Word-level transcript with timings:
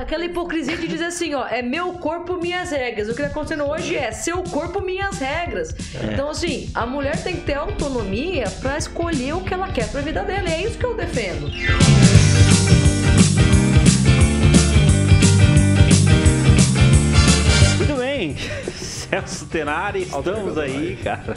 aquela 0.00 0.24
hipocrisia 0.24 0.76
de 0.76 0.88
dizer 0.88 1.04
assim, 1.04 1.34
ó, 1.34 1.46
é 1.46 1.62
meu 1.62 1.92
corpo, 1.94 2.36
minhas 2.36 2.70
regras. 2.70 3.08
O 3.08 3.14
que 3.14 3.22
tá 3.22 3.28
acontecendo 3.28 3.64
hoje 3.64 3.96
é 3.96 4.10
seu 4.10 4.42
corpo, 4.42 4.80
minhas 4.80 5.18
regras. 5.18 5.74
É. 5.94 6.12
Então, 6.12 6.30
assim, 6.30 6.70
a 6.74 6.86
mulher 6.86 7.22
tem 7.22 7.36
que 7.36 7.42
ter 7.42 7.54
autonomia 7.54 8.44
pra 8.60 8.78
escolher 8.78 9.34
o 9.34 9.40
que 9.42 9.52
ela 9.52 9.68
quer 9.68 9.88
pra 9.90 10.00
vida 10.00 10.22
dela. 10.22 10.48
E 10.48 10.52
é 10.52 10.62
isso 10.62 10.78
que 10.78 10.86
eu 10.86 10.96
defendo. 10.96 11.50
Celso 19.10 19.46
Tenari, 19.46 20.02
estamos 20.02 20.56
aí, 20.56 20.96
cara. 21.02 21.34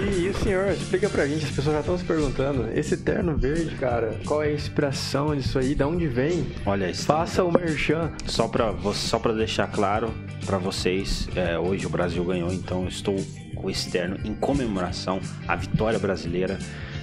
E, 0.00 0.22
e 0.22 0.28
o 0.30 0.34
senhor, 0.34 0.68
explica 0.70 1.06
pra 1.10 1.26
gente, 1.26 1.44
as 1.44 1.50
pessoas 1.50 1.74
já 1.74 1.80
estão 1.80 1.98
se 1.98 2.04
perguntando, 2.04 2.70
esse 2.74 2.96
terno 2.96 3.36
verde, 3.36 3.76
cara, 3.76 4.18
qual 4.24 4.42
é 4.42 4.46
a 4.46 4.52
inspiração 4.52 5.36
disso 5.36 5.58
aí, 5.58 5.74
da 5.74 5.86
onde 5.86 6.06
vem? 6.06 6.46
Olha, 6.64 6.88
isso 6.88 7.04
Faça 7.04 7.44
o 7.44 7.52
merchan. 7.52 8.10
Só 8.24 8.48
para 8.48 8.72
só 8.94 9.18
para 9.18 9.34
deixar 9.34 9.66
claro 9.70 10.14
para 10.46 10.56
vocês, 10.56 11.28
é, 11.36 11.58
hoje 11.58 11.84
o 11.84 11.90
Brasil 11.90 12.24
ganhou, 12.24 12.50
então 12.50 12.84
eu 12.84 12.88
estou 12.88 13.16
com 13.54 13.66
o 13.66 13.70
externo 13.70 14.16
em 14.24 14.34
comemoração 14.34 15.20
à 15.46 15.54
vitória 15.54 15.98
brasileira, 15.98 16.58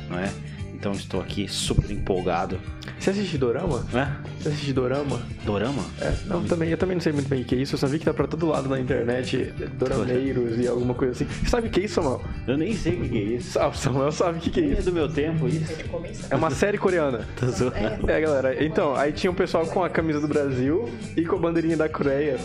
não 0.09 0.17
é? 0.17 0.31
Então 0.79 0.91
estou 0.91 1.19
aqui 1.19 1.47
super 1.47 1.89
empolgado, 1.89 2.59
Você 2.99 3.09
assiste 3.09 3.35
Dorama? 3.35 3.83
né? 3.91 4.15
Você 4.39 4.49
assiste 4.49 4.71
Dorama? 4.73 5.19
Dorama? 5.43 5.83
É, 5.99 6.13
não, 6.27 6.43
também, 6.43 6.69
eu 6.69 6.77
também 6.77 6.95
não 6.95 7.01
sei 7.01 7.11
muito 7.11 7.27
bem 7.27 7.41
o 7.41 7.45
que 7.45 7.55
é 7.55 7.57
isso, 7.57 7.73
eu 7.73 7.79
só 7.79 7.87
vi 7.87 7.97
que 7.97 8.05
tá 8.05 8.13
pra 8.13 8.27
todo 8.27 8.45
lado 8.45 8.69
na 8.69 8.79
internet, 8.79 9.51
dorameiros 9.73 10.59
e 10.59 10.67
alguma 10.67 10.93
coisa 10.93 11.13
assim. 11.13 11.25
Você 11.25 11.49
sabe 11.49 11.67
o 11.67 11.71
que 11.71 11.79
é 11.79 11.83
isso, 11.85 11.95
Samuel? 11.95 12.21
Eu 12.47 12.57
nem 12.57 12.75
sei 12.75 12.93
o 12.93 13.09
que 13.09 13.17
é 13.17 13.21
isso. 13.21 13.59
Ah, 13.59 13.69
o 13.69 13.73
Samuel 13.73 14.11
sabe 14.11 14.37
o 14.37 14.41
que 14.41 14.59
é 14.59 14.63
é 14.63 14.67
isso. 14.67 14.83
do 14.83 14.93
meu 14.93 15.09
tempo 15.11 15.47
isso. 15.47 15.65
É 16.29 16.35
uma 16.35 16.51
série 16.51 16.77
coreana. 16.77 17.27
Tô 17.39 17.47
zoando. 17.47 17.75
É, 18.09 18.21
galera, 18.21 18.63
então, 18.63 18.95
aí 18.95 19.11
tinha 19.11 19.31
um 19.31 19.35
pessoal 19.35 19.65
com 19.65 19.83
a 19.83 19.89
camisa 19.89 20.21
do 20.21 20.27
Brasil 20.27 20.87
e 21.15 21.25
com 21.25 21.37
a 21.37 21.39
bandeirinha 21.39 21.75
da 21.75 21.89
Coreia 21.89 22.37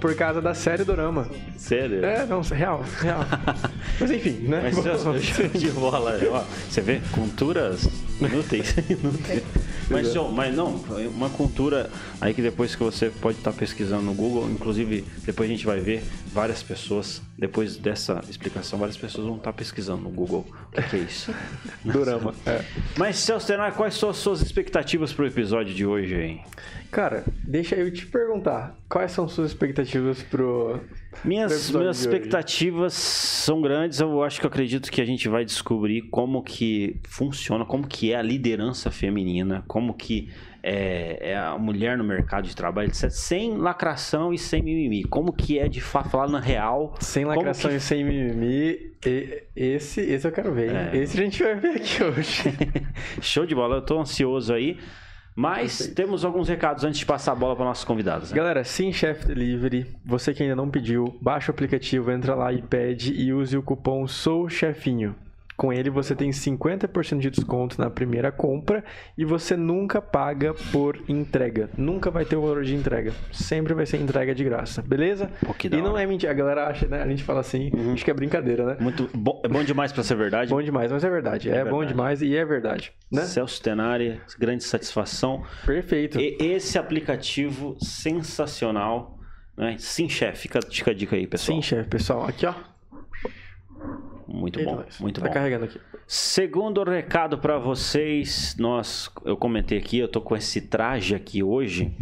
por 0.00 0.14
causa 0.14 0.40
da 0.40 0.54
série 0.54 0.84
Dorama. 0.84 1.28
Sério? 1.56 2.04
É, 2.04 2.24
não, 2.26 2.40
real, 2.40 2.84
real. 3.00 3.20
Mas 4.00 4.10
enfim, 4.10 4.46
né? 4.48 4.62
Mas 4.62 5.58
de 5.58 5.70
bola, 5.70 6.18
ó, 6.32 6.44
você 6.68 6.80
vê? 6.80 7.00
Culturas 7.12 8.07
inúteis. 8.20 8.74
inúteis. 8.88 9.42
Mas, 9.90 10.12
show, 10.12 10.30
mas 10.30 10.54
não, 10.54 10.74
uma 11.14 11.30
cultura 11.30 11.90
aí 12.20 12.34
que 12.34 12.42
depois 12.42 12.74
que 12.74 12.82
você 12.82 13.08
pode 13.08 13.38
estar 13.38 13.52
pesquisando 13.52 14.02
no 14.02 14.14
Google, 14.14 14.48
inclusive 14.50 15.04
depois 15.24 15.48
a 15.48 15.52
gente 15.52 15.64
vai 15.64 15.80
ver 15.80 16.02
várias 16.32 16.62
pessoas, 16.62 17.22
depois 17.38 17.76
dessa 17.76 18.22
explicação, 18.28 18.78
várias 18.78 18.96
pessoas 18.96 19.26
vão 19.26 19.36
estar 19.36 19.52
pesquisando 19.52 20.02
no 20.02 20.10
Google 20.10 20.46
o 20.68 20.72
que, 20.72 20.82
que 20.82 20.96
é 20.96 20.98
isso. 20.98 21.34
Dorama. 21.84 22.34
É. 22.44 22.62
Mas, 22.96 23.16
Celso 23.16 23.46
Tenar, 23.46 23.74
quais 23.74 23.94
são 23.94 24.10
as 24.10 24.18
suas 24.18 24.42
expectativas 24.42 25.12
pro 25.12 25.26
episódio 25.26 25.74
de 25.74 25.86
hoje 25.86 26.14
aí? 26.14 26.40
Cara, 26.90 27.24
deixa 27.44 27.74
eu 27.74 27.90
te 27.90 28.06
perguntar, 28.06 28.74
quais 28.88 29.12
são 29.12 29.28
suas 29.28 29.50
expectativas 29.50 30.22
pro. 30.22 30.80
Minhas, 31.24 31.50
minhas 31.52 31.66
de 31.70 31.76
hoje? 31.76 31.90
expectativas 32.00 32.92
são 32.94 33.60
grandes. 33.60 34.00
Eu 34.00 34.22
acho 34.22 34.40
que 34.40 34.46
eu 34.46 34.48
acredito 34.48 34.90
que 34.90 35.00
a 35.00 35.04
gente 35.04 35.28
vai 35.28 35.44
descobrir 35.44 36.02
como 36.02 36.42
que 36.42 36.96
funciona, 37.08 37.64
como 37.64 37.86
que 37.86 38.12
é 38.12 38.16
a 38.16 38.22
liderança 38.22 38.90
feminina, 38.90 39.64
como 39.66 39.94
que 39.94 40.28
é, 40.62 41.30
é 41.32 41.36
a 41.36 41.56
mulher 41.58 41.96
no 41.96 42.04
mercado 42.04 42.46
de 42.48 42.54
trabalho, 42.54 42.88
etc. 42.88 43.10
Sem 43.10 43.56
lacração 43.56 44.32
e 44.32 44.38
sem 44.38 44.62
mimimi. 44.62 45.04
Como 45.04 45.32
que 45.32 45.58
é 45.58 45.68
de 45.68 45.80
fato 45.80 46.10
falar 46.10 46.28
na 46.28 46.40
real. 46.40 46.94
Sem 47.00 47.24
lacração 47.24 47.70
que- 47.70 47.76
e 47.76 47.80
sem 47.80 48.04
mimimi, 48.04 48.92
e- 49.06 49.42
esse, 49.56 50.00
esse 50.00 50.26
eu 50.26 50.32
quero 50.32 50.52
ver, 50.52 50.70
hein? 50.70 50.76
É. 50.92 50.96
Esse 50.98 51.18
a 51.18 51.22
gente 51.22 51.42
vai 51.42 51.54
ver 51.54 51.76
aqui 51.76 52.02
hoje. 52.02 52.42
Show 53.22 53.46
de 53.46 53.54
bola, 53.54 53.76
eu 53.76 53.82
tô 53.82 54.00
ansioso 54.00 54.52
aí. 54.52 54.76
Mas 55.40 55.76
Perfeito. 55.76 55.94
temos 55.94 56.24
alguns 56.24 56.48
recados 56.48 56.82
antes 56.82 56.98
de 56.98 57.06
passar 57.06 57.30
a 57.30 57.34
bola 57.36 57.54
para 57.54 57.64
nossos 57.64 57.84
convidados. 57.84 58.32
Né? 58.32 58.36
Galera, 58.36 58.64
Sim 58.64 58.92
Chef 58.92 59.24
Delivery, 59.24 59.86
você 60.04 60.34
que 60.34 60.42
ainda 60.42 60.56
não 60.56 60.68
pediu, 60.68 61.16
baixa 61.22 61.52
o 61.52 61.54
aplicativo, 61.54 62.10
entra 62.10 62.34
lá 62.34 62.52
e 62.52 62.60
pede 62.60 63.12
e 63.14 63.32
use 63.32 63.56
o 63.56 63.62
cupom 63.62 64.04
SOUCHEFINHO. 64.08 65.14
Com 65.58 65.72
ele 65.72 65.90
você 65.90 66.14
tem 66.14 66.30
50% 66.30 67.18
de 67.18 67.30
desconto 67.30 67.80
na 67.80 67.90
primeira 67.90 68.30
compra 68.30 68.84
e 69.16 69.24
você 69.24 69.56
nunca 69.56 70.00
paga 70.00 70.54
por 70.70 71.02
entrega. 71.08 71.68
Nunca 71.76 72.12
vai 72.12 72.24
ter 72.24 72.36
o 72.36 72.42
valor 72.42 72.62
de 72.62 72.76
entrega. 72.76 73.12
Sempre 73.32 73.74
vai 73.74 73.84
ser 73.84 73.96
entrega 73.96 74.32
de 74.32 74.44
graça, 74.44 74.80
beleza? 74.80 75.32
Pô, 75.44 75.52
e 75.64 75.82
não 75.82 75.94
hora. 75.94 76.02
é 76.04 76.06
mentira, 76.06 76.30
a 76.30 76.34
galera 76.34 76.68
acha, 76.68 76.86
né? 76.86 77.02
A 77.02 77.08
gente 77.08 77.24
fala 77.24 77.40
assim, 77.40 77.72
acho 77.92 78.04
que 78.04 78.10
é 78.10 78.14
brincadeira, 78.14 78.64
né? 78.64 78.76
Muito 78.78 79.10
bom, 79.12 79.42
é 79.44 79.48
bom 79.48 79.64
demais 79.64 79.90
para 79.90 80.04
ser 80.04 80.14
verdade. 80.14 80.48
Bom 80.48 80.62
demais, 80.62 80.92
mas 80.92 81.02
é 81.02 81.10
verdade. 81.10 81.50
É, 81.50 81.64
bom 81.64 81.78
verdade. 81.78 81.88
demais 81.88 82.22
e 82.22 82.36
é 82.36 82.44
verdade, 82.44 82.92
né? 83.10 83.22
Celso 83.22 83.60
Tenari, 83.60 84.20
grande 84.38 84.62
satisfação. 84.62 85.42
Perfeito. 85.66 86.20
E 86.20 86.36
esse 86.38 86.78
aplicativo 86.78 87.76
sensacional, 87.80 89.18
né? 89.56 89.74
Sim, 89.76 90.08
chefe, 90.08 90.42
fica, 90.42 90.60
fica 90.70 90.92
a 90.92 90.94
dica 90.94 91.16
aí, 91.16 91.26
pessoal. 91.26 91.56
Sim, 91.56 91.62
chefe, 91.62 91.88
pessoal. 91.88 92.24
Aqui, 92.28 92.46
ó. 92.46 92.54
Muito 94.38 94.62
bom, 94.62 94.84
muito 95.00 95.20
tá 95.20 95.26
bom. 95.26 95.32
carregando 95.32 95.64
aqui. 95.64 95.80
Segundo 96.06 96.84
recado 96.84 97.38
para 97.38 97.58
vocês, 97.58 98.54
nós, 98.56 99.10
eu 99.24 99.36
comentei 99.36 99.76
aqui, 99.76 99.98
eu 99.98 100.06
tô 100.06 100.20
com 100.20 100.36
esse 100.36 100.60
traje 100.60 101.12
aqui 101.12 101.42
hoje 101.42 101.92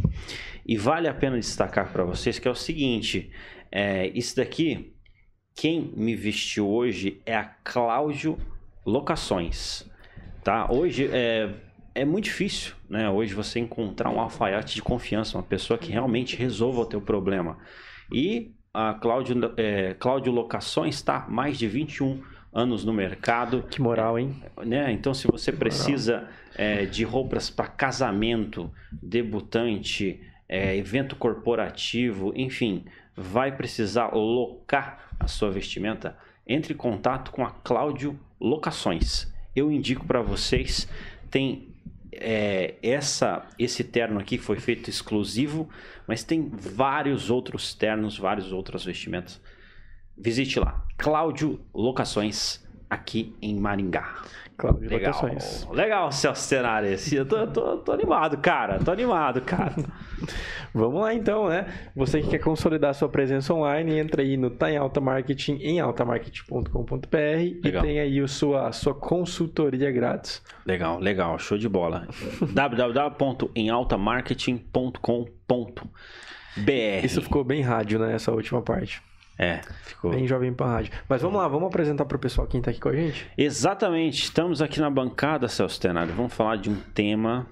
e 0.66 0.76
vale 0.76 1.08
a 1.08 1.14
pena 1.14 1.36
destacar 1.36 1.90
para 1.90 2.04
vocês 2.04 2.38
que 2.38 2.46
é 2.46 2.50
o 2.50 2.54
seguinte, 2.54 3.30
é, 3.72 4.08
isso 4.08 4.36
daqui, 4.36 4.92
quem 5.54 5.90
me 5.96 6.14
vestiu 6.14 6.68
hoje 6.68 7.22
é 7.24 7.34
a 7.34 7.44
Cláudio 7.44 8.38
Locações, 8.84 9.90
tá? 10.44 10.70
Hoje 10.70 11.08
é, 11.10 11.50
é 11.94 12.04
muito 12.04 12.24
difícil, 12.24 12.74
né? 12.86 13.08
Hoje 13.08 13.34
você 13.34 13.58
encontrar 13.58 14.10
um 14.10 14.20
alfaiate 14.20 14.74
de 14.74 14.82
confiança, 14.82 15.38
uma 15.38 15.42
pessoa 15.42 15.78
que 15.78 15.90
realmente 15.90 16.36
resolva 16.36 16.82
o 16.82 16.86
teu 16.86 17.00
problema. 17.00 17.58
E 18.12 18.54
a 18.76 18.92
Cláudio, 18.92 19.54
é, 19.56 19.94
Cláudio 19.94 20.30
Locações 20.30 20.96
está 20.96 21.24
mais 21.30 21.58
de 21.58 21.66
21 21.66 22.22
anos 22.52 22.84
no 22.84 22.92
mercado 22.92 23.62
Que 23.70 23.80
moral, 23.80 24.18
hein? 24.18 24.36
né? 24.66 24.92
Então, 24.92 25.14
se 25.14 25.26
você 25.26 25.50
precisa 25.50 26.28
é, 26.54 26.84
de 26.84 27.02
roupas 27.02 27.48
para 27.48 27.68
casamento, 27.68 28.70
debutante, 28.92 30.20
é, 30.46 30.76
evento 30.76 31.16
corporativo, 31.16 32.34
enfim, 32.36 32.84
vai 33.16 33.56
precisar 33.56 34.08
locar 34.08 35.08
a 35.18 35.26
sua 35.26 35.50
vestimenta, 35.50 36.14
entre 36.46 36.74
em 36.74 36.76
contato 36.76 37.30
com 37.30 37.46
a 37.46 37.50
Cláudio 37.50 38.20
Locações. 38.38 39.32
Eu 39.54 39.72
indico 39.72 40.04
para 40.04 40.20
vocês, 40.20 40.86
tem 41.30 41.74
é, 42.12 42.74
essa 42.82 43.46
esse 43.58 43.84
terno 43.84 44.18
aqui 44.18 44.38
que 44.38 44.44
foi 44.44 44.58
feito 44.58 44.90
exclusivo, 44.90 45.68
mas 46.06 46.24
tem 46.24 46.48
vários 46.48 47.30
outros 47.30 47.74
ternos, 47.74 48.18
vários 48.18 48.52
outros 48.52 48.84
vestimentos. 48.84 49.40
Visite 50.16 50.58
lá, 50.58 50.86
Cláudio 50.96 51.60
Locações, 51.74 52.64
aqui 52.88 53.34
em 53.42 53.58
Maringá. 53.58 54.22
Cláudio 54.56 54.88
Legal, 54.88 55.12
Locações. 55.12 55.68
legal, 55.70 56.10
Celso 56.12 56.48
Tenari. 56.48 56.92
Esse- 56.94 57.14
Eu 57.16 57.26
tô, 57.26 57.46
tô, 57.48 57.76
tô 57.78 57.92
animado, 57.92 58.38
cara. 58.38 58.78
Tô 58.78 58.90
animado, 58.90 59.40
cara. 59.42 59.74
Vamos 60.74 61.00
lá 61.00 61.12
então, 61.14 61.48
né? 61.48 61.66
Você 61.94 62.20
que 62.20 62.28
quer 62.28 62.38
consolidar 62.38 62.92
sua 62.94 63.08
presença 63.08 63.52
online, 63.54 63.98
entra 63.98 64.22
aí 64.22 64.36
no 64.36 64.50
Tá 64.50 64.70
em 64.70 64.76
Alta 64.76 65.00
Marketing 65.00 65.54
em 65.62 65.80
altamarketing.com.br 65.80 67.16
e 67.64 67.72
tem 67.82 68.00
aí 68.00 68.20
a 68.20 68.26
sua, 68.28 68.68
a 68.68 68.72
sua 68.72 68.94
consultoria 68.94 69.90
grátis. 69.90 70.42
Legal, 70.66 70.98
legal, 70.98 71.38
show 71.38 71.56
de 71.58 71.68
bola. 71.68 72.06
www.emaltamarketing.com.br 75.36 77.04
Isso 77.04 77.22
ficou 77.22 77.44
bem 77.44 77.62
rádio, 77.62 77.98
né? 77.98 78.14
Essa 78.14 78.32
última 78.32 78.62
parte. 78.62 79.02
É, 79.38 79.60
ficou. 79.82 80.10
Bem 80.10 80.26
jovem 80.26 80.52
pra 80.52 80.66
rádio. 80.66 80.92
Mas 81.08 81.20
vamos 81.20 81.38
lá, 81.38 81.46
vamos 81.46 81.68
apresentar 81.68 82.04
pro 82.04 82.18
pessoal 82.18 82.46
quem 82.46 82.60
tá 82.60 82.70
aqui 82.70 82.80
com 82.80 82.88
a 82.88 82.94
gente? 82.94 83.26
Exatamente, 83.36 84.22
estamos 84.22 84.62
aqui 84.62 84.80
na 84.80 84.88
bancada, 84.88 85.46
Celso 85.48 85.80
Tenari. 85.80 86.12
Vamos 86.12 86.32
falar 86.32 86.56
de 86.56 86.70
um 86.70 86.76
tema 86.94 87.46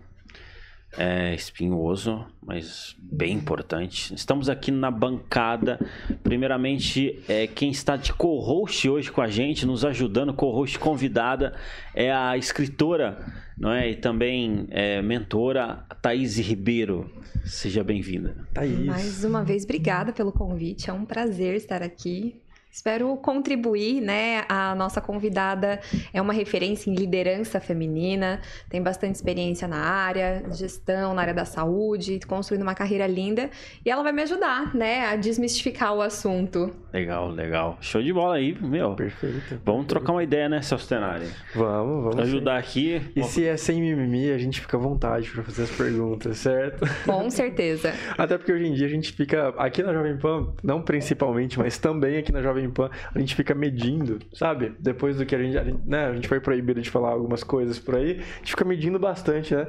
é, 0.96 1.34
espinhoso, 1.34 2.24
mas 2.44 2.96
bem 2.98 3.32
importante. 3.32 4.14
Estamos 4.14 4.48
aqui 4.48 4.70
na 4.70 4.90
bancada. 4.90 5.78
Primeiramente, 6.22 7.22
é, 7.28 7.46
quem 7.46 7.70
está 7.70 7.96
de 7.96 8.12
co-host 8.12 8.88
hoje 8.88 9.10
com 9.10 9.20
a 9.20 9.28
gente, 9.28 9.66
nos 9.66 9.84
ajudando, 9.84 10.32
co-host 10.32 10.78
convidada, 10.78 11.54
é 11.94 12.12
a 12.12 12.36
escritora 12.36 13.18
não 13.56 13.70
é? 13.72 13.90
e 13.90 13.96
também 13.96 14.66
é, 14.70 15.00
mentora 15.00 15.84
Thaís 16.02 16.38
Ribeiro. 16.38 17.10
Seja 17.44 17.84
bem-vinda. 17.84 18.46
Thaís. 18.52 18.86
Mais 18.86 19.24
uma 19.24 19.44
vez, 19.44 19.64
obrigada 19.64 20.12
pelo 20.12 20.32
convite. 20.32 20.90
É 20.90 20.92
um 20.92 21.04
prazer 21.04 21.54
estar 21.54 21.82
aqui. 21.82 22.40
Espero 22.74 23.16
contribuir, 23.18 24.00
né? 24.00 24.44
A 24.48 24.74
nossa 24.74 25.00
convidada 25.00 25.80
é 26.12 26.20
uma 26.20 26.32
referência 26.32 26.90
em 26.90 26.94
liderança 26.96 27.60
feminina, 27.60 28.40
tem 28.68 28.82
bastante 28.82 29.14
experiência 29.14 29.68
na 29.68 29.78
área, 29.78 30.42
gestão, 30.50 31.14
na 31.14 31.22
área 31.22 31.32
da 31.32 31.44
saúde, 31.44 32.18
construindo 32.26 32.62
uma 32.62 32.74
carreira 32.74 33.06
linda, 33.06 33.48
e 33.86 33.88
ela 33.88 34.02
vai 34.02 34.10
me 34.10 34.22
ajudar, 34.22 34.74
né, 34.74 35.06
a 35.06 35.14
desmistificar 35.14 35.94
o 35.94 36.02
assunto. 36.02 36.74
Legal, 36.94 37.28
legal. 37.28 37.76
Show 37.80 38.00
de 38.00 38.12
bola 38.12 38.36
aí, 38.36 38.56
meu. 38.60 38.94
Perfeito. 38.94 39.60
Vamos 39.64 39.86
trocar 39.86 40.12
uma 40.12 40.22
ideia, 40.22 40.48
né, 40.48 40.62
Celso 40.62 40.88
Tenari? 40.88 41.26
Vamos, 41.52 42.04
vamos. 42.04 42.18
Ajudar 42.20 42.56
aqui. 42.56 43.00
sim. 43.00 43.12
E 43.16 43.24
se 43.24 43.44
é 43.44 43.56
sem 43.56 43.80
mimimi, 43.80 44.30
a 44.30 44.38
gente 44.38 44.60
fica 44.60 44.76
à 44.76 44.80
vontade 44.80 45.28
para 45.28 45.42
fazer 45.42 45.64
as 45.64 45.70
perguntas, 45.72 46.38
certo? 46.38 46.86
Com 47.04 47.28
certeza. 47.34 47.92
Até 48.16 48.38
porque 48.38 48.52
hoje 48.52 48.66
em 48.66 48.74
dia 48.74 48.86
a 48.86 48.90
gente 48.90 49.12
fica, 49.12 49.48
aqui 49.58 49.82
na 49.82 49.92
Jovem 49.92 50.16
Pan, 50.16 50.54
não 50.62 50.80
principalmente, 50.80 51.58
mas 51.58 51.78
também 51.78 52.16
aqui 52.16 52.30
na 52.30 52.40
Jovem 52.40 52.70
Pan, 52.70 52.88
a 53.12 53.18
gente 53.18 53.34
fica 53.34 53.56
medindo, 53.56 54.20
sabe? 54.32 54.72
Depois 54.78 55.16
do 55.16 55.26
que 55.26 55.34
a 55.34 55.42
gente, 55.42 55.58
a 55.58 55.64
gente, 55.64 55.80
né, 55.84 56.06
a 56.06 56.14
gente 56.14 56.28
foi 56.28 56.38
proibido 56.38 56.80
de 56.80 56.90
falar 56.90 57.10
algumas 57.10 57.42
coisas 57.42 57.76
por 57.76 57.96
aí, 57.96 58.20
a 58.20 58.36
gente 58.36 58.50
fica 58.50 58.64
medindo 58.64 59.00
bastante, 59.00 59.52
né? 59.52 59.66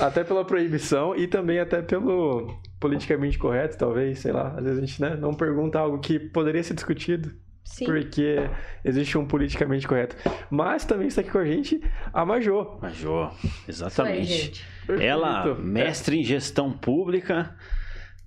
Até 0.00 0.24
pela 0.24 0.46
proibição 0.46 1.14
e 1.14 1.26
também 1.26 1.58
até 1.58 1.82
pelo 1.82 2.58
politicamente 2.84 3.38
correto, 3.38 3.78
talvez, 3.78 4.18
sei 4.18 4.30
lá. 4.30 4.54
Às 4.58 4.62
vezes 4.64 4.78
a 4.78 4.80
gente 4.84 5.00
né, 5.00 5.16
não 5.16 5.32
pergunta 5.32 5.78
algo 5.78 5.98
que 5.98 6.18
poderia 6.18 6.62
ser 6.62 6.74
discutido. 6.74 7.32
Sim. 7.64 7.86
Porque 7.86 8.36
existe 8.84 9.16
um 9.16 9.26
politicamente 9.26 9.88
correto. 9.88 10.14
Mas 10.50 10.84
também 10.84 11.08
está 11.08 11.22
aqui 11.22 11.30
com 11.30 11.38
a 11.38 11.46
gente 11.46 11.80
a 12.12 12.26
Majô. 12.26 12.78
Aí, 12.82 13.50
exatamente. 13.66 14.26
gente. 14.26 14.66
Ela, 15.00 15.54
mestre 15.54 16.20
em 16.20 16.22
gestão 16.22 16.70
pública, 16.70 17.56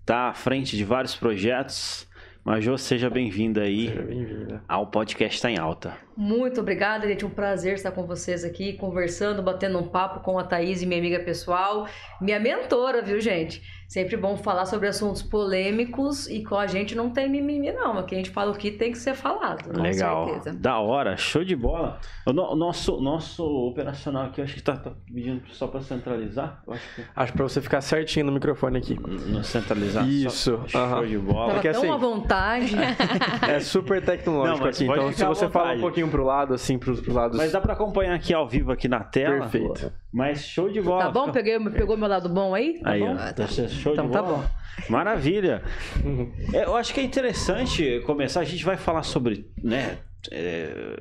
tá 0.04 0.30
à 0.30 0.34
frente 0.34 0.76
de 0.76 0.84
vários 0.84 1.16
projetos. 1.16 2.08
Major, 2.44 2.80
seja 2.80 3.12
bem-vinda 3.12 3.62
aí 3.62 3.90
Seja 3.90 4.02
bem-vinda. 4.02 4.64
ao 4.68 4.88
podcast 4.88 5.40
Tá 5.40 5.52
em 5.52 5.60
Alta. 5.60 6.07
Muito 6.18 6.62
obrigada, 6.62 7.08
gente. 7.08 7.24
Um 7.26 7.30
prazer 7.30 7.76
estar 7.76 7.92
com 7.92 8.04
vocês 8.08 8.44
aqui, 8.44 8.74
conversando, 8.74 9.44
batendo 9.44 9.78
um 9.78 9.88
papo 9.88 10.20
com 10.22 10.40
a 10.40 10.44
Thaís, 10.44 10.84
minha 10.84 11.00
amiga 11.00 11.20
pessoal, 11.20 11.86
minha 12.20 12.40
mentora, 12.40 13.04
viu, 13.04 13.22
gente? 13.22 13.62
Sempre 13.88 14.18
bom 14.18 14.36
falar 14.36 14.66
sobre 14.66 14.90
assuntos 14.90 15.22
polêmicos 15.24 16.28
e 16.28 16.44
com 16.44 16.56
a 16.58 16.68
gente 16.68 16.94
não 16.94 17.10
tem 17.10 17.30
mimimi, 17.30 17.72
não. 17.72 17.98
Aqui 17.98 18.16
a 18.16 18.18
gente 18.18 18.32
fala 18.32 18.52
o 18.52 18.56
que 18.58 18.70
tem 18.70 18.92
que 18.92 18.98
ser 18.98 19.14
falado. 19.14 19.64
Com 19.74 19.82
Legal. 19.82 20.28
certeza. 20.28 20.58
Da 20.60 20.78
hora, 20.80 21.16
show 21.16 21.42
de 21.42 21.56
bola. 21.56 21.98
O 22.26 22.34
no- 22.34 22.54
nosso, 22.58 23.00
nosso 23.00 23.46
operacional 23.46 24.26
aqui, 24.26 24.42
eu 24.42 24.44
acho 24.46 24.56
que 24.56 24.62
tá, 24.62 24.76
tá 24.76 24.92
pedindo 25.06 25.42
só 25.54 25.68
para 25.68 25.80
centralizar. 25.82 26.62
Eu 26.68 26.74
acho 26.74 26.96
que 26.96 27.02
Acho 27.16 27.32
pra 27.34 27.44
você 27.44 27.62
ficar 27.62 27.80
certinho 27.80 28.26
no 28.26 28.34
microfone 28.34 28.78
aqui. 28.80 29.00
no 29.00 29.42
centralizar. 29.46 30.04
só- 30.04 30.10
Isso, 30.10 30.64
show 30.68 31.06
de 31.06 31.18
bola. 31.18 31.48
Tava 31.48 31.62
que 31.62 31.72
tão 31.72 31.82
assim- 31.84 31.92
à 31.92 31.96
vontade. 31.98 32.76
É 33.50 33.60
super 33.62 34.04
tecnológico 34.04 34.60
Não, 34.64 34.70
aqui, 34.70 34.84
então 34.84 35.14
se 35.14 35.24
você 35.24 35.48
falar 35.48 35.66
um 35.76 35.76
vontade. 35.76 35.82
Pouquinho 36.08 36.12
pro 36.12 36.24
lado, 36.24 36.54
assim, 36.54 36.78
pros, 36.78 37.00
pros 37.02 37.16
lados. 37.16 37.38
Mas 37.38 37.52
dá 37.52 37.62
para 37.62 37.74
acompanhar 37.74 38.16
aqui 38.16 38.34
ao 38.34 38.48
vivo 38.48 38.72
aqui 38.72 38.88
na 38.88 39.02
tela. 39.02 39.42
Perfeito. 39.48 39.92
Mas 40.12 40.46
show 40.46 40.70
de 40.70 40.82
bola. 40.82 41.04
Tá 41.04 41.12
bom? 41.12 41.32
Peguei, 41.32 41.60
pegou 41.72 41.98
meu 41.98 42.08
lado 42.08 42.30
bom 42.30 42.54
aí? 42.56 42.80
Tá 42.82 42.92
Aí, 42.92 43.00
bom? 43.02 43.14
ó. 43.16 43.34
Tá 43.34 43.48
show 43.48 43.94
Então 43.94 44.08
de 44.08 44.14
tá 44.14 44.22
bola. 44.22 44.38
bom. 44.38 44.44
Maravilha. 44.90 45.64
Uhum. 46.04 46.32
É, 46.54 46.66
eu 46.66 46.76
acho 46.76 46.94
que 46.94 47.00
é 47.00 47.04
interessante 47.04 48.02
começar. 48.06 48.42
A 48.42 48.46
gente 48.46 48.64
vai 48.64 48.78
falar 48.78 49.04
sobre, 49.04 49.50
né, 49.62 49.98
é, 50.32 50.98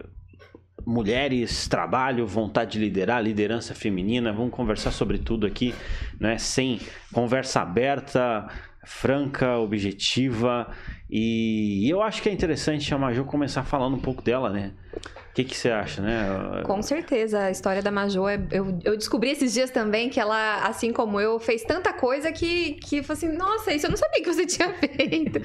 mulheres, 0.86 1.68
trabalho, 1.68 2.26
vontade 2.26 2.72
de 2.72 2.78
liderar, 2.78 3.22
liderança 3.22 3.74
feminina. 3.74 4.32
Vamos 4.32 4.52
conversar 4.52 4.90
sobre 4.90 5.18
tudo 5.18 5.46
aqui, 5.46 5.74
né? 6.18 6.38
Sem 6.38 6.80
conversa 7.12 7.60
aberta, 7.60 8.46
franca, 8.84 9.58
objetiva. 9.58 10.68
E 11.10 11.88
eu 11.88 12.02
acho 12.02 12.22
que 12.22 12.28
é 12.28 12.32
interessante 12.32 12.92
a 12.94 12.98
Maju 12.98 13.24
começar 13.24 13.62
falando 13.62 13.94
um 13.96 14.00
pouco 14.00 14.22
dela, 14.22 14.48
né? 14.50 14.72
O 14.96 15.34
que, 15.36 15.44
que 15.44 15.54
você 15.54 15.68
acha, 15.68 16.00
né? 16.00 16.62
Com 16.64 16.80
certeza, 16.80 17.40
a 17.40 17.50
história 17.50 17.82
da 17.82 17.90
Majô, 17.90 18.26
é, 18.26 18.40
eu, 18.50 18.78
eu 18.82 18.96
descobri 18.96 19.30
esses 19.30 19.52
dias 19.52 19.70
também 19.70 20.08
que 20.08 20.18
ela, 20.18 20.66
assim 20.66 20.94
como 20.94 21.20
eu, 21.20 21.38
fez 21.38 21.62
tanta 21.62 21.92
coisa 21.92 22.32
que, 22.32 22.72
que 22.74 22.98
eu 22.98 23.04
falei 23.04 23.22
assim, 23.22 23.36
nossa, 23.36 23.74
isso 23.74 23.84
eu 23.84 23.90
não 23.90 23.98
sabia 23.98 24.22
que 24.22 24.32
você 24.32 24.46
tinha 24.46 24.72
feito. 24.72 25.38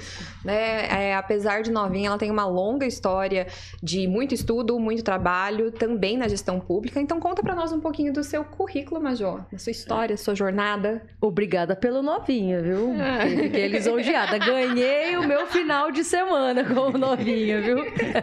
né? 0.45 1.09
É, 1.09 1.15
apesar 1.15 1.62
de 1.62 1.71
novinha, 1.71 2.07
ela 2.07 2.18
tem 2.18 2.31
uma 2.31 2.45
longa 2.45 2.86
história 2.86 3.48
de 3.83 4.07
muito 4.07 4.33
estudo, 4.33 4.80
muito 4.80 5.03
trabalho, 5.03 5.74
também 5.74 6.18
na 6.18 6.30
gestão 6.30 6.57
pública. 6.57 7.01
Então 7.01 7.19
conta 7.19 7.44
pra 7.44 7.53
nós 7.53 7.74
um 7.74 7.81
pouquinho 7.81 8.13
do 8.13 8.24
seu 8.24 8.45
currículo, 8.45 9.01
Majô, 9.01 9.39
da 9.51 9.57
sua 9.57 9.71
história, 9.71 10.15
sua 10.15 10.36
jornada. 10.36 11.01
Obrigada 11.19 11.75
pelo 11.75 12.01
novinho, 12.01 12.63
viu? 12.63 12.94
Fiquei 13.44 13.68
lisonjeada. 13.68 14.38
Ganhei 14.38 15.18
o 15.18 15.27
meu 15.27 15.48
final 15.48 15.92
de 15.92 16.06
semana 16.06 16.63
com 16.63 16.95
o 16.95 16.98
novinho, 16.98 17.62
viu? 17.62 17.77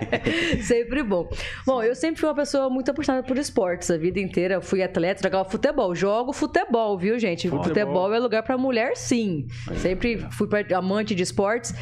sempre 0.65 1.03
bom. 1.03 1.18
Bom, 1.67 1.83
eu 1.83 1.95
sempre 1.95 2.21
fui 2.21 2.29
uma 2.29 2.35
pessoa 2.35 2.69
muito 2.69 2.91
apaixonada 2.91 3.27
por 3.27 3.37
esportes. 3.39 3.91
A 3.91 3.97
vida 3.97 4.21
inteira 4.21 4.61
fui 4.61 4.83
atleta, 4.83 5.23
jogava 5.23 5.49
futebol. 5.49 5.95
Jogo 5.95 6.33
futebol, 6.33 6.99
viu, 6.99 7.19
gente? 7.19 7.49
Futebol. 7.49 7.65
Futebol, 7.65 8.15
é 8.15 8.19
lugar 8.19 8.43
pra 8.43 8.59
mulher, 8.59 8.97
sim. 8.97 9.47
Sempre 9.77 10.27
fui 10.31 10.49
amante 10.75 11.15
de 11.15 11.23
esportes. 11.23 11.75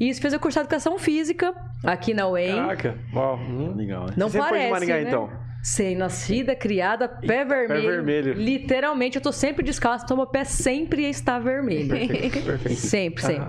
E 0.00 0.08
isso 0.08 0.20
fez 0.20 0.32
eu 0.32 0.38
cursar 0.38 0.62
educação 0.62 0.98
física 0.98 1.52
aqui 1.82 2.14
na 2.14 2.28
UEM. 2.28 2.54
Caraca, 2.54 2.98
uau. 3.12 3.36
Hum. 3.36 3.74
Legal, 3.74 4.06
né? 4.06 4.12
Não 4.16 4.28
Você 4.28 4.38
sempre 4.38 4.48
foi 4.48 4.58
parece, 4.58 4.66
de 4.66 4.72
Maringá, 4.72 4.94
né? 4.94 5.08
então? 5.08 5.48
Sem 5.60 5.96
nascida, 5.96 6.54
criada, 6.54 7.08
pé 7.08 7.44
vermelho. 7.44 7.88
vermelho. 7.88 8.32
Literalmente, 8.34 9.16
eu 9.16 9.22
tô 9.22 9.32
sempre 9.32 9.64
descalço, 9.64 10.04
então 10.04 10.16
meu 10.16 10.26
pé 10.26 10.44
sempre 10.44 11.04
está 11.04 11.38
vermelho. 11.40 11.88
Perfeito, 11.88 12.42
perfeito. 12.42 12.78
Sempre, 12.80 13.24
Aham. 13.26 13.48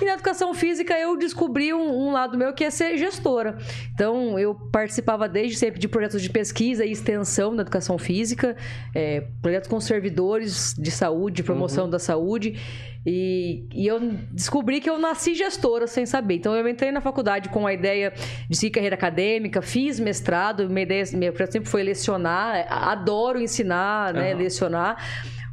E 0.00 0.04
na 0.04 0.12
educação 0.14 0.52
física 0.54 0.98
eu 0.98 1.16
descobri 1.16 1.72
um, 1.72 2.08
um 2.08 2.12
lado 2.12 2.36
meu 2.36 2.52
que 2.52 2.64
é 2.64 2.70
ser 2.70 2.96
gestora. 2.98 3.58
Então 3.94 4.38
eu 4.38 4.54
participava 4.54 5.28
desde 5.28 5.56
sempre 5.56 5.78
de 5.80 5.88
projetos 5.88 6.20
de 6.22 6.30
pesquisa 6.30 6.84
e 6.84 6.92
extensão 6.92 7.52
na 7.52 7.62
educação 7.62 7.98
física, 7.98 8.56
é, 8.94 9.24
projetos 9.42 9.68
com 9.68 9.80
servidores 9.80 10.74
de 10.78 10.90
saúde, 10.90 11.36
de 11.36 11.42
promoção 11.42 11.84
Uhum. 11.84 11.90
da 11.90 11.98
saúde. 11.98 12.58
E, 13.06 13.64
e 13.74 13.86
eu 13.86 13.98
descobri 14.30 14.78
que 14.80 14.90
eu 14.90 14.98
nasci 14.98 15.34
gestora 15.34 15.86
sem 15.86 16.04
saber. 16.04 16.34
Então 16.34 16.54
eu 16.54 16.68
entrei 16.68 16.92
na 16.92 17.00
faculdade 17.00 17.48
com 17.48 17.66
a 17.66 17.72
ideia 17.72 18.12
de 18.48 18.56
seguir 18.56 18.72
carreira 18.72 18.94
acadêmica, 18.94 19.62
fiz 19.62 19.98
mestrado, 19.98 20.68
minha 20.68 20.82
ideia 20.82 21.04
projeto 21.32 21.52
sempre 21.52 21.70
foi 21.70 21.82
lecionar, 21.82 22.66
adoro 22.68 23.40
ensinar, 23.40 24.12
né, 24.12 24.32
Aham. 24.32 24.38
lecionar. 24.42 24.96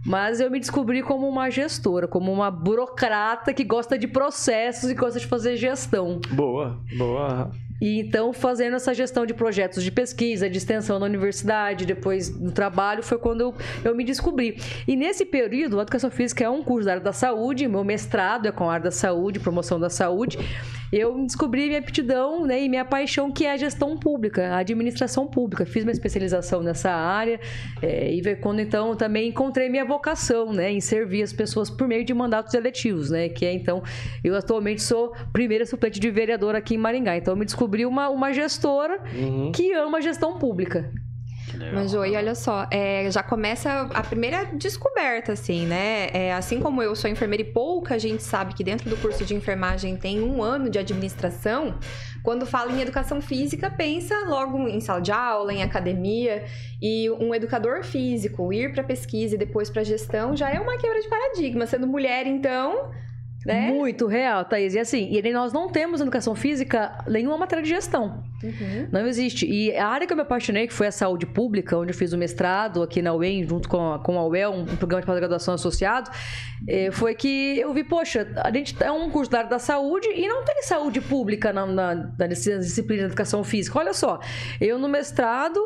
Mas 0.07 0.39
eu 0.39 0.49
me 0.49 0.57
descobri 0.57 1.03
como 1.03 1.27
uma 1.27 1.49
gestora, 1.49 2.07
como 2.07 2.31
uma 2.31 2.49
burocrata 2.49 3.53
que 3.53 3.65
gosta 3.65 3.97
de 3.97 4.07
processos 4.07 4.89
e 4.89 4.93
gosta 4.93 5.19
de 5.19 5.27
fazer 5.27 5.57
gestão. 5.57 6.21
Boa, 6.31 6.79
boa. 6.97 7.51
E 7.81 7.99
então, 7.99 8.31
fazendo 8.31 8.77
essa 8.77 8.93
gestão 8.93 9.25
de 9.25 9.33
projetos 9.33 9.83
de 9.83 9.91
pesquisa, 9.91 10.49
de 10.49 10.57
extensão 10.57 10.97
na 10.97 11.05
universidade, 11.05 11.85
depois 11.85 12.29
no 12.39 12.51
trabalho, 12.51 13.03
foi 13.03 13.17
quando 13.17 13.41
eu, 13.41 13.53
eu 13.83 13.93
me 13.93 14.05
descobri. 14.05 14.57
E 14.87 14.95
nesse 14.95 15.25
período, 15.25 15.77
a 15.77 15.81
Educação 15.83 16.09
Física 16.09 16.43
é 16.43 16.49
um 16.49 16.63
curso 16.63 16.85
da 16.85 16.93
área 16.93 17.03
da 17.03 17.13
saúde, 17.13 17.67
meu 17.67 17.83
mestrado 17.83 18.47
é 18.47 18.51
com 18.51 18.69
a 18.69 18.73
área 18.73 18.85
da 18.85 18.91
saúde, 18.91 19.41
promoção 19.41 19.77
da 19.77 19.89
saúde. 19.89 20.39
Eu 20.91 21.17
descobri 21.25 21.67
minha 21.67 21.79
aptidão 21.79 22.45
né, 22.45 22.63
e 22.63 22.69
minha 22.69 22.85
paixão, 22.85 23.31
que 23.31 23.45
é 23.45 23.51
a 23.51 23.57
gestão 23.57 23.97
pública, 23.97 24.49
a 24.49 24.59
administração 24.59 25.27
pública. 25.27 25.65
Fiz 25.65 25.83
uma 25.83 25.91
especialização 25.91 26.61
nessa 26.61 26.91
área 26.91 27.39
é, 27.81 28.11
e 28.11 28.23
foi 28.23 28.35
quando 28.35 28.61
então 28.61 28.95
também 28.95 29.29
encontrei 29.29 29.69
minha 29.69 29.83
vocação 29.83 30.53
né, 30.53 30.71
em 30.71 30.79
servir 30.79 31.23
as 31.23 31.33
pessoas 31.33 31.69
por 31.69 31.87
meio 31.87 32.05
de 32.05 32.13
mandatos 32.13 32.53
eletivos, 32.53 33.09
né? 33.09 33.27
Que 33.29 33.45
é 33.45 33.53
então, 33.53 33.83
eu 34.23 34.35
atualmente 34.35 34.81
sou 34.81 35.13
primeira 35.33 35.65
suplente 35.65 35.99
de 35.99 36.09
vereador 36.09 36.55
aqui 36.55 36.75
em 36.75 36.77
Maringá. 36.77 37.17
Então 37.17 37.33
eu 37.33 37.37
me 37.37 37.45
descobri 37.45 37.85
uma, 37.85 38.09
uma 38.09 38.31
gestora 38.31 38.99
Uhum. 39.13 39.51
que 39.51 39.73
ama 39.73 39.97
a 39.97 40.01
gestão 40.01 40.37
pública. 40.37 40.91
Legal. 41.57 41.73
Mas, 41.73 41.91
Joey, 41.91 42.15
olha 42.15 42.35
só, 42.35 42.67
é, 42.69 43.09
já 43.09 43.23
começa 43.23 43.89
a 43.93 44.03
primeira 44.03 44.45
descoberta, 44.45 45.33
assim, 45.33 45.65
né? 45.65 46.09
É, 46.13 46.33
assim 46.33 46.59
como 46.59 46.83
eu 46.83 46.95
sou 46.95 47.09
enfermeira 47.09 47.41
e 47.41 47.51
pouca 47.51 47.97
gente 47.97 48.21
sabe 48.21 48.53
que 48.53 48.63
dentro 48.63 48.89
do 48.89 48.97
curso 48.97 49.25
de 49.25 49.33
enfermagem 49.33 49.97
tem 49.97 50.21
um 50.21 50.43
ano 50.43 50.69
de 50.69 50.77
administração, 50.77 51.77
quando 52.23 52.45
fala 52.45 52.71
em 52.71 52.81
educação 52.81 53.21
física, 53.21 53.69
pensa 53.71 54.15
logo 54.27 54.67
em 54.67 54.79
sala 54.79 55.01
de 55.01 55.11
aula, 55.11 55.51
em 55.53 55.63
academia, 55.63 56.43
e 56.81 57.09
um 57.09 57.33
educador 57.33 57.83
físico 57.83 58.53
ir 58.53 58.73
para 58.73 58.83
pesquisa 58.83 59.35
e 59.35 59.37
depois 59.37 59.69
para 59.69 59.83
gestão 59.83 60.35
já 60.35 60.49
é 60.49 60.59
uma 60.59 60.77
quebra 60.77 60.99
de 60.99 61.09
paradigma. 61.09 61.65
Sendo 61.65 61.87
mulher, 61.87 62.27
então, 62.27 62.91
né? 63.45 63.71
Muito 63.71 64.07
real, 64.07 64.43
Thaís. 64.43 64.75
E 64.75 64.79
assim, 64.79 65.09
e 65.09 65.33
nós 65.33 65.53
não 65.53 65.69
temos 65.69 66.01
educação 66.01 66.35
física 66.35 66.97
nenhuma 67.07 67.37
matéria 67.37 67.63
de 67.63 67.69
gestão. 67.69 68.23
Uhum. 68.43 68.87
Não 68.91 69.07
existe. 69.07 69.47
E 69.47 69.75
a 69.75 69.87
área 69.87 70.05
que 70.05 70.13
eu 70.13 70.17
me 70.17 70.21
apaixonei, 70.21 70.67
que 70.67 70.73
foi 70.73 70.87
a 70.87 70.91
saúde 70.91 71.25
pública, 71.25 71.77
onde 71.77 71.91
eu 71.91 71.95
fiz 71.95 72.13
o 72.13 72.17
mestrado 72.17 72.83
aqui 72.83 73.01
na 73.01 73.13
UEM, 73.13 73.47
junto 73.47 73.67
com 73.67 73.93
a, 73.93 73.99
com 73.99 74.17
a 74.19 74.25
UEL, 74.27 74.53
um 74.53 74.65
programa 74.65 75.01
de 75.01 75.07
pós-graduação 75.07 75.55
associado, 75.55 76.11
eh, 76.67 76.91
foi 76.91 77.15
que 77.15 77.59
eu 77.59 77.73
vi, 77.73 77.83
poxa, 77.83 78.27
a 78.43 78.51
gente 78.51 78.75
é 78.81 78.91
um 78.91 79.09
curso 79.09 79.31
da 79.31 79.39
área 79.39 79.49
da 79.49 79.59
saúde 79.59 80.07
e 80.09 80.27
não 80.27 80.43
tem 80.43 80.61
saúde 80.63 81.01
pública 81.01 81.51
na, 81.51 81.65
na, 81.65 81.95
na 82.17 82.27
disciplina 82.27 83.03
de 83.03 83.07
educação 83.07 83.43
física. 83.43 83.79
Olha 83.79 83.93
só, 83.93 84.19
eu 84.61 84.77
no 84.77 84.87
mestrado, 84.87 85.59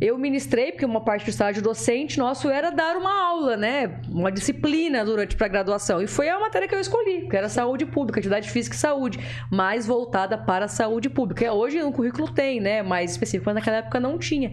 eu 0.00 0.18
ministrei, 0.18 0.72
porque 0.72 0.84
uma 0.84 1.00
parte 1.00 1.24
do 1.24 1.30
estágio 1.30 1.62
docente 1.62 2.18
nosso 2.18 2.50
era 2.50 2.70
dar 2.70 2.96
uma 2.96 3.26
aula, 3.26 3.56
né? 3.56 4.00
Uma 4.08 4.30
disciplina 4.30 5.04
durante 5.04 5.34
para 5.34 5.48
graduação. 5.48 6.02
E 6.02 6.06
foi 6.06 6.28
a 6.28 6.38
matéria 6.38 6.68
que 6.68 6.74
eu 6.74 6.80
escolhi, 6.80 7.26
que 7.28 7.36
era 7.36 7.48
saúde 7.48 7.86
pública, 7.86 8.20
atividade 8.20 8.50
física 8.50 8.76
e 8.76 8.78
saúde, 8.78 9.18
mais 9.50 9.86
voltada 9.86 10.36
para 10.36 10.66
a 10.66 10.68
saúde 10.68 11.08
pública. 11.08 11.52
Hoje 11.52 11.80
no 11.80 11.92
currículo 11.92 12.17
currículo 12.18 12.28
tem, 12.28 12.60
né? 12.60 12.82
Mais 12.82 13.12
específico, 13.12 13.44
mas 13.46 13.54
naquela 13.54 13.78
época 13.78 14.00
não 14.00 14.18
tinha. 14.18 14.52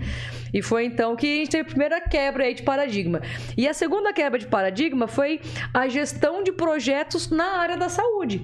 E 0.53 0.61
foi 0.61 0.85
então 0.85 1.15
que 1.15 1.25
a 1.25 1.35
gente 1.37 1.49
teve 1.49 1.63
a 1.63 1.65
primeira 1.65 2.01
quebra 2.01 2.45
aí 2.45 2.53
de 2.53 2.63
paradigma. 2.63 3.21
E 3.57 3.67
a 3.67 3.73
segunda 3.73 4.13
quebra 4.13 4.37
de 4.37 4.47
paradigma 4.47 5.07
foi 5.07 5.41
a 5.73 5.87
gestão 5.87 6.43
de 6.43 6.51
projetos 6.51 7.29
na 7.29 7.57
área 7.57 7.77
da 7.77 7.89
saúde 7.89 8.41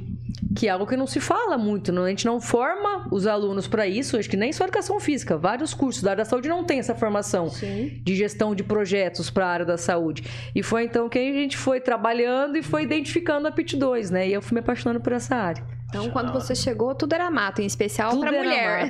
que 0.53 0.67
é 0.67 0.69
algo 0.69 0.85
que 0.85 0.97
não 0.97 1.07
se 1.07 1.21
fala 1.21 1.57
muito, 1.57 1.93
não? 1.93 2.03
a 2.03 2.09
gente 2.09 2.25
não 2.25 2.41
forma 2.41 3.07
os 3.09 3.25
alunos 3.25 3.69
para 3.69 3.87
isso, 3.87 4.17
acho 4.17 4.29
que 4.29 4.35
nem 4.35 4.51
só 4.51 4.65
educação 4.65 4.99
física, 4.99 5.37
vários 5.37 5.73
cursos 5.73 6.03
da 6.03 6.11
área 6.11 6.25
da 6.25 6.29
saúde 6.29 6.49
não 6.49 6.65
tem 6.65 6.79
essa 6.79 6.93
formação 6.93 7.47
Sim. 7.47 8.01
de 8.03 8.15
gestão 8.15 8.53
de 8.53 8.61
projetos 8.61 9.29
para 9.29 9.45
a 9.45 9.49
área 9.49 9.65
da 9.65 9.77
saúde. 9.77 10.23
E 10.53 10.61
foi 10.61 10.83
então 10.83 11.07
que 11.07 11.17
a 11.17 11.21
gente 11.21 11.55
foi 11.55 11.79
trabalhando 11.79 12.57
e 12.57 12.61
foi 12.61 12.83
identificando 12.83 13.47
aptidões, 13.47 14.11
né? 14.11 14.27
E 14.27 14.33
eu 14.33 14.41
fui 14.41 14.55
me 14.55 14.59
apaixonando 14.59 14.99
por 14.99 15.13
essa 15.13 15.35
área. 15.35 15.63
Então, 15.91 16.09
quando 16.09 16.31
você 16.31 16.55
chegou, 16.55 16.95
tudo 16.95 17.13
era 17.13 17.29
mato, 17.29 17.61
em 17.61 17.65
especial 17.65 18.17
para 18.17 18.31
mulher. 18.31 18.89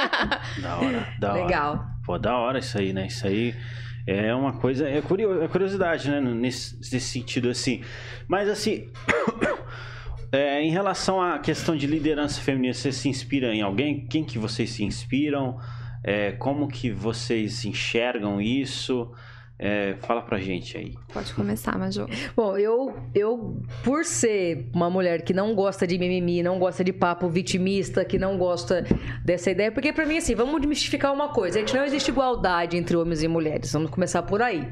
da 0.58 0.76
hora, 0.78 1.08
da 1.18 1.32
hora. 1.32 1.42
Legal. 1.42 1.86
Pô, 2.02 2.18
da 2.18 2.34
hora 2.34 2.58
isso 2.58 2.78
aí, 2.78 2.94
né? 2.94 3.08
Isso 3.08 3.26
aí 3.26 3.54
é 4.06 4.34
uma 4.34 4.54
coisa, 4.54 4.88
é, 4.88 4.96
é 4.96 5.48
curiosidade, 5.48 6.08
né? 6.08 6.18
Nesse, 6.18 6.76
nesse 6.76 7.00
sentido, 7.00 7.50
assim. 7.50 7.82
Mas, 8.26 8.48
assim, 8.48 8.88
é, 10.32 10.62
em 10.62 10.70
relação 10.70 11.20
à 11.20 11.38
questão 11.38 11.76
de 11.76 11.86
liderança 11.86 12.40
feminina, 12.40 12.72
você 12.72 12.90
se 12.90 13.06
inspira 13.10 13.54
em 13.54 13.60
alguém? 13.60 14.06
Quem 14.06 14.24
que 14.24 14.38
vocês 14.38 14.70
se 14.70 14.82
inspiram? 14.82 15.58
É, 16.02 16.32
como 16.32 16.68
que 16.68 16.90
vocês 16.90 17.66
enxergam 17.66 18.40
isso? 18.40 19.12
É, 19.62 19.94
fala 20.00 20.22
pra 20.22 20.38
gente 20.38 20.78
aí. 20.78 20.94
Pode 21.12 21.34
começar, 21.34 21.78
Maju. 21.78 22.06
Bom, 22.34 22.56
eu, 22.56 22.96
eu, 23.14 23.60
por 23.84 24.06
ser 24.06 24.70
uma 24.72 24.88
mulher 24.88 25.20
que 25.20 25.34
não 25.34 25.54
gosta 25.54 25.86
de 25.86 25.98
mimimi, 25.98 26.42
não 26.42 26.58
gosta 26.58 26.82
de 26.82 26.94
papo 26.94 27.28
vitimista, 27.28 28.02
que 28.02 28.18
não 28.18 28.38
gosta 28.38 28.86
dessa 29.22 29.50
ideia, 29.50 29.70
porque 29.70 29.92
pra 29.92 30.06
mim, 30.06 30.16
assim, 30.16 30.34
vamos 30.34 30.58
desmistificar 30.62 31.12
uma 31.12 31.28
coisa: 31.28 31.58
a 31.58 31.60
gente 31.60 31.76
não 31.76 31.84
existe 31.84 32.10
igualdade 32.10 32.78
entre 32.78 32.96
homens 32.96 33.22
e 33.22 33.28
mulheres. 33.28 33.70
Vamos 33.70 33.90
começar 33.90 34.22
por 34.22 34.40
aí. 34.40 34.66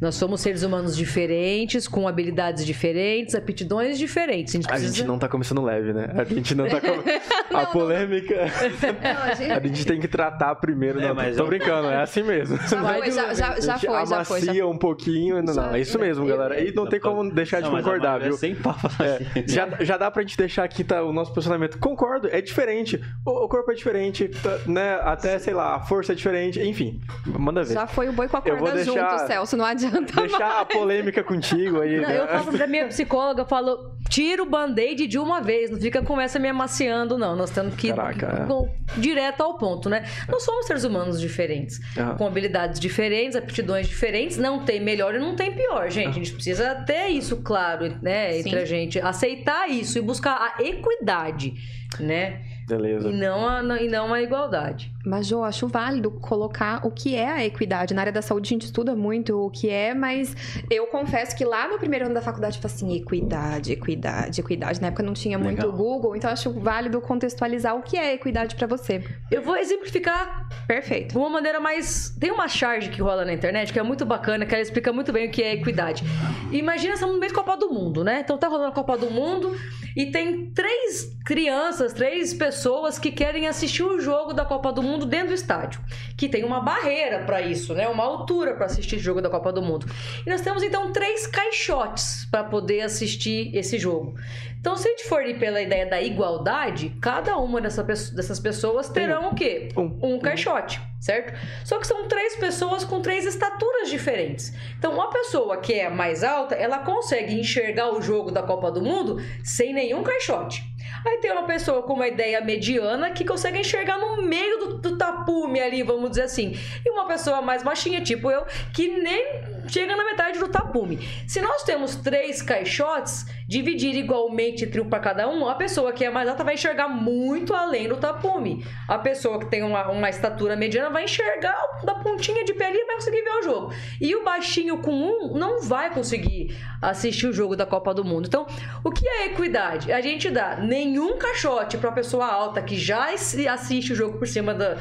Nós 0.00 0.14
somos 0.14 0.40
seres 0.40 0.62
humanos 0.62 0.96
diferentes, 0.96 1.88
com 1.88 2.06
habilidades 2.06 2.64
diferentes, 2.64 3.34
aptidões 3.34 3.98
diferentes. 3.98 4.54
A 4.54 4.58
gente, 4.58 4.68
precisa... 4.68 4.92
a 4.92 4.94
gente 4.94 5.06
não 5.06 5.18
tá 5.18 5.28
começando 5.28 5.60
leve, 5.60 5.92
né? 5.92 6.12
A 6.16 6.22
gente 6.22 6.54
não 6.54 6.68
tá 6.68 6.80
com... 6.80 6.86
a 7.56 7.66
polêmica. 7.66 8.36
Não, 8.36 9.22
a, 9.22 9.34
gente... 9.34 9.50
a, 9.50 9.60
gente... 9.60 9.84
tem 9.84 10.00
que 10.00 10.06
tratar 10.06 10.54
primeiro. 10.54 11.00
É, 11.00 11.08
não, 11.08 11.14
mas 11.16 11.36
tô 11.36 11.42
eu... 11.42 11.46
brincando, 11.48 11.88
é 11.88 11.96
assim 12.02 12.22
mesmo. 12.22 12.56
Já 12.56 12.82
foi, 12.82 13.10
já, 13.10 13.34
já, 13.34 13.60
já 13.60 13.78
foi, 13.78 14.06
já 14.06 14.24
foi. 14.24 14.40
Já... 14.42 14.66
um 14.66 14.78
pouquinho. 14.78 15.42
Não, 15.42 15.52
não, 15.52 15.74
é 15.74 15.80
isso 15.80 15.98
mesmo, 15.98 16.24
galera. 16.26 16.60
E 16.62 16.72
não 16.72 16.86
tem 16.86 17.00
como 17.00 17.28
deixar 17.32 17.60
de 17.60 17.68
concordar, 17.68 18.20
viu? 18.20 18.34
Sem 18.34 18.54
papo. 18.54 18.88
É, 19.02 19.44
já, 19.48 19.68
já 19.80 19.96
dá 19.96 20.10
pra 20.10 20.22
gente 20.22 20.36
deixar 20.36 20.62
aqui 20.62 20.84
tá, 20.84 21.02
o 21.02 21.12
nosso 21.12 21.32
posicionamento. 21.32 21.78
Concordo, 21.78 22.28
é 22.30 22.40
diferente. 22.40 23.00
O, 23.26 23.44
o 23.44 23.48
corpo 23.48 23.72
é 23.72 23.74
diferente, 23.74 24.28
tá, 24.28 24.58
né? 24.66 25.00
Até, 25.02 25.38
sei 25.40 25.54
lá, 25.54 25.74
a 25.74 25.80
força 25.80 26.12
é 26.12 26.14
diferente. 26.14 26.60
Enfim, 26.60 27.00
manda 27.26 27.64
ver. 27.64 27.74
Já 27.74 27.86
foi 27.88 28.08
o 28.08 28.12
boi 28.12 28.28
com 28.28 28.36
a 28.36 28.42
corda 28.42 28.72
deixar... 28.72 28.92
junto, 28.92 29.26
Celso. 29.26 29.56
Não 29.56 29.64
adianta 29.64 29.87
adianta 29.88 30.20
Deixar 30.20 30.38
mais. 30.38 30.60
a 30.60 30.64
polêmica 30.64 31.24
contigo 31.24 31.80
aí. 31.80 32.00
Não, 32.00 32.08
né? 32.08 32.20
Eu 32.20 32.28
falo 32.28 32.52
pra 32.52 32.66
minha 32.66 32.86
psicóloga, 32.86 33.42
eu 33.42 33.46
falo, 33.46 33.92
tira 34.08 34.42
o 34.42 34.46
band-aid 34.46 35.06
de 35.06 35.18
uma 35.18 35.40
vez, 35.40 35.70
não 35.70 35.78
fica 35.78 36.02
com 36.02 36.20
essa 36.20 36.38
me 36.38 36.48
amaciando, 36.48 37.16
não. 37.18 37.34
Nós 37.36 37.50
temos 37.50 37.74
que 37.74 37.88
ir 37.88 37.94
é. 37.98 39.00
direto 39.00 39.42
ao 39.42 39.56
ponto, 39.56 39.88
né? 39.88 40.04
Nós 40.28 40.42
somos 40.42 40.66
seres 40.66 40.84
humanos 40.84 41.20
diferentes, 41.20 41.80
uhum. 41.96 42.16
com 42.16 42.26
habilidades 42.26 42.78
diferentes, 42.80 43.36
aptidões 43.36 43.88
diferentes, 43.88 44.36
não 44.36 44.64
tem 44.64 44.80
melhor 44.80 45.14
e 45.14 45.18
não 45.18 45.34
tem 45.34 45.52
pior, 45.52 45.90
gente. 45.90 46.06
Uhum. 46.06 46.10
A 46.10 46.14
gente 46.14 46.32
precisa 46.32 46.74
ter 46.86 47.08
isso 47.08 47.38
claro, 47.38 47.96
né, 48.02 48.38
entre 48.38 48.50
Sim. 48.50 48.56
a 48.58 48.64
gente, 48.64 49.00
aceitar 49.00 49.68
isso 49.68 49.98
e 49.98 50.00
buscar 50.00 50.54
a 50.58 50.62
equidade, 50.62 51.54
né? 52.00 52.40
Beleza. 52.68 53.08
E 53.08 53.12
não 53.12 53.48
a, 53.48 53.82
e 53.82 53.88
não 53.88 54.12
a 54.12 54.22
igualdade. 54.22 54.92
Mas, 55.04 55.30
eu 55.30 55.42
acho 55.42 55.66
válido 55.66 56.10
colocar 56.10 56.86
o 56.86 56.90
que 56.90 57.16
é 57.16 57.30
a 57.30 57.44
equidade. 57.44 57.94
Na 57.94 58.02
área 58.02 58.12
da 58.12 58.20
saúde 58.20 58.48
a 58.48 58.52
gente 58.52 58.66
estuda 58.66 58.94
muito 58.94 59.46
o 59.46 59.50
que 59.50 59.70
é, 59.70 59.94
mas 59.94 60.36
eu 60.70 60.86
confesso 60.88 61.34
que 61.34 61.44
lá 61.46 61.66
no 61.66 61.78
primeiro 61.78 62.04
ano 62.04 62.14
da 62.14 62.20
faculdade 62.20 62.56
eu 62.56 62.62
falei 62.62 62.74
assim, 62.76 62.94
equidade, 62.94 63.72
equidade, 63.72 64.40
equidade. 64.40 64.82
Na 64.82 64.88
época 64.88 65.02
não 65.02 65.14
tinha 65.14 65.38
muito 65.38 65.62
Legal. 65.62 65.72
Google, 65.72 66.14
então 66.14 66.30
acho 66.30 66.52
válido 66.52 67.00
contextualizar 67.00 67.74
o 67.74 67.82
que 67.82 67.96
é 67.96 68.12
equidade 68.12 68.54
para 68.54 68.66
você. 68.66 69.02
Eu 69.30 69.40
vou 69.40 69.56
exemplificar. 69.56 70.46
Perfeito. 70.66 71.12
De 71.12 71.18
uma 71.18 71.30
maneira 71.30 71.58
mais... 71.58 72.14
Tem 72.20 72.30
uma 72.30 72.48
charge 72.48 72.90
que 72.90 73.00
rola 73.00 73.24
na 73.24 73.32
internet 73.32 73.72
que 73.72 73.78
é 73.78 73.82
muito 73.82 74.04
bacana, 74.04 74.44
que 74.44 74.54
ela 74.54 74.62
explica 74.62 74.92
muito 74.92 75.10
bem 75.10 75.28
o 75.28 75.30
que 75.30 75.42
é 75.42 75.54
equidade. 75.54 76.04
Imagina, 76.52 76.94
estamos 76.94 77.14
no 77.14 77.20
meio 77.20 77.32
da 77.32 77.38
Copa 77.38 77.56
do 77.56 77.70
Mundo, 77.70 78.04
né? 78.04 78.20
Então 78.20 78.36
tá 78.36 78.46
rolando 78.46 78.68
a 78.68 78.72
Copa 78.72 78.98
do 78.98 79.10
Mundo 79.10 79.56
e 79.96 80.10
tem 80.10 80.50
três 80.50 81.16
crianças, 81.24 81.94
três 81.94 82.34
pessoas 82.34 82.57
que 83.00 83.12
querem 83.12 83.46
assistir 83.46 83.82
o 83.82 84.00
jogo 84.00 84.32
da 84.32 84.44
Copa 84.44 84.72
do 84.72 84.82
Mundo 84.82 85.06
dentro 85.06 85.28
do 85.28 85.34
estádio, 85.34 85.80
que 86.16 86.28
tem 86.28 86.44
uma 86.44 86.60
barreira 86.60 87.24
para 87.24 87.40
isso, 87.40 87.74
né? 87.74 87.88
Uma 87.88 88.04
altura 88.04 88.54
para 88.54 88.66
assistir 88.66 88.96
o 88.96 89.00
jogo 89.00 89.20
da 89.20 89.30
Copa 89.30 89.52
do 89.52 89.62
Mundo. 89.62 89.86
E 90.26 90.30
nós 90.30 90.40
temos 90.40 90.62
então 90.62 90.92
três 90.92 91.26
caixotes 91.26 92.26
para 92.30 92.44
poder 92.44 92.82
assistir 92.82 93.54
esse 93.54 93.78
jogo. 93.78 94.14
Então, 94.60 94.76
se 94.76 94.88
a 94.88 94.90
gente 94.90 95.04
for 95.04 95.24
ir 95.24 95.38
pela 95.38 95.60
ideia 95.62 95.86
da 95.86 96.02
igualdade, 96.02 96.96
cada 97.00 97.36
uma 97.36 97.60
dessa, 97.60 97.82
dessas 97.82 98.40
pessoas 98.40 98.88
terão 98.88 99.30
o 99.30 99.34
quê? 99.34 99.68
Um, 99.76 100.14
um 100.14 100.18
caixote, 100.18 100.80
certo? 101.00 101.32
Só 101.64 101.78
que 101.78 101.86
são 101.86 102.08
três 102.08 102.34
pessoas 102.36 102.84
com 102.84 103.00
três 103.00 103.24
estaturas 103.24 103.88
diferentes. 103.88 104.52
Então, 104.76 104.92
uma 104.92 105.10
pessoa 105.10 105.58
que 105.58 105.74
é 105.74 105.88
mais 105.88 106.24
alta, 106.24 106.56
ela 106.56 106.80
consegue 106.80 107.38
enxergar 107.38 107.94
o 107.94 108.02
jogo 108.02 108.32
da 108.32 108.42
Copa 108.42 108.70
do 108.70 108.82
Mundo 108.82 109.22
sem 109.44 109.72
nenhum 109.72 110.02
caixote. 110.02 110.64
Aí 111.06 111.18
tem 111.18 111.32
uma 111.32 111.44
pessoa 111.44 111.82
com 111.82 111.94
uma 111.94 112.08
ideia 112.08 112.40
mediana 112.40 113.10
que 113.10 113.24
consegue 113.24 113.58
enxergar 113.58 113.98
no 113.98 114.22
meio 114.22 114.58
do, 114.58 114.78
do 114.78 114.96
tapume 114.98 115.60
ali, 115.60 115.82
vamos 115.82 116.10
dizer 116.10 116.22
assim. 116.22 116.56
E 116.84 116.90
uma 116.90 117.06
pessoa 117.06 117.40
mais 117.40 117.62
baixinha, 117.62 118.00
tipo 118.00 118.30
eu, 118.30 118.44
que 118.72 118.88
nem 118.88 119.42
chega 119.68 119.96
na 119.96 120.04
metade 120.04 120.38
do 120.38 120.48
tapume. 120.48 120.98
Se 121.26 121.40
nós 121.40 121.62
temos 121.62 121.96
três 121.96 122.42
caixotes, 122.42 123.26
dividir 123.46 123.94
igualmente 123.96 124.64
entre 124.64 124.80
um 124.80 124.88
para 124.88 125.00
cada 125.00 125.28
um, 125.28 125.48
a 125.48 125.54
pessoa 125.54 125.92
que 125.92 126.04
é 126.04 126.10
mais 126.10 126.28
alta 126.28 126.44
vai 126.44 126.54
enxergar 126.54 126.88
muito 126.88 127.54
além 127.54 127.88
do 127.88 127.96
tapume. 127.96 128.64
A 128.86 128.98
pessoa 128.98 129.38
que 129.38 129.46
tem 129.46 129.62
uma, 129.62 129.88
uma 129.90 130.08
estatura 130.08 130.56
mediana 130.56 130.90
vai 130.90 131.04
enxergar 131.04 131.56
da 131.84 131.94
pontinha 131.94 132.44
de 132.44 132.54
pé 132.54 132.66
ali 132.66 132.78
e 132.78 132.84
vai 132.84 132.96
conseguir 132.96 133.22
ver 133.22 133.30
o 133.30 133.42
jogo. 133.42 133.74
E 134.00 134.14
o 134.14 134.24
baixinho 134.24 134.78
com 134.78 134.92
um 134.92 135.34
não 135.38 135.62
vai 135.62 135.90
conseguir 135.90 136.56
assistir 136.80 137.26
o 137.26 137.32
jogo 137.32 137.56
da 137.56 137.66
Copa 137.66 137.94
do 137.94 138.04
Mundo. 138.04 138.26
Então, 138.26 138.46
o 138.84 138.90
que 138.90 139.06
é 139.06 139.26
equidade? 139.26 139.92
A 139.92 140.00
gente 140.00 140.30
dá 140.30 140.56
nenhum 140.56 141.16
caixote 141.18 141.78
para 141.78 141.90
a 141.90 141.92
pessoa 141.92 142.26
alta 142.26 142.62
que 142.62 142.76
já 142.76 143.08
assiste 143.50 143.92
o 143.92 143.96
jogo 143.96 144.18
por 144.18 144.26
cima 144.26 144.54
da 144.54 144.76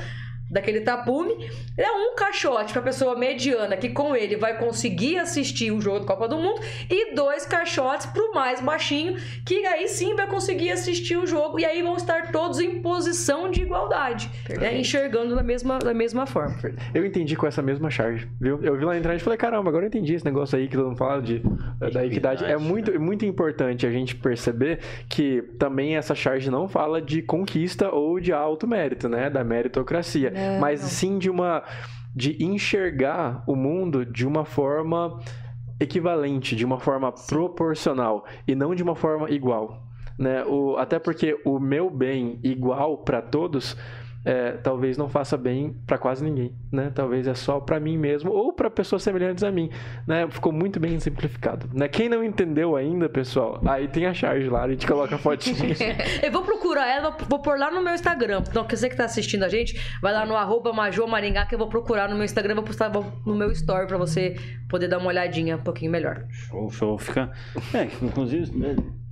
daquele 0.50 0.82
tapume, 0.82 1.50
é 1.78 1.92
um 1.92 2.16
caixote 2.16 2.72
para 2.74 2.82
pessoa 2.82 3.18
mediana 3.18 3.76
que 3.76 3.90
com 3.90 4.16
ele 4.16 4.38
vai 4.38 4.58
conseguir 4.58 5.18
assistir 5.18 5.72
o 5.72 5.82
jogo 5.82 6.00
da 6.00 6.06
Copa 6.06 6.28
do 6.28 6.38
Mundo 6.38 6.62
e 6.90 7.14
dois 7.14 7.46
caixotes 7.46 8.06
para 8.08 8.24
o 8.24 8.34
mais 8.34 8.62
baixinho 8.62 9.18
que 9.46 9.66
aí 9.66 9.88
sim 9.88 10.16
vai 10.16 10.28
conseguir 10.28 10.72
assistir 10.72 11.18
o 11.18 11.28
jogo 11.28 11.60
e 11.60 11.66
aí 11.66 11.82
vão 11.82 11.96
estar 11.96 12.32
todos 12.32 12.60
em 12.60 12.82
posição 12.82 13.52
de 13.52 13.62
igualdade, 13.62 14.30
né? 14.50 14.78
enxergando 14.80 15.36
da 15.36 15.44
mesma, 15.44 15.80
da 15.80 15.94
mesma 15.94 16.26
forma. 16.26 16.56
Eu 16.94 17.06
entendi 17.06 17.36
com 17.36 17.46
essa 17.46 17.62
mesma 17.62 17.90
charge, 17.90 18.28
viu? 18.40 18.60
Eu 18.64 18.78
vi 18.78 18.86
lá 18.86 18.94
na 18.94 19.00
internet 19.00 19.20
e 19.22 19.24
falei, 19.24 19.38
caramba, 19.38 19.70
agora 19.70 19.86
eu 19.86 19.88
entendi 19.88 20.14
esse 20.14 20.26
negócio 20.26 20.58
aí 20.58 20.68
que 20.68 20.76
todo 20.76 20.88
mundo 20.88 20.98
fala 20.98 21.22
de, 21.22 21.42
da 21.92 22.06
equidade. 22.06 22.46
É 22.46 22.58
muito, 22.58 22.92
é 22.92 22.98
muito 22.98 23.26
importante 23.26 23.86
a 23.86 23.92
gente 23.92 24.16
perceber 24.16 24.80
que 25.10 25.42
também 25.60 25.98
essa 25.98 26.16
charge 26.16 26.50
não 26.50 26.68
fala 26.68 27.02
de 27.02 27.22
conquista 27.22 27.90
ou 27.90 28.20
de 28.20 28.32
alto 28.32 28.68
mérito, 28.68 29.10
né? 29.10 29.30
Da 29.30 29.44
meritocracia 29.44 30.37
é, 30.38 30.60
mas 30.60 30.82
não. 30.82 30.88
sim 30.88 31.18
de 31.18 31.30
uma 31.30 31.64
de 32.16 32.44
enxergar 32.44 33.44
o 33.46 33.56
mundo 33.56 34.06
de 34.06 34.26
uma 34.26 34.44
forma 34.44 35.20
equivalente, 35.80 36.56
de 36.56 36.66
uma 36.66 36.80
forma 36.80 37.14
sim. 37.16 37.28
proporcional 37.28 38.26
e 38.48 38.56
não 38.56 38.74
de 38.74 38.82
uma 38.82 38.96
forma 38.96 39.30
igual, 39.30 39.84
né? 40.18 40.44
O, 40.46 40.78
até 40.78 40.98
porque 40.98 41.40
o 41.46 41.60
meu 41.60 41.90
bem 41.90 42.40
igual 42.44 42.98
para 42.98 43.22
todos 43.22 43.78
é, 44.28 44.52
talvez 44.62 44.98
não 44.98 45.08
faça 45.08 45.38
bem 45.38 45.74
para 45.88 45.98
quase 45.98 46.22
ninguém, 46.22 46.54
né? 46.70 46.92
Talvez 46.94 47.26
é 47.28 47.34
só 47.34 47.62
para 47.62 47.80
mim 47.80 47.98
mesmo 47.98 48.30
ou 48.30 48.52
para 48.52 48.70
pessoas 48.70 49.02
semelhantes 49.02 49.42
a 49.42 49.50
mim, 49.50 49.70
né? 50.06 50.28
Ficou 50.30 50.52
muito 50.52 50.82
bem 50.82 51.00
simplificado, 51.00 51.70
né? 51.74 51.88
Quem 51.88 52.10
não 52.10 52.22
entendeu 52.22 52.76
ainda, 52.76 53.08
pessoal, 53.08 53.62
aí 53.66 53.88
tem 53.88 54.06
a 54.06 54.14
charge 54.14 54.50
lá, 54.50 54.64
a 54.64 54.70
gente 54.70 54.86
coloca 54.86 55.16
a 55.16 55.18
fotinha. 55.18 55.74
Eu 56.22 56.30
vou 56.30 56.42
procurar 56.42 56.90
ela, 56.90 57.16
vou 57.30 57.40
pôr 57.40 57.58
lá 57.58 57.72
no 57.72 57.82
meu 57.82 57.94
Instagram. 57.94 58.44
Então, 58.50 58.68
você 58.70 58.90
que 58.90 58.98
tá 58.98 59.06
assistindo 59.06 59.44
a 59.44 59.48
gente, 59.48 59.80
vai 60.02 60.12
lá 60.12 60.26
no 60.26 60.36
arroba 60.36 60.74
Maringá, 60.74 61.46
que 61.46 61.56
eu 61.56 61.60
vou 61.60 61.70
procurar 61.70 62.10
no 62.10 62.16
meu 62.16 62.26
Instagram, 62.26 62.56
vou 62.56 62.66
postar 62.66 62.92
no 63.26 63.34
meu 63.34 63.50
story 63.52 63.88
pra 63.88 63.98
você 63.98 64.36
poder 64.68 64.90
dar 64.90 64.98
uma 64.98 65.08
olhadinha 65.08 65.56
um 65.56 65.64
pouquinho 65.64 65.90
melhor. 65.90 66.26
Show, 66.30 66.70
show. 66.70 66.98
Fica. 66.98 67.32
É, 67.74 67.88
inclusive, 68.02 68.52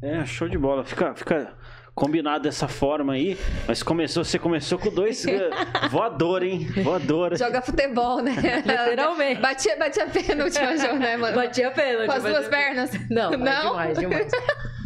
é, 0.01 0.17
é 0.17 0.25
show 0.25 0.49
de 0.49 0.57
bola. 0.57 0.83
Fica. 0.83 1.15
fica 1.15 1.53
combinado 1.95 2.43
dessa 2.43 2.67
forma 2.67 3.13
aí, 3.13 3.37
mas 3.65 3.81
começou, 3.81 4.23
você 4.25 4.37
começou 4.37 4.77
com 4.77 4.89
dois 4.89 5.25
voador, 5.89 6.43
hein? 6.43 6.67
Voador. 6.83 7.37
Joga 7.37 7.61
futebol, 7.61 8.21
né? 8.21 8.35
Literalmente. 8.65 9.41
Batia, 9.41 9.77
batia 9.77 10.05
pênalti 10.05 10.59
hoje, 10.59 10.91
né, 10.99 11.15
mano? 11.15 11.35
Batia 11.35 11.71
pênalti. 11.71 12.07
Com 12.07 12.11
as 12.11 12.23
duas 12.23 12.47
pernas. 12.49 12.91
Não, 13.09 13.31
não? 13.31 13.69
demais, 13.69 13.97
demais. 13.97 14.31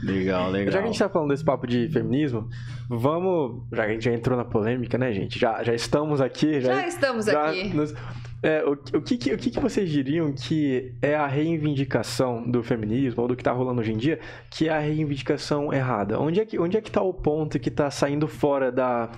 Legal, 0.04 0.50
legal. 0.50 0.72
Já 0.72 0.80
que 0.80 0.84
a 0.84 0.88
gente 0.88 1.00
tá 1.00 1.10
falando 1.10 1.30
desse 1.30 1.44
papo 1.44 1.68
de 1.68 1.89
feminismo, 1.89 2.48
vamos. 2.88 3.63
Já 3.74 3.86
que 3.86 3.89
a 3.89 3.94
gente 3.94 4.06
já 4.06 4.13
entrou 4.13 4.38
na 4.38 4.46
polêmica, 4.46 4.98
né, 4.98 5.12
gente? 5.12 5.39
Já, 5.39 5.63
já 5.63 5.74
estamos 5.74 6.22
aqui. 6.22 6.62
Já, 6.62 6.75
já 6.75 6.88
estamos 6.88 7.25
já 7.25 7.50
aqui. 7.50 7.70
Nos, 7.74 7.94
é, 8.41 8.63
o, 8.63 8.72
o, 8.72 9.01
que, 9.01 9.17
que, 9.17 9.34
o 9.34 9.38
que, 9.38 9.51
que 9.51 9.60
vocês 9.60 9.89
diriam 9.89 10.31
que 10.31 10.93
é 11.01 11.15
a 11.15 11.27
reivindicação 11.27 12.50
do 12.50 12.63
feminismo, 12.63 13.22
ou 13.22 13.27
do 13.27 13.36
que 13.36 13.41
está 13.41 13.51
rolando 13.51 13.81
hoje 13.81 13.91
em 13.91 13.98
dia, 13.98 14.19
que 14.50 14.69
é 14.69 14.72
a 14.72 14.79
reivindicação 14.79 15.74
errada? 15.74 16.19
Onde 16.19 16.39
é 16.39 16.46
que 16.46 16.58
onde 16.58 16.77
é 16.77 16.81
que 16.81 16.89
está 16.89 17.01
o 17.01 17.13
ponto 17.13 17.60
que 17.60 17.69
está 17.69 17.91
saindo 17.91 18.27
fora 18.27 18.72
da 18.72 19.10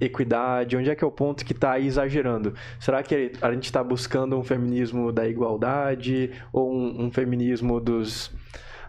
equidade? 0.00 0.76
Onde 0.76 0.88
é 0.88 0.94
que 0.94 1.04
é 1.04 1.06
o 1.06 1.10
ponto 1.10 1.44
que 1.44 1.52
está 1.52 1.78
exagerando? 1.78 2.54
Será 2.78 3.02
que 3.02 3.32
a 3.42 3.52
gente 3.52 3.64
está 3.64 3.84
buscando 3.84 4.38
um 4.38 4.42
feminismo 4.42 5.12
da 5.12 5.28
igualdade 5.28 6.30
ou 6.52 6.72
um, 6.72 7.04
um 7.04 7.10
feminismo 7.10 7.80
dos... 7.80 8.32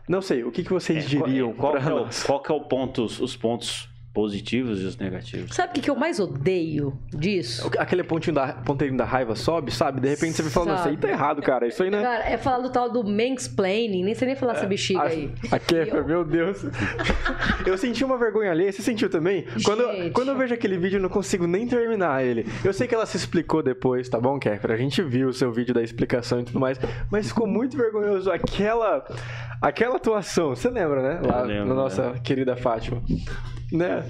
Não 0.07 0.21
sei, 0.21 0.43
o 0.43 0.51
que, 0.51 0.63
que 0.63 0.71
vocês 0.71 1.05
é, 1.05 1.07
diriam? 1.07 1.53
Qual, 1.53 1.73
qual, 1.73 1.83
é 1.83 1.93
o, 1.93 2.07
qual 2.25 2.41
que 2.41 2.51
é 2.51 2.55
o 2.55 2.61
ponto, 2.61 3.03
os 3.03 3.35
pontos 3.35 3.90
positivos 4.13 4.81
e 4.81 4.85
os 4.85 4.97
negativos. 4.97 5.55
Sabe 5.55 5.71
o 5.71 5.73
que, 5.73 5.81
que 5.81 5.89
eu 5.89 5.95
mais 5.95 6.19
odeio 6.19 6.97
disso? 7.13 7.69
Aquele 7.77 8.03
pontinho 8.03 8.35
da, 8.35 8.53
ponteirinho 8.53 8.97
da 8.97 9.05
raiva 9.05 9.35
sobe, 9.35 9.71
sabe? 9.71 10.01
De 10.01 10.09
repente 10.09 10.33
você 10.33 10.43
vai 10.43 10.51
falando, 10.51 10.79
isso 10.79 10.87
aí 10.89 10.97
tá 10.97 11.09
errado, 11.09 11.41
cara. 11.41 11.67
Isso 11.67 11.81
aí 11.81 11.89
não 11.89 11.99
é... 11.99 12.03
Cara, 12.03 12.29
é 12.29 12.37
falar 12.37 12.59
do 12.59 12.69
tal 12.69 12.91
do 12.91 13.03
mansplaining, 13.03 14.03
nem 14.03 14.13
sei 14.13 14.27
nem 14.27 14.35
falar 14.35 14.53
é, 14.53 14.57
essa 14.57 14.67
bexiga 14.67 15.01
a, 15.01 15.05
aí. 15.05 15.31
A 15.51 15.73
eu... 15.73 16.05
meu 16.05 16.25
Deus. 16.25 16.63
eu 17.65 17.77
senti 17.77 18.03
uma 18.03 18.17
vergonha 18.17 18.51
ali, 18.51 18.71
você 18.71 18.81
sentiu 18.81 19.09
também? 19.09 19.45
Quando, 19.63 19.83
quando 20.11 20.29
eu 20.29 20.37
vejo 20.37 20.53
aquele 20.53 20.77
vídeo, 20.77 20.97
eu 20.97 21.01
não 21.01 21.09
consigo 21.09 21.47
nem 21.47 21.65
terminar 21.67 22.23
ele. 22.23 22.45
Eu 22.63 22.73
sei 22.73 22.87
que 22.87 22.95
ela 22.95 23.05
se 23.05 23.15
explicou 23.15 23.63
depois, 23.63 24.09
tá 24.09 24.19
bom, 24.19 24.37
Kéfera? 24.37 24.73
A 24.73 24.77
gente 24.77 25.01
viu 25.01 25.29
o 25.29 25.33
seu 25.33 25.51
vídeo 25.51 25.73
da 25.73 25.81
explicação 25.81 26.41
e 26.41 26.43
tudo 26.43 26.59
mais, 26.59 26.77
mas 27.09 27.27
ficou 27.27 27.47
muito 27.47 27.77
vergonhoso 27.77 28.29
aquela, 28.29 29.05
aquela 29.61 29.97
atuação. 29.97 30.49
Você 30.49 30.69
lembra, 30.69 31.01
né? 31.01 31.21
Lá 31.25 31.41
lembro, 31.43 31.67
na 31.67 31.75
nossa 31.75 32.11
né? 32.11 32.19
querida 32.23 32.55
Fátima 32.55 33.01
né? 33.71 34.03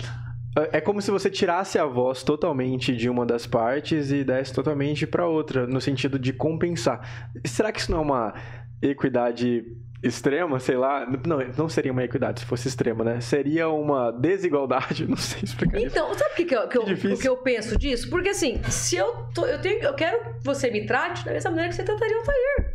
É 0.74 0.82
como 0.82 1.02
se 1.02 1.10
você 1.12 1.30
tirasse 1.30 1.80
a 1.80 1.86
voz 1.86 2.24
totalmente 2.24 2.94
de 2.96 3.10
uma 3.10 3.26
das 3.26 3.48
partes 3.48 4.12
e 4.12 4.22
desse 4.24 4.54
totalmente 4.54 5.08
para 5.08 5.26
outra, 5.26 5.66
no 5.66 5.80
sentido 5.80 6.20
de 6.20 6.34
compensar. 6.34 7.30
Será 7.46 7.72
que 7.72 7.80
isso 7.80 7.90
não 7.92 8.00
é 8.00 8.02
uma 8.02 8.34
equidade 8.82 9.64
extrema, 10.04 10.60
sei 10.60 10.76
lá? 10.76 11.08
Não, 11.26 11.38
não 11.58 11.70
seria 11.70 11.92
uma 11.94 12.04
equidade 12.04 12.42
se 12.42 12.46
fosse 12.46 12.68
extrema, 12.68 13.02
né? 13.02 13.22
Seria 13.22 13.70
uma 13.70 14.12
desigualdade, 14.12 15.06
não 15.08 15.16
sei 15.16 15.42
explicar 15.44 15.80
Então, 15.80 16.10
isso. 16.12 16.20
sabe 16.20 16.34
o 16.34 16.36
que, 16.36 16.46
que, 16.46 16.56
eu, 16.56 16.68
que, 16.68 16.78
eu, 16.78 17.18
que 17.18 17.30
eu 17.30 17.38
penso 17.38 17.78
disso? 17.78 18.10
Porque 18.10 18.30
assim, 18.30 18.62
se 18.64 18.98
eu, 18.98 19.28
tô, 19.34 19.46
eu, 19.46 19.62
tenho, 19.62 19.82
eu 19.82 19.94
quero 19.94 20.20
que 20.34 20.44
você 20.44 20.70
me 20.70 20.86
trate 20.86 21.24
da 21.24 21.32
mesma 21.32 21.50
maneira 21.52 21.70
que 21.70 21.76
você 21.76 21.84
trataria 21.84 22.20
o 22.20 22.24
Tair. 22.24 22.71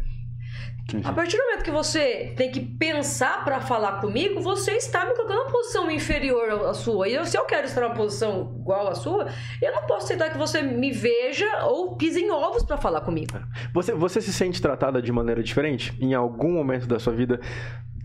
A 1.03 1.13
partir 1.13 1.37
do 1.37 1.43
momento 1.43 1.65
que 1.65 1.71
você 1.71 2.33
tem 2.37 2.51
que 2.51 2.61
pensar 2.61 3.45
para 3.45 3.61
falar 3.61 4.01
comigo, 4.01 4.41
você 4.41 4.73
está 4.73 5.05
me 5.05 5.15
colocando 5.15 5.41
uma 5.41 5.51
posição 5.51 5.91
inferior 5.91 6.49
à 6.69 6.75
sua. 6.75 7.09
E 7.09 7.15
eu, 7.15 7.25
se 7.25 7.37
eu 7.37 7.45
quero 7.45 7.67
estar 7.67 7.81
numa 7.81 7.95
posição 7.95 8.55
igual 8.61 8.87
à 8.87 8.95
sua, 8.95 9.27
eu 9.61 9.73
não 9.73 9.83
posso 9.83 10.05
aceitar 10.05 10.31
que 10.31 10.39
você 10.39 10.63
me 10.63 10.93
veja 10.93 11.65
ou 11.65 11.97
pise 11.97 12.21
em 12.21 12.31
ovos 12.31 12.63
para 12.63 12.77
falar 12.77 13.01
comigo. 13.01 13.33
Você, 13.75 13.93
você 13.93 14.21
se 14.21 14.33
sente 14.33 14.63
tratada 14.63 15.03
de 15.03 15.11
maneira 15.11 15.43
diferente 15.43 15.93
em 16.01 16.15
algum 16.15 16.53
momento 16.53 16.87
da 16.87 17.01
sua 17.01 17.13
vida, 17.13 17.41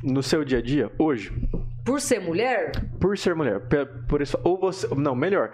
no 0.04 0.24
seu 0.24 0.44
dia 0.44 0.58
a 0.58 0.62
dia, 0.62 0.92
hoje? 0.98 1.32
Por 1.86 2.00
ser 2.00 2.20
mulher? 2.20 2.72
Por 3.00 3.18
ser 3.18 3.36
mulher. 3.36 3.60
Por 4.08 4.22
isso, 4.22 4.40
ou 4.44 4.60
você. 4.60 4.88
Não, 4.96 5.16
melhor. 5.16 5.52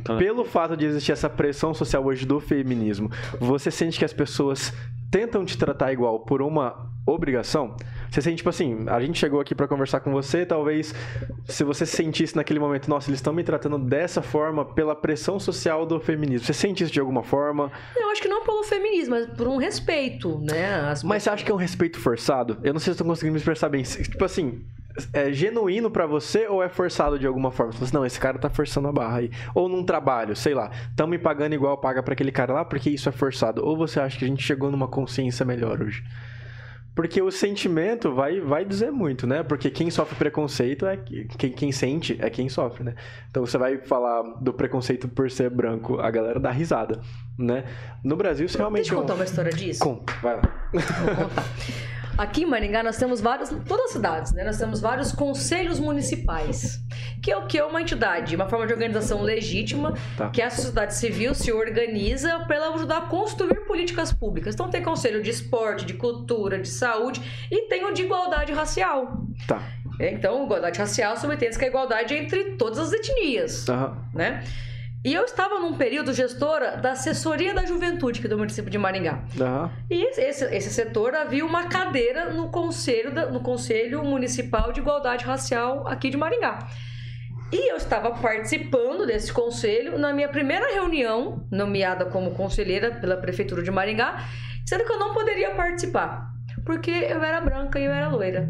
Pelo 0.00 0.44
fato 0.44 0.76
de 0.76 0.84
existir 0.84 1.12
essa 1.12 1.28
pressão 1.28 1.74
social 1.74 2.04
hoje 2.04 2.26
do 2.26 2.40
feminismo, 2.40 3.10
você 3.40 3.70
sente 3.70 3.98
que 3.98 4.04
as 4.04 4.12
pessoas 4.12 4.72
tentam 5.10 5.44
te 5.44 5.56
tratar 5.56 5.92
igual 5.92 6.20
por 6.20 6.42
uma 6.42 6.90
obrigação, 7.06 7.76
você 8.10 8.20
sente, 8.20 8.38
tipo 8.38 8.48
assim, 8.48 8.84
a 8.88 9.00
gente 9.00 9.18
chegou 9.18 9.40
aqui 9.40 9.54
para 9.54 9.68
conversar 9.68 10.00
com 10.00 10.10
você, 10.10 10.44
talvez 10.44 10.94
se 11.44 11.62
você 11.62 11.86
sentisse 11.86 12.34
naquele 12.34 12.58
momento, 12.58 12.88
nossa, 12.88 13.08
eles 13.08 13.18
estão 13.18 13.32
me 13.32 13.44
tratando 13.44 13.78
dessa 13.78 14.20
forma 14.22 14.64
pela 14.64 14.94
pressão 14.94 15.38
social 15.38 15.86
do 15.86 16.00
feminismo. 16.00 16.46
Você 16.46 16.52
sente 16.52 16.82
isso 16.82 16.92
de 16.92 16.98
alguma 16.98 17.22
forma? 17.22 17.70
Eu 17.96 18.10
acho 18.10 18.20
que 18.20 18.28
não 18.28 18.44
pelo 18.44 18.64
feminismo, 18.64 19.14
mas 19.14 19.26
por 19.26 19.46
um 19.46 19.56
respeito, 19.56 20.38
né? 20.40 20.80
As... 20.90 21.02
Mas 21.04 21.22
você 21.22 21.30
acha 21.30 21.44
que 21.44 21.50
é 21.50 21.54
um 21.54 21.58
respeito 21.58 22.00
forçado? 22.00 22.58
Eu 22.62 22.72
não 22.72 22.80
sei 22.80 22.86
se 22.86 22.90
estou 22.92 23.06
conseguindo 23.06 23.34
me 23.34 23.38
expressar 23.38 23.68
bem. 23.68 23.82
Tipo 23.82 24.24
assim, 24.24 24.64
é 25.12 25.32
genuíno 25.32 25.90
para 25.90 26.06
você 26.06 26.46
ou 26.46 26.62
é 26.62 26.68
forçado 26.68 27.18
de 27.18 27.26
alguma 27.26 27.50
forma? 27.50 27.72
Você 27.72 27.78
fala 27.78 27.88
assim, 27.88 27.96
não, 27.96 28.06
esse 28.06 28.20
cara 28.20 28.38
tá 28.38 28.48
forçando 28.48 28.88
a 28.88 28.92
barra 28.92 29.18
aí. 29.18 29.30
Ou 29.54 29.68
num 29.68 29.84
trabalho, 29.84 30.34
sei 30.34 30.54
lá, 30.54 30.70
tão 30.94 31.06
me 31.06 31.18
pagando 31.18 31.54
igual 31.54 31.76
paga 31.78 32.02
para 32.02 32.14
aquele 32.14 32.32
cara 32.32 32.52
lá 32.52 32.64
porque 32.64 32.90
isso 32.90 33.08
é 33.08 33.12
forçado. 33.12 33.64
Ou 33.64 33.76
você 33.76 34.00
acha 34.00 34.18
que 34.18 34.24
a 34.24 34.28
gente 34.28 34.42
chegou 34.42 34.70
numa 34.70 34.88
consciência 34.88 35.44
melhor 35.44 35.82
hoje? 35.82 36.02
Porque 36.96 37.20
o 37.20 37.30
sentimento 37.30 38.14
vai, 38.14 38.40
vai 38.40 38.64
dizer 38.64 38.90
muito, 38.90 39.26
né? 39.26 39.42
Porque 39.42 39.70
quem 39.70 39.90
sofre 39.90 40.16
preconceito 40.16 40.86
é 40.86 40.96
quem, 40.96 41.52
quem 41.52 41.70
sente 41.70 42.16
é 42.18 42.30
quem 42.30 42.48
sofre, 42.48 42.84
né? 42.84 42.94
Então 43.30 43.44
você 43.44 43.58
vai 43.58 43.76
falar 43.76 44.22
do 44.40 44.50
preconceito 44.54 45.06
por 45.06 45.30
ser 45.30 45.50
branco, 45.50 46.00
a 46.00 46.10
galera 46.10 46.40
dá 46.40 46.50
risada, 46.50 46.98
né? 47.38 47.64
No 48.02 48.16
Brasil 48.16 48.46
isso 48.46 48.56
realmente. 48.56 48.84
Deixa 48.84 48.94
eu 48.94 49.00
contar 49.02 49.12
uma 49.12 49.24
história 49.24 49.52
disso. 49.52 49.78
Conta, 49.78 50.10
vai 50.22 50.36
lá. 50.36 50.42
Vou 50.72 51.26
contar. 51.26 51.44
Aqui 52.18 52.44
em 52.44 52.46
Maringá 52.46 52.82
nós 52.82 52.96
temos 52.96 53.20
vários, 53.20 53.50
todas 53.68 53.86
as 53.86 53.90
cidades, 53.92 54.32
né? 54.32 54.42
Nós 54.42 54.58
temos 54.58 54.80
vários 54.80 55.12
conselhos 55.12 55.78
municipais, 55.78 56.80
que 57.22 57.30
é 57.30 57.36
o 57.36 57.46
que 57.46 57.58
é 57.58 57.64
uma 57.64 57.80
entidade, 57.80 58.34
uma 58.34 58.48
forma 58.48 58.66
de 58.66 58.72
organização 58.72 59.20
legítima, 59.20 59.92
tá. 60.16 60.30
que 60.30 60.40
a 60.40 60.48
sociedade 60.48 60.94
civil 60.94 61.34
se 61.34 61.52
organiza 61.52 62.40
para 62.40 62.68
ajudar 62.70 62.98
a 62.98 63.00
construir 63.02 63.66
políticas 63.66 64.12
públicas. 64.12 64.54
Então 64.54 64.70
tem 64.70 64.82
conselho 64.82 65.22
de 65.22 65.28
esporte, 65.28 65.84
de 65.84 65.92
cultura, 65.92 66.58
de 66.58 66.68
saúde 66.68 67.20
e 67.50 67.68
tem 67.68 67.84
o 67.84 67.92
de 67.92 68.02
igualdade 68.02 68.52
racial. 68.52 69.26
Tá. 69.46 69.62
Então, 70.00 70.44
igualdade 70.44 70.78
racial 70.78 71.16
subentende 71.16 71.58
que 71.58 71.64
é 71.64 71.68
a 71.68 71.70
igualdade 71.70 72.14
entre 72.14 72.56
todas 72.56 72.78
as 72.78 72.92
etnias, 72.92 73.66
uhum. 73.68 73.94
né? 74.14 74.42
E 75.06 75.14
eu 75.14 75.24
estava 75.24 75.60
num 75.60 75.74
período 75.74 76.12
gestora 76.12 76.78
da 76.78 76.90
assessoria 76.90 77.54
da 77.54 77.64
juventude 77.64 78.18
aqui 78.18 78.26
do 78.26 78.36
município 78.36 78.68
de 78.68 78.76
Maringá. 78.76 79.22
Uhum. 79.38 79.70
E 79.88 80.04
esse, 80.18 80.44
esse 80.46 80.68
setor 80.68 81.14
havia 81.14 81.46
uma 81.46 81.68
cadeira 81.68 82.32
no 82.32 82.48
conselho, 82.48 83.14
da, 83.14 83.26
no 83.26 83.38
conselho 83.38 84.02
Municipal 84.02 84.72
de 84.72 84.80
Igualdade 84.80 85.24
Racial 85.24 85.86
aqui 85.86 86.10
de 86.10 86.16
Maringá. 86.16 86.58
E 87.52 87.70
eu 87.70 87.76
estava 87.76 88.10
participando 88.20 89.06
desse 89.06 89.32
conselho 89.32 89.96
na 89.96 90.12
minha 90.12 90.28
primeira 90.28 90.74
reunião, 90.74 91.46
nomeada 91.52 92.06
como 92.06 92.32
conselheira 92.32 92.90
pela 92.90 93.16
Prefeitura 93.16 93.62
de 93.62 93.70
Maringá, 93.70 94.24
sendo 94.66 94.84
que 94.84 94.90
eu 94.90 94.98
não 94.98 95.14
poderia 95.14 95.54
participar, 95.54 96.32
porque 96.64 96.90
eu 96.90 97.22
era 97.22 97.40
branca 97.40 97.78
e 97.78 97.84
eu 97.84 97.92
era 97.92 98.08
loira. 98.08 98.48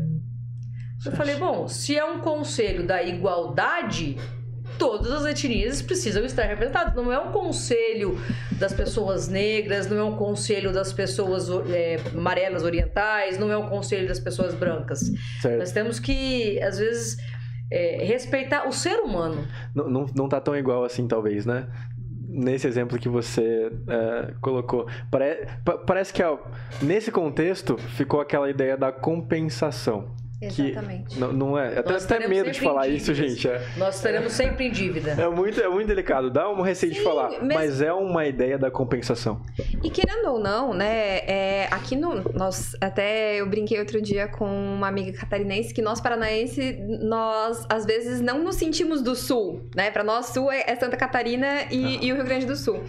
Eu 1.05 1.12
falei, 1.12 1.37
bom, 1.37 1.69
se 1.69 1.99
é 1.99 2.03
um 2.03 2.21
conselho 2.21 2.87
da 2.87 3.03
igualdade, 3.03 4.16
todas 4.79 5.12
as 5.12 5.25
etnias 5.27 5.83
precisam 5.83 6.25
estar 6.25 6.45
representadas. 6.45 6.95
Não 6.95 7.12
é 7.12 7.19
um 7.19 7.33
conselho 7.33 8.19
das 8.53 8.73
pessoas 8.73 9.29
negras, 9.29 9.87
não 9.89 9.99
é 9.99 10.05
um 10.05 10.17
conselho 10.17 10.73
das 10.73 10.93
pessoas 10.93 11.49
é, 11.71 11.99
amarelas 12.15 12.62
orientais, 12.62 13.39
não 13.39 13.51
é 13.51 13.57
um 13.57 13.69
conselho 13.69 14.07
das 14.09 14.21
pessoas 14.21 14.55
brancas. 14.55 15.12
Certo. 15.41 15.59
Nós 15.59 15.73
temos 15.73 15.99
que, 15.99 16.61
às 16.62 16.79
vezes, 16.79 17.17
é, 17.71 18.05
respeitar 18.05 18.67
o 18.69 18.73
ser 18.73 19.01
humano. 19.01 19.47
Não, 19.75 19.89
não, 19.89 20.07
não 20.15 20.29
tá 20.29 20.41
tão 20.41 20.57
igual 20.57 20.85
assim, 20.85 21.07
talvez, 21.07 21.45
né? 21.45 21.67
nesse 22.29 22.67
exemplo 22.67 22.99
que 22.99 23.09
você 23.09 23.73
é, 23.89 24.35
colocou. 24.41 24.87
Pare, 25.11 25.49
parece 25.87 26.12
que 26.12 26.23
nesse 26.83 27.11
contexto 27.11 27.79
ficou 27.79 28.21
aquela 28.21 28.51
ideia 28.51 28.77
da 28.77 28.93
compensação. 28.93 30.15
Exatamente. 30.40 31.18
não, 31.18 31.33
não 31.33 31.59
é. 31.59 31.79
Até, 31.79 31.94
até 31.94 32.29
medo 32.29 32.51
de 32.51 32.61
falar 32.61 32.88
isso, 32.88 33.14
gente. 33.14 33.49
É, 33.49 33.66
Nós 33.77 33.96
estaremos 33.96 34.33
sempre 34.33 34.66
em 34.66 34.70
dívida. 34.70 35.12
é 35.12 35.29
muito, 35.29 35.61
é 35.61 35.68
muito 35.68 35.88
delicado. 35.88 36.31
Dá 36.31 36.49
um 36.51 36.61
receio 36.61 36.92
de 36.92 36.99
Sim, 36.99 37.05
falar, 37.05 37.31
mas- 37.42 37.55
mas 37.55 37.81
é 37.83 37.92
uma 37.92 38.27
ideia 38.27 38.59
da 38.59 38.70
compensação. 38.70 39.40
E 39.83 39.88
querendo 39.90 40.27
ou 40.33 40.38
não, 40.38 40.75
né, 40.75 41.18
é, 41.27 41.68
aqui 41.70 41.96
no. 41.96 42.22
Nós, 42.35 42.77
até 42.81 43.37
eu 43.40 43.46
brinquei 43.49 43.79
outro 43.79 44.01
dia 44.03 44.29
com 44.29 44.46
uma 44.46 44.88
amiga 44.88 45.12
catarinense 45.18 45.72
que 45.72 45.81
nós 45.81 46.01
paranaense, 46.01 46.79
nós 47.03 47.64
às 47.68 47.87
vezes 47.87 48.20
não 48.20 48.42
nos 48.44 48.57
sentimos 48.57 49.01
do 49.03 49.14
sul, 49.14 49.62
né? 49.75 49.90
Pra 49.90 50.05
nós, 50.05 50.27
sul 50.27 50.51
é, 50.53 50.64
é 50.66 50.77
Santa 50.77 50.96
Catarina 50.96 51.46
e, 51.70 52.05
e 52.07 52.12
o 52.12 52.16
Rio 52.16 52.25
Grande 52.25 52.44
do 52.46 52.57
Sul. 52.57 52.83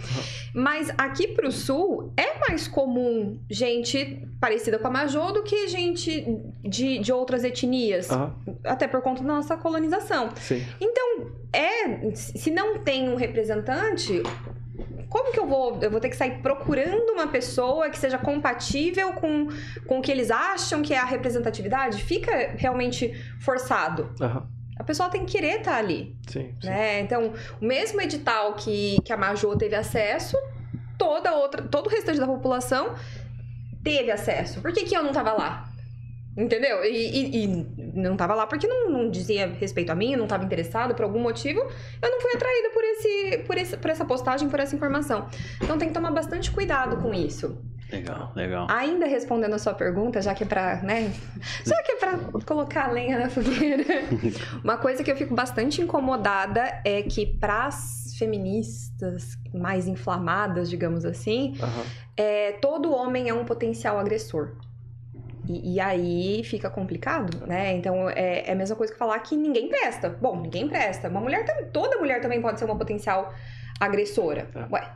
Mas 0.54 0.90
aqui 0.98 1.28
pro 1.28 1.50
sul 1.50 2.12
é 2.16 2.38
mais 2.48 2.68
comum 2.68 3.38
gente 3.48 4.22
parecida 4.40 4.78
com 4.78 4.86
a 4.86 4.90
Majô 4.90 5.32
do 5.32 5.42
que 5.42 5.66
gente 5.68 6.26
de, 6.62 6.98
de 6.98 7.12
outras 7.12 7.37
etnias. 7.44 8.10
Aham, 8.10 8.34
Até 8.64 8.86
por 8.88 9.00
conta 9.02 9.22
da 9.22 9.28
nossa 9.34 9.56
colonização. 9.56 10.30
sim. 10.36 10.64
Então, 10.80 11.26
é, 11.52 12.10
se 12.14 12.50
não 12.50 12.78
tem 12.78 13.08
um 13.08 13.14
representante, 13.16 14.22
como 15.08 15.32
que 15.32 15.38
eu 15.40 15.46
vou? 15.46 15.78
Eu 15.80 15.90
vou 15.90 16.00
ter 16.00 16.08
que 16.10 16.16
sair 16.16 16.42
procurando 16.42 17.12
uma 17.12 17.26
pessoa 17.28 17.88
que 17.90 17.98
seja 17.98 18.18
compatível 18.18 19.12
com, 19.14 19.48
com 19.86 19.98
o 19.98 20.02
que 20.02 20.12
eles 20.12 20.30
acham 20.30 20.82
que 20.82 20.92
é 20.92 20.98
a 20.98 21.04
representatividade? 21.04 22.02
Fica 22.02 22.54
realmente 22.56 23.12
forçado. 23.40 24.10
Aham, 24.20 24.46
A 24.78 24.84
pessoa 24.84 25.08
tem 25.08 25.24
que 25.24 25.32
querer 25.32 25.58
estar 25.60 25.76
ali, 25.76 26.14
sim, 26.28 26.52
sim. 26.60 26.66
né? 26.68 27.00
Então, 27.00 27.32
o 27.60 27.64
mesmo 27.64 28.00
edital 28.00 28.52
que, 28.54 28.98
que 29.02 29.12
a 29.12 29.16
Majô 29.16 29.56
teve 29.56 29.74
acesso, 29.74 30.36
toda 30.98 31.32
outra, 31.34 31.62
todo 31.62 31.86
o 31.86 31.90
restante 31.90 32.20
da 32.20 32.26
população 32.26 32.94
teve 33.82 34.10
acesso. 34.10 34.60
Por 34.60 34.72
que, 34.72 34.84
que 34.84 34.94
eu 34.96 35.02
não 35.02 35.12
tava 35.12 35.32
lá? 35.32 35.67
Entendeu? 36.38 36.84
E, 36.84 36.88
e- 36.88 37.44
e 37.44 37.66
não 37.94 38.16
tava 38.16 38.32
lá 38.32 38.46
porque 38.46 38.66
não, 38.68 38.88
não 38.88 39.10
dizia 39.10 39.48
respeito 39.58 39.90
a 39.90 39.94
mim, 39.96 40.14
não 40.14 40.28
tava 40.28 40.44
interessado 40.44 40.94
por 40.94 41.02
algum 41.02 41.18
motivo. 41.20 41.58
Eu 42.00 42.10
não 42.10 42.20
fui 42.20 42.30
atraída 42.34 42.70
por, 42.70 42.84
esse, 42.84 43.38
por, 43.44 43.58
esse, 43.58 43.76
por 43.76 43.90
essa 43.90 44.04
postagem, 44.04 44.48
por 44.48 44.60
essa 44.60 44.76
informação. 44.76 45.26
Então 45.60 45.76
tem 45.76 45.88
que 45.88 45.94
tomar 45.94 46.12
bastante 46.12 46.50
cuidado 46.52 46.98
com 47.02 47.12
isso. 47.12 47.60
Legal, 47.90 48.32
legal. 48.36 48.66
Ainda 48.70 49.06
respondendo 49.06 49.54
a 49.54 49.58
sua 49.58 49.72
pergunta, 49.74 50.20
já 50.22 50.32
que 50.34 50.44
é 50.44 50.46
pra, 50.46 50.80
né? 50.82 51.10
Já 51.64 51.82
que 51.82 51.92
é 51.92 51.96
pra 51.96 52.18
colocar 52.46 52.84
a 52.88 52.92
lenha 52.92 53.18
na 53.18 53.30
fogueira. 53.30 53.82
Uma 54.62 54.76
coisa 54.76 55.02
que 55.02 55.10
eu 55.10 55.16
fico 55.16 55.34
bastante 55.34 55.80
incomodada 55.80 56.80
é 56.84 57.02
que 57.02 57.26
pras 57.26 58.14
feministas 58.18 59.36
mais 59.54 59.88
inflamadas, 59.88 60.68
digamos 60.70 61.04
assim, 61.04 61.56
Aham. 61.62 61.82
é, 62.16 62.52
todo 62.52 62.92
homem 62.92 63.28
é 63.28 63.34
um 63.34 63.44
potencial 63.44 63.98
agressor. 63.98 64.56
E, 65.48 65.74
e 65.74 65.80
aí 65.80 66.42
fica 66.44 66.68
complicado, 66.68 67.46
né? 67.46 67.74
Então 67.74 68.08
é, 68.10 68.48
é 68.48 68.52
a 68.52 68.54
mesma 68.54 68.76
coisa 68.76 68.92
que 68.92 68.98
falar 68.98 69.18
que 69.20 69.34
ninguém 69.36 69.68
presta. 69.68 70.10
Bom, 70.10 70.40
ninguém 70.40 70.68
presta. 70.68 71.08
Uma 71.08 71.20
mulher 71.20 71.44
também, 71.44 71.66
toda 71.72 71.98
mulher 71.98 72.20
também 72.20 72.40
pode 72.42 72.58
ser 72.58 72.66
uma 72.66 72.76
potencial 72.76 73.32
agressora. 73.80 74.48
É. 74.54 74.74
Ué. 74.74 74.92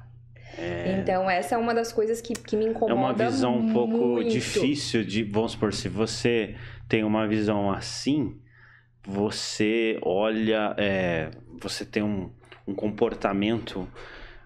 É, 0.58 0.98
Então 1.00 1.30
essa 1.30 1.54
é 1.54 1.58
uma 1.58 1.72
das 1.72 1.90
coisas 1.92 2.20
que, 2.20 2.34
que 2.34 2.56
me 2.56 2.66
é 2.66 2.68
incomoda 2.68 2.94
uma 2.94 3.12
visão 3.14 3.56
um 3.56 3.72
pouco 3.72 3.96
muito. 3.96 4.30
difícil 4.30 5.02
de, 5.02 5.22
vamos 5.22 5.52
supor, 5.52 5.72
se 5.72 5.88
você 5.88 6.54
tem 6.86 7.02
uma 7.02 7.26
visão 7.26 7.72
assim, 7.72 8.38
você 9.02 9.98
olha, 10.02 10.74
é, 10.76 11.30
você 11.58 11.86
tem 11.86 12.02
um, 12.02 12.30
um 12.66 12.74
comportamento 12.74 13.88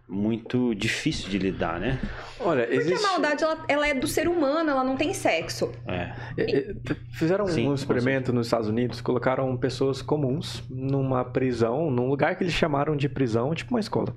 muito 0.08 0.72
difícil 0.74 1.28
de 1.28 1.36
lidar, 1.36 1.80
né? 1.80 1.98
Olha, 2.38 2.62
Porque 2.62 2.76
existe... 2.76 3.04
a 3.04 3.08
maldade, 3.08 3.42
ela, 3.42 3.64
ela 3.66 3.88
é 3.88 3.94
do 3.94 4.06
ser 4.06 4.28
humano, 4.28 4.70
ela 4.70 4.84
não 4.84 4.96
tem 4.96 5.12
sexo. 5.12 5.72
É. 5.86 6.12
É, 6.38 6.74
Fizeram 7.10 7.46
Sim, 7.48 7.68
um 7.68 7.74
experimento 7.74 8.32
nos 8.32 8.46
Estados 8.46 8.68
Unidos, 8.68 9.00
colocaram 9.00 9.56
pessoas 9.56 10.00
comuns 10.00 10.62
numa 10.70 11.24
prisão, 11.24 11.90
num 11.90 12.08
lugar 12.08 12.36
que 12.36 12.44
eles 12.44 12.52
chamaram 12.52 12.96
de 12.96 13.08
prisão, 13.08 13.52
tipo 13.54 13.74
uma 13.74 13.80
escola. 13.80 14.14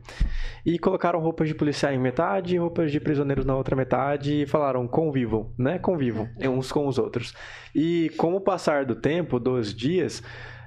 E 0.64 0.78
colocaram 0.78 1.20
roupas 1.20 1.48
de 1.48 1.56
policiais 1.56 1.96
em 1.96 2.00
metade, 2.00 2.56
roupas 2.58 2.92
de 2.92 3.00
prisioneiros 3.00 3.46
na 3.46 3.56
outra 3.56 3.76
metade 3.76 4.44
e 4.44 4.46
falaram 4.46 4.88
convivam, 4.88 5.52
né? 5.58 5.80
Convivam 5.80 6.30
uns 6.40 6.72
com 6.72 6.88
os 6.88 7.00
outros. 7.00 7.34
E 7.74 8.12
com 8.18 8.36
o 8.36 8.42
passar 8.42 8.86
do 8.86 8.96
tempo, 8.96 9.40
dos 9.40 9.74
dias, 9.74 10.22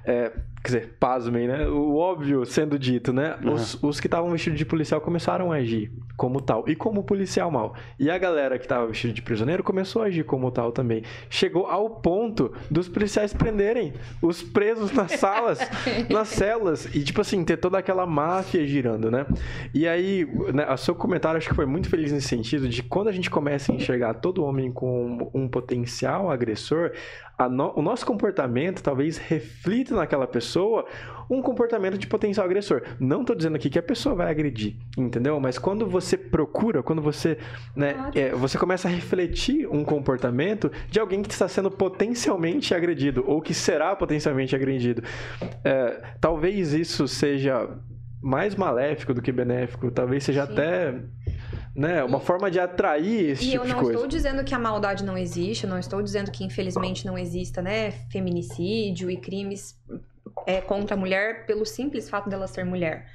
é, 0.05 0.33
quer 0.63 0.67
dizer, 0.79 0.95
pasmem, 0.99 1.47
né? 1.47 1.67
O 1.67 1.95
óbvio 1.97 2.45
sendo 2.45 2.79
dito, 2.79 3.11
né? 3.11 3.35
Os, 3.43 3.77
os 3.83 3.99
que 3.99 4.07
estavam 4.07 4.31
vestidos 4.31 4.57
de 4.57 4.65
policial 4.65 5.01
começaram 5.01 5.51
a 5.51 5.55
agir 5.55 5.91
como 6.15 6.39
tal 6.39 6.63
e 6.69 6.75
como 6.75 7.03
policial 7.03 7.51
mal. 7.51 7.73
E 7.99 8.09
a 8.09 8.17
galera 8.17 8.57
que 8.57 8.63
estava 8.63 8.87
vestida 8.87 9.11
de 9.13 9.21
prisioneiro 9.21 9.61
começou 9.63 10.01
a 10.03 10.05
agir 10.05 10.23
como 10.23 10.49
tal 10.51 10.71
também. 10.71 11.03
Chegou 11.29 11.65
ao 11.67 11.89
ponto 11.89 12.53
dos 12.71 12.87
policiais 12.87 13.33
prenderem 13.33 13.93
os 14.21 14.41
presos 14.41 14.91
nas 14.93 15.11
salas, 15.19 15.59
nas 16.09 16.29
celas 16.29 16.85
e 16.95 17.03
tipo 17.03 17.19
assim 17.19 17.43
ter 17.43 17.57
toda 17.57 17.77
aquela 17.77 18.05
máfia 18.05 18.65
girando, 18.65 19.11
né? 19.11 19.25
E 19.73 19.85
aí, 19.85 20.25
né, 20.53 20.71
o 20.71 20.77
seu 20.77 20.95
comentário 20.95 21.37
acho 21.37 21.49
que 21.49 21.55
foi 21.55 21.65
muito 21.65 21.89
feliz 21.89 22.11
nesse 22.13 22.27
sentido 22.29 22.69
de 22.69 22.81
quando 22.83 23.09
a 23.09 23.11
gente 23.11 23.29
começa 23.29 23.71
a 23.71 23.75
enxergar 23.75 24.13
todo 24.13 24.43
homem 24.45 24.71
como 24.71 25.29
um 25.33 25.47
potencial 25.49 26.31
agressor, 26.31 26.91
a 27.37 27.49
no- 27.49 27.73
o 27.75 27.81
nosso 27.81 28.05
comportamento 28.05 28.81
talvez 28.81 29.17
reflita 29.17 29.95
naquela 29.95 30.25
pessoa 30.27 30.52
um 31.29 31.41
comportamento 31.41 31.97
de 31.97 32.07
potencial 32.07 32.45
agressor. 32.45 32.83
Não 32.99 33.23
tô 33.23 33.33
dizendo 33.33 33.55
aqui 33.55 33.69
que 33.69 33.79
a 33.79 33.83
pessoa 33.83 34.15
vai 34.15 34.29
agredir, 34.29 34.75
entendeu? 34.97 35.39
Mas 35.39 35.57
quando 35.57 35.87
você 35.87 36.17
procura, 36.17 36.83
quando 36.83 37.01
você, 37.01 37.37
né, 37.75 38.11
é, 38.13 38.29
você 38.31 38.57
começa 38.57 38.87
a 38.87 38.91
refletir 38.91 39.67
um 39.67 39.83
comportamento 39.83 40.71
de 40.89 40.99
alguém 40.99 41.21
que 41.21 41.31
está 41.31 41.47
sendo 41.47 41.71
potencialmente 41.71 42.73
agredido 42.73 43.23
ou 43.25 43.41
que 43.41 43.53
será 43.53 43.95
potencialmente 43.95 44.55
agredido, 44.55 45.03
é, 45.63 46.01
talvez 46.19 46.73
isso 46.73 47.07
seja 47.07 47.69
mais 48.21 48.55
maléfico 48.55 49.13
do 49.13 49.21
que 49.21 49.31
benéfico, 49.31 49.91
talvez 49.91 50.23
seja 50.23 50.45
Sim. 50.45 50.53
até 50.53 50.95
né, 51.75 52.03
uma 52.03 52.19
forma 52.19 52.49
de 52.49 52.59
atrair 52.59 53.31
esse 53.31 53.43
E 53.43 53.51
tipo 53.51 53.63
eu 53.63 53.65
de 53.65 53.69
não 53.73 53.79
coisa. 53.79 53.93
estou 53.93 54.07
dizendo 54.07 54.43
que 54.43 54.53
a 54.55 54.59
maldade 54.59 55.03
não 55.03 55.17
existe, 55.17 55.65
eu 55.65 55.69
não 55.69 55.79
estou 55.79 56.01
dizendo 56.01 56.31
que 56.31 56.43
infelizmente 56.43 57.05
não 57.05 57.17
exista, 57.17 57.61
né, 57.61 57.91
feminicídio 58.11 59.09
e 59.09 59.17
crimes 59.17 59.77
é, 60.45 60.61
contra 60.61 60.95
a 60.95 60.97
mulher 60.97 61.45
pelo 61.45 61.65
simples 61.65 62.09
fato 62.09 62.29
dela 62.29 62.47
ser 62.47 62.63
mulher. 62.65 63.05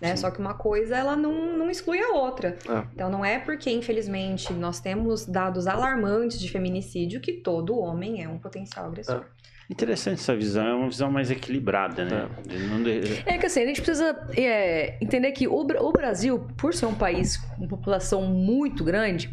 Né? 0.00 0.14
Só 0.14 0.30
que 0.30 0.38
uma 0.38 0.54
coisa 0.54 0.96
ela 0.96 1.16
não, 1.16 1.56
não 1.56 1.68
exclui 1.68 2.00
a 2.00 2.12
outra. 2.12 2.56
Ah. 2.68 2.84
Então 2.94 3.10
não 3.10 3.24
é 3.24 3.38
porque, 3.38 3.68
infelizmente, 3.70 4.52
nós 4.52 4.78
temos 4.78 5.26
dados 5.26 5.66
alarmantes 5.66 6.38
de 6.38 6.48
feminicídio 6.48 7.20
que 7.20 7.32
todo 7.32 7.76
homem 7.78 8.22
é 8.22 8.28
um 8.28 8.38
potencial 8.38 8.86
agressor. 8.86 9.24
Interessante 9.70 10.14
essa 10.20 10.34
visão, 10.34 10.66
é 10.66 10.74
uma 10.74 10.88
visão 10.88 11.10
mais 11.10 11.30
equilibrada, 11.30 12.02
né? 12.02 12.26
De- 12.46 13.22
É 13.26 13.36
que 13.36 13.44
assim, 13.44 13.62
a 13.62 13.66
gente 13.66 13.82
precisa 13.82 14.16
é, 14.34 14.96
entender 14.98 15.32
que 15.32 15.46
o, 15.46 15.54
o 15.56 15.92
Brasil, 15.92 16.46
por 16.56 16.72
ser 16.72 16.86
um 16.86 16.94
país 16.94 17.36
com 17.36 17.68
população 17.68 18.22
muito 18.22 18.82
grande, 18.82 19.28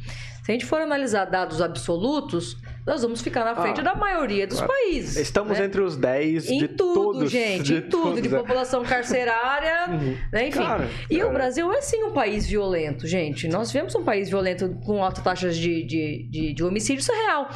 se 0.46 0.52
a 0.52 0.54
gente 0.54 0.66
for 0.66 0.80
analisar 0.80 1.26
dados 1.26 1.60
absolutos, 1.60 2.56
nós 2.86 3.02
vamos 3.02 3.20
ficar 3.20 3.44
na 3.44 3.56
frente 3.56 3.80
Ah, 3.80 3.84
da 3.84 3.96
maioria 3.96 4.46
dos 4.46 4.62
países. 4.62 5.18
Estamos 5.18 5.58
né? 5.58 5.66
entre 5.66 5.82
os 5.82 5.98
10 5.98 6.50
Em 6.52 6.60
de 6.60 6.68
tudo, 6.68 6.94
todos. 7.14 7.32
gente, 7.32 7.64
de 7.64 7.76
em 7.78 7.82
tudo, 7.82 8.22
de 8.22 8.30
todos, 8.30 8.34
é. 8.34 8.38
população 8.38 8.84
carcerária, 8.84 9.90
Uhum. 9.96 10.16
né? 10.32 10.48
Enfim. 10.50 10.60
Cara, 10.60 10.88
E 11.10 11.16
o 11.18 11.20
cara, 11.22 11.34
Brasil 11.34 11.74
é 11.74 11.82
sim 11.82 12.04
um 12.04 12.12
país 12.12 12.46
violento, 12.46 13.08
gente. 13.08 13.48
Nós 13.48 13.72
vivemos 13.72 13.96
um 13.96 14.04
país 14.04 14.30
violento 14.30 14.70
com 14.86 15.04
altas 15.04 15.24
taxas 15.24 15.58
de, 15.58 15.84
de, 15.84 16.28
de, 16.30 16.54
de 16.54 16.64
homicídio, 16.64 17.00
isso 17.00 17.12
é 17.12 17.26
real. 17.26 17.50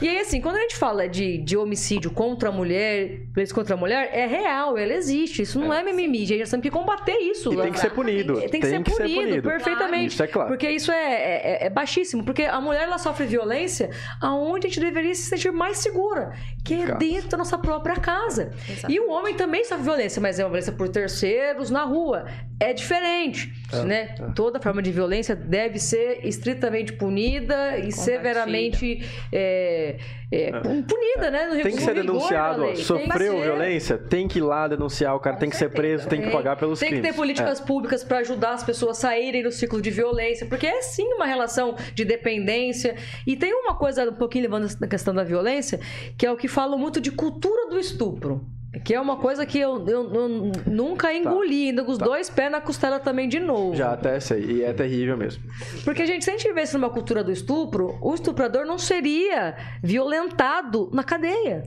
E 0.00 0.08
aí, 0.08 0.18
assim, 0.18 0.40
quando 0.40 0.56
a 0.56 0.60
gente 0.60 0.76
fala 0.76 1.08
de, 1.08 1.38
de 1.38 1.56
homicídio 1.56 2.10
contra 2.10 2.48
a 2.48 2.52
mulher, 2.52 3.20
violência 3.32 3.54
contra 3.54 3.74
a 3.74 3.76
mulher, 3.76 4.10
é 4.12 4.26
real, 4.26 4.78
ela 4.78 4.94
existe. 4.94 5.42
Isso 5.42 5.60
não 5.60 5.72
é, 5.72 5.82
mimimi, 5.82 6.24
gente. 6.24 6.40
Nós 6.40 6.50
temos 6.50 6.62
que 6.62 6.70
combater 6.70 7.16
isso. 7.18 7.52
E 7.52 7.56
tem 7.56 7.72
que 7.72 7.80
ser 7.80 7.90
punido. 7.90 8.40
Tem 8.48 8.60
que, 8.60 8.66
ser, 8.66 8.82
punido, 8.82 9.42
perfeitamente. 9.42 10.14
Isso 10.14 10.22
é 10.22 10.26
claro. 10.26 10.48
Porque 10.48 10.68
isso 10.70 10.90
é, 10.90 11.14
é, 11.14 11.66
é 11.66 11.70
baixíssimo. 11.70 12.24
Porque 12.24 12.44
a 12.44 12.60
mulher 12.60 12.84
ela 12.84 12.98
sofre 12.98 13.26
violência 13.26 13.90
aonde 14.20 14.66
a 14.66 14.70
gente 14.70 14.80
deveria 14.80 15.14
se 15.14 15.22
sentir 15.22 15.50
mais 15.50 15.78
segura, 15.78 16.32
que 16.64 16.74
é 16.74 16.94
dentro 16.94 17.28
da 17.28 17.36
nossa 17.36 17.58
própria 17.58 17.96
casa. 17.96 18.52
Exato. 18.68 18.92
E 18.92 18.98
o 19.00 19.10
homem 19.10 19.34
também 19.34 19.64
sofre 19.64 19.84
violência, 19.84 20.20
mas 20.20 20.38
é 20.38 20.44
uma 20.44 20.50
violência 20.50 20.72
por 20.72 20.88
terceiros 20.88 21.70
na 21.70 21.84
rua. 21.84 22.26
É 22.58 22.72
diferente, 22.72 23.52
É, 23.72 23.84
né? 23.84 24.14
é. 24.18 24.24
Toda 24.34 24.60
forma 24.60 24.82
de 24.82 24.90
violência 24.90 25.34
deve 25.34 25.78
ser 25.78 26.20
estritamente 26.26 26.92
punida 26.92 27.78
e 27.78 27.90
severamente 27.90 29.02
é, 29.32 29.89
é, 30.30 30.50
punida, 30.52 31.30
né? 31.30 31.46
No 31.46 31.62
Tem 31.62 31.72
que 31.76 31.82
ser 31.82 31.94
denunciado. 31.94 32.62
Tem 32.62 32.74
que 32.74 32.82
Sofreu 32.82 33.34
ser. 33.34 33.42
violência, 33.42 33.98
tem 33.98 34.28
que 34.28 34.38
ir 34.38 34.42
lá 34.42 34.68
denunciar. 34.68 35.14
O 35.14 35.20
cara 35.20 35.36
tem 35.36 35.48
que 35.50 35.56
ser 35.56 35.70
preso, 35.70 36.08
tem 36.08 36.20
que 36.20 36.26
Tem. 36.26 36.34
pagar 36.34 36.56
pelos 36.56 36.78
Tem 36.78 36.88
que 36.88 36.94
crimes. 36.96 37.10
ter 37.10 37.16
políticas 37.16 37.60
públicas 37.60 38.04
para 38.04 38.18
ajudar 38.18 38.52
as 38.52 38.64
pessoas 38.64 38.98
a 38.98 39.00
saírem 39.00 39.42
do 39.42 39.50
ciclo 39.52 39.80
de 39.80 39.90
violência, 39.90 40.46
porque 40.46 40.66
é 40.66 40.82
sim 40.82 41.06
uma 41.14 41.26
relação 41.26 41.76
de 41.94 42.04
dependência. 42.04 42.96
E 43.26 43.36
tem 43.36 43.52
uma 43.54 43.74
coisa, 43.74 44.08
um 44.08 44.14
pouquinho 44.14 44.42
levando 44.44 44.68
na 44.80 44.86
questão 44.86 45.14
da 45.14 45.24
violência, 45.24 45.80
que 46.16 46.26
é 46.26 46.32
o 46.32 46.36
que 46.36 46.48
falam 46.48 46.78
muito 46.78 47.00
de 47.00 47.10
cultura 47.10 47.68
do 47.68 47.78
estupro. 47.78 48.44
Que 48.84 48.94
é 48.94 49.00
uma 49.00 49.16
coisa 49.16 49.44
que 49.44 49.58
eu, 49.58 49.84
eu- 49.88 50.14
eu 50.14 50.28
nunca 50.66 51.12
engoli, 51.12 51.70
indo 51.70 51.84
com 51.84 51.90
os 51.90 51.98
Tá. 51.98 52.04
dois 52.04 52.30
pés 52.30 52.50
na 52.52 52.60
costela 52.60 53.00
também 53.00 53.28
de 53.28 53.40
novo. 53.40 53.74
Já 53.74 53.92
até 53.92 54.20
sei, 54.20 54.44
e 54.44 54.62
é 54.62 54.72
terrível 54.72 55.16
mesmo. 55.16 55.42
Porque, 55.84 56.06
gente, 56.06 56.24
se 56.24 56.30
a 56.30 56.34
gente 56.34 56.46
vivesse 56.46 56.74
numa 56.74 56.88
cultura 56.88 57.24
do 57.24 57.32
estupro, 57.32 57.98
o 58.00 58.14
estuprador 58.14 58.64
não 58.64 58.78
seria 58.78 59.56
violentado 59.82 60.88
na 60.92 61.02
cadeia. 61.02 61.64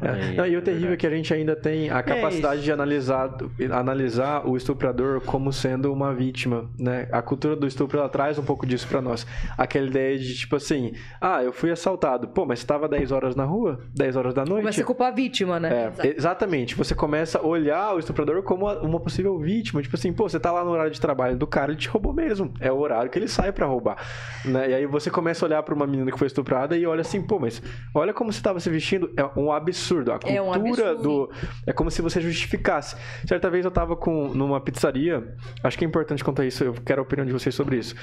É. 0.00 0.08
Aí, 0.10 0.36
Não, 0.36 0.46
e 0.46 0.54
o 0.54 0.58
é 0.58 0.62
terrível 0.62 0.92
é 0.92 0.96
que 0.96 1.06
a 1.06 1.10
gente 1.10 1.34
ainda 1.34 1.56
tem 1.56 1.90
a 1.90 2.00
capacidade 2.04 2.56
isso. 2.56 2.64
de 2.66 2.70
analisar, 2.72 3.36
analisar 3.72 4.46
o 4.48 4.56
estuprador 4.56 5.20
como 5.22 5.52
sendo 5.52 5.92
uma 5.92 6.14
vítima, 6.14 6.70
né? 6.78 7.08
A 7.10 7.20
cultura 7.20 7.56
do 7.56 7.66
estupro, 7.66 7.98
ela 7.98 8.08
traz 8.08 8.38
um 8.38 8.44
pouco 8.44 8.64
disso 8.64 8.86
pra 8.86 9.02
nós. 9.02 9.26
Aquela 9.56 9.88
ideia 9.88 10.16
de, 10.16 10.34
tipo 10.36 10.54
assim, 10.54 10.92
ah, 11.20 11.42
eu 11.42 11.52
fui 11.52 11.72
assaltado. 11.72 12.28
Pô, 12.28 12.46
mas 12.46 12.60
você 12.60 12.66
tava 12.66 12.88
10 12.88 13.10
horas 13.10 13.34
na 13.34 13.44
rua? 13.44 13.80
10 13.92 14.14
horas 14.14 14.34
da 14.34 14.44
noite? 14.44 14.60
Começa 14.62 14.82
a 14.82 14.84
culpar 14.84 15.08
a 15.08 15.14
vítima, 15.14 15.58
né? 15.58 15.92
É, 15.98 16.08
exatamente. 16.28 16.74
Você 16.74 16.94
começa 16.94 17.38
a 17.38 17.42
olhar 17.42 17.94
o 17.94 17.98
estuprador 17.98 18.42
como 18.42 18.70
uma 18.80 19.00
possível 19.00 19.38
vítima. 19.38 19.82
Tipo 19.82 19.96
assim, 19.96 20.12
pô, 20.12 20.28
você 20.28 20.38
tá 20.38 20.52
lá 20.52 20.62
no 20.64 20.70
horário 20.70 20.90
de 20.92 21.00
trabalho 21.00 21.36
do 21.36 21.46
cara, 21.46 21.72
ele 21.72 21.80
te 21.80 21.88
roubou 21.88 22.12
mesmo. 22.12 22.52
É 22.60 22.70
o 22.70 22.78
horário 22.78 23.10
que 23.10 23.18
ele 23.18 23.28
sai 23.28 23.52
pra 23.52 23.66
roubar. 23.66 23.96
Né? 24.44 24.70
E 24.70 24.74
aí 24.74 24.86
você 24.86 25.10
começa 25.10 25.44
a 25.44 25.46
olhar 25.46 25.62
pra 25.62 25.74
uma 25.74 25.86
menina 25.86 26.10
que 26.10 26.18
foi 26.18 26.26
estuprada 26.26 26.76
e 26.76 26.86
olha 26.86 27.00
assim, 27.00 27.22
pô, 27.22 27.38
mas 27.38 27.62
olha 27.94 28.12
como 28.12 28.32
você 28.32 28.42
tava 28.42 28.60
se 28.60 28.68
vestindo. 28.70 29.10
É 29.16 29.24
um 29.38 29.50
absurdo. 29.50 30.12
A 30.12 30.18
É 30.24 30.40
um 30.40 30.52
cultura 30.52 30.90
absurdo. 30.92 31.02
do. 31.02 31.30
É 31.66 31.72
como 31.72 31.90
se 31.90 32.02
você 32.02 32.20
justificasse. 32.20 32.96
Certa 33.26 33.48
vez 33.50 33.64
eu 33.64 33.70
tava 33.70 33.96
com, 33.96 34.28
numa 34.28 34.60
pizzaria. 34.60 35.34
Acho 35.62 35.78
que 35.78 35.84
é 35.84 35.88
importante 35.88 36.22
contar 36.22 36.44
isso. 36.44 36.62
Eu 36.64 36.74
quero 36.74 37.00
a 37.00 37.04
opinião 37.04 37.26
de 37.26 37.32
vocês 37.32 37.54
sobre 37.54 37.76
isso. 37.76 37.94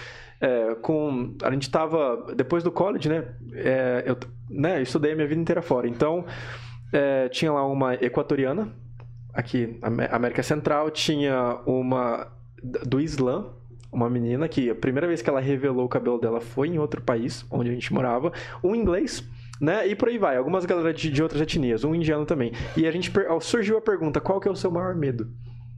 É, 0.41 0.75
com 0.81 1.33
a 1.43 1.49
gente 1.51 1.69
tava 1.71 2.33
depois 2.35 2.61
do 2.61 2.69
college 2.69 3.07
né 3.07 3.23
é, 3.53 4.03
eu 4.05 4.17
né 4.49 4.79
eu 4.79 4.81
estudei 4.81 5.13
a 5.13 5.15
minha 5.15 5.25
vida 5.25 5.39
inteira 5.39 5.61
fora 5.61 5.87
então 5.87 6.25
é, 6.93 7.27
tinha 7.29 7.51
lá 7.51 7.65
uma 7.65 7.93
equatoriana 7.95 8.71
aqui 9.33 9.77
Amé- 9.81 10.09
América 10.11 10.41
Central 10.43 10.89
tinha 10.91 11.59
uma 11.65 12.27
do 12.63 12.99
Islã 13.01 13.47
uma 13.91 14.09
menina 14.09 14.47
que 14.47 14.69
a 14.69 14.75
primeira 14.75 15.07
vez 15.07 15.21
que 15.21 15.29
ela 15.29 15.39
revelou 15.39 15.85
o 15.85 15.89
cabelo 15.89 16.19
dela 16.19 16.41
foi 16.41 16.67
em 16.69 16.77
outro 16.79 17.01
país 17.01 17.45
onde 17.49 17.69
a 17.69 17.73
gente 17.73 17.93
morava 17.93 18.31
um 18.63 18.75
inglês 18.75 19.23
né? 19.61 19.87
E 19.87 19.95
por 19.95 20.09
aí 20.09 20.17
vai. 20.17 20.35
Algumas 20.35 20.65
galera 20.65 20.93
de, 20.93 21.09
de 21.09 21.23
outras 21.23 21.39
etnias, 21.39 21.85
um 21.85 21.95
indiano 21.95 22.25
também. 22.25 22.51
E 22.75 22.85
a 22.85 22.91
gente 22.91 23.09
per- 23.09 23.25
surgiu 23.39 23.77
a 23.77 23.81
pergunta: 23.81 24.19
qual 24.19 24.37
que 24.37 24.49
é 24.49 24.51
o 24.51 24.55
seu 24.55 24.69
maior 24.69 24.93
medo? 24.93 25.29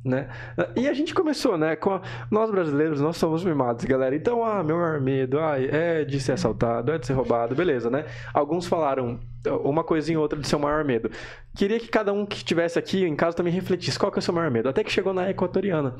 Né? 0.07 0.29
E 0.75 0.87
a 0.87 0.93
gente 0.93 1.13
começou, 1.13 1.57
né? 1.57 1.75
Com 1.75 1.91
a- 1.91 2.01
nós 2.31 2.49
brasileiros, 2.49 3.01
nós 3.01 3.17
somos 3.17 3.43
mimados, 3.43 3.83
galera. 3.83 4.15
Então, 4.15 4.43
ah, 4.43 4.63
meu 4.63 4.77
maior 4.77 5.01
medo 5.01 5.37
ai, 5.39 5.67
é 5.69 6.05
de 6.05 6.19
ser 6.19 6.31
assaltado, 6.31 6.91
é 6.93 6.97
de 6.97 7.05
ser 7.05 7.13
roubado, 7.13 7.53
beleza, 7.53 7.89
né? 7.89 8.05
Alguns 8.33 8.65
falaram 8.65 9.19
uma 9.63 9.83
coisinha 9.83 10.17
ou 10.17 10.23
outra 10.23 10.39
de 10.39 10.47
seu 10.47 10.57
maior 10.59 10.83
medo. 10.85 11.09
Queria 11.55 11.79
que 11.79 11.87
cada 11.87 12.11
um 12.13 12.25
que 12.25 12.37
estivesse 12.37 12.79
aqui 12.79 13.03
em 13.03 13.15
casa 13.15 13.35
também 13.35 13.51
refletisse 13.51 13.97
qual 13.99 14.11
que 14.11 14.17
é 14.17 14.21
o 14.21 14.21
seu 14.21 14.33
maior 14.33 14.49
medo. 14.49 14.69
Até 14.69 14.83
que 14.83 14.91
chegou 14.91 15.13
na 15.13 15.29
equatoriana. 15.29 15.95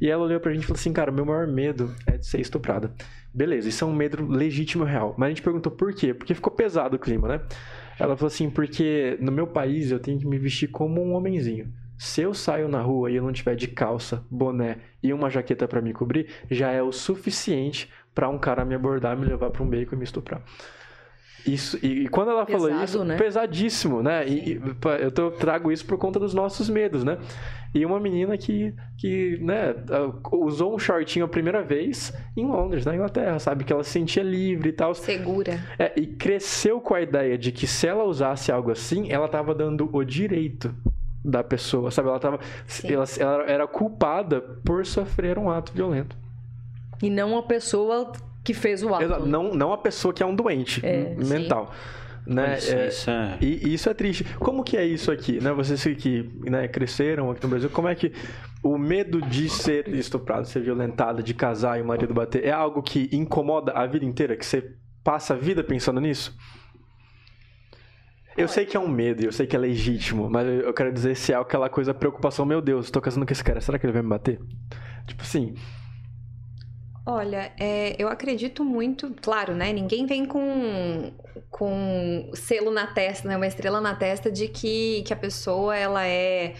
E 0.00 0.08
ela 0.08 0.24
olhou 0.24 0.38
pra 0.40 0.52
gente 0.52 0.62
e 0.62 0.66
falou 0.66 0.78
assim: 0.78 0.92
cara, 0.92 1.10
meu 1.10 1.24
maior 1.24 1.46
medo 1.46 1.92
é 2.06 2.16
de 2.16 2.26
ser 2.26 2.40
estuprada. 2.40 2.92
Beleza, 3.34 3.68
isso 3.68 3.84
é 3.84 3.86
um 3.86 3.92
medo 3.92 4.24
legítimo 4.26 4.84
e 4.84 4.88
real. 4.88 5.14
Mas 5.18 5.26
a 5.26 5.30
gente 5.30 5.42
perguntou 5.42 5.70
por 5.72 5.92
quê? 5.92 6.14
Porque 6.14 6.34
ficou 6.34 6.52
pesado 6.52 6.96
o 6.96 6.98
clima, 6.98 7.28
né? 7.28 7.40
Ela 7.98 8.16
falou 8.16 8.28
assim: 8.28 8.48
porque 8.50 9.16
no 9.20 9.30
meu 9.32 9.46
país 9.46 9.90
eu 9.90 9.98
tenho 9.98 10.18
que 10.18 10.26
me 10.26 10.38
vestir 10.38 10.68
como 10.68 11.02
um 11.04 11.14
homenzinho. 11.14 11.72
Se 11.98 12.22
eu 12.22 12.32
saio 12.32 12.68
na 12.68 12.80
rua 12.80 13.10
e 13.10 13.16
eu 13.16 13.22
não 13.24 13.32
tiver 13.32 13.56
de 13.56 13.66
calça, 13.68 14.24
boné 14.30 14.78
e 15.02 15.12
uma 15.12 15.28
jaqueta 15.28 15.66
pra 15.66 15.80
me 15.82 15.92
cobrir, 15.92 16.28
já 16.50 16.70
é 16.70 16.80
o 16.82 16.92
suficiente 16.92 17.90
pra 18.14 18.28
um 18.28 18.38
cara 18.38 18.64
me 18.64 18.74
abordar, 18.74 19.16
me 19.16 19.26
levar 19.26 19.50
pra 19.50 19.62
um 19.62 19.68
beco 19.68 19.94
e 19.94 19.98
me 19.98 20.04
estuprar. 20.04 20.40
Isso, 21.46 21.78
e, 21.82 22.04
e 22.04 22.08
quando 22.08 22.30
ela 22.30 22.44
falou 22.44 22.66
Pesado, 22.68 22.84
isso, 22.84 23.04
né? 23.04 23.16
pesadíssimo, 23.16 24.02
né? 24.02 24.26
E, 24.28 24.54
e, 24.54 24.62
eu 25.00 25.10
tô- 25.10 25.30
trago 25.30 25.72
isso 25.72 25.86
por 25.86 25.96
conta 25.96 26.18
dos 26.18 26.34
nossos 26.34 26.68
medos, 26.68 27.04
né? 27.04 27.16
E 27.74 27.84
uma 27.86 27.98
menina 28.00 28.36
que, 28.36 28.74
que 28.98 29.38
né, 29.40 29.74
usou 30.32 30.74
um 30.74 30.78
shortinho 30.78 31.24
a 31.24 31.28
primeira 31.28 31.62
vez 31.62 32.12
em 32.36 32.46
Londres, 32.46 32.84
na 32.84 32.94
Inglaterra, 32.94 33.38
sabe? 33.38 33.64
Que 33.64 33.72
ela 33.72 33.84
se 33.84 33.90
sentia 33.90 34.22
livre 34.22 34.70
e 34.70 34.72
tal. 34.72 34.94
Segura. 34.94 35.58
É, 35.78 35.92
e 35.98 36.06
cresceu 36.06 36.80
com 36.80 36.94
a 36.94 37.00
ideia 37.00 37.38
de 37.38 37.52
que 37.52 37.66
se 37.66 37.86
ela 37.86 38.04
usasse 38.04 38.50
algo 38.50 38.70
assim, 38.70 39.10
ela 39.10 39.28
tava 39.28 39.54
dando 39.54 39.88
o 39.92 40.04
direito 40.04 40.74
da 41.24 41.42
pessoa, 41.42 41.90
sabe? 41.90 42.08
Ela 42.08 42.20
tava. 42.20 42.40
Sim. 42.66 42.92
Ela, 42.92 43.04
ela 43.18 43.42
era 43.44 43.66
culpada 43.66 44.40
por 44.40 44.84
sofrer 44.86 45.38
um 45.38 45.50
ato 45.50 45.72
violento. 45.72 46.16
E 47.02 47.10
não 47.10 47.36
a 47.36 47.42
pessoa 47.42 48.12
que 48.44 48.54
fez 48.54 48.82
o 48.82 48.94
ato. 48.94 49.26
Não, 49.26 49.52
não 49.54 49.72
a 49.72 49.78
pessoa 49.78 50.12
que 50.12 50.22
é 50.22 50.26
um 50.26 50.34
doente 50.34 50.84
É, 50.84 51.14
mental. 51.16 51.70
Né? 52.26 52.58
Isso, 52.58 52.74
É, 52.74 52.88
isso 52.88 53.10
é... 53.10 53.38
E 53.40 53.74
isso 53.74 53.88
é 53.88 53.94
triste. 53.94 54.24
Como 54.38 54.62
que 54.62 54.76
é 54.76 54.84
isso 54.84 55.10
aqui, 55.10 55.40
né? 55.40 55.50
Vocês 55.52 55.82
que 55.96 56.30
né, 56.42 56.68
cresceram 56.68 57.30
aqui 57.30 57.42
no 57.42 57.48
Brasil, 57.48 57.70
como 57.70 57.88
é 57.88 57.94
que 57.94 58.12
o 58.62 58.76
medo 58.76 59.22
de 59.22 59.48
ser 59.48 59.88
estuprado, 59.88 60.46
ser 60.46 60.60
violentado, 60.60 61.22
de 61.22 61.32
casar 61.32 61.78
e 61.78 61.82
o 61.82 61.86
marido 61.86 62.12
bater, 62.12 62.44
é 62.44 62.50
algo 62.50 62.82
que 62.82 63.08
incomoda 63.12 63.72
a 63.72 63.86
vida 63.86 64.04
inteira? 64.04 64.36
Que 64.36 64.44
você 64.44 64.74
passa 65.02 65.34
a 65.34 65.36
vida 65.36 65.64
pensando 65.64 66.00
nisso? 66.00 66.36
Eu 68.38 68.46
sei 68.46 68.64
que 68.64 68.76
é 68.76 68.80
um 68.80 68.86
medo, 68.86 69.24
eu 69.24 69.32
sei 69.32 69.48
que 69.48 69.56
é 69.56 69.58
legítimo, 69.58 70.30
mas 70.30 70.46
eu 70.46 70.72
quero 70.72 70.92
dizer 70.92 71.16
se 71.16 71.32
é 71.32 71.36
aquela 71.36 71.68
coisa, 71.68 71.92
preocupação, 71.92 72.46
meu 72.46 72.62
Deus, 72.62 72.88
tô 72.88 73.00
casando 73.00 73.26
com 73.26 73.32
esse 73.32 73.42
cara, 73.42 73.60
será 73.60 73.80
que 73.80 73.84
ele 73.84 73.92
vai 73.92 74.00
me 74.00 74.08
bater? 74.08 74.40
Tipo 75.08 75.22
assim, 75.22 75.54
Olha, 77.04 77.52
é, 77.58 77.96
eu 77.98 78.06
acredito 78.06 78.62
muito, 78.62 79.14
claro, 79.22 79.54
né? 79.54 79.72
Ninguém 79.72 80.04
vem 80.04 80.26
com, 80.26 81.10
com 81.50 82.30
selo 82.34 82.70
na 82.70 82.86
testa, 82.86 83.28
né? 83.28 83.36
Uma 83.36 83.46
estrela 83.46 83.80
na 83.80 83.94
testa 83.94 84.30
de 84.30 84.48
que, 84.48 85.02
que 85.02 85.12
a 85.12 85.16
pessoa 85.16 85.76
ela 85.76 86.06
é, 86.06 86.54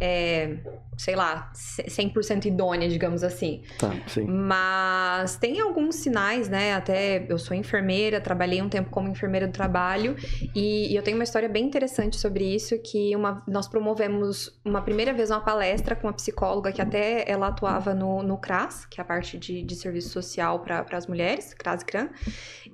é, 0.00 0.56
sei 0.96 1.14
lá, 1.14 1.50
100% 1.54 2.46
idônea, 2.46 2.88
digamos 2.88 3.22
assim. 3.22 3.62
tá, 3.78 3.94
sim. 4.06 4.24
Mas 4.24 5.36
tem 5.36 5.60
alguns 5.60 5.96
sinais, 5.96 6.48
né? 6.48 6.74
Até 6.74 7.26
eu 7.28 7.38
sou 7.38 7.56
enfermeira, 7.56 8.20
trabalhei 8.20 8.60
um 8.62 8.68
tempo 8.68 8.90
como 8.90 9.08
enfermeira 9.08 9.46
do 9.46 9.52
trabalho 9.52 10.16
e, 10.54 10.92
e 10.92 10.96
eu 10.96 11.02
tenho 11.02 11.16
uma 11.16 11.24
história 11.24 11.48
bem 11.48 11.64
interessante 11.64 12.16
sobre 12.16 12.44
isso 12.44 12.78
que 12.78 13.14
uma, 13.14 13.42
nós 13.46 13.68
promovemos 13.68 14.58
uma 14.64 14.82
primeira 14.82 15.12
vez 15.12 15.30
uma 15.30 15.40
palestra 15.40 15.94
com 15.96 16.06
uma 16.06 16.12
psicóloga 16.12 16.72
que 16.72 16.82
até 16.82 17.24
ela 17.30 17.48
atuava 17.48 17.94
no, 17.94 18.22
no 18.22 18.38
CRAS, 18.38 18.86
que 18.86 19.00
é 19.00 19.02
a 19.02 19.04
parte 19.04 19.38
de, 19.38 19.62
de 19.62 19.74
serviço 19.74 20.10
social 20.10 20.60
para 20.60 20.84
as 20.92 21.06
mulheres, 21.06 21.54
CRAS 21.54 21.82
e 21.82 21.84
CRAN. 21.84 22.08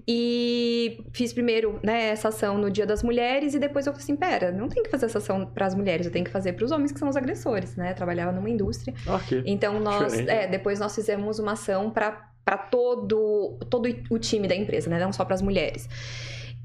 E 0.07 1.05
fiz 1.13 1.33
primeiro 1.33 1.44
né, 1.83 2.09
essa 2.09 2.29
ação 2.29 2.59
no 2.59 2.71
Dia 2.71 2.87
das 2.87 3.03
Mulheres 3.03 3.55
e 3.55 3.59
depois 3.59 3.87
eu 3.87 3.93
falei 3.93 4.03
assim, 4.03 4.17
pera, 4.17 4.53
não 4.53 4.69
tem 4.69 4.83
que 4.83 4.91
fazer 4.91 5.07
essa 5.07 5.19
ação 5.19 5.47
para 5.47 5.67
as 5.67 5.75
mulheres, 5.75 6.07
eu 6.07 6.13
tenho 6.13 6.25
que 6.25 6.31
fazer 6.31 6.53
para 6.53 6.65
os 6.65 6.71
homens 6.71 6.93
que 6.93 6.99
são 6.99 7.09
os 7.09 7.17
agressores, 7.17 7.77
né? 7.77 7.95
Trabalhava 7.95 8.33
numa 8.33 8.51
indústria. 8.51 8.95
Ok. 9.07 9.43
Então 9.47 9.81
nós, 9.81 10.19
é, 10.19 10.47
depois 10.47 10.81
nós 10.81 10.95
fizemos 10.95 11.39
uma 11.39 11.53
ação 11.53 11.91
para 11.91 12.31
para 12.45 12.59
todo 12.59 13.59
todo 13.71 13.89
o 14.11 14.19
time 14.19 14.47
da 14.47 14.55
empresa, 14.55 14.91
né? 14.91 14.99
Não 14.99 15.13
só 15.13 15.25
para 15.25 15.35
as 15.35 15.41
mulheres. 15.41 15.89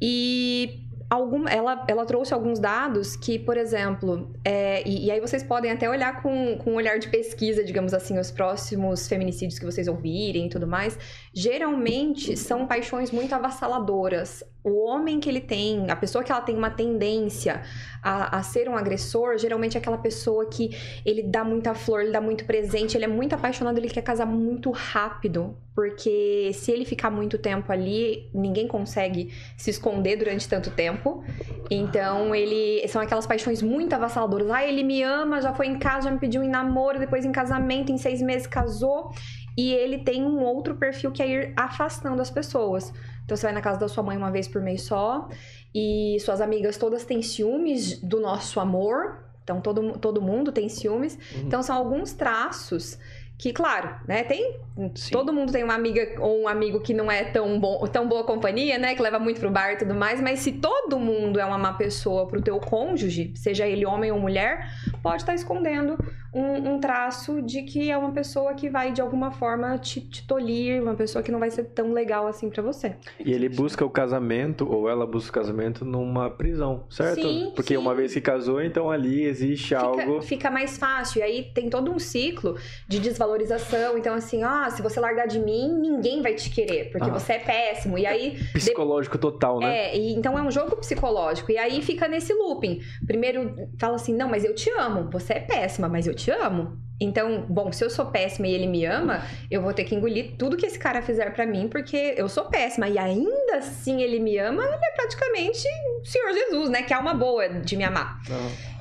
E 0.02 0.86
algum, 1.10 1.48
ela, 1.48 1.84
ela 1.88 2.06
trouxe 2.06 2.34
alguns 2.34 2.60
dados 2.60 3.15
que, 3.15 3.39
por 3.39 3.58
exemplo, 3.58 4.32
é, 4.46 4.88
e, 4.88 5.08
e 5.08 5.12
aí 5.12 5.20
vocês 5.20 5.42
podem 5.42 5.72
até 5.72 5.89
olhar 5.89 6.22
com, 6.22 6.58
com 6.58 6.72
um 6.72 6.76
olhar 6.76 7.00
de 7.00 7.10
pesquisa, 7.10 7.63
digamos 7.63 7.94
assim, 7.94 8.20
os 8.20 8.30
próximos 8.30 9.08
feminicídios 9.08 9.58
que 9.58 9.65
vocês 9.65 9.88
ouvirem 9.88 10.46
e 10.46 10.50
tudo 10.50 10.68
mais. 10.68 10.98
Geralmente 11.34 12.38
são 12.38 12.68
paixões 12.68 13.12
muito 13.12 13.34
avassaladoras. 13.34 14.44
O 14.63 14.84
homem 14.86 15.19
que 15.22 15.30
ele 15.30 15.39
tem, 15.39 15.89
a 15.89 15.95
pessoa 15.95 16.24
que 16.24 16.32
ela 16.32 16.41
tem 16.41 16.56
uma 16.56 16.69
tendência 16.69 17.62
a, 18.04 18.38
a 18.38 18.43
ser 18.43 18.67
um 18.67 18.76
agressor, 18.76 19.38
geralmente 19.38 19.78
é 19.78 19.80
aquela 19.80 19.98
pessoa 19.98 20.45
que 20.48 20.76
ele 21.06 21.24
dá 21.24 21.45
muita 21.45 21.74
flor, 21.74 22.02
ele 22.02 22.12
dá 22.12 22.19
muito 22.19 22.43
presente, 22.43 22.98
ele 22.98 23.06
é 23.06 23.08
muito 23.08 23.34
apaixonado, 23.34 23.78
ele 23.78 23.88
quer 23.88 24.02
casar 24.02 24.26
muito 24.26 24.69
rápido. 24.72 25.56
Porque 25.74 26.52
se 26.54 26.74
ele 26.74 26.84
ficar 26.84 27.10
muito 27.10 27.38
tempo 27.38 27.72
ali, 27.72 28.30
ninguém 28.34 28.67
consegue 28.67 29.34
se 29.56 29.69
esconder 29.69 30.17
durante 30.17 30.48
tanto 30.50 30.69
tempo. 30.72 31.24
Então, 31.72 32.36
ele 32.36 32.86
são 32.89 33.02
aquelas 33.02 33.26
paixões 33.26 33.62
muito 33.62 33.93
avassaladoras. 33.93 34.50
Ah, 34.52 34.65
ele 34.65 34.84
me 34.84 35.02
ama, 35.04 35.41
já 35.41 35.54
foi 35.54 35.67
em 35.67 35.80
casa, 35.80 36.10
já 36.10 36.12
me 36.12 36.19
pediu 36.19 36.43
em 36.43 36.50
namoro, 36.50 37.00
depois 37.00 37.24
em 37.24 37.32
casamento, 37.32 37.93
em 37.93 37.98
seis 37.98 38.22
meses 38.22 38.45
casou. 38.45 39.12
E 39.58 39.72
ele 39.74 40.00
tem 40.00 40.24
um 40.24 40.43
outro 40.43 40.76
perfil 40.76 41.12
que 41.12 41.22
é 41.24 41.28
ir 41.28 41.54
afastando 41.56 42.22
as 42.22 42.30
pessoas. 42.30 42.93
Então, 43.30 43.38
você 43.38 43.46
vai 43.46 43.54
na 43.54 43.62
casa 43.62 43.80
da 43.80 43.88
sua 43.88 44.02
mãe 44.02 44.18
uma 44.18 44.32
vez 44.32 44.48
por 44.48 44.60
mês 44.60 44.82
só, 44.82 45.30
e 45.74 46.18
suas 46.20 46.42
amigas 46.42 46.78
todas 46.78 47.06
têm 47.06 47.22
ciúmes 47.22 48.02
do 48.02 48.20
nosso 48.20 48.60
amor. 48.60 49.20
Então, 49.44 49.62
todo, 49.62 50.00
todo 50.00 50.20
mundo 50.20 50.52
tem 50.52 50.68
ciúmes. 50.68 51.15
Então, 51.36 51.62
são 51.62 51.78
alguns 51.78 52.12
traços 52.12 52.98
que, 53.38 53.54
claro, 53.54 53.96
né, 54.08 54.24
tem. 54.24 54.58
Sim. 54.96 55.12
Todo 55.12 55.32
mundo 55.32 55.52
tem 55.52 55.63
uma 55.63 55.76
amiga 55.76 56.20
ou 56.20 56.42
um 56.42 56.48
amigo 56.48 56.80
que 56.82 56.92
não 56.92 57.10
é 57.10 57.24
tão, 57.24 57.60
bom, 57.60 57.86
tão 57.86 58.08
boa 58.10 58.24
companhia, 58.24 58.80
né? 58.80 58.96
Que 58.96 59.02
leva 59.02 59.20
muito 59.20 59.39
pro 59.39 59.52
bar 59.52 59.74
e 59.74 59.78
tudo 59.78 59.94
mais. 59.94 60.20
Mas 60.20 60.39
se 60.39 60.54
todo 60.54 61.00
mundo 61.00 61.39
é 61.39 61.46
uma 61.46 61.58
má 61.58 61.74
pessoa 61.74 62.28
pro 62.28 62.42
teu 62.42 62.60
cônjuge, 62.60 63.32
seja 63.36 63.68
ele 63.68 63.86
homem 63.86 64.12
ou 64.12 64.20
mulher, 64.20 64.74
pode 65.04 65.22
estar 65.22 65.36
escondendo 65.36 65.98
um, 66.34 66.76
um 66.76 66.80
traço 66.80 67.42
de 67.42 67.63
que 67.63 67.89
é 67.89 67.98
uma 67.98 68.12
pessoa 68.12 68.54
que 68.54 68.70
vai, 68.70 68.92
de 68.92 69.02
alguma 69.02 69.32
forma, 69.32 69.78
te, 69.78 70.02
te 70.02 70.26
tolir, 70.28 70.82
uma 70.82 70.96
pessoa 70.96 71.24
que 71.24 71.32
não 71.32 71.39
vai 71.39 71.50
ser 71.50 71.65
tão 71.65 71.92
legal 71.92 72.28
assim 72.28 72.50
para 72.50 72.62
você. 72.62 72.96
E 73.24 73.32
ele 73.34 73.50
busca 73.50 73.86
o 73.86 73.89
casamento, 73.89 74.70
ou 74.72 74.89
ela 74.89 75.06
busca 75.06 75.30
o 75.32 75.34
casamento 75.42 75.84
numa 75.86 76.30
prisão, 76.30 76.84
certo? 76.89 77.22
Sim, 77.22 77.52
Porque 77.56 77.74
sim. 77.74 77.78
uma 77.78 77.96
vez 77.96 78.13
que 78.13 78.22
casou, 78.22 78.62
então 78.62 78.89
ali 78.92 79.24
existe 79.24 79.74
algo. 79.76 80.00
Fica, 80.00 80.22
fica 80.22 80.52
mais 80.52 80.78
fácil. 80.78 81.20
E 81.20 81.24
aí 81.24 81.44
tem 81.54 81.70
todo 81.70 81.92
um 81.92 82.00
ciclo 82.00 82.58
de 82.88 83.00
desvalorização. 83.00 83.98
Então, 83.98 84.13
assim, 84.13 84.44
ah, 84.44 84.70
se 84.70 84.82
você 84.82 85.00
largar 85.00 85.28
de 85.28 85.39
mim, 85.39 85.74
ninguém 85.80 86.22
vai 86.22 86.34
te 86.34 86.50
querer, 86.50 86.92
porque 86.92 87.10
Ah. 87.10 87.13
você 87.13 87.34
é 87.34 87.39
péssimo. 87.39 87.98
E 87.98 88.06
aí. 88.06 88.38
Psicológico 88.54 89.18
total, 89.18 89.60
né? 89.60 89.89
É, 89.89 89.98
e 89.98 90.13
então 90.13 90.38
é 90.38 90.42
um 90.42 90.52
jogo 90.52 90.76
psicológico. 90.78 91.52
E 91.52 91.58
aí 91.58 91.82
fica 91.82 92.08
nesse 92.08 92.34
looping. 92.34 92.82
Primeiro 93.06 93.54
fala 93.78 93.96
assim: 93.96 94.13
não, 94.15 94.28
mas 94.30 94.44
eu 94.44 94.54
te 94.54 94.70
amo. 94.72 95.10
Você 95.12 95.34
é 95.34 95.39
péssima, 95.39 95.88
mas 95.88 96.08
eu 96.08 96.13
te 96.13 96.18
amo. 96.32 96.77
Então, 97.01 97.45
bom, 97.47 97.71
se 97.71 97.84
eu 97.84 97.89
sou 97.89 98.08
péssima 98.08 98.47
e 98.47 98.53
ele 98.53 98.67
me 98.67 98.84
ama, 98.84 99.23
eu 99.49 99.62
vou 99.62 99.73
ter 99.73 99.86
que 99.86 99.95
engolir 99.95 100.36
tudo 100.38 100.58
que 100.58 100.65
esse 100.65 100.77
cara 100.77 101.01
fizer 101.01 101.34
pra 101.34 101.45
mim, 101.45 101.69
porque 101.69 102.13
eu 102.17 102.27
sou 102.27 102.45
péssima. 102.45 102.89
E 102.89 102.97
ainda 102.97 103.58
assim 103.58 104.01
ele 104.01 104.19
me 104.19 104.38
ama, 104.38 104.63
ele 104.63 104.73
é 104.73 104.91
praticamente 104.95 105.65
o 106.01 106.05
Senhor 106.05 106.34
Jesus, 106.34 106.69
né? 106.69 106.84
Que 106.84 106.93
é 106.93 106.97
uma 106.97 107.13
boa 107.13 107.47
de 107.47 107.77
me 107.77 107.86
amar. 107.86 108.19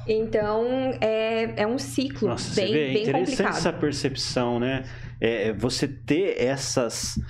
Então, 0.07 0.97
é, 1.01 1.63
é 1.63 1.67
um 1.67 1.79
ciclo 1.79 2.29
Nossa, 2.29 2.55
bem, 2.57 2.67
você 2.67 2.73
vê, 2.73 2.81
é 2.81 2.93
bem 2.93 3.03
interessante 3.03 3.31
complicado. 3.31 3.57
essa 3.57 3.73
percepção, 3.73 4.59
né? 4.59 4.85
É, 5.21 5.53
você 5.53 5.87
ter 5.87 6.43
essas, 6.43 7.21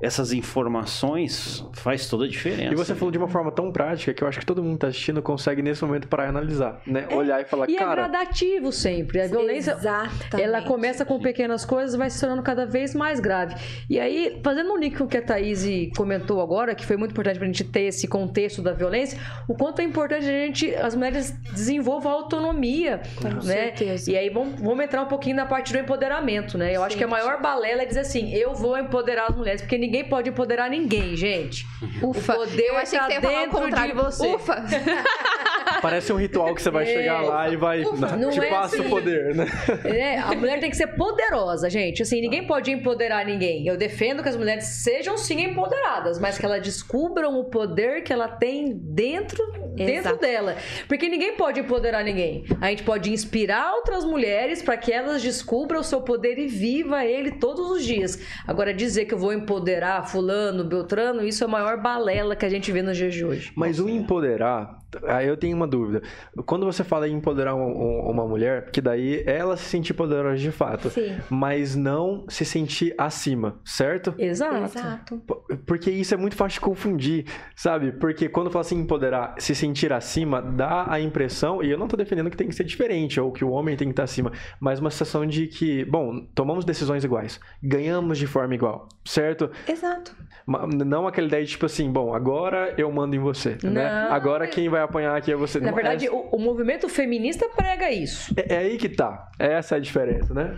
essas 0.00 0.32
informações 0.32 1.64
faz 1.72 2.08
toda 2.08 2.24
a 2.24 2.28
diferença. 2.28 2.72
E 2.72 2.76
você 2.76 2.94
falou 2.94 3.10
de 3.10 3.18
uma 3.18 3.28
forma 3.28 3.50
tão 3.50 3.72
prática 3.72 4.12
que 4.12 4.22
eu 4.22 4.28
acho 4.28 4.38
que 4.40 4.46
todo 4.46 4.62
mundo 4.62 4.74
que 4.74 4.80
tá 4.80 4.88
assistindo 4.88 5.22
consegue 5.22 5.62
nesse 5.62 5.84
momento 5.84 6.06
parar 6.06 6.26
e 6.26 6.28
analisar, 6.28 6.80
né? 6.86 7.06
Olhar 7.12 7.40
e 7.40 7.44
falar, 7.44 7.68
E 7.68 7.76
é 7.76 7.78
cara, 7.78 7.94
gradativo 8.08 8.70
sempre. 8.72 9.20
A 9.22 9.26
violência, 9.26 9.72
Exatamente. 9.72 10.42
ela 10.42 10.62
começa 10.62 11.04
com 11.04 11.18
pequenas 11.18 11.64
coisas 11.64 11.94
e 11.94 11.98
vai 11.98 12.10
se 12.10 12.20
tornando 12.20 12.42
cada 12.42 12.66
vez 12.66 12.94
mais 12.94 13.20
grave. 13.20 13.54
E 13.88 13.98
aí, 13.98 14.38
fazendo 14.44 14.70
um 14.72 14.76
link 14.76 14.98
com 14.98 15.04
o 15.04 15.08
que 15.08 15.16
a 15.16 15.22
Thaís 15.22 15.64
comentou 15.96 16.42
agora, 16.42 16.74
que 16.74 16.84
foi 16.84 16.96
muito 16.98 17.12
importante 17.12 17.38
pra 17.38 17.46
gente 17.46 17.64
ter 17.64 17.82
esse 17.82 18.06
contexto 18.06 18.60
da 18.60 18.72
violência, 18.72 19.18
o 19.48 19.54
quanto 19.54 19.80
é 19.80 19.84
importante 19.84 20.24
a 20.24 20.30
gente, 20.30 20.74
as 20.74 20.94
mulheres 20.94 21.30
desenvolvam 21.52 22.12
a 22.12 22.14
autonomia, 22.16 23.00
Com 23.16 23.28
né? 23.28 23.40
certeza. 23.40 24.12
E 24.12 24.16
aí 24.16 24.28
vamos, 24.28 24.60
vamos 24.60 24.84
entrar 24.84 25.02
um 25.02 25.06
pouquinho 25.06 25.36
na 25.36 25.46
parte 25.46 25.72
do 25.72 25.78
empoderamento, 25.78 26.58
né? 26.58 26.76
Eu 26.76 26.82
acho 26.84 26.92
Sim. 26.92 26.98
que 26.98 27.04
a 27.04 27.08
maior 27.08 27.40
balela 27.40 27.82
é 27.82 27.86
dizer 27.86 28.00
assim, 28.00 28.32
eu 28.34 28.54
vou 28.54 28.76
empoderar 28.78 29.28
as 29.30 29.36
mulheres, 29.36 29.62
porque 29.62 29.78
ninguém 29.78 29.85
pode 30.04 30.30
empoderar 30.30 30.68
ninguém, 30.70 31.16
gente. 31.16 31.66
Ufa, 32.02 32.34
O 32.34 32.36
poder 32.38 32.62
eu 32.68 32.76
achei 32.76 32.98
tá 32.98 33.06
que 33.06 33.12
você 33.12 33.16
ia 33.16 33.22
falar 33.22 33.34
o 33.38 33.44
dentro 33.44 33.58
contrário. 33.60 33.94
de 33.96 34.02
você. 34.02 34.34
Ufa! 34.34 34.64
parece 35.82 36.12
um 36.12 36.16
ritual 36.16 36.54
que 36.54 36.62
você 36.62 36.70
vai 36.70 36.84
É. 36.84 36.86
chegar 36.86 37.20
lá 37.22 37.48
e 37.48 37.56
vai 37.56 37.82
não 38.18 38.30
te 38.30 38.40
é 38.40 38.48
passa 38.48 38.76
assim. 38.76 38.86
o 38.86 38.90
poder, 38.90 39.34
né? 39.34 39.46
É, 39.84 40.18
a 40.18 40.34
mulher 40.34 40.58
tem 40.60 40.70
que 40.70 40.76
ser 40.76 40.86
poderosa, 40.88 41.68
gente. 41.68 42.02
Assim, 42.02 42.20
ninguém 42.20 42.46
pode 42.46 42.70
empoderar 42.70 43.24
ninguém. 43.24 43.66
Eu 43.66 43.76
defendo 43.76 44.22
que 44.22 44.28
as 44.28 44.36
mulheres 44.36 44.64
sejam 44.64 45.16
sim 45.16 45.42
empoderadas, 45.42 46.18
mas 46.18 46.38
que 46.38 46.44
elas 46.46 46.62
descubram 46.62 47.38
o 47.38 47.44
poder 47.44 48.02
que 48.02 48.12
ela 48.12 48.28
tem 48.28 48.72
dentro, 48.74 49.44
dentro 49.74 49.94
Exato. 49.94 50.16
dela. 50.18 50.56
Porque 50.88 51.08
ninguém 51.08 51.34
pode 51.36 51.60
empoderar 51.60 52.02
ninguém. 52.04 52.44
A 52.60 52.68
gente 52.70 52.82
pode 52.84 53.12
inspirar 53.12 53.72
outras 53.74 54.04
mulheres 54.04 54.62
para 54.62 54.76
que 54.76 54.92
elas 54.92 55.22
descubram 55.22 55.80
o 55.80 55.84
seu 55.84 56.00
poder 56.00 56.38
e 56.38 56.46
viva 56.46 57.04
ele 57.04 57.32
todos 57.32 57.70
os 57.70 57.84
dias. 57.84 58.18
Agora, 58.46 58.72
dizer 58.72 59.04
que 59.04 59.14
eu 59.14 59.18
vou 59.18 59.32
empoderar 59.32 59.75
fulano, 60.04 60.64
beltrano, 60.64 61.24
isso 61.24 61.44
é 61.44 61.46
a 61.46 61.50
maior 61.50 61.80
balela 61.80 62.34
que 62.36 62.44
a 62.44 62.48
gente 62.48 62.70
vê 62.72 62.82
nos 62.82 62.96
dias 62.96 63.14
de 63.14 63.24
hoje. 63.24 63.52
Mas 63.54 63.78
o 63.78 63.88
empoderar, 63.88 64.78
eu 65.24 65.36
tenho 65.36 65.56
uma 65.56 65.66
dúvida. 65.66 66.02
Quando 66.44 66.64
você 66.66 66.82
fala 66.84 67.08
em 67.08 67.14
empoderar 67.14 67.54
um- 67.54 67.60
um- 67.60 68.10
uma 68.10 68.26
mulher, 68.26 68.70
que 68.70 68.80
daí 68.80 69.22
ela 69.26 69.56
se 69.56 69.64
sentir 69.64 69.94
poderosa 69.94 70.36
de 70.36 70.50
fato, 70.50 70.90
Sim. 70.90 71.16
mas 71.30 71.74
não 71.76 72.24
se 72.28 72.44
sentir 72.44 72.94
acima, 72.98 73.60
certo? 73.64 74.14
Exato. 74.18 74.76
Exato. 74.78 75.22
Porque 75.66 75.90
isso 75.90 76.14
é 76.14 76.16
muito 76.16 76.36
fácil 76.36 76.54
de 76.60 76.60
confundir, 76.60 77.26
sabe? 77.54 77.92
Porque 77.92 78.28
quando 78.28 78.50
fala 78.50 78.60
assim 78.62 78.78
empoderar, 78.78 79.34
se 79.38 79.54
sentir 79.54 79.92
acima, 79.92 80.40
dá 80.42 80.86
a 80.88 81.00
impressão, 81.00 81.62
e 81.62 81.70
eu 81.70 81.78
não 81.78 81.88
tô 81.88 81.96
defendendo 81.96 82.30
que 82.30 82.36
tem 82.36 82.48
que 82.48 82.54
ser 82.54 82.64
diferente, 82.64 83.20
ou 83.20 83.32
que 83.32 83.44
o 83.44 83.50
homem 83.50 83.76
tem 83.76 83.88
que 83.88 83.92
estar 83.92 84.04
acima, 84.04 84.32
mas 84.60 84.78
uma 84.80 84.90
sensação 84.90 85.26
de 85.26 85.46
que, 85.46 85.84
bom, 85.84 86.20
tomamos 86.34 86.64
decisões 86.64 87.04
iguais, 87.04 87.40
ganhamos 87.62 88.18
de 88.18 88.26
forma 88.26 88.54
igual, 88.54 88.88
certo? 89.04 89.50
Exato. 89.68 90.14
Não 90.46 91.08
aquela 91.08 91.26
ideia 91.26 91.44
de 91.44 91.50
tipo 91.50 91.66
assim, 91.66 91.90
bom, 91.90 92.14
agora 92.14 92.72
eu 92.78 92.90
mando 92.92 93.16
em 93.16 93.18
você, 93.18 93.58
né? 93.64 94.04
Não, 94.04 94.12
Agora 94.14 94.46
quem 94.46 94.68
vai 94.68 94.80
apanhar 94.80 95.16
aqui 95.16 95.32
é 95.32 95.36
você. 95.36 95.58
Na 95.58 95.68
Não, 95.68 95.74
verdade, 95.74 96.06
é, 96.06 96.10
o, 96.10 96.28
o 96.32 96.38
movimento 96.38 96.88
feminista 96.88 97.48
prega 97.48 97.90
isso. 97.90 98.32
é, 98.36 98.54
é 98.54 98.58
aí 98.58 98.76
que 98.78 98.88
tá. 98.88 99.28
Essa 99.38 99.74
é 99.74 99.78
a 99.78 99.80
diferença, 99.80 100.32
né? 100.32 100.56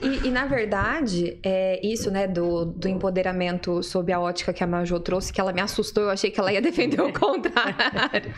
E, 0.00 0.28
e, 0.28 0.30
na 0.30 0.46
verdade, 0.46 1.38
é 1.44 1.78
isso, 1.86 2.10
né, 2.10 2.26
do, 2.26 2.64
do 2.64 2.88
empoderamento 2.88 3.82
sob 3.82 4.10
a 4.12 4.18
ótica 4.18 4.50
que 4.52 4.64
a 4.64 4.66
Majô 4.66 4.98
trouxe, 4.98 5.30
que 5.30 5.40
ela 5.40 5.52
me 5.52 5.60
assustou, 5.60 6.04
eu 6.04 6.10
achei 6.10 6.30
que 6.30 6.40
ela 6.40 6.50
ia 6.50 6.62
defender 6.62 7.00
o 7.02 7.12
contrário. 7.18 8.32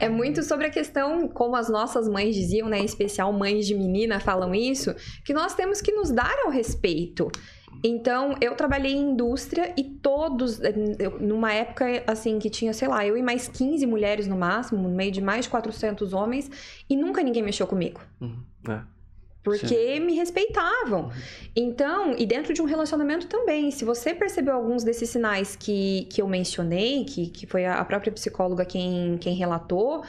É 0.00 0.08
muito 0.08 0.42
sobre 0.42 0.68
a 0.68 0.70
questão, 0.70 1.28
como 1.28 1.54
as 1.54 1.68
nossas 1.68 2.08
mães 2.08 2.34
diziam, 2.34 2.66
né, 2.68 2.78
em 2.78 2.84
especial 2.84 3.30
mães 3.32 3.66
de 3.66 3.74
menina 3.74 4.18
falam 4.20 4.54
isso, 4.54 4.94
que 5.22 5.34
nós 5.34 5.54
temos 5.54 5.82
que 5.82 5.92
nos 5.92 6.10
dar 6.10 6.34
ao 6.44 6.50
respeito. 6.50 7.30
Então, 7.84 8.34
eu 8.40 8.54
trabalhei 8.54 8.92
em 8.92 9.10
indústria 9.10 9.72
e 9.76 9.84
todos, 9.84 10.60
eh, 10.62 10.74
eu- 10.98 11.18
numa 11.20 11.52
época 11.52 12.02
assim 12.06 12.38
que 12.38 12.50
tinha, 12.50 12.72
sei 12.72 12.88
lá, 12.88 13.06
eu 13.06 13.16
e 13.16 13.22
mais 13.22 13.48
15 13.48 13.86
mulheres 13.86 14.26
no 14.26 14.36
máximo, 14.36 14.82
no 14.82 14.88
meio 14.88 15.12
de 15.12 15.20
mais 15.20 15.44
de 15.44 15.50
400 15.50 16.12
homens, 16.12 16.50
e 16.88 16.96
nunca 16.96 17.22
ninguém 17.22 17.42
mexeu 17.42 17.66
comigo. 17.66 18.00
É. 18.68 18.80
Porque 19.42 20.00
me 20.00 20.14
respeitavam. 20.14 21.10
Então, 21.54 22.16
e 22.18 22.26
dentro 22.26 22.52
de 22.52 22.60
um 22.60 22.64
relacionamento 22.64 23.28
também, 23.28 23.70
se 23.70 23.84
você 23.84 24.12
percebeu 24.12 24.54
alguns 24.54 24.82
desses 24.82 25.08
sinais 25.08 25.54
que, 25.54 26.08
que 26.10 26.20
eu 26.20 26.26
mencionei, 26.26 27.04
que, 27.04 27.28
que 27.28 27.46
foi 27.46 27.64
a 27.64 27.84
própria 27.84 28.10
psicóloga 28.12 28.64
quem, 28.64 29.16
quem 29.20 29.36
relatou, 29.36 30.02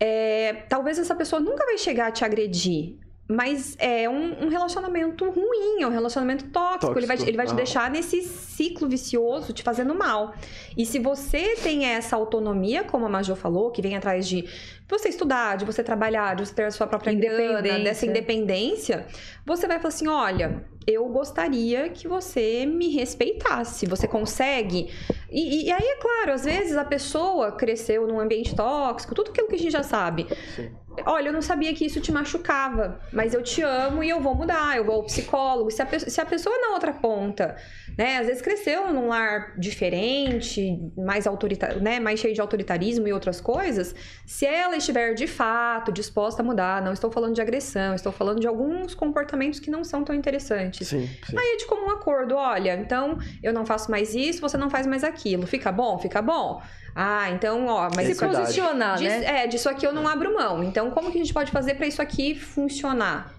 é, 0.00 0.64
talvez 0.68 0.98
essa 0.98 1.14
pessoa 1.14 1.38
nunca 1.40 1.64
vai 1.64 1.78
chegar 1.78 2.08
a 2.08 2.10
te 2.10 2.24
agredir. 2.24 2.96
Mas 3.28 3.76
é 3.78 4.08
um, 4.08 4.44
um 4.44 4.48
relacionamento 4.48 5.24
ruim, 5.30 5.80
é 5.80 5.86
um 5.86 5.90
relacionamento 5.90 6.50
tóxico. 6.50 6.98
Ele 6.98 7.06
vai, 7.06 7.16
te- 7.16 7.20
Tóxico, 7.20 7.30
ele 7.30 7.36
vai 7.36 7.46
te 7.46 7.52
ah. 7.52 7.56
deixar 7.56 7.90
nesse 7.90 8.20
ciclo 8.22 8.88
vicioso, 8.88 9.52
te 9.52 9.62
fazendo 9.62 9.94
mal. 9.94 10.34
E 10.76 10.84
se 10.84 10.98
você 10.98 11.54
tem 11.56 11.86
essa 11.86 12.16
autonomia, 12.16 12.84
como 12.84 13.06
a 13.06 13.08
Majô 13.08 13.34
falou, 13.34 13.70
que 13.70 13.80
vem 13.80 13.96
atrás 13.96 14.26
de 14.28 14.44
você 14.88 15.08
estudar, 15.08 15.56
de 15.56 15.64
você 15.64 15.82
trabalhar, 15.82 16.34
de 16.36 16.44
você 16.44 16.52
ter 16.54 16.64
a 16.64 16.70
sua 16.70 16.86
própria 16.86 17.14
grana, 17.14 17.60
Independência. 17.60 17.84
dessa 17.84 18.06
independência, 18.06 19.06
você 19.46 19.66
vai 19.66 19.78
falar 19.78 19.88
assim: 19.88 20.08
olha, 20.08 20.66
eu 20.86 21.06
gostaria 21.06 21.88
que 21.88 22.06
você 22.08 22.66
me 22.66 22.88
respeitasse. 22.88 23.86
Você 23.86 24.06
consegue? 24.06 24.90
E, 25.30 25.66
e 25.68 25.72
aí, 25.72 25.82
é 25.82 25.96
claro, 25.96 26.32
às 26.32 26.44
vezes 26.44 26.76
a 26.76 26.84
pessoa 26.84 27.52
cresceu 27.52 28.06
num 28.06 28.20
ambiente 28.20 28.54
tóxico, 28.54 29.14
tudo 29.14 29.30
aquilo 29.30 29.48
que 29.48 29.54
a 29.54 29.58
gente 29.58 29.72
já 29.72 29.82
sabe. 29.82 30.26
Sim. 30.54 30.70
Olha, 31.06 31.28
eu 31.28 31.32
não 31.32 31.40
sabia 31.42 31.72
que 31.74 31.86
isso 31.86 32.00
te 32.00 32.12
machucava, 32.12 33.00
mas 33.12 33.32
eu 33.32 33.42
te 33.42 33.62
amo 33.62 34.04
e 34.04 34.10
eu 34.10 34.20
vou 34.20 34.34
mudar, 34.34 34.76
eu 34.76 34.84
vou 34.84 34.96
ao 34.96 35.04
psicólogo. 35.04 35.70
Se 35.70 35.80
a, 35.80 35.86
pe- 35.86 35.98
se 36.10 36.20
a 36.20 36.26
pessoa 36.26 36.54
na 36.60 36.74
outra 36.74 36.92
ponta, 36.92 37.56
né, 37.96 38.18
às 38.18 38.26
vezes 38.26 38.42
cresceu 38.42 38.92
num 38.92 39.08
lar 39.08 39.54
diferente, 39.58 40.78
mais 40.96 41.26
autoritário, 41.26 41.80
né, 41.80 42.00
mais 42.00 42.20
cheio 42.20 42.34
de 42.34 42.40
autoritarismo 42.40 43.06
e 43.06 43.12
outras 43.12 43.40
coisas, 43.40 43.94
se 44.26 44.46
ela 44.46 44.76
estiver 44.76 45.14
de 45.14 45.26
fato 45.26 45.92
disposta 45.92 46.42
a 46.42 46.44
mudar, 46.44 46.82
não 46.82 46.92
estou 46.92 47.10
falando 47.10 47.34
de 47.34 47.40
agressão, 47.40 47.94
estou 47.94 48.12
falando 48.12 48.40
de 48.40 48.46
alguns 48.46 48.94
comportamentos 48.94 49.60
que 49.60 49.70
não 49.70 49.84
são 49.84 50.04
tão 50.04 50.14
interessantes. 50.14 50.88
Sim, 50.88 51.06
sim. 51.26 51.36
Aí 51.38 51.54
é 51.54 51.56
de 51.56 51.66
comum 51.66 51.90
acordo, 51.90 52.34
olha, 52.36 52.74
então 52.76 53.18
eu 53.42 53.52
não 53.52 53.64
faço 53.66 53.90
mais 53.90 54.14
isso, 54.14 54.40
você 54.40 54.56
não 54.56 54.70
faz 54.70 54.86
mais 54.86 55.04
aquilo. 55.04 55.46
Fica 55.46 55.70
bom? 55.70 55.98
Fica 55.98 56.22
bom. 56.22 56.62
Ah, 56.94 57.30
então, 57.30 57.66
ó, 57.66 57.88
mas 57.94 58.06
Se 58.06 58.12
isso 58.12 58.24
aqui- 58.24 58.36
posicionar, 58.36 59.00
né? 59.00 59.24
É, 59.44 59.46
disso 59.46 59.68
aqui 59.68 59.86
eu 59.86 59.92
não 59.94 60.06
abro 60.06 60.34
mão. 60.34 60.62
Então, 60.62 60.90
como 60.90 61.10
que 61.10 61.18
a 61.18 61.20
gente 61.22 61.32
pode 61.32 61.50
fazer 61.50 61.74
pra 61.74 61.86
isso 61.86 62.02
aqui 62.02 62.34
funcionar? 62.34 63.32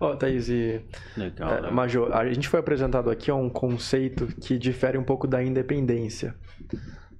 Ó, 0.00 0.14
Thaís 0.14 0.48
e 0.48 0.80
Legal, 1.16 1.50
é, 1.54 1.62
né? 1.62 1.70
Major, 1.70 2.12
a 2.12 2.32
gente 2.32 2.48
foi 2.48 2.60
apresentado 2.60 3.10
aqui 3.10 3.30
a 3.30 3.34
um 3.34 3.48
conceito 3.48 4.26
que 4.40 4.58
difere 4.58 4.98
um 4.98 5.04
pouco 5.04 5.26
da 5.26 5.42
independência. 5.42 6.34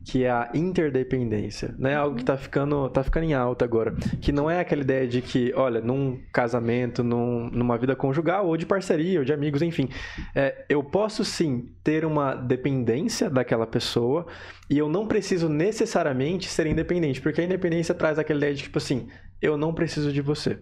Que 0.08 0.22
é 0.22 0.30
a 0.30 0.50
interdependência, 0.54 1.74
né? 1.76 1.96
Algo 1.96 2.16
que 2.16 2.24
tá 2.24 2.36
ficando, 2.36 2.88
tá 2.90 3.02
ficando 3.02 3.24
em 3.24 3.34
alta 3.34 3.64
agora. 3.64 3.92
Que 4.20 4.30
não 4.30 4.48
é 4.48 4.60
aquela 4.60 4.82
ideia 4.82 5.04
de 5.08 5.20
que, 5.20 5.52
olha, 5.56 5.80
num 5.80 6.20
casamento, 6.32 7.02
num- 7.02 7.50
numa 7.50 7.76
vida 7.76 7.96
conjugal, 7.96 8.46
ou 8.46 8.56
de 8.56 8.64
parceria, 8.64 9.18
ou 9.18 9.24
de 9.24 9.32
amigos, 9.32 9.62
enfim. 9.62 9.88
É, 10.32 10.64
eu 10.68 10.80
posso 10.84 11.24
sim 11.24 11.74
ter 11.82 12.04
uma 12.04 12.36
dependência 12.36 13.28
daquela 13.28 13.66
pessoa 13.66 14.26
e 14.70 14.78
eu 14.78 14.88
não 14.88 15.08
preciso 15.08 15.48
necessariamente 15.48 16.48
ser 16.48 16.68
independente, 16.68 17.20
porque 17.20 17.40
a 17.40 17.44
independência 17.44 17.92
traz 17.92 18.16
aquela 18.16 18.38
ideia 18.38 18.54
de 18.54 18.62
tipo 18.62 18.78
assim, 18.78 19.08
eu 19.42 19.56
não 19.56 19.74
preciso 19.74 20.12
de 20.12 20.20
você. 20.20 20.60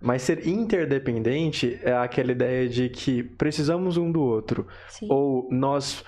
Mas 0.00 0.22
ser 0.22 0.46
interdependente 0.46 1.78
é 1.82 1.92
aquela 1.92 2.32
ideia 2.32 2.68
de 2.68 2.88
que 2.88 3.22
precisamos 3.22 3.96
um 3.96 4.10
do 4.10 4.22
outro. 4.22 4.66
Sim. 4.88 5.06
Ou 5.10 5.48
nós 5.50 6.04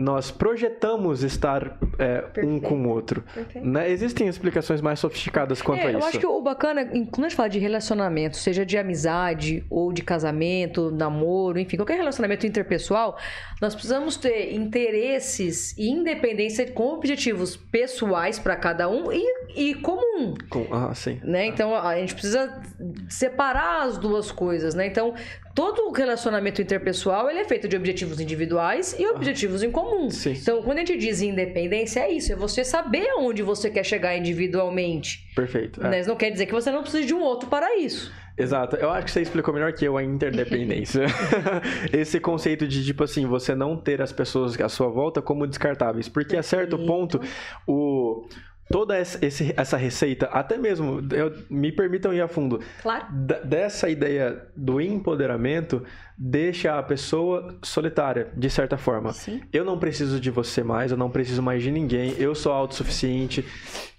nós 0.00 0.30
projetamos 0.30 1.22
estar 1.22 1.76
é, 1.98 2.24
um 2.42 2.58
com 2.58 2.86
o 2.86 2.88
outro. 2.88 3.22
Né? 3.54 3.90
Existem 3.90 4.26
explicações 4.28 4.80
mais 4.80 4.98
sofisticadas 4.98 5.60
quanto 5.60 5.80
É, 5.82 5.88
a 5.88 5.92
eu 5.92 5.98
isso. 5.98 6.08
acho 6.08 6.18
que 6.18 6.26
o 6.26 6.40
bacana, 6.40 6.86
quando 6.86 7.26
a 7.26 7.28
gente 7.28 7.36
fala 7.36 7.50
de 7.50 7.58
relacionamento, 7.58 8.38
seja 8.38 8.64
de 8.64 8.78
amizade 8.78 9.62
ou 9.68 9.92
de 9.92 10.00
casamento, 10.02 10.90
namoro, 10.90 11.58
enfim, 11.58 11.76
qualquer 11.76 11.98
relacionamento 11.98 12.46
interpessoal, 12.46 13.18
nós 13.60 13.74
precisamos 13.74 14.16
ter 14.16 14.54
interesses 14.54 15.76
e 15.76 15.90
independência 15.90 16.70
com 16.72 16.94
objetivos 16.94 17.54
pessoais 17.56 18.38
para 18.38 18.56
cada 18.56 18.88
um 18.88 19.12
e, 19.12 19.24
e 19.54 19.74
comum. 19.74 20.32
Com- 20.48 20.66
ah, 20.72 20.94
sim. 20.94 21.20
né? 21.22 21.44
Então 21.44 21.74
a 21.76 21.94
gente 21.96 22.14
precisa 22.14 22.58
separar 23.06 23.82
as 23.82 23.98
duas 23.98 24.32
coisas, 24.32 24.74
né? 24.74 24.86
Então 24.86 25.12
todo 25.60 25.90
relacionamento 25.92 26.62
interpessoal 26.62 27.28
ele 27.28 27.40
é 27.40 27.44
feito 27.44 27.68
de 27.68 27.76
objetivos 27.76 28.18
individuais 28.18 28.96
e 28.98 29.06
objetivos 29.06 29.62
em 29.62 29.70
comum. 29.70 30.08
Sim. 30.08 30.32
Então 30.32 30.62
quando 30.62 30.78
a 30.78 30.80
gente 30.80 30.96
diz 30.96 31.20
independência 31.20 32.00
é 32.00 32.10
isso, 32.10 32.32
é 32.32 32.36
você 32.36 32.64
saber 32.64 33.06
aonde 33.10 33.42
você 33.42 33.68
quer 33.68 33.84
chegar 33.84 34.16
individualmente. 34.16 35.28
Perfeito. 35.36 35.84
é. 35.84 35.90
Né? 35.90 36.00
Isso 36.00 36.08
não 36.08 36.16
quer 36.16 36.30
dizer 36.30 36.46
que 36.46 36.52
você 36.52 36.70
não 36.70 36.80
precisa 36.80 37.06
de 37.06 37.12
um 37.12 37.20
outro 37.20 37.50
para 37.50 37.76
isso. 37.76 38.10
Exato. 38.38 38.76
Eu 38.76 38.88
acho 38.90 39.04
que 39.04 39.10
você 39.10 39.20
explicou 39.20 39.52
melhor 39.52 39.70
que 39.74 39.84
eu 39.84 39.98
a 39.98 40.02
interdependência. 40.02 41.04
Esse 41.92 42.18
conceito 42.18 42.66
de, 42.66 42.82
tipo 42.82 43.04
assim, 43.04 43.26
você 43.26 43.54
não 43.54 43.76
ter 43.76 44.00
as 44.00 44.12
pessoas 44.12 44.58
à 44.58 44.68
sua 44.68 44.88
volta 44.88 45.20
como 45.20 45.46
descartáveis. 45.46 46.08
Porque 46.08 46.38
a 46.38 46.42
certo 46.42 46.78
ponto, 46.78 47.20
o. 47.66 48.26
Toda 48.70 48.96
essa, 48.96 49.18
esse- 49.24 49.52
essa 49.56 49.76
receita, 49.76 50.26
até 50.26 50.56
mesmo, 50.56 51.00
eu- 51.12 51.32
me 51.50 51.72
permitam 51.72 52.14
ir 52.14 52.20
a 52.20 52.28
fundo, 52.28 52.60
Claro. 52.82 53.04
dessa 53.44 53.88
ideia 53.90 54.46
do 54.56 54.80
empoderamento 54.80 55.82
deixa 56.16 56.78
a 56.78 56.82
pessoa 56.82 57.56
solitária, 57.62 58.28
de 58.36 58.48
certa 58.48 58.76
forma. 58.76 59.12
Sim. 59.12 59.40
Eu 59.52 59.64
não 59.64 59.78
preciso 59.78 60.20
de 60.20 60.30
você 60.30 60.62
mais, 60.62 60.92
eu 60.92 60.96
não 60.96 61.10
preciso 61.10 61.42
mais 61.42 61.62
de 61.62 61.70
ninguém, 61.70 62.14
eu 62.18 62.34
sou 62.34 62.52
autossuficiente, 62.52 63.44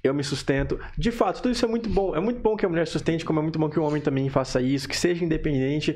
eu 0.04 0.14
me 0.14 0.24
sustento. 0.24 0.80
De 0.98 1.12
fato, 1.12 1.42
tudo 1.42 1.52
isso 1.52 1.66
é 1.66 1.68
muito 1.68 1.90
bom. 1.90 2.16
É 2.16 2.20
muito 2.20 2.40
bom 2.40 2.56
que 2.56 2.66
a 2.66 2.70
mulher 2.70 2.88
sustente, 2.88 3.26
como 3.26 3.40
é 3.40 3.42
muito 3.42 3.60
bom 3.60 3.70
que 3.70 3.80
o 3.80 3.84
homem 3.84 4.02
também 4.02 4.30
faça 4.30 4.62
isso, 4.62 4.88
que 4.88 4.96
seja 4.98 5.26
independente. 5.26 5.96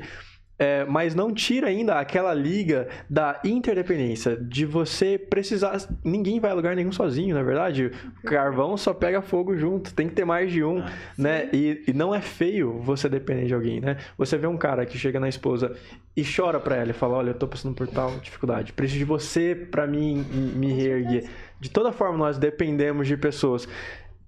É, 0.58 0.84
mas 0.84 1.14
não 1.14 1.32
tira 1.32 1.68
ainda 1.68 1.98
aquela 1.98 2.32
liga 2.32 2.88
da 3.08 3.40
interdependência, 3.44 4.36
de 4.36 4.64
você 4.64 5.18
precisar. 5.18 5.76
Ninguém 6.02 6.40
vai 6.40 6.50
a 6.50 6.54
lugar 6.54 6.74
nenhum 6.74 6.92
sozinho, 6.92 7.34
na 7.34 7.42
verdade. 7.42 7.92
Carvão 8.24 8.76
só 8.76 8.94
pega 8.94 9.20
fogo 9.20 9.56
junto, 9.56 9.92
tem 9.92 10.08
que 10.08 10.14
ter 10.14 10.24
mais 10.24 10.50
de 10.50 10.64
um, 10.64 10.82
né? 11.16 11.48
E, 11.52 11.84
e 11.88 11.92
não 11.92 12.14
é 12.14 12.20
feio 12.20 12.80
você 12.80 13.08
depender 13.08 13.46
de 13.46 13.54
alguém, 13.54 13.80
né? 13.80 13.98
Você 14.16 14.38
vê 14.38 14.46
um 14.46 14.56
cara 14.56 14.86
que 14.86 14.98
chega 14.98 15.20
na 15.20 15.28
esposa 15.28 15.76
e 16.16 16.24
chora 16.24 16.58
pra 16.58 16.76
ela 16.76 16.90
e 16.90 16.94
fala: 16.94 17.18
Olha, 17.18 17.30
eu 17.30 17.34
tô 17.34 17.46
passando 17.46 17.74
por 17.74 17.86
tal 17.86 18.10
dificuldade, 18.20 18.72
preciso 18.72 18.98
de 18.98 19.04
você 19.04 19.54
pra 19.54 19.86
mim 19.86 20.24
me 20.56 20.72
reerguer. 20.72 21.28
De 21.60 21.70
toda 21.70 21.92
forma, 21.92 22.18
nós 22.18 22.38
dependemos 22.38 23.06
de 23.06 23.16
pessoas. 23.16 23.68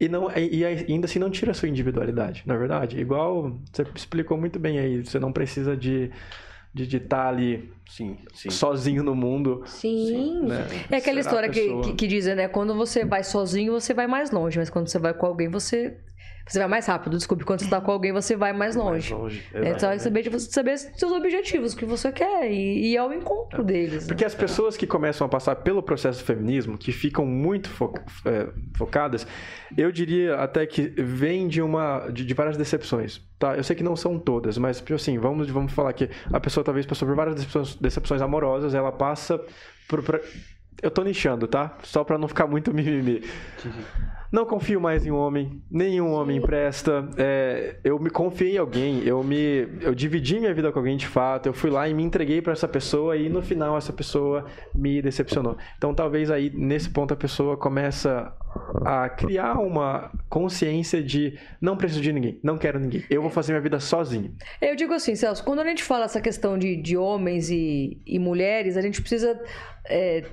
E, 0.01 0.09
não, 0.09 0.31
e, 0.37 0.65
ainda 0.65 1.07
assim 1.07 1.19
não 1.19 1.31
tira 1.31 1.51
a 1.51 1.55
sua 1.55 1.69
individualidade, 1.69 2.45
na 2.47 2.57
verdade. 2.57 3.01
Igual 3.01 3.59
você 3.73 3.85
explicou 3.95 4.39
muito 4.39 4.59
bem 4.59 4.79
aí, 4.79 5.05
você 5.05 5.19
não 5.19 5.33
precisa 5.33 5.77
de 5.77 6.11
de 6.73 6.97
estar 6.97 7.29
ali 7.29 7.73
Sim, 7.89 8.19
sim. 8.35 8.51
sozinho 8.51 9.03
no 9.03 9.15
mundo. 9.15 9.63
Sim. 9.67 10.43
né? 10.43 10.67
É 10.91 10.97
aquela 10.97 11.23
Será 11.23 11.47
história 11.47 11.49
que, 11.49 11.81
que, 11.81 11.93
que 11.95 12.07
dizem, 12.07 12.35
né? 12.35 12.49
Quando 12.49 12.75
você 12.75 13.05
vai 13.05 13.25
sozinho, 13.25 13.73
você 13.73 13.95
vai 13.95 14.07
mais 14.07 14.31
longe. 14.31 14.59
Mas 14.59 14.69
quando 14.69 14.89
você 14.89 14.99
vai 14.99 15.15
com 15.15 15.27
alguém, 15.27 15.49
você. 15.49 15.97
Você 16.49 16.59
vai 16.59 16.69
mais 16.69 16.87
rápido, 16.87 17.17
desculpe. 17.17 17.45
Quando 17.45 17.61
você 17.61 17.69
tá 17.69 17.81
com 17.81 17.91
alguém, 17.93 18.13
você 18.13 18.35
vai 18.37 18.53
mais 18.53 18.75
longe. 18.75 19.13
Mais 19.13 19.23
longe. 19.23 19.45
É, 19.53 19.69
então, 19.71 19.91
é 19.91 19.99
saber, 19.99 20.23
de 20.23 20.31
você 20.31 20.51
saber 20.51 20.79
seus 20.79 21.13
objetivos, 21.13 21.75
o 21.75 21.77
que 21.77 21.85
você 21.85 22.11
quer, 22.11 22.51
e, 22.51 22.55
e 22.57 22.93
ir 22.95 22.97
ao 22.99 23.13
encontro 23.13 23.63
deles. 23.63 24.03
né? 24.05 24.09
Porque 24.09 24.25
as 24.25 24.35
pessoas 24.35 24.77
que 24.77 24.87
começam 24.87 25.27
a 25.27 25.29
passar 25.29 25.57
pelo 25.57 25.83
processo 25.83 26.21
do 26.21 26.25
feminismo, 26.25 26.79
que 26.79 26.91
ficam 26.91 27.27
muito 27.27 27.69
fo- 27.69 27.93
é, 28.25 28.49
focadas, 28.77 29.27
eu 29.77 29.93
diria 29.93 30.37
até 30.37 30.65
que 30.67 30.89
vem 30.97 31.47
de 31.47 31.61
uma 31.61 32.09
de, 32.11 32.25
de 32.25 32.35
várias 32.35 32.57
decepções, 32.57 33.21
tá? 33.39 33.55
Eu 33.57 33.63
sei 33.63 33.77
que 33.77 33.83
não 33.85 33.95
são 33.95 34.19
todas, 34.19 34.57
mas 34.57 34.79
tipo 34.79 34.95
assim, 34.95 35.19
vamos 35.19 35.51
vamos 35.51 35.73
falar 35.73 35.93
que 35.93 36.09
a 36.33 36.41
pessoa 36.41 36.65
talvez 36.65 36.87
passou 36.87 37.07
por 37.07 37.15
várias 37.15 37.35
decepções, 37.37 37.75
decepções 37.77 38.23
amorosas, 38.23 38.75
ela 38.75 38.91
passa 38.91 39.39
por, 39.87 40.03
por- 40.03 40.21
eu 40.83 40.91
tô 40.91 41.03
nichando, 41.03 41.47
tá? 41.47 41.77
Só 41.83 42.05
pra 42.05 42.19
não 42.19 42.29
ficar 42.29 42.47
muito 42.47 42.73
mimimi. 42.75 43.23
Não 44.31 44.45
confio 44.45 44.79
mais 44.79 45.07
em 45.07 45.11
homem, 45.11 45.63
nenhum 45.71 46.13
homem 46.13 46.39
presta. 46.41 47.09
É, 47.17 47.77
eu 47.83 47.99
me 47.99 48.11
confiei 48.11 48.57
em 48.57 48.59
alguém, 48.59 49.03
eu 49.03 49.23
me, 49.25 49.67
eu 49.81 49.95
dividi 49.95 50.39
minha 50.39 50.53
vida 50.53 50.71
com 50.71 50.79
alguém 50.79 50.99
de 50.99 51.07
fato. 51.07 51.47
Eu 51.47 51.55
fui 51.55 51.71
lá 51.71 51.89
e 51.89 51.95
me 51.95 52.03
entreguei 52.03 52.43
pra 52.43 52.53
essa 52.53 52.69
pessoa 52.69 53.17
e 53.17 53.29
no 53.31 53.41
final 53.41 53.77
essa 53.77 53.93
pessoa 53.93 54.45
me 54.75 55.01
decepcionou. 55.01 55.57
Então 55.79 55.95
talvez 55.95 56.31
aí 56.31 56.51
nesse 56.55 56.91
ponto 56.91 57.15
a 57.15 57.17
pessoa 57.17 57.57
começa 57.57 58.31
a 58.85 59.09
criar 59.09 59.59
uma 59.59 60.11
consciência 60.29 61.03
de 61.03 61.39
não 61.61 61.77
preciso 61.77 62.03
de 62.03 62.13
ninguém, 62.13 62.39
não 62.43 62.59
quero 62.59 62.79
ninguém. 62.79 63.05
Eu 63.09 63.23
vou 63.23 63.31
fazer 63.31 63.53
minha 63.53 63.63
vida 63.63 63.81
sozinho. 63.81 64.35
Eu 64.61 64.77
digo 64.77 64.93
assim, 64.93 65.15
Celso, 65.15 65.43
quando 65.43 65.61
a 65.61 65.65
gente 65.65 65.83
fala 65.83 66.05
essa 66.05 66.21
questão 66.21 66.59
de, 66.59 66.77
de 66.77 66.99
homens 66.99 67.51
e, 67.51 67.99
e 68.07 68.19
mulheres, 68.19 68.77
a 68.77 68.83
gente 68.83 69.01
precisa 69.01 69.41
é, 69.89 70.25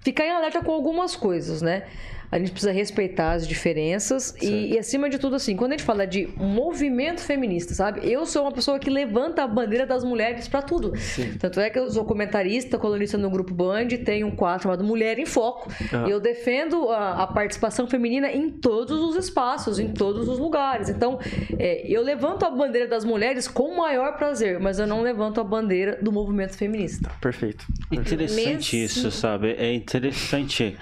ficar 0.00 0.24
em 0.24 0.30
alerta 0.30 0.62
com 0.62 0.72
algumas 0.72 1.16
coisas, 1.16 1.62
né? 1.62 1.86
A 2.30 2.38
gente 2.38 2.50
precisa 2.50 2.72
respeitar 2.72 3.32
as 3.32 3.46
diferenças 3.46 4.34
e, 4.42 4.74
e, 4.74 4.78
acima 4.78 5.08
de 5.08 5.18
tudo, 5.18 5.36
assim, 5.36 5.56
quando 5.56 5.72
a 5.72 5.76
gente 5.76 5.86
fala 5.86 6.06
de 6.06 6.28
movimento 6.36 7.20
feminista, 7.20 7.74
sabe? 7.74 8.00
Eu 8.02 8.26
sou 8.26 8.42
uma 8.42 8.52
pessoa 8.52 8.78
que 8.78 8.90
levanta 8.90 9.42
a 9.42 9.46
bandeira 9.46 9.86
das 9.86 10.02
mulheres 10.02 10.48
pra 10.48 10.62
tudo. 10.62 10.92
Tanto 11.38 11.60
é 11.60 11.70
que 11.70 11.78
eu 11.78 11.90
sou 11.90 12.04
comentarista, 12.04 12.78
colunista 12.78 13.16
no 13.16 13.30
Grupo 13.30 13.54
Band, 13.54 13.88
tenho 14.04 14.26
um 14.26 14.34
quadro 14.34 14.64
chamado 14.64 14.84
Mulher 14.84 15.18
em 15.18 15.26
Foco. 15.26 15.70
Ah. 15.92 16.04
E 16.06 16.10
eu 16.10 16.20
defendo 16.20 16.88
a, 16.90 17.22
a 17.22 17.26
participação 17.26 17.86
feminina 17.86 18.30
em 18.30 18.50
todos 18.50 19.00
os 19.00 19.16
espaços, 19.16 19.78
em 19.78 19.92
todos 19.92 20.28
os 20.28 20.38
lugares. 20.38 20.88
Então, 20.88 21.18
é, 21.58 21.86
eu 21.86 22.02
levanto 22.02 22.44
a 22.44 22.50
bandeira 22.50 22.88
das 22.88 23.04
mulheres 23.04 23.46
com 23.46 23.70
o 23.70 23.76
maior 23.76 24.16
prazer, 24.16 24.58
mas 24.58 24.78
eu 24.78 24.86
não 24.86 25.02
levanto 25.02 25.40
a 25.40 25.44
bandeira 25.44 25.98
do 26.02 26.10
movimento 26.10 26.56
feminista. 26.56 27.10
Perfeito. 27.20 27.64
Interessante 27.90 28.76
Mesmo- 28.76 28.86
isso, 28.86 29.10
sabe? 29.10 29.54
É 29.58 29.72
interessante 29.72 30.76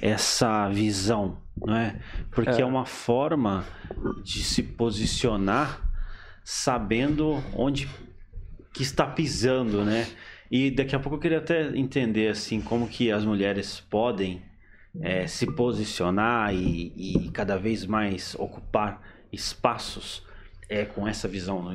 essa 0.00 0.68
visão, 0.68 1.38
não 1.56 1.76
é? 1.76 2.00
Porque 2.30 2.62
é. 2.62 2.64
uma 2.64 2.86
forma 2.86 3.64
de 4.22 4.42
se 4.42 4.62
posicionar 4.62 5.88
sabendo 6.42 7.42
onde 7.54 7.88
que 8.72 8.82
está 8.82 9.06
pisando, 9.06 9.84
né? 9.84 10.06
E 10.50 10.70
daqui 10.70 10.96
a 10.96 10.98
pouco 10.98 11.16
eu 11.16 11.20
queria 11.20 11.38
até 11.38 11.76
entender 11.76 12.28
assim 12.28 12.60
como 12.60 12.88
que 12.88 13.10
as 13.12 13.24
mulheres 13.24 13.80
podem 13.80 14.42
é, 15.00 15.26
se 15.26 15.46
posicionar 15.46 16.52
e, 16.52 16.92
e 16.96 17.30
cada 17.30 17.56
vez 17.56 17.86
mais 17.86 18.34
ocupar 18.36 19.00
espaços 19.32 20.24
é, 20.70 20.84
com 20.84 21.06
essa 21.06 21.26
visão, 21.26 21.62
não 21.62 21.72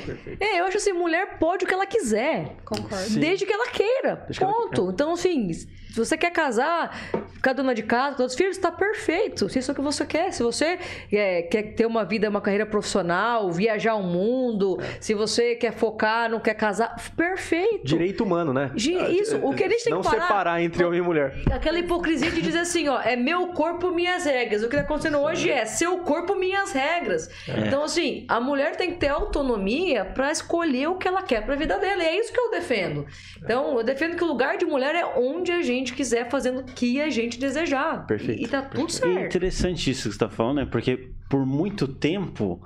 perfeito. 0.00 0.42
É, 0.42 0.58
eu 0.58 0.64
acho 0.64 0.76
assim, 0.76 0.92
mulher 0.92 1.38
pode 1.38 1.64
o 1.64 1.68
que 1.68 1.72
ela 1.72 1.86
quiser. 1.86 2.56
Concordo. 2.64 3.04
Sim. 3.04 3.20
Desde 3.20 3.46
que 3.46 3.52
ela 3.52 3.68
queira. 3.68 4.16
Desde 4.16 4.38
que 4.38 4.44
ela 4.44 4.52
ponto. 4.52 4.90
Então, 4.90 5.12
assim, 5.12 5.52
se 5.52 5.96
você 5.96 6.18
quer 6.18 6.32
casar, 6.32 6.96
ficar 7.44 7.52
dona 7.52 7.74
de 7.74 7.82
casa, 7.82 8.16
todos 8.16 8.32
os 8.32 8.38
filhos, 8.38 8.56
tá 8.56 8.72
perfeito. 8.72 9.50
Se 9.50 9.58
isso 9.58 9.70
é 9.70 9.72
o 9.72 9.74
que 9.74 9.82
você 9.82 10.06
quer. 10.06 10.32
Se 10.32 10.42
você 10.42 10.78
é, 11.12 11.42
quer 11.42 11.74
ter 11.74 11.84
uma 11.84 12.02
vida, 12.02 12.26
uma 12.30 12.40
carreira 12.40 12.64
profissional, 12.64 13.52
viajar 13.52 13.96
o 13.96 14.02
mundo, 14.02 14.78
se 14.98 15.12
você 15.12 15.54
quer 15.54 15.72
focar, 15.72 16.30
não 16.30 16.40
quer 16.40 16.54
casar, 16.54 16.96
perfeito. 17.14 17.84
Direito 17.84 18.24
humano, 18.24 18.54
né? 18.54 18.70
Gi- 18.74 18.94
isso, 19.20 19.36
o 19.42 19.54
que 19.54 19.62
a 19.62 19.68
gente 19.68 19.84
tem 19.84 19.92
não 19.92 20.00
que 20.00 20.08
parar- 20.08 20.22
separar 20.22 20.62
entre 20.62 20.82
homem 20.84 21.00
e 21.00 21.02
mulher. 21.02 21.34
Aquela 21.52 21.78
hipocrisia 21.78 22.30
de 22.30 22.40
dizer 22.40 22.60
assim, 22.60 22.88
ó, 22.88 22.98
é 23.02 23.14
meu 23.14 23.48
corpo, 23.48 23.90
minhas 23.90 24.24
regras. 24.24 24.62
O 24.62 24.68
que 24.70 24.76
tá 24.76 24.80
acontecendo 24.82 25.18
hoje 25.18 25.50
é 25.50 25.66
seu 25.66 25.98
corpo, 25.98 26.34
minhas 26.34 26.72
regras. 26.72 27.28
Então, 27.66 27.84
assim, 27.84 28.24
a 28.26 28.40
mulher 28.40 28.74
tem 28.76 28.92
que 28.92 28.96
ter 28.96 29.08
autonomia 29.08 30.06
pra 30.06 30.32
escolher 30.32 30.86
o 30.88 30.94
que 30.96 31.06
ela 31.06 31.22
quer 31.22 31.44
pra 31.44 31.54
vida 31.56 31.78
dela. 31.78 32.02
E 32.02 32.06
é 32.06 32.18
isso 32.18 32.32
que 32.32 32.40
eu 32.40 32.50
defendo. 32.50 33.04
Então, 33.42 33.76
eu 33.76 33.84
defendo 33.84 34.16
que 34.16 34.24
o 34.24 34.26
lugar 34.26 34.56
de 34.56 34.64
mulher 34.64 34.94
é 34.94 35.04
onde 35.04 35.52
a 35.52 35.60
gente 35.60 35.92
quiser, 35.92 36.30
fazendo 36.30 36.60
o 36.60 36.64
que 36.64 37.00
a 37.02 37.10
gente 37.10 37.33
desejar. 37.38 38.06
Perfeito, 38.06 38.40
E, 38.42 38.44
e 38.44 38.48
tá 38.48 38.62
tudo 38.62 38.82
E 38.82 38.86
é 38.86 38.88
certo. 38.88 39.26
interessante 39.26 39.90
isso 39.90 40.02
que 40.02 40.08
você 40.08 40.14
está 40.14 40.28
falando, 40.28 40.56
né? 40.56 40.66
Porque 40.66 41.10
por 41.28 41.44
muito 41.44 41.88
tempo 41.88 42.62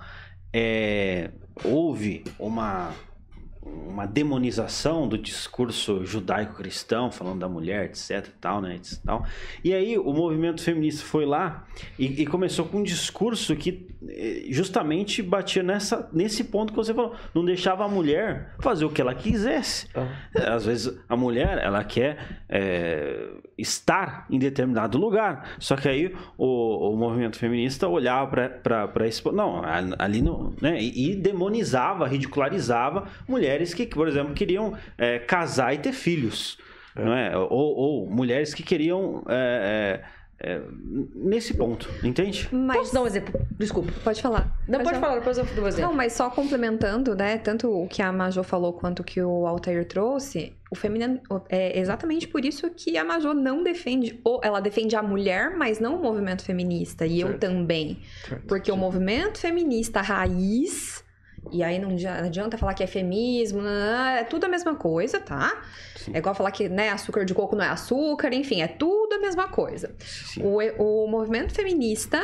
é, 0.52 1.30
houve 1.64 2.24
uma, 2.38 2.92
uma 3.62 4.06
demonização 4.06 5.08
do 5.08 5.18
discurso 5.18 6.04
judaico-cristão, 6.04 7.10
falando 7.10 7.40
da 7.40 7.48
mulher, 7.48 7.86
etc. 7.86 8.26
E, 8.26 8.30
tal, 8.40 8.60
né, 8.60 8.76
etc, 8.76 8.98
tal. 9.04 9.26
e 9.62 9.72
aí 9.72 9.98
o 9.98 10.12
movimento 10.12 10.62
feminista 10.62 11.04
foi 11.04 11.26
lá 11.26 11.66
e, 11.98 12.22
e 12.22 12.26
começou 12.26 12.64
com 12.66 12.78
um 12.78 12.82
discurso 12.82 13.54
que 13.56 13.88
justamente 14.50 15.22
batia 15.22 15.62
nessa, 15.62 16.08
nesse 16.12 16.44
ponto 16.44 16.72
que 16.72 16.76
você 16.76 16.94
falou. 16.94 17.14
Não 17.34 17.44
deixava 17.44 17.84
a 17.84 17.88
mulher 17.88 18.54
fazer 18.60 18.84
o 18.84 18.90
que 18.90 19.00
ela 19.00 19.14
quisesse. 19.14 19.88
É, 20.34 20.48
Às 20.48 20.64
vezes 20.64 20.98
a 21.08 21.16
mulher 21.16 21.58
ela 21.58 21.82
quer 21.82 22.42
é, 22.48 23.28
estar 23.56 24.26
em 24.30 24.38
determinado 24.38 24.98
lugar, 24.98 25.56
só 25.58 25.76
que 25.76 25.88
aí 25.88 26.14
o, 26.36 26.92
o 26.92 26.96
movimento 26.96 27.38
feminista 27.38 27.88
olhava 27.88 28.50
para 28.62 29.06
esse 29.06 29.24
não 29.32 29.62
ali 29.98 30.22
não, 30.22 30.54
né? 30.60 30.80
E, 30.80 31.10
e 31.10 31.16
demonizava, 31.16 32.06
ridicularizava 32.06 33.08
mulheres 33.26 33.74
que, 33.74 33.86
por 33.86 34.06
exemplo, 34.06 34.32
queriam 34.32 34.74
é, 34.96 35.18
casar 35.18 35.74
e 35.74 35.78
ter 35.78 35.92
filhos. 35.92 36.56
não 36.94 37.14
é? 37.14 37.36
Ou, 37.36 37.50
ou 37.50 38.10
mulheres 38.10 38.54
que 38.54 38.62
queriam 38.62 39.24
é, 39.28 40.02
é, 40.40 40.60
nesse 41.14 41.54
ponto, 41.54 41.88
entende? 42.02 42.48
Mas 42.52 42.76
Posso 42.78 42.94
dar 42.94 43.02
um 43.02 43.06
exemplo? 43.06 43.40
Desculpa. 43.58 43.92
pode 44.04 44.22
falar. 44.22 44.56
Não, 44.68 44.80
pode 44.80 44.98
falar, 45.00 45.16
depois 45.16 45.36
eu 45.36 45.44
dou 45.44 45.64
um 45.64 45.68
exemplo. 45.68 45.90
Não, 45.90 45.96
mas 45.96 46.12
só 46.12 46.30
complementando, 46.30 47.14
né? 47.16 47.38
Tanto 47.38 47.68
o 47.70 47.88
que 47.88 48.00
a 48.00 48.12
Majô 48.12 48.42
falou 48.44 48.72
quanto 48.72 49.00
o 49.00 49.04
que 49.04 49.20
o 49.20 49.46
Altair 49.46 49.84
trouxe, 49.86 50.52
o 50.70 50.76
feminino 50.76 51.20
é 51.48 51.78
exatamente 51.78 52.28
por 52.28 52.44
isso 52.44 52.70
que 52.70 52.96
a 52.96 53.04
Majô 53.04 53.34
não 53.34 53.62
defende, 53.64 54.20
ou 54.22 54.40
ela 54.44 54.60
defende 54.60 54.94
a 54.94 55.02
mulher, 55.02 55.56
mas 55.56 55.80
não 55.80 55.96
o 55.96 56.02
movimento 56.02 56.42
feminista. 56.44 57.04
E 57.04 57.20
eu 57.20 57.28
Certo. 57.28 57.40
também. 57.40 57.98
Porque 58.46 58.70
o 58.70 58.76
movimento 58.76 59.38
feminista 59.38 60.00
raiz, 60.00 61.02
e 61.50 61.62
aí 61.62 61.78
não 61.78 61.90
adi- 61.90 62.06
adianta 62.06 62.58
falar 62.58 62.74
que 62.74 62.82
é 62.82 62.86
feminismo, 62.86 63.60
nananã, 63.60 64.10
é 64.18 64.24
tudo 64.24 64.44
a 64.44 64.48
mesma 64.48 64.74
coisa, 64.74 65.20
tá? 65.20 65.62
Sim. 65.96 66.12
É 66.14 66.18
igual 66.18 66.34
falar 66.34 66.50
que 66.50 66.68
né, 66.68 66.90
açúcar 66.90 67.24
de 67.24 67.34
coco 67.34 67.56
não 67.56 67.64
é 67.64 67.68
açúcar, 67.68 68.32
enfim, 68.34 68.60
é 68.62 68.68
tudo 68.68 69.14
a 69.14 69.18
mesma 69.18 69.48
coisa. 69.48 69.94
O, 70.40 70.58
o 71.04 71.06
movimento 71.08 71.54
feminista, 71.54 72.20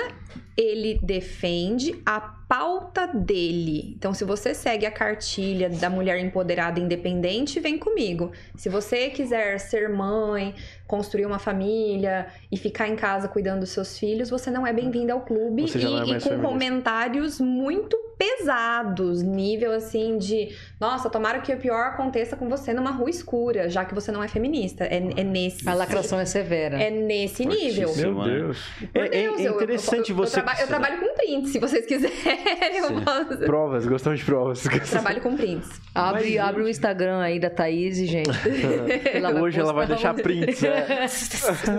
ele 0.57 0.99
defende 1.03 1.95
a 2.07 2.21
pauta 2.21 3.07
dele. 3.07 3.95
Então, 3.97 4.13
se 4.15 4.25
você 4.25 4.55
segue 4.55 4.85
a 4.87 4.91
cartilha 4.91 5.69
da 5.71 5.89
mulher 5.91 6.19
empoderada 6.19 6.79
e 6.79 6.83
independente, 6.83 7.59
vem 7.59 7.79
comigo. 7.79 8.31
Se 8.55 8.69
você 8.69 9.09
quiser 9.11 9.59
ser 9.59 9.89
mãe, 9.89 10.55
construir 10.87 11.27
uma 11.27 11.39
família 11.39 12.27
e 12.53 12.57
ficar 12.57 12.89
em 12.89 12.95
casa 12.97 13.27
cuidando 13.29 13.61
dos 13.61 13.71
seus 13.71 13.99
filhos, 13.99 14.29
você 14.31 14.51
não 14.51 14.67
é 14.67 14.73
bem-vinda 14.73 15.13
ao 15.15 15.23
clube 15.23 15.63
não 15.63 15.69
é 16.03 16.05
e, 16.05 16.11
e 16.11 16.15
com 16.15 16.21
feminista. 16.21 16.37
comentários 16.39 17.41
muito 17.41 17.97
pesados, 18.17 19.23
nível 19.23 19.73
assim 19.73 20.19
de, 20.19 20.55
nossa, 20.81 21.11
tomara 21.11 21.41
que 21.41 21.53
o 21.53 21.57
pior 21.59 21.87
aconteça 21.89 22.37
com 22.37 22.49
você 22.49 22.73
numa 22.73 22.91
rua 22.93 23.11
escura, 23.11 23.69
já 23.69 23.85
que 23.85 23.95
você 23.95 24.13
não 24.13 24.23
é 24.23 24.29
feminista. 24.29 24.85
É, 24.85 24.97
é 24.97 25.25
nesse 25.25 25.69
A 25.69 25.75
lacração 25.75 26.21
é 26.21 26.25
severa. 26.25 26.81
é 26.81 26.91
nesse 26.91 27.45
nível. 27.45 27.95
Meu 27.97 28.15
né? 28.15 28.25
Deus. 28.35 28.59
Por 28.93 29.03
É- 29.03 29.07
é 29.07 29.09
Deus, 29.23 29.41
eu- 29.41 29.45
eu- 29.47 29.55
interessante 29.57 30.13
eu, 30.25 30.25
eu, 30.25 30.31
você- 30.31 30.43
traba- 30.43 30.61
eu 30.61 30.67
trabalho 30.67 31.01
com 31.01 31.15
prints, 31.15 31.53
se 31.53 31.59
vocês 31.59 31.85
quiserem. 31.87 32.15
Posso- 33.05 33.39
Provas, 33.45 33.87
gostamos 33.87 34.19
de 34.21 34.25
provas. 34.25 34.63
trabalho 34.91 35.21
com 35.21 35.37
prints. 35.37 35.81
Abre, 35.95 36.37
Mas, 36.37 36.49
abre 36.49 36.63
o 36.63 36.67
gente- 36.67 36.73
Instagram 36.77 37.21
aí 37.21 37.39
da 37.39 37.51
Thaís, 37.51 37.97
gente. 37.99 38.31
Ela 39.13 39.35
Hoje 39.41 39.61
ela 39.61 39.73
vai 39.73 39.87
deixar 39.87 40.15
prints. 40.15 40.63
é. 40.65 41.07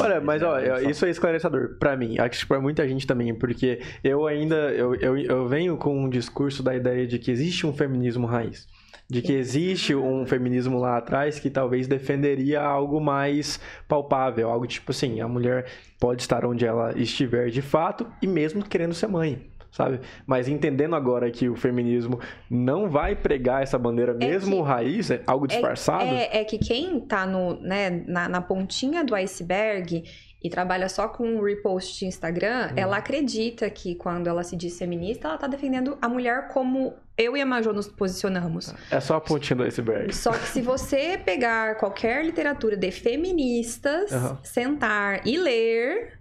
Olha, 0.00 0.20
mas 0.20 0.42
ó, 0.42 0.58
isso 0.88 1.04
é 1.06 1.10
esclarecedor 1.10 1.76
pra 1.78 1.96
mim. 1.96 2.18
Acho 2.18 2.40
que 2.40 2.46
pra 2.46 2.60
muita 2.60 2.86
gente 2.88 3.06
também, 3.06 3.34
porque 3.34 3.80
eu 4.02 4.26
ainda 4.26 4.54
eu, 4.72 4.94
eu, 4.96 5.16
eu 5.18 5.48
venho 5.48 5.76
com 5.76 6.04
um 6.04 6.08
discurso 6.08 6.62
da 6.62 6.74
ideia 6.74 7.06
de 7.06 7.18
que 7.18 7.30
existe 7.30 7.66
um 7.66 7.72
feminismo 7.72 8.26
raiz. 8.26 8.66
De 9.08 9.20
que 9.20 9.32
existe 9.32 9.94
um 9.94 10.24
feminismo 10.26 10.78
lá 10.78 10.96
atrás 10.96 11.38
que 11.38 11.50
talvez 11.50 11.86
defenderia 11.86 12.62
algo 12.62 13.00
mais 13.00 13.60
palpável, 13.86 14.48
algo 14.50 14.66
tipo 14.66 14.92
assim, 14.92 15.20
a 15.20 15.28
mulher 15.28 15.66
pode 16.00 16.22
estar 16.22 16.44
onde 16.46 16.64
ela 16.64 16.98
estiver 16.98 17.50
de 17.50 17.60
fato 17.60 18.06
e 18.22 18.26
mesmo 18.26 18.64
querendo 18.64 18.94
ser 18.94 19.06
mãe. 19.08 19.46
Sabe? 19.70 20.00
Mas 20.24 20.46
entendendo 20.46 20.94
agora 20.94 21.28
que 21.32 21.48
o 21.48 21.56
feminismo 21.56 22.20
não 22.48 22.88
vai 22.88 23.16
pregar 23.16 23.60
essa 23.60 23.76
bandeira, 23.76 24.14
mesmo 24.14 24.58
que- 24.58 24.62
raiz, 24.62 25.10
é 25.10 25.20
algo 25.26 25.48
disfarçado. 25.48 26.04
É, 26.04 26.38
é 26.40 26.44
que 26.44 26.58
quem 26.58 27.00
tá 27.00 27.26
no, 27.26 27.60
né, 27.60 27.90
na, 28.06 28.28
na 28.28 28.40
pontinha 28.40 29.04
do 29.04 29.16
iceberg 29.16 30.04
e 30.44 30.50
trabalha 30.50 30.90
só 30.90 31.08
com 31.08 31.40
repost 31.42 31.98
de 31.98 32.04
Instagram, 32.04 32.68
Uhum. 32.72 32.76
ela 32.76 32.98
acredita 32.98 33.70
que 33.70 33.94
quando 33.94 34.26
ela 34.28 34.44
se 34.44 34.54
diz 34.54 34.76
feminista, 34.78 35.26
ela 35.28 35.38
tá 35.38 35.46
defendendo 35.46 35.96
a 36.02 36.06
mulher 36.08 36.48
como 36.48 36.92
eu 37.16 37.34
e 37.34 37.40
a 37.40 37.46
Majô 37.46 37.72
nos 37.72 37.88
posicionamos. 37.88 38.74
É 38.90 39.00
só 39.00 39.16
a 39.16 39.20
pontinha 39.22 39.56
do 39.56 39.62
iceberg. 39.62 40.14
Só 40.14 40.32
que 40.32 40.46
se 40.48 40.60
você 40.60 41.16
pegar 41.16 41.76
qualquer 41.76 42.22
literatura 42.24 42.76
de 42.76 42.90
feministas, 42.90 44.12
Aham. 44.12 44.38
sentar 44.42 45.26
e 45.26 45.38
ler. 45.38 46.18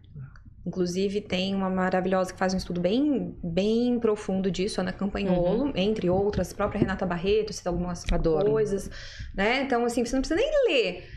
Inclusive, 0.65 1.19
tem 1.19 1.53
uma 1.53 1.69
maravilhosa 1.69 2.31
que 2.31 2.39
faz 2.39 2.53
um 2.53 2.57
estudo 2.57 2.79
bem, 2.79 3.35
bem 3.43 3.99
profundo 3.99 4.49
disso, 4.49 4.79
Ana 4.79 4.93
Campanholo, 4.93 5.73
entre 5.75 6.09
outras, 6.09 6.53
a 6.53 6.55
própria 6.55 6.79
Renata 6.79 7.05
Barreto, 7.05 7.51
cita 7.51 7.69
algumas 7.69 8.05
Adoro. 8.09 8.49
coisas, 8.49 8.89
né? 9.35 9.61
Então, 9.63 9.83
assim, 9.83 10.05
você 10.05 10.15
não 10.15 10.21
precisa 10.21 10.39
nem 10.39 10.49
ler. 10.69 11.09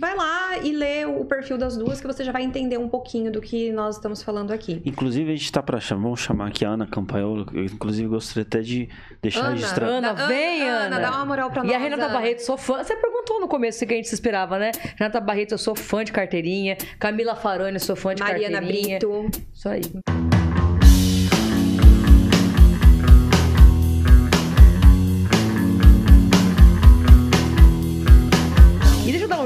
Vai 0.00 0.16
lá 0.16 0.56
e 0.56 0.72
lê 0.72 1.04
o 1.04 1.26
perfil 1.26 1.58
das 1.58 1.76
duas, 1.76 2.00
que 2.00 2.06
você 2.06 2.24
já 2.24 2.32
vai 2.32 2.42
entender 2.42 2.78
um 2.78 2.88
pouquinho 2.88 3.30
do 3.30 3.38
que 3.38 3.70
nós 3.70 3.96
estamos 3.96 4.22
falando 4.22 4.50
aqui. 4.50 4.80
Inclusive, 4.82 5.30
a 5.30 5.36
gente 5.36 5.52
tá 5.52 5.62
pra 5.62 5.78
chamar, 5.78 6.04
vamos 6.04 6.20
chamar 6.20 6.48
aqui 6.48 6.64
a 6.64 6.70
Ana 6.70 6.86
Campaiolo. 6.86 7.46
Eu, 7.52 7.64
inclusive, 7.64 8.08
gostaria 8.08 8.42
até 8.42 8.62
de 8.62 8.88
deixar 9.20 9.40
Ana, 9.40 9.50
registrado. 9.50 9.92
Ana, 9.92 10.14
vem, 10.26 10.66
Ana. 10.66 10.98
dá 10.98 11.10
uma 11.10 11.26
moral 11.26 11.50
pra 11.50 11.62
nós. 11.62 11.70
E 11.70 11.74
a 11.74 11.78
Renata 11.78 12.04
Ana. 12.04 12.14
Barreto, 12.14 12.38
sou 12.40 12.56
fã. 12.56 12.82
Você 12.82 12.96
perguntou 12.96 13.40
no 13.40 13.46
começo 13.46 13.84
o 13.84 13.86
que 13.86 13.92
a 13.92 13.96
gente 13.98 14.08
se 14.08 14.14
esperava, 14.14 14.58
né? 14.58 14.72
Renata 14.96 15.20
Barreto, 15.20 15.52
eu 15.52 15.58
sou 15.58 15.76
fã 15.76 16.02
de 16.02 16.12
carteirinha. 16.12 16.78
Camila 16.98 17.36
Farani, 17.36 17.78
sou 17.78 17.94
fã 17.94 18.14
de 18.14 18.22
Mariana 18.22 18.58
carteirinha. 18.58 18.98
Brito. 18.98 19.30
Isso 19.52 19.68
aí. 19.68 19.82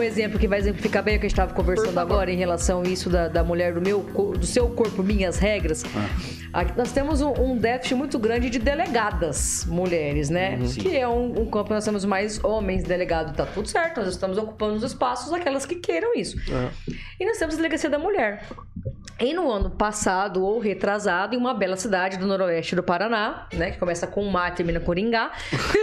Exemplo 0.05 0.39
que 0.39 0.47
vai 0.47 0.59
exemplificar 0.59 1.03
bem 1.03 1.17
o 1.17 1.21
que 1.21 1.27
a 1.27 1.29
gente 1.29 1.39
estava 1.39 1.53
conversando 1.53 1.99
agora 1.99 2.31
em 2.31 2.37
relação 2.37 2.83
a 2.83 2.89
isso 2.89 3.11
da, 3.11 3.29
da 3.29 3.43
mulher 3.43 3.75
do 3.75 3.81
meu 3.81 4.01
do 4.39 4.47
seu 4.47 4.69
corpo, 4.71 5.03
minhas 5.03 5.39
regras. 5.39 5.85
Aqui 6.53 6.77
nós 6.77 6.93
temos 6.93 7.21
um, 7.21 7.33
um 7.33 7.57
déficit 7.57 7.95
muito 7.95 8.19
grande 8.19 8.49
de 8.49 8.59
delegadas 8.59 9.65
mulheres, 9.67 10.31
né? 10.31 10.59
Que 10.81 10.97
é 10.97 11.09
um, 11.09 11.41
um 11.41 11.47
campo 11.51 11.65
que 11.65 11.75
nós 11.75 11.85
temos 11.85 12.05
mais 12.05 12.43
homens 12.45 12.85
delegados. 12.85 13.37
Tá 13.37 13.45
tudo 13.45 13.69
certo, 13.69 13.99
nós 14.01 14.09
estamos 14.09 14.39
ocupando 14.39 14.75
os 14.75 14.83
espaços 14.83 15.31
daquelas 15.31 15.67
que 15.67 15.77
queiram 15.77 16.15
isso. 16.15 16.37
E 17.19 17.27
nós 17.27 17.39
temos 17.39 17.55
a 17.55 17.57
delegacia 17.57 17.91
da 17.91 17.99
mulher. 17.99 18.47
E 19.21 19.33
no 19.33 19.49
ano 19.51 19.71
passado 19.71 20.43
ou 20.45 20.59
retrasado, 20.59 21.37
em 21.37 21.39
uma 21.39 21.55
bela 21.55 21.77
cidade 21.77 22.19
do 22.19 22.27
noroeste 22.27 22.75
do 22.75 22.83
Paraná, 22.83 23.47
né? 23.53 23.71
Que 23.71 23.79
começa 23.79 24.07
com 24.07 24.25
mar 24.25 24.53
e 24.53 24.57
termina 24.57 24.81
com 24.81 24.87
Coringá. 24.87 25.31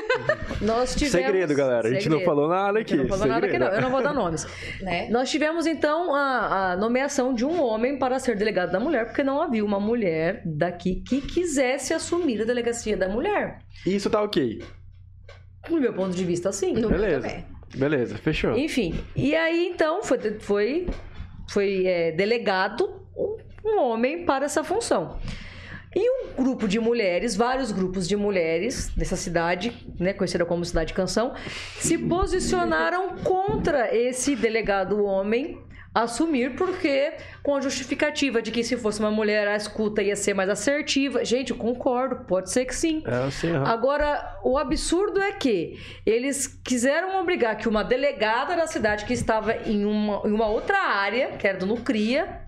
nós 0.62 0.96
tivemos... 0.96 1.28
Segredo, 1.28 1.56
galera. 1.56 1.88
A 1.88 1.92
gente 1.92 2.10
não 2.10 2.18
Segredo. 2.20 2.26
falou 2.26 2.50
nada 2.50 2.80
aqui. 2.80 2.96
não 2.96 3.08
falou 3.08 3.26
nada 3.28 3.46
aqui, 3.46 3.58
não. 3.58 3.68
Segredo. 3.68 3.76
Eu 3.76 3.82
não 3.82 3.92
vou 3.92 4.04
dar 4.04 4.11
nomes. 4.14 4.48
Né? 4.82 5.10
Nós 5.10 5.30
tivemos, 5.30 5.66
então, 5.66 6.14
a, 6.14 6.72
a 6.72 6.78
nomeação 6.78 7.34
de 7.34 7.46
um 7.46 7.62
homem 7.62 7.98
para 7.98 8.20
ser 8.20 8.36
delegado 8.36 8.72
da 8.72 8.80
mulher, 8.80 9.06
porque 9.06 9.24
não 9.24 9.42
havia 9.42 9.64
uma 9.64 9.80
mulher 9.80 10.42
daqui 10.46 11.04
que 11.08 11.22
quisesse 11.22 11.94
assumir 11.94 12.42
a 12.42 12.46
delegacia 12.46 12.98
da 12.98 13.08
mulher. 13.08 13.60
Isso 13.86 14.10
tá 14.10 14.22
ok. 14.22 14.62
No 15.70 15.80
meu 15.80 15.94
ponto 15.94 16.16
de 16.16 16.24
vista, 16.24 16.52
sim. 16.52 16.74
No 16.74 16.90
Beleza. 16.90 17.46
Beleza, 17.76 18.18
fechou. 18.18 18.58
Enfim, 18.58 19.00
e 19.16 19.34
aí 19.36 19.68
então 19.68 20.04
foi, 20.04 20.20
foi, 20.40 20.88
foi 21.50 21.86
é, 21.86 22.12
delegado 22.12 23.08
um, 23.16 23.38
um 23.64 23.80
homem 23.80 24.26
para 24.26 24.46
essa 24.46 24.64
função. 24.64 25.18
E 25.96 26.10
um 26.10 26.44
grupo 26.44 26.68
de 26.68 26.80
mulheres, 26.80 27.36
vários 27.36 27.72
grupos 27.72 28.08
de 28.08 28.16
mulheres 28.16 28.90
dessa 28.96 29.16
cidade, 29.16 29.74
né, 30.00 30.14
conhecida 30.14 30.46
como 30.46 30.64
Cidade 30.64 30.94
Canção, 30.94 31.34
se 31.78 31.98
posicionaram 31.98 33.18
contra 33.18 33.94
esse 33.96 34.36
delegado 34.36 35.04
homem 35.04 35.60
assumir, 35.94 36.56
porque 36.56 37.14
com 37.44 37.56
a 37.56 37.62
justificativa 37.62 38.42
de 38.42 38.52
que 38.52 38.64
se 38.64 38.78
fosse 38.78 39.00
uma 39.00 39.12
mulher, 39.12 39.48
a 39.48 39.56
escuta 39.56 40.02
ia 40.02 40.16
ser 40.16 40.34
mais 40.34 40.50
assertiva. 40.50 41.26
Gente, 41.26 41.52
eu 41.52 41.58
concordo, 41.58 42.24
pode 42.26 42.50
ser 42.50 42.66
que 42.66 42.74
sim. 42.74 43.04
É 43.06 43.28
assim. 43.28 43.52
Agora, 43.54 44.40
o 44.44 44.58
absurdo 44.58 45.22
é 45.22 45.34
que 45.34 45.78
eles 46.06 46.48
quiseram 46.48 47.20
obrigar 47.20 47.58
que 47.58 47.68
uma 47.68 47.84
delegada 47.84 48.56
da 48.56 48.68
cidade 48.68 49.06
que 49.06 49.14
estava 49.14 49.54
em 49.66 49.86
uma, 49.86 50.22
em 50.26 50.32
uma 50.32 50.48
outra 50.48 50.78
área, 50.78 51.32
que 51.38 51.46
era 51.46 51.58
do 51.58 51.66
Nucria, 51.66 52.42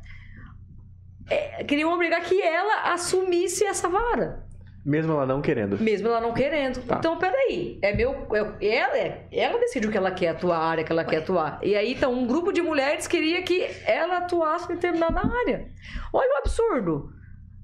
é, 1.34 1.64
queriam 1.64 1.92
obrigar 1.94 2.22
que 2.22 2.42
ela 2.42 2.94
assumisse 2.94 3.66
essa 3.66 3.90
vara, 3.90 4.44
Mesmo 4.86 5.14
ela 5.14 5.26
não 5.26 5.42
querendo. 5.42 5.80
mesmo 5.80 6.10
ela 6.10 6.20
não 6.20 6.34
querendo. 6.34 6.82
Tá. 6.86 6.98
Então, 6.98 7.18
peraí, 7.18 7.80
é 7.82 7.96
meu, 7.96 8.28
é, 8.34 8.68
ela, 8.68 8.98
é, 8.98 9.28
ela 9.32 9.58
decide 9.60 9.88
o 9.88 9.92
que 9.92 9.98
ela 9.98 10.12
quer 10.12 10.30
atuar, 10.30 10.58
a 10.58 10.66
área 10.66 10.84
que 10.84 10.92
ela 10.92 11.06
quer 11.06 11.18
atuar. 11.20 11.60
E 11.64 11.74
aí, 11.76 11.94
então, 11.94 12.14
um 12.14 12.28
grupo 12.28 12.52
de 12.52 12.62
mulheres 12.62 13.08
queria 13.08 13.42
que 13.44 13.66
ela 13.86 14.18
atuasse 14.18 14.72
em 14.72 14.76
determinada 14.76 15.22
área. 15.22 15.70
Olha 16.12 16.30
o 16.36 16.38
absurdo. 16.40 17.10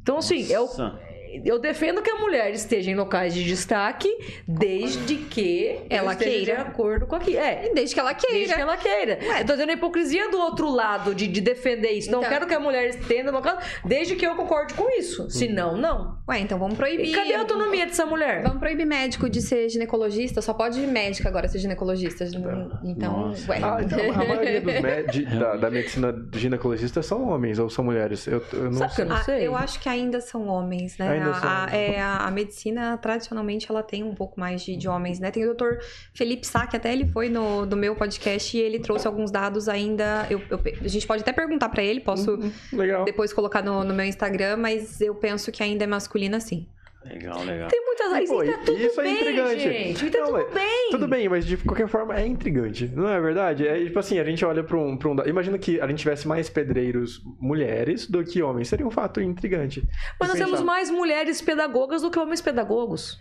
Então, 0.01 0.17
assim, 0.17 0.51
é 0.51 0.59
o, 0.59 0.63
Nossa. 0.63 0.97
Eu 1.45 1.59
defendo 1.59 2.01
que 2.01 2.09
a 2.09 2.15
mulher 2.15 2.51
esteja 2.51 2.89
em 2.91 2.95
locais 2.95 3.33
de 3.33 3.43
destaque 3.43 4.09
desde 4.47 5.15
que 5.15 5.79
Ela 5.89 6.13
esteja 6.13 6.31
queira. 6.31 6.55
de 6.55 6.61
acordo 6.69 7.05
com 7.07 7.15
aquilo. 7.15 7.37
É, 7.37 7.69
Desde 7.73 7.93
que 7.93 7.99
ela 7.99 8.13
queira. 8.13 8.35
desde 8.37 8.55
que 8.55 8.61
ela 8.61 8.77
queira. 8.77 9.19
Eu 9.39 9.45
tô 9.45 9.53
dizendo 9.53 9.69
a 9.69 9.73
hipocrisia 9.73 10.29
do 10.29 10.39
outro 10.39 10.69
lado 10.69 11.13
de, 11.13 11.27
de 11.27 11.41
defender 11.41 11.91
isso. 11.91 12.11
Não 12.11 12.19
Então. 12.19 12.31
quero 12.31 12.47
que 12.47 12.53
a 12.53 12.59
mulher 12.59 12.87
estenda 12.89 13.31
no 13.31 13.41
caso, 13.41 13.59
desde 13.85 14.15
que 14.15 14.25
eu 14.25 14.35
concorde 14.35 14.73
com 14.73 14.89
isso. 14.97 15.29
Se 15.29 15.47
não, 15.47 15.77
não. 15.77 16.17
Ué, 16.27 16.39
então 16.39 16.57
vamos 16.59 16.75
proibir. 16.77 17.07
E 17.07 17.11
cadê 17.11 17.33
a 17.33 17.39
autonomia 17.39 17.85
dessa 17.85 18.05
mulher? 18.05 18.41
Vamos 18.43 18.59
proibir 18.59 18.85
médico 18.85 19.29
de 19.29 19.41
ser 19.41 19.69
ginecologista, 19.69 20.41
só 20.41 20.53
pode 20.53 20.79
médica 20.81 21.29
agora 21.29 21.47
ser 21.47 21.59
ginecologista. 21.59 22.25
Então, 22.83 23.27
Nossa. 23.29 23.51
ué. 23.51 23.59
Ah, 23.61 23.77
então 23.81 23.99
a 24.11 24.25
maioria 24.25 24.61
dos 24.61 24.81
mé- 24.81 25.03
de- 25.03 25.25
da, 25.37 25.55
da 25.55 25.69
medicina 25.69 26.13
ginecologista 26.33 27.01
são 27.01 27.27
homens 27.29 27.59
ou 27.59 27.69
são 27.69 27.83
mulheres? 27.83 28.25
Eu, 28.27 28.43
eu 28.53 28.63
não 28.65 28.73
Sabe 28.73 28.89
que 28.89 28.95
sei. 28.95 29.03
eu 29.05 29.09
não 29.09 29.15
Ah, 29.15 29.23
sei? 29.23 29.47
eu 29.47 29.55
acho 29.55 29.79
que 29.79 29.89
ainda 29.89 30.21
são 30.21 30.47
homens, 30.47 30.97
né? 30.97 31.18
Ainda 31.25 31.37
a, 31.37 31.67
são. 31.69 31.77
é, 31.77 31.99
a, 32.01 32.17
a 32.27 32.31
medicina, 32.31 32.97
tradicionalmente, 32.97 33.67
ela 33.69 33.83
tem 33.83 34.03
um 34.03 34.13
pouco 34.15 34.39
mais 34.39 34.61
de, 34.61 34.75
de 34.75 34.87
homens, 34.87 35.19
né? 35.19 35.31
Tem 35.31 35.43
o 35.43 35.47
doutor 35.47 35.79
Felipe 36.13 36.45
Sá, 36.47 36.65
que 36.67 36.75
até 36.75 36.91
ele 36.91 37.05
foi 37.07 37.29
no, 37.29 37.65
no 37.65 37.75
meu 37.75 37.95
podcast 37.95 38.55
e 38.57 38.59
ele 38.59 38.79
trouxe 38.79 39.07
alguns 39.07 39.31
dados 39.31 39.67
ainda. 39.69 40.25
eu- 40.29 40.41
eu- 40.49 40.59
a 40.81 40.87
gente 40.87 41.05
pode 41.05 41.21
até 41.21 41.31
perguntar 41.33 41.69
pra 41.69 41.83
ele, 41.83 41.99
posso 41.99 42.39
Legal. 42.73 43.05
depois 43.05 43.31
colocar 43.33 43.61
no, 43.63 43.83
no 43.83 43.93
meu 43.93 44.05
Instagram, 44.05 44.57
mas 44.57 44.99
eu 45.01 45.15
penso 45.15 45.51
que 45.51 45.61
ainda 45.63 45.83
é 45.83 45.87
masculina 45.87 46.39
sim. 46.39 46.67
Legal, 47.05 47.43
legal. 47.43 47.69
Tem 47.69 47.85
muitas 47.85 48.29
Pô, 48.29 48.43
tá 48.43 48.57
tudo 48.65 48.77
isso 48.81 48.99
é 48.99 49.03
bem, 49.03 49.13
intrigante. 49.15 49.59
gente. 49.61 50.05
E 50.05 50.09
tá 50.09 50.19
Não, 50.19 50.25
tudo 50.27 50.37
mas- 50.43 50.53
bem. 50.53 50.89
Tudo 50.91 51.07
bem, 51.07 51.29
mas 51.29 51.45
de 51.45 51.55
qualquer 51.57 51.87
forma 51.87 52.19
é 52.19 52.25
intrigante, 52.27 52.91
não 52.93 53.07
é 53.07 53.19
verdade? 53.21 53.65
É 53.65 53.83
tipo 53.85 53.97
assim, 53.99 54.19
a 54.19 54.23
gente 54.23 54.43
olha 54.43 54.63
pra 54.63 54.77
um, 54.77 54.97
pra 54.97 55.09
um. 55.09 55.15
Imagina 55.25 55.57
que 55.57 55.79
a 55.79 55.87
gente 55.87 55.99
tivesse 55.99 56.27
mais 56.27 56.49
pedreiros 56.49 57.21
mulheres 57.39 58.05
do 58.05 58.23
que 58.23 58.41
homens. 58.41 58.67
Seria 58.67 58.85
um 58.85 58.91
fato 58.91 59.21
intrigante. 59.21 59.81
Mas 60.19 60.29
nós 60.29 60.37
Pensar. 60.37 60.45
temos 60.45 60.61
mais 60.61 60.89
mulheres 60.89 61.41
pedagogas 61.41 62.01
do 62.01 62.11
que 62.11 62.19
homens 62.19 62.41
pedagogos. 62.41 63.17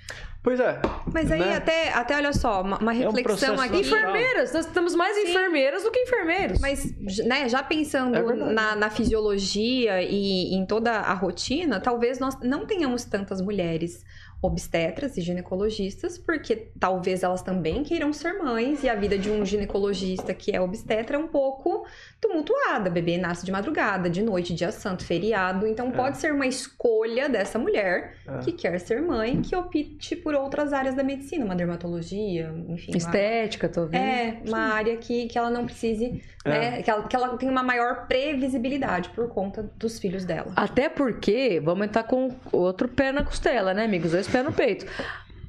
Pois 0.49 0.61
é. 0.61 0.80
Mas 1.12 1.30
aí 1.30 1.40
né? 1.40 1.57
até, 1.57 1.92
até 1.92 2.16
olha 2.16 2.32
só, 2.32 2.62
uma, 2.62 2.78
uma 2.78 2.90
um 2.90 2.94
reflexão 2.94 3.22
processo 3.22 3.61
aqui. 3.61 3.82
natural. 3.82 4.01
Enfermeiras, 4.01 4.53
nós 4.55 4.64
temos 4.64 4.94
mais 4.94 5.14
enfermeiras 5.18 5.82
do 5.82 5.90
que 5.90 6.01
enfermeiros. 6.01 6.59
Mas, 6.59 6.90
né, 7.26 7.46
já 7.51 7.62
pensando 7.62 8.16
É 8.16 8.34
na, 8.34 8.74
na 8.74 8.88
fisiologia 8.88 10.01
e 10.01 10.55
em 10.55 10.64
toda 10.64 10.90
a 10.90 11.12
rotina, 11.12 11.78
talvez 11.80 12.18
nós 12.18 12.34
não 12.40 12.64
tenhamos 12.64 13.05
tantas 13.05 13.42
mulheres 13.42 14.03
obstetras 14.41 15.16
e 15.16 15.20
ginecologistas, 15.20 16.16
porque 16.16 16.68
talvez 16.78 17.22
elas 17.24 17.43
também 17.43 17.82
queiram 17.82 18.12
ser 18.12 18.34
mães 18.34 18.84
e 18.84 18.89
a 18.89 18.95
vida 18.95 19.18
de 19.18 19.30
um 19.30 19.45
ginecologista 19.45 20.32
que 20.32 20.55
é 20.55 20.61
obstetra 20.61 21.16
é 21.16 21.18
um 21.18 21.26
pouco 21.26 21.84
tumultuada. 22.20 22.89
Bebê 22.89 23.16
nasce 23.18 23.45
de 23.45 23.51
madrugada, 23.51 24.09
de 24.09 24.22
noite, 24.22 24.55
dia 24.55 24.70
santo, 24.70 25.05
feriado. 25.05 25.66
Então 25.66 25.91
pode 25.91 26.18
ser 26.18 26.32
uma 26.32 26.47
escolha 26.47 27.28
dessa 27.28 27.59
mulher 27.59 28.14
É. 28.28 28.39
que 28.39 28.53
quer 28.53 28.78
ser 28.78 29.03
mãe 29.03 29.43
que 29.43 29.57
opte 29.57 30.14
por 30.16 30.34
outras 30.34 30.72
áreas 30.72 30.95
da 30.95 31.03
medicina, 31.03 31.45
uma 31.45 31.57
dermatologia, 31.57 32.53
enfim. 32.68 32.93
uma- 32.93 32.99
Estética, 32.99 33.68
talvez. 33.68 34.03
é, 34.03 34.39
uma 34.47 34.72
área 34.72 34.97
que, 34.97 35.26
que 35.26 35.36
ela 35.36 35.51
não 35.51 35.64
precise, 35.64 36.22
É. 36.45 36.49
né? 36.49 36.82
Que 36.82 36.91
ela, 36.91 37.09
que 37.09 37.16
ela 37.16 37.36
tenha 37.36 37.51
uma 37.51 37.62
maior 37.62 38.07
previsibilidade 38.07 39.09
por 39.11 39.28
conta 39.28 39.68
dos 39.76 39.99
filhos 39.99 40.24
dela. 40.24 40.53
Até 40.55 40.89
porque, 40.89 41.61
vamos 41.64 41.86
entrar 41.86 42.05
com 42.05 42.30
outro 42.53 42.86
pé 42.89 43.11
na 43.11 43.24
costela, 43.24 43.74
né, 43.74 43.84
amigos? 43.84 44.12
Dois 44.12 44.28
pés 44.29 44.45
no 44.45 44.53
peito. 44.53 44.87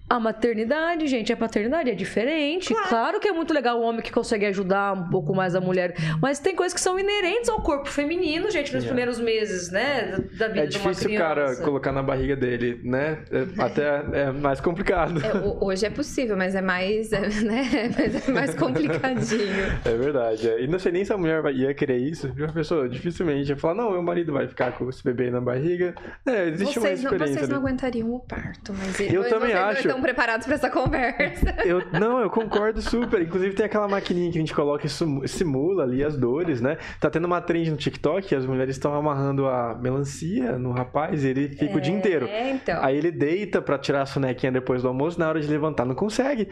A 0.09 0.19
maternidade, 0.19 1.05
gente, 1.07 1.31
a 1.31 1.37
paternidade 1.37 1.89
é 1.91 1.93
diferente. 1.93 2.73
Claro. 2.89 3.19
que 3.19 3.27
é 3.27 3.31
muito 3.33 3.53
legal 3.53 3.79
o 3.79 3.83
homem 3.83 4.01
que 4.01 4.11
consegue 4.11 4.45
ajudar 4.45 4.93
um 4.93 5.09
pouco 5.09 5.35
mais 5.35 5.53
a 5.53 5.59
mulher, 5.61 5.93
mas 6.21 6.39
tem 6.39 6.55
coisas 6.55 6.73
que 6.73 6.79
são 6.79 6.97
inerentes 6.97 7.49
ao 7.49 7.61
corpo 7.61 7.87
feminino, 7.89 8.49
gente, 8.49 8.73
nos 8.73 8.83
É. 8.83 8.87
primeiros 8.87 9.19
meses, 9.19 9.69
né, 9.71 10.11
da- 10.37 10.47
da 10.47 10.53
vida 10.53 10.63
É 10.63 10.65
de 10.67 10.77
uma 10.77 10.89
difícil 10.91 11.09
o 11.11 11.13
criança. 11.13 11.23
cara 11.35 11.55
colocar 11.57 11.91
na 11.91 12.01
barriga 12.01 12.35
dele, 12.35 12.79
né? 12.83 13.19
É- 13.31 13.61
Até 13.61 14.03
é 14.13 14.31
mais 14.31 14.59
complicado. 14.61 15.21
É, 15.23 15.33
ho- 15.37 15.57
hoje 15.65 15.85
é 15.85 15.89
possível, 15.89 16.37
mas 16.37 16.55
é 16.55 16.61
mais, 16.61 17.11
é, 17.11 17.19
né? 17.43 17.63
Mas 17.99 18.29
é 18.29 18.31
mais 18.31 18.55
complicadinho. 18.55 19.65
É 19.85 19.95
verdade. 19.97 20.49
é. 20.49 20.61
E 20.63 20.67
não 20.67 20.79
sei 20.79 20.91
nem 20.91 21.03
se 21.05 21.11
a 21.13 21.17
mulher 21.17 21.43
ia 21.53 21.73
querer 21.73 21.97
isso. 21.97 22.31
Já 22.37 22.47
pensou? 22.47 22.87
Dificilmente 22.87 23.49
ia 23.49 23.57
falar, 23.57 23.75
não, 23.75 23.91
meu 23.91 24.01
marido 24.01 24.31
vai 24.33 24.47
ficar 24.47 24.71
com 24.73 24.89
esse 24.89 25.03
bebê 25.03 25.29
na 25.29 25.41
barriga. 25.41 25.93
É, 26.25 26.47
existe 26.49 26.79
uma 26.79 26.87
Vocês 26.87 27.03
não, 27.03 27.11
experiência. 27.11 27.39
vocês 27.39 27.49
não 27.49 27.57
aguentariam 27.57 28.13
o 28.13 28.19
parto, 28.19 28.73
mas 28.73 28.99
Eu 28.99 29.21
mas 29.21 29.29
também 29.29 29.53
acho. 29.53 29.87
Não 29.99 30.01
estão 30.01 30.01
preparados 30.01 30.45
para 30.45 30.55
essa 30.55 30.69
conversa. 30.69 31.55
Eu, 31.65 31.83
não, 31.99 32.19
eu 32.19 32.29
concordo 32.29 32.81
super. 32.81 33.21
Inclusive 33.21 33.53
tem 33.55 33.65
aquela 33.65 33.87
maquininha 33.87 34.31
que 34.31 34.37
a 34.37 34.41
gente 34.41 34.53
coloca 34.53 34.85
e 34.85 34.89
simu- 34.89 35.27
simula 35.27 35.83
ali 35.83 36.03
as 36.03 36.17
dores, 36.17 36.61
né? 36.61 36.77
Tá 36.99 37.09
tendo 37.09 37.25
uma 37.25 37.41
trend 37.41 37.69
no 37.71 37.77
TikTok, 37.77 38.33
as 38.33 38.45
mulheres 38.45 38.75
estão 38.75 38.93
amarrando 38.93 39.47
a 39.47 39.75
melancia 39.75 40.57
no 40.57 40.71
rapaz 40.71 41.23
e 41.23 41.27
ele 41.27 41.49
fica 41.49 41.77
o 41.77 41.81
dia 41.81 41.93
inteiro. 41.93 42.25
É, 42.27 42.51
então. 42.51 42.83
Aí 42.83 42.97
ele 42.97 43.11
deita 43.11 43.61
pra 43.61 43.77
tirar 43.77 44.01
a 44.03 44.05
sonequinha 44.05 44.51
depois 44.51 44.81
do 44.81 44.87
almoço, 44.87 45.19
na 45.19 45.27
hora 45.29 45.39
de 45.39 45.47
levantar 45.47 45.85
não 45.85 45.95
consegue. 45.95 46.47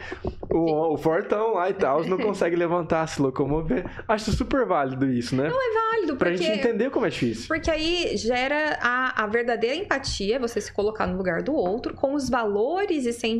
O, 0.50 0.94
o 0.94 0.96
fortão 0.96 1.54
lá 1.54 1.70
e 1.70 1.74
tal, 1.74 2.04
não 2.04 2.18
consegue 2.18 2.56
levantar, 2.56 3.06
se 3.06 3.20
locomover. 3.20 3.84
Acho 4.06 4.30
super 4.32 4.66
válido 4.66 5.06
isso, 5.10 5.34
né? 5.34 5.50
válido, 5.74 6.16
Pra 6.16 6.30
porque... 6.30 6.42
gente 6.44 6.58
entender 6.58 6.90
como 6.90 7.06
é 7.06 7.08
difícil. 7.08 7.46
Porque 7.48 7.70
aí 7.70 8.16
gera 8.16 8.78
a, 8.80 9.24
a 9.24 9.26
verdadeira 9.26 9.76
empatia, 9.76 10.38
você 10.38 10.60
se 10.60 10.72
colocar 10.72 11.06
no 11.06 11.16
lugar 11.16 11.42
do 11.42 11.54
outro, 11.54 11.94
com 11.94 12.14
os 12.14 12.28
valores 12.28 13.04
e 13.06 13.12
sentimentos 13.12 13.37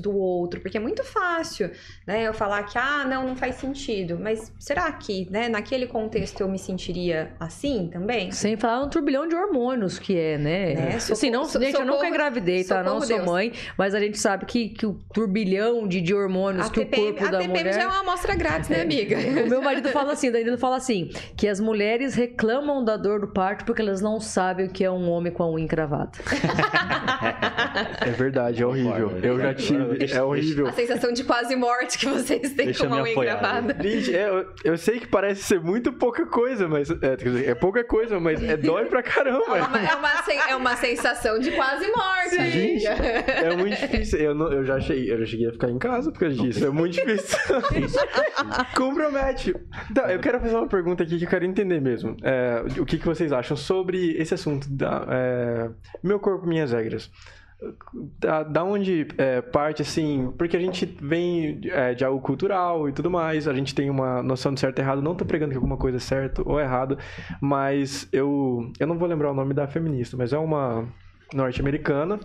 do 0.00 0.16
outro. 0.16 0.60
Porque 0.60 0.76
é 0.76 0.80
muito 0.80 1.02
fácil, 1.04 1.70
né? 2.06 2.26
Eu 2.26 2.34
falar 2.34 2.62
que, 2.64 2.76
ah, 2.78 3.04
não, 3.08 3.26
não 3.26 3.36
faz 3.36 3.56
sentido. 3.56 4.18
Mas 4.20 4.52
será 4.58 4.90
que, 4.92 5.26
né, 5.30 5.48
naquele 5.48 5.86
contexto 5.86 6.40
eu 6.40 6.48
me 6.48 6.58
sentiria 6.58 7.32
assim 7.40 7.88
também? 7.92 8.30
Sem 8.32 8.56
falar 8.56 8.80
no 8.84 8.90
turbilhão 8.90 9.26
de 9.26 9.34
hormônios 9.34 9.98
que 9.98 10.16
é, 10.16 10.36
né? 10.38 10.74
Né? 10.74 10.94
Assim, 10.96 11.30
não, 11.30 11.44
Socorro- 11.44 11.64
gente, 11.64 11.74
eu 11.74 11.80
nunca 11.80 11.92
socorro- 11.92 12.08
engravidei, 12.14 12.64
tá? 12.64 12.82
Não 12.82 13.00
socorro, 13.00 13.06
sou 13.06 13.16
Deus. 13.16 13.28
mãe, 13.28 13.52
mas 13.78 13.94
a 13.94 14.00
gente 14.00 14.18
sabe 14.18 14.44
que, 14.46 14.68
que 14.68 14.86
o 14.86 14.94
turbilhão 15.12 15.86
de, 15.88 16.00
de 16.00 16.14
hormônios 16.14 16.66
A 16.66 16.70
que 16.70 16.84
TPM, 16.84 17.02
o 17.02 17.12
corpo 17.12 17.24
a 17.26 17.30
da 17.30 17.38
TPM 17.38 17.58
mulher... 17.58 17.74
já 17.74 17.82
é 17.82 17.86
uma 17.86 18.00
amostra 18.00 18.34
grátis, 18.34 18.68
né, 18.68 18.82
amiga? 18.82 19.16
O 19.44 19.48
meu 19.48 19.62
marido 19.62 19.88
fala 19.90 20.12
assim, 20.12 20.30
Danilo 20.30 20.58
fala 20.58 20.76
assim, 20.76 21.10
que 21.36 21.48
as 21.48 21.58
mulheres 21.60 22.14
reclamam 22.14 22.84
da 22.84 22.96
dor 22.96 23.20
do 23.20 23.28
parto 23.28 23.64
porque 23.64 23.80
elas 23.80 24.00
não 24.00 24.20
sabem 24.20 24.66
o 24.66 24.70
que 24.70 24.84
é 24.84 24.90
um 24.90 25.08
homem 25.10 25.32
com 25.32 25.42
a 25.42 25.50
unha 25.50 25.64
encravada. 25.64 26.10
É 28.00 28.10
verdade, 28.10 28.62
é 28.62 28.66
horrível. 28.66 28.92
Concordo. 29.08 29.26
Eu 29.30 29.40
já 29.40 29.54
tive, 29.54 29.98
Deixa- 29.98 30.16
é 30.18 30.22
horrível. 30.22 30.66
A 30.66 30.72
sensação 30.72 31.12
de 31.12 31.24
quase 31.24 31.54
morte 31.56 31.98
que 31.98 32.06
vocês 32.06 32.52
têm 32.54 32.66
Deixa 32.66 32.80
com 32.86 32.94
uma 32.94 32.96
me 32.96 33.02
unha 33.02 33.12
apoiar. 33.12 33.36
gravada. 33.38 33.76
Gente, 33.82 34.14
é, 34.14 34.28
eu, 34.28 34.46
eu 34.64 34.78
sei 34.78 35.00
que 35.00 35.06
parece 35.06 35.42
ser 35.42 35.60
muito 35.60 35.92
pouca 35.92 36.26
coisa, 36.26 36.68
mas. 36.68 36.90
É, 36.90 37.16
quer 37.16 37.24
dizer, 37.24 37.48
é 37.48 37.54
pouca 37.54 37.82
coisa, 37.84 38.18
mas 38.20 38.42
é 38.42 38.56
dói 38.56 38.86
pra 38.86 39.00
É 39.00 39.02
caramba. 39.02 39.44
uma, 39.44 39.58
é, 39.58 39.94
uma, 39.94 40.10
é 40.50 40.56
uma 40.56 40.76
sensação 40.76 41.38
de 41.38 41.50
quase 41.52 41.86
morte, 41.90 42.50
Gente, 42.50 42.86
é 42.86 43.56
muito 43.56 43.76
difícil. 43.78 44.18
Eu, 44.18 44.34
não- 44.34 44.52
eu 44.52 44.64
já 44.64 44.78
cheguei, 44.80 45.12
eu 45.12 45.18
já 45.20 45.26
cheguei 45.26 45.48
a 45.48 45.52
ficar 45.52 45.68
em 45.70 45.78
casa 45.78 46.10
por 46.12 46.20
causa 46.20 46.36
disso. 46.36 46.64
É 46.64 46.70
muito 46.70 46.94
difícil. 46.94 47.38
Compromete. 48.76 49.54
Então, 49.90 50.04
eu 50.06 50.18
quero 50.20 50.40
fazer 50.40 50.54
uma 50.56 50.68
pergunta 50.68 51.02
aqui 51.02 51.18
que 51.18 51.24
eu 51.24 51.28
quero 51.28 51.44
entender 51.44 51.80
mesmo. 51.80 52.16
É, 52.22 52.62
o 52.80 52.84
que, 52.84 52.98
que 52.98 53.06
vocês 53.06 53.32
acham 53.32 53.56
sobre 53.56 54.12
esse 54.16 54.34
assunto 54.34 54.68
da 54.70 55.06
é, 55.08 55.68
meu 56.02 56.18
corpo, 56.18 56.46
minhas 56.46 56.72
regras? 56.72 57.10
Da, 58.18 58.42
da 58.42 58.64
onde 58.64 59.06
é, 59.18 59.42
parte, 59.42 59.82
assim, 59.82 60.32
porque 60.38 60.56
a 60.56 60.60
gente 60.60 60.86
vem 61.00 61.60
é, 61.64 61.94
de 61.94 62.04
algo 62.04 62.20
cultural 62.20 62.88
e 62.88 62.92
tudo 62.92 63.10
mais, 63.10 63.46
a 63.46 63.52
gente 63.52 63.74
tem 63.74 63.90
uma 63.90 64.22
noção 64.22 64.54
de 64.54 64.60
certo 64.60 64.78
e 64.78 64.82
errado, 64.82 65.02
não 65.02 65.14
tô 65.14 65.24
pregando 65.24 65.50
que 65.50 65.56
alguma 65.56 65.76
coisa 65.76 65.98
é 65.98 66.00
certo 66.00 66.42
ou 66.46 66.58
errado, 66.58 66.96
mas 67.40 68.08
eu, 68.12 68.72
eu 68.78 68.86
não 68.86 68.96
vou 68.96 69.06
lembrar 69.06 69.30
o 69.30 69.34
nome 69.34 69.52
da 69.52 69.66
feminista, 69.66 70.16
mas 70.16 70.32
é 70.32 70.38
uma 70.38 70.88
norte-americana 71.34 72.18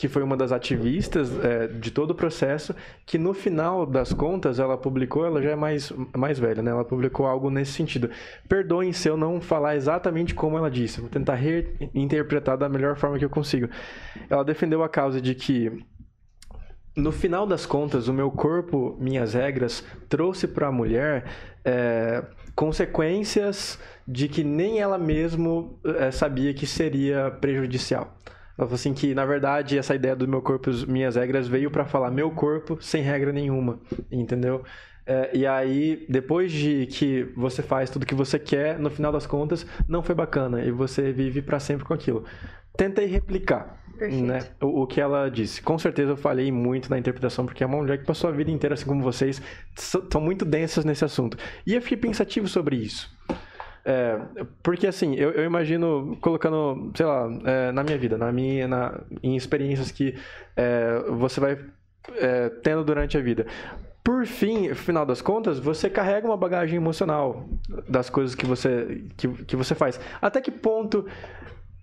que 0.00 0.08
foi 0.08 0.22
uma 0.22 0.34
das 0.34 0.50
ativistas 0.50 1.30
é, 1.44 1.66
de 1.66 1.90
todo 1.90 2.12
o 2.12 2.14
processo, 2.14 2.74
que 3.04 3.18
no 3.18 3.34
final 3.34 3.84
das 3.84 4.14
contas 4.14 4.58
ela 4.58 4.78
publicou, 4.78 5.26
ela 5.26 5.42
já 5.42 5.50
é 5.50 5.54
mais, 5.54 5.92
mais 6.16 6.38
velha, 6.38 6.62
né? 6.62 6.70
Ela 6.70 6.86
publicou 6.86 7.26
algo 7.26 7.50
nesse 7.50 7.72
sentido. 7.72 8.08
Perdoem 8.48 8.94
se 8.94 9.06
eu 9.08 9.14
não 9.14 9.42
falar 9.42 9.76
exatamente 9.76 10.34
como 10.34 10.56
ela 10.56 10.70
disse, 10.70 11.02
vou 11.02 11.10
tentar 11.10 11.34
reinterpretar 11.34 12.56
da 12.56 12.66
melhor 12.66 12.96
forma 12.96 13.18
que 13.18 13.24
eu 13.26 13.28
consigo. 13.28 13.68
Ela 14.30 14.42
defendeu 14.42 14.82
a 14.82 14.88
causa 14.88 15.20
de 15.20 15.34
que 15.34 15.70
no 16.96 17.12
final 17.12 17.46
das 17.46 17.66
contas, 17.66 18.08
o 18.08 18.12
meu 18.14 18.30
corpo, 18.30 18.96
minhas 18.98 19.34
regras, 19.34 19.84
trouxe 20.08 20.48
para 20.48 20.68
a 20.68 20.72
mulher 20.72 21.26
é, 21.62 22.24
consequências 22.54 23.78
de 24.08 24.28
que 24.28 24.42
nem 24.42 24.80
ela 24.80 24.96
mesma 24.96 25.68
é, 25.84 26.10
sabia 26.10 26.54
que 26.54 26.66
seria 26.66 27.30
prejudicial. 27.30 28.16
Ela 28.60 28.66
falou 28.66 28.74
assim 28.74 28.92
que, 28.92 29.14
na 29.14 29.24
verdade, 29.24 29.78
essa 29.78 29.94
ideia 29.94 30.14
do 30.14 30.28
meu 30.28 30.42
corpo, 30.42 30.70
minhas 30.86 31.16
regras, 31.16 31.48
veio 31.48 31.70
para 31.70 31.86
falar 31.86 32.10
meu 32.10 32.30
corpo 32.30 32.76
sem 32.78 33.02
regra 33.02 33.32
nenhuma, 33.32 33.80
entendeu? 34.12 34.62
É, 35.06 35.30
e 35.32 35.46
aí, 35.46 36.04
depois 36.10 36.52
de 36.52 36.84
que 36.84 37.22
você 37.34 37.62
faz 37.62 37.88
tudo 37.88 38.04
que 38.04 38.14
você 38.14 38.38
quer, 38.38 38.78
no 38.78 38.90
final 38.90 39.10
das 39.10 39.26
contas, 39.26 39.64
não 39.88 40.02
foi 40.02 40.14
bacana 40.14 40.62
e 40.62 40.70
você 40.70 41.10
vive 41.10 41.40
para 41.40 41.58
sempre 41.58 41.86
com 41.86 41.94
aquilo. 41.94 42.22
Tentei 42.76 43.06
replicar 43.06 43.82
né, 43.98 44.40
o, 44.60 44.82
o 44.82 44.86
que 44.86 45.00
ela 45.00 45.30
disse. 45.30 45.62
Com 45.62 45.78
certeza 45.78 46.12
eu 46.12 46.16
falhei 46.16 46.52
muito 46.52 46.90
na 46.90 46.98
interpretação, 46.98 47.46
porque 47.46 47.64
é 47.64 47.66
uma 47.66 47.78
mulher 47.78 47.96
que 47.96 48.04
passou 48.04 48.28
a 48.28 48.32
vida 48.32 48.50
inteira, 48.50 48.74
assim 48.74 48.84
como 48.84 49.02
vocês, 49.02 49.40
são 49.74 50.20
muito 50.20 50.44
densas 50.44 50.84
nesse 50.84 51.02
assunto. 51.02 51.38
E 51.66 51.74
eu 51.74 51.80
fiquei 51.80 51.96
pensativo 51.96 52.46
sobre 52.46 52.76
isso. 52.76 53.10
É, 53.84 54.18
porque 54.62 54.86
assim, 54.86 55.14
eu, 55.14 55.30
eu 55.32 55.44
imagino 55.44 56.16
colocando, 56.20 56.92
sei 56.94 57.06
lá, 57.06 57.28
é, 57.44 57.72
na 57.72 57.82
minha 57.82 57.98
vida, 57.98 58.18
na 58.18 58.30
minha, 58.30 58.68
na, 58.68 59.00
em 59.22 59.36
experiências 59.36 59.90
que 59.90 60.14
é, 60.56 61.02
você 61.08 61.40
vai 61.40 61.58
é, 62.16 62.48
tendo 62.62 62.84
durante 62.84 63.16
a 63.16 63.20
vida. 63.20 63.46
Por 64.02 64.26
fim, 64.26 64.74
final 64.74 65.04
das 65.04 65.20
contas, 65.22 65.58
você 65.58 65.88
carrega 65.88 66.26
uma 66.26 66.36
bagagem 66.36 66.76
emocional 66.76 67.46
das 67.88 68.10
coisas 68.10 68.34
que 68.34 68.46
você, 68.46 69.04
que, 69.16 69.28
que 69.44 69.56
você 69.56 69.74
faz. 69.74 70.00
Até 70.20 70.40
que 70.40 70.50
ponto 70.50 71.06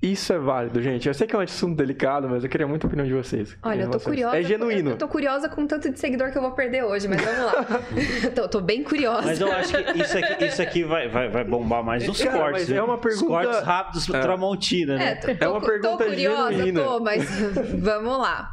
isso 0.01 0.31
é 0.31 0.37
válido, 0.37 0.79
gente. 0.81 1.07
Eu 1.07 1.13
sei 1.13 1.25
que 1.25 1.35
é 1.35 1.39
um 1.39 1.41
assunto 1.41 1.75
delicado, 1.75 2.29
mas 2.29 2.43
eu 2.43 2.49
queria 2.49 2.67
muito 2.67 2.85
a 2.85 2.87
opinião 2.87 3.07
de 3.07 3.13
vocês. 3.13 3.57
Olha, 3.63 3.81
eu 3.83 3.89
tô 3.89 3.97
isso. 3.97 4.05
curiosa. 4.05 4.37
É 4.39 4.43
genuíno. 4.43 4.91
Eu 4.91 4.97
tô 4.97 5.07
curiosa 5.07 5.49
com 5.49 5.63
o 5.63 5.67
tanto 5.67 5.89
de 5.91 5.99
seguidor 5.99 6.31
que 6.31 6.37
eu 6.37 6.41
vou 6.41 6.51
perder 6.51 6.83
hoje, 6.83 7.07
mas 7.07 7.19
vamos 7.19 7.45
lá. 7.45 7.65
tô, 8.35 8.47
tô 8.47 8.61
bem 8.61 8.83
curiosa. 8.83 9.23
Mas 9.25 9.41
eu 9.41 9.51
acho 9.51 9.73
que 9.73 9.99
isso 10.01 10.17
aqui, 10.17 10.45
isso 10.45 10.61
aqui 10.61 10.83
vai, 10.83 11.07
vai, 11.09 11.29
vai 11.29 11.43
bombar 11.43 11.83
mais 11.83 12.05
nos 12.07 12.21
Cara, 12.21 12.37
cortes. 12.37 12.61
mas 12.61 12.69
né? 12.69 12.77
é 12.77 12.83
uma 12.83 12.95
Os 12.95 13.01
pergunta- 13.01 13.27
cortes 13.27 13.59
rápidos 13.63 14.09
É. 14.13 14.19
Tramontina, 14.21 14.93
É, 14.93 14.97
né? 14.97 15.15
tô, 15.15 15.27
É 15.45 15.47
uma 15.49 15.61
pergunta 15.61 15.97
tô 15.97 16.09
curiosa, 16.09 16.53
genuína. 16.53 16.83
tô, 16.83 16.99
mas 16.99 17.25
vamos 17.81 18.17
lá. 18.19 18.51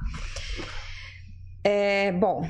É, 1.62 2.12
bom, 2.12 2.48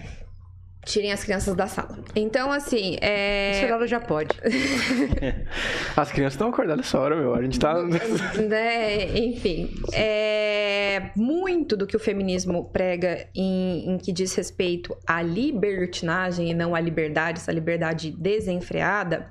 tirem 0.84 1.12
as 1.12 1.24
crianças 1.24 1.54
da 1.54 1.66
sala. 1.66 1.98
Então, 2.14 2.52
assim, 2.52 2.96
é... 3.00 3.52
Esse 3.52 3.64
horário 3.64 3.86
já 3.86 4.00
pode. 4.00 4.30
As 5.96 6.10
crianças 6.12 6.34
estão 6.34 6.48
acordadas 6.48 6.86
essa 6.86 6.98
hora, 6.98 7.16
meu. 7.16 7.34
A 7.34 7.42
gente 7.42 7.58
tá. 7.58 7.74
né, 8.48 9.16
enfim, 9.18 9.74
é, 9.92 11.10
muito 11.16 11.76
do 11.76 11.86
que 11.86 11.96
o 11.96 12.00
feminismo 12.00 12.64
prega 12.72 13.26
em, 13.34 13.90
em 13.90 13.98
que 13.98 14.12
diz 14.12 14.34
respeito 14.34 14.96
à 15.06 15.22
libertinagem 15.22 16.50
e 16.50 16.54
não 16.54 16.74
à 16.74 16.80
liberdade, 16.80 17.38
essa 17.38 17.52
liberdade 17.52 18.10
desenfreada, 18.10 19.30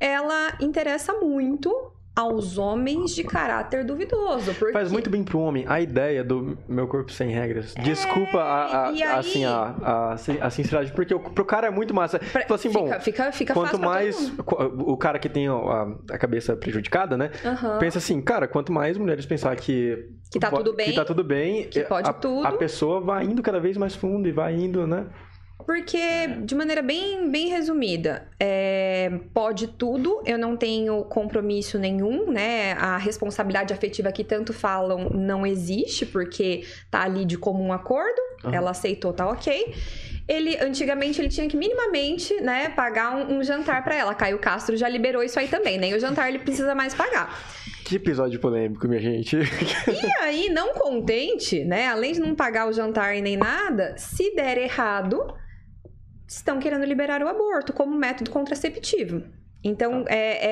ela 0.00 0.56
interessa 0.60 1.12
muito 1.14 1.93
aos 2.16 2.58
homens 2.58 3.14
de 3.14 3.24
caráter 3.24 3.84
duvidoso. 3.84 4.54
Porque... 4.54 4.72
Faz 4.72 4.90
muito 4.92 5.10
bem 5.10 5.24
pro 5.24 5.40
homem 5.40 5.64
a 5.66 5.80
ideia 5.80 6.22
do 6.22 6.56
meu 6.68 6.86
corpo 6.86 7.10
sem 7.10 7.28
regras. 7.30 7.74
Desculpa 7.82 8.38
a, 8.38 8.64
a- 8.64 8.88
aí- 8.90 9.02
assim, 9.02 9.44
a, 9.44 9.74
a, 9.82 10.12
a 10.12 10.50
sinceridade, 10.50 10.92
porque 10.92 11.12
o- 11.14 11.18
pro 11.20 11.44
cara 11.44 11.66
é 11.66 11.70
muito 11.70 11.92
massa. 11.92 12.18
Pra- 12.18 12.46
assim, 12.54 12.68
fica, 12.68 12.80
bom, 12.80 13.00
fica, 13.00 13.32
fica 13.32 13.54
quanto 13.54 13.80
mais 13.80 14.32
o 14.38 14.96
cara 14.96 15.18
que 15.18 15.28
tem 15.28 15.48
a, 15.48 15.54
a 16.10 16.18
cabeça 16.18 16.54
prejudicada, 16.56 17.16
né? 17.16 17.30
Aham. 17.44 17.78
Pensa 17.78 17.98
assim, 17.98 18.20
cara, 18.20 18.46
quanto 18.46 18.72
mais 18.72 18.96
mulheres 18.96 19.26
pensar 19.26 19.54
que 19.56 20.08
Que 20.30 20.38
tá 20.38 20.50
tudo 20.50 20.72
bem, 20.72 20.86
que 20.90 20.94
tá 20.94 21.04
tudo 21.04 21.24
bem, 21.24 21.64
que 21.68 21.80
pode 21.82 22.08
a, 22.08 22.12
tudo. 22.12 22.46
a 22.46 22.52
pessoa 22.52 23.00
vai 23.00 23.24
indo 23.24 23.42
cada 23.42 23.58
vez 23.58 23.76
mais 23.76 23.94
fundo 23.96 24.28
e 24.28 24.32
vai 24.32 24.54
indo, 24.54 24.86
né? 24.86 25.06
Porque, 25.66 25.98
de 26.44 26.54
maneira 26.54 26.82
bem, 26.82 27.30
bem 27.30 27.48
resumida, 27.48 28.28
é, 28.38 29.10
pode 29.32 29.68
tudo, 29.68 30.22
eu 30.26 30.38
não 30.38 30.56
tenho 30.56 31.04
compromisso 31.04 31.78
nenhum, 31.78 32.30
né? 32.30 32.72
A 32.72 32.98
responsabilidade 32.98 33.72
afetiva 33.72 34.12
que 34.12 34.22
tanto 34.22 34.52
falam 34.52 35.08
não 35.10 35.46
existe, 35.46 36.04
porque 36.04 36.64
tá 36.90 37.02
ali 37.02 37.24
de 37.24 37.38
comum 37.38 37.72
acordo, 37.72 38.20
Aham. 38.44 38.54
ela 38.54 38.70
aceitou, 38.72 39.12
tá 39.12 39.26
ok. 39.28 39.74
Ele, 40.28 40.56
antigamente, 40.58 41.20
ele 41.20 41.28
tinha 41.28 41.48
que 41.48 41.56
minimamente, 41.56 42.34
né, 42.40 42.70
pagar 42.70 43.14
um, 43.14 43.38
um 43.38 43.42
jantar 43.42 43.82
pra 43.84 43.94
ela. 43.94 44.14
Caio 44.14 44.38
Castro 44.38 44.76
já 44.76 44.88
liberou 44.88 45.22
isso 45.22 45.38
aí 45.38 45.48
também, 45.48 45.78
nem 45.78 45.94
o 45.94 46.00
jantar 46.00 46.28
ele 46.28 46.38
precisa 46.38 46.74
mais 46.74 46.94
pagar. 46.94 47.38
Que 47.84 47.96
episódio 47.96 48.40
polêmico, 48.40 48.88
minha 48.88 49.00
gente. 49.00 49.36
E 49.36 50.22
aí, 50.22 50.48
não 50.48 50.72
contente, 50.72 51.62
né? 51.64 51.88
Além 51.88 52.12
de 52.12 52.20
não 52.20 52.34
pagar 52.34 52.66
o 52.66 52.72
jantar 52.72 53.14
e 53.14 53.20
nem 53.20 53.36
nada, 53.36 53.94
se 53.98 54.34
der 54.34 54.56
errado, 54.56 55.22
estão 56.26 56.58
querendo 56.58 56.84
liberar 56.84 57.22
o 57.22 57.28
aborto 57.28 57.72
como 57.72 57.96
método 57.96 58.30
contraceptivo. 58.30 59.22
Então, 59.62 60.04
é, 60.08 60.50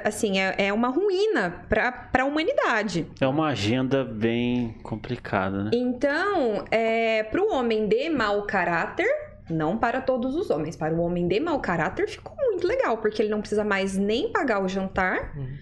é, 0.00 0.02
assim, 0.04 0.40
é, 0.40 0.54
é 0.58 0.72
uma 0.72 0.88
ruína 0.88 1.64
para 1.68 2.10
a 2.18 2.24
humanidade. 2.24 3.06
É 3.20 3.26
uma 3.26 3.48
agenda 3.48 4.04
bem 4.04 4.74
complicada, 4.82 5.64
né? 5.64 5.70
Então, 5.72 6.64
é, 6.68 7.22
para 7.22 7.40
o 7.40 7.52
homem 7.52 7.86
de 7.86 8.10
mau 8.10 8.42
caráter, 8.42 9.06
não 9.48 9.78
para 9.78 10.00
todos 10.00 10.34
os 10.34 10.50
homens, 10.50 10.74
para 10.74 10.92
o 10.92 11.00
homem 11.00 11.28
de 11.28 11.38
mau 11.38 11.60
caráter 11.60 12.08
ficou 12.08 12.34
muito 12.36 12.66
legal, 12.66 12.98
porque 12.98 13.22
ele 13.22 13.30
não 13.30 13.40
precisa 13.40 13.62
mais 13.62 13.96
nem 13.96 14.32
pagar 14.32 14.60
o 14.60 14.68
jantar 14.68 15.36
Uhum. 15.36 15.56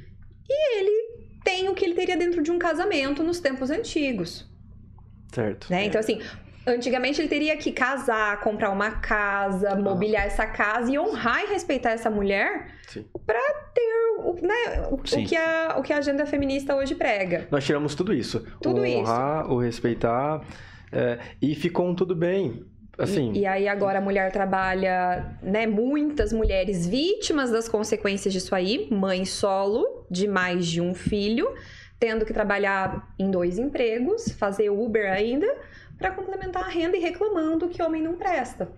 e 0.49 0.79
ele 0.79 1.17
tem 1.45 1.69
o 1.69 1.75
que 1.75 1.85
ele 1.85 1.95
teria 1.95 2.17
dentro 2.17 2.43
de 2.43 2.51
um 2.51 2.59
casamento 2.59 3.23
nos 3.23 3.41
tempos 3.41 3.71
antigos. 3.71 4.51
certo. 5.33 5.71
Né? 5.71 5.85
Então, 5.85 6.01
assim, 6.01 6.21
antigamente 6.67 7.21
ele 7.21 7.29
teria 7.29 7.57
que 7.57 7.71
casar, 7.71 8.41
comprar 8.41 8.71
uma 8.71 8.91
casa, 8.91 9.77
mobiliar 9.77 10.27
essa 10.27 10.47
casa 10.47 10.91
e 10.91 10.99
honrar 10.99 11.45
e 11.45 11.47
respeitar 11.47 11.91
essa 11.91 12.11
mulher 12.11 12.67
pra 13.25 13.41
ter 13.75 13.97
o, 14.19 14.35
né, 14.43 14.89
o, 14.91 14.95
o 14.95 14.99
que 14.99 15.37
a, 15.37 15.77
o 15.79 15.83
que 15.83 15.93
a 15.93 15.99
agenda 15.99 16.27
feminista 16.27 16.75
hoje 16.75 16.95
prega. 16.95 17.47
Nós 17.51 17.65
tiramos 17.65 17.95
tudo 17.95 18.13
isso. 18.13 18.45
Tudo 18.61 18.81
o 18.81 18.87
isso. 18.87 18.99
honrar, 18.99 19.51
o 19.51 19.59
respeitar. 19.59 20.45
é, 20.93 21.19
e 21.41 21.55
ficou 21.55 21.87
um 21.87 21.95
tudo 21.95 22.15
bem. 22.15 22.65
Assim, 22.99 23.33
E, 23.33 23.41
e 23.41 23.47
aí 23.47 23.69
agora 23.69 23.99
a 23.99 24.01
mulher 24.01 24.33
trabalha, 24.33 25.39
né? 25.43 25.67
Muitas 25.67 26.33
mulheres 26.33 26.87
vítimas 26.87 27.51
das 27.51 27.69
consequências 27.69 28.33
disso 28.33 28.55
aí, 28.55 28.89
mãe 28.91 29.27
solo 29.27 30.07
de 30.11 30.27
mais 30.27 30.67
de 30.67 30.81
um 30.81 30.95
filho, 30.95 31.47
tendo 31.99 32.25
que 32.25 32.33
trabalhar 32.33 33.15
em 33.19 33.31
dois 33.31 33.59
empregos, 33.59 34.31
fazer 34.39 34.71
Uber 34.71 35.13
ainda, 35.13 35.47
pra 35.99 36.11
complementar 36.13 36.65
a 36.65 36.69
renda 36.69 36.97
e 36.97 37.01
reclamando 37.01 37.69
que 37.69 37.83
homem 37.83 38.03
não 38.03 38.17
presta. 38.17 38.73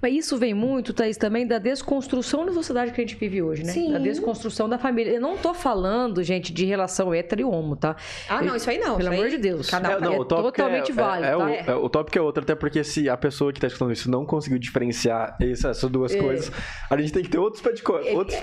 Mas 0.00 0.14
isso 0.14 0.36
vem 0.38 0.54
muito, 0.54 0.92
Thaís, 0.92 1.16
também 1.16 1.46
da 1.46 1.58
desconstrução 1.58 2.46
da 2.46 2.52
sociedade 2.52 2.92
que 2.92 3.00
a 3.00 3.04
gente 3.04 3.16
vive 3.16 3.42
hoje, 3.42 3.64
né? 3.64 3.72
Sim. 3.72 3.92
Da 3.92 3.98
desconstrução 3.98 4.68
da 4.68 4.78
família. 4.78 5.12
Eu 5.12 5.20
não 5.20 5.36
tô 5.36 5.52
falando, 5.52 6.22
gente, 6.22 6.52
de 6.52 6.64
relação 6.64 7.12
hétero 7.12 7.40
e 7.40 7.44
homo, 7.44 7.74
tá? 7.74 7.96
Ah, 8.28 8.40
não, 8.40 8.54
isso 8.54 8.70
aí 8.70 8.78
não. 8.78 8.96
Pelo 8.96 9.08
amor 9.10 9.28
de 9.28 9.36
Deus. 9.38 9.68
Cada 9.68 9.88
um 9.88 9.92
É, 9.92 10.00
não, 10.00 10.12
é 10.14 10.18
o 10.18 10.24
tópico 10.24 10.52
totalmente 10.52 10.90
é, 10.92 10.94
válido, 10.94 11.26
é, 11.48 11.56
é 11.58 11.62
tá? 11.64 11.72
o, 11.72 11.74
é, 11.74 11.84
o 11.84 11.88
tópico 11.88 12.18
é 12.18 12.20
outro, 12.20 12.42
até 12.44 12.54
porque 12.54 12.84
se 12.84 13.08
a 13.08 13.16
pessoa 13.16 13.52
que 13.52 13.60
tá 13.60 13.66
escutando 13.66 13.92
isso 13.92 14.08
não 14.10 14.24
conseguiu 14.24 14.58
diferenciar 14.58 15.36
essa- 15.40 15.70
essas 15.70 15.90
duas 15.90 16.14
É. 16.14 16.18
coisas, 16.18 16.52
a 16.88 16.96
gente 16.96 17.12
tem 17.12 17.22
que 17.22 17.28
ter 17.30 17.38
outros, 17.38 17.60
podcasts. 17.62 18.14
Outros 18.14 18.38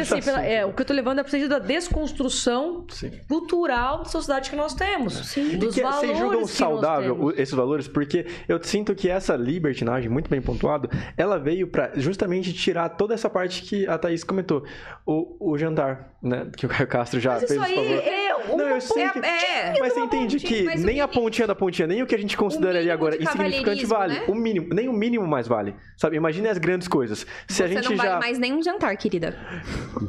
assim, 0.00 0.22
pela- 0.22 0.42
é, 0.44 0.64
o 0.64 0.72
que 0.72 0.82
eu 0.82 0.86
tô 0.86 0.92
levando 0.94 1.18
é 1.18 1.22
pro 1.22 1.30
sentido 1.30 1.50
da 1.50 1.58
desconstrução 1.58 2.84
Sim. 2.88 3.10
cultural 3.28 3.98
da 3.98 4.04
sociedade 4.06 4.50
que 4.50 4.56
nós 4.56 4.74
temos. 4.74 5.14
Sim. 5.26 5.58
Dos 5.58 5.74
Que 5.74 5.82
valores 5.82 6.00
vocês 6.08 6.18
julgam 6.18 6.36
que 6.38 6.42
nós 6.42 6.50
saudável 6.52 7.32
esses 7.36 7.54
valores? 7.54 7.86
Porque 7.88 8.26
eu 8.48 8.62
sinto 8.62 8.94
que 8.94 9.08
essa 9.10 9.36
libertinagem, 9.36 10.08
muito 10.08 10.30
bem 10.30 10.37
pontuado, 10.40 10.88
ela 11.16 11.38
veio 11.38 11.68
pra 11.68 11.92
justamente 11.96 12.52
tirar 12.52 12.88
toda 12.90 13.14
essa 13.14 13.28
parte 13.28 13.62
que 13.62 13.86
a 13.86 13.98
Thaís 13.98 14.24
comentou. 14.24 14.64
O, 15.06 15.52
o 15.52 15.58
jantar, 15.58 16.16
né? 16.22 16.46
Que 16.56 16.66
o 16.66 16.68
Caio 16.68 16.88
Castro 16.88 17.20
já 17.20 17.32
Mas 17.32 17.40
fez 17.40 17.50
isso 17.52 17.60
o 17.60 17.64
aí 17.64 17.74
favor. 17.74 18.02
é 18.12 18.34
uma 18.34 18.56
Não, 18.56 18.68
eu 18.70 18.80
sei 18.80 19.08
que... 19.10 19.18
É, 19.18 19.74
Mas 19.80 19.92
você 19.92 20.00
entende 20.00 20.36
pontinha, 20.40 20.72
que 20.72 20.78
nem 20.80 21.00
a 21.00 21.08
pontinha 21.08 21.46
da 21.46 21.54
pontinha, 21.54 21.86
nem 21.86 22.02
o 22.02 22.06
que 22.06 22.14
a 22.14 22.18
gente 22.18 22.36
consideraria 22.36 22.92
agora 22.92 23.20
insignificante 23.22 23.86
vale. 23.86 24.14
né? 24.14 24.24
O 24.28 24.34
mínimo, 24.34 24.68
nem 24.72 24.88
o 24.88 24.92
mínimo 24.92 25.26
mais 25.26 25.46
vale. 25.46 25.74
Sabe? 25.96 26.16
Imagine 26.16 26.48
as 26.48 26.58
grandes 26.58 26.88
coisas. 26.88 27.20
Se 27.46 27.54
Você 27.56 27.62
a 27.64 27.66
gente 27.68 27.88
não 27.88 27.96
vale 27.96 28.08
já. 28.10 28.18
mais 28.18 28.38
nenhum 28.38 28.62
jantar, 28.62 28.96
querida. 28.96 29.36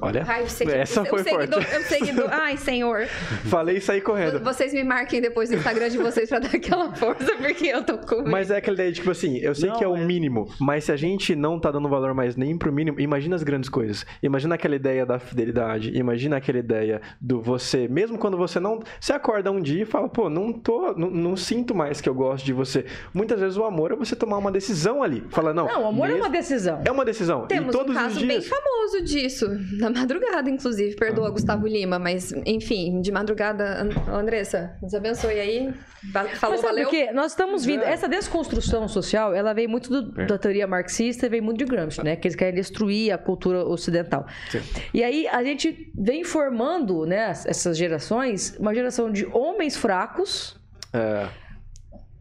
Olha, 0.02 0.24
Ai, 0.28 0.48
segui- 0.48 0.72
essa 0.72 1.04
foi 1.06 1.24
forte. 1.24 1.52
seguidor, 1.54 1.80
o 1.80 1.84
seguidor- 1.84 2.30
Ai, 2.32 2.58
senhor. 2.58 3.06
Falei 3.46 3.78
e 3.78 3.82
saí 3.82 4.02
correndo. 4.02 4.40
Vocês 4.44 4.74
me 4.74 4.84
marquem 4.84 5.22
depois 5.22 5.50
no 5.50 5.58
Instagram 5.58 5.90
de 5.90 5.98
vocês 5.98 6.30
pra 6.30 6.40
dar 6.40 6.56
aquela 6.56 6.94
força, 6.96 7.36
porque 7.38 7.68
eu 7.68 7.84
tô 7.84 7.98
com 7.98 8.18
medo. 8.18 8.32
Mas 8.32 8.50
é 8.52 8.58
aquela 8.58 8.76
ideia 8.76 8.92
de, 8.92 8.98
tipo 9.00 9.12
assim, 9.12 9.38
eu 9.38 9.54
sei 9.56 9.70
Não, 9.70 9.78
que 9.78 9.84
é 9.84 9.88
o 9.88 9.96
é. 9.98 10.00
mínimo, 10.06 10.48
mas 10.60 10.86
se 10.86 10.92
a 10.92 10.96
gente 10.96 11.36
não 11.36 11.60
tá 11.60 11.72
dando 11.72 11.90
valor 11.90 12.14
mais 12.14 12.36
nem 12.36 12.58
pro 12.58 12.72
mínimo, 12.72 13.00
imagina 13.00 13.36
as 13.36 13.44
grandes 13.44 13.70
coisas. 13.70 14.06
Imagina 14.22 14.56
aquela 14.56 14.76
ideia 14.76 15.06
da 15.06 15.20
fidelidade, 15.20 15.98
imagina 16.00 16.38
aquela 16.38 16.58
ideia 16.60 17.02
do 17.20 17.42
você, 17.42 17.88
mesmo 17.88 18.18
quando 18.18 18.38
você 18.38 18.60
não. 18.60 18.80
Você 19.00 19.14
acorda 19.14 19.52
um 19.52 19.62
dia 19.62 19.84
e 19.84 19.86
fala, 19.86 20.08
pô, 20.10 20.30
não 20.30 20.52
tô. 20.52 20.94
Não, 20.94 21.10
não 21.10 21.36
sinto 21.36 21.74
mais 21.76 22.00
que 22.02 22.08
eu 22.10 22.14
gosto 22.14 22.46
de 22.46 22.54
você. 22.54 22.86
Muitas 23.14 23.40
vezes 23.40 23.58
o 23.58 23.64
amor 23.64 23.92
é 23.92 23.96
você 23.96 24.16
tomar 24.16 24.38
uma 24.38 24.52
decisão 24.52 25.02
ali. 25.04 25.24
Fala, 25.30 25.54
não. 25.54 25.66
Não, 25.68 25.84
o 25.84 25.88
amor 25.88 26.06
é 26.06 26.14
mesmo- 26.14 26.24
uma 26.24 26.30
decisão. 26.30 26.82
É 26.86 26.92
uma 26.92 27.06
decisão. 27.06 27.48
Temos 27.48 27.74
e 27.74 27.78
todos 27.78 27.92
um 27.96 28.00
caso 28.00 28.16
os 28.20 28.24
bem 28.26 28.40
dias. 28.40 28.48
famoso 28.48 29.02
disso, 29.04 29.48
na 29.78 29.90
madrugada, 29.90 30.50
inclusive. 30.50 30.96
Perdoa, 30.96 31.28
Ah. 31.28 31.32
Gustavo 31.32 31.68
Lima, 31.68 32.00
mas 32.00 32.32
enfim, 32.46 33.02
de 33.02 33.12
madrugada, 33.12 33.82
An- 33.82 34.14
Andressa, 34.20 34.76
Deus 34.82 34.94
abençoe 34.94 35.40
aí. 35.40 35.74
Falou, 36.14 36.30
Mas 36.30 36.40
sabe 36.40 36.58
valeu. 36.62 36.84
por 36.86 36.92
quê? 36.92 37.12
Nós 37.12 37.32
estamos 37.34 37.66
vindo. 37.66 37.84
É. 37.84 37.92
Essa 37.92 38.08
desconstrução 38.08 38.88
social, 38.88 39.34
ela 39.34 39.54
vem 39.54 39.68
muito 39.68 39.90
do- 39.90 40.26
da 40.26 40.38
teoria 40.38 40.66
marxista 40.66 41.26
e 41.26 41.30
vem 41.30 41.42
muito 41.42 41.58
de 41.58 41.66
Gramsci, 41.66 42.02
né? 42.04 42.16
Que 42.16 42.28
eles 42.28 42.36
querem 42.36 42.54
destruir 42.56 43.12
a 43.12 43.18
cultura 43.18 43.66
ocidental. 43.66 44.26
Sim. 44.50 44.62
E 44.94 45.04
aí 45.04 45.28
a 45.28 45.44
gente 45.44 45.89
vem 46.00 46.24
formando, 46.24 47.06
né, 47.06 47.30
essas 47.46 47.78
gerações, 47.78 48.56
uma 48.58 48.74
geração 48.74 49.12
de 49.12 49.26
homens 49.34 49.76
fracos. 49.76 50.58
É, 50.94 51.28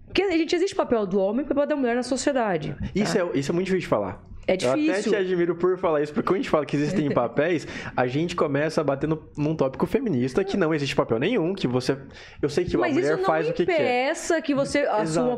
Porque 0.07 0.23
a 0.23 0.37
gente 0.37 0.55
existe 0.55 0.75
o 0.75 0.77
papel 0.77 1.07
do 1.07 1.21
homem 1.21 1.43
e 1.43 1.45
o 1.45 1.49
papel 1.49 1.67
da 1.67 1.77
mulher 1.77 1.95
na 1.95 2.03
sociedade. 2.03 2.77
isso, 2.95 3.17
é, 3.17 3.39
isso 3.39 3.53
é 3.53 3.55
muito 3.55 3.67
difícil 3.67 3.83
de 3.83 3.87
falar. 3.87 4.21
É 4.49 4.53
Eu 4.53 4.71
até 4.71 4.77
difícil. 4.81 5.13
te 5.13 5.17
admiro 5.17 5.55
por 5.57 5.77
falar 5.77 6.01
isso, 6.03 6.13
porque 6.15 6.27
quando 6.27 6.37
a 6.37 6.39
gente 6.39 6.49
fala 6.51 6.65
que 6.65 6.75
existem 6.75 7.11
papéis, 7.13 7.67
a 7.95 8.07
gente 8.07 8.35
começa 8.35 8.83
no- 9.07 9.23
num 9.37 9.55
tópico 9.55 9.87
feminista 9.87 10.43
que 10.43 10.57
não 10.57 10.73
existe 10.73 10.97
papel 10.97 11.19
nenhum, 11.19 11.53
que 11.55 11.67
você. 11.69 11.99
Eu 12.41 12.49
sei 12.49 12.65
que 12.65 12.75
a 12.75 12.79
Mas 12.79 12.95
mulher 12.95 13.09
isso 13.13 13.17
não 13.19 13.25
faz 13.27 13.47
o 13.47 13.53
que 13.53 13.67
quer. 13.67 13.75
impeça 13.75 14.41
que 14.41 14.55
você 14.55 14.79
assuma, 14.81 15.37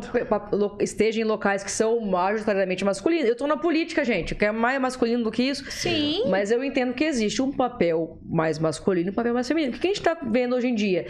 esteja 0.81 1.21
em 1.21 1.25
locais 1.25 1.65
que 1.65 1.71
são 1.73 1.99
majoritariamente 2.01 2.85
masculinos. 2.85 3.29
Eu 3.29 3.37
tô 3.37 3.49
na 3.49 3.57
política, 3.57 4.05
gente, 4.05 4.35
que 4.37 4.45
é 4.45 4.53
mais 4.53 4.81
masculino 4.81 5.25
do 5.25 5.31
que 5.33 5.43
isso. 5.43 5.69
Sim. 5.71 6.23
Mas 6.29 6.53
eu 6.53 6.63
entendo 6.63 6.95
que 6.95 7.03
existe 7.03 7.43
um 7.43 7.51
papel 7.51 8.17
mais 8.25 8.61
masculino 8.61 9.09
e 9.09 9.11
um 9.11 9.15
papel 9.15 9.35
mais 9.35 9.49
feminino. 9.49 9.75
O 9.77 9.79
que 9.81 9.89
a 9.89 9.91
gente 9.91 10.03
tá 10.03 10.17
vendo 10.31 10.55
hoje 10.55 10.69
em 10.69 10.75
dia? 10.75 11.09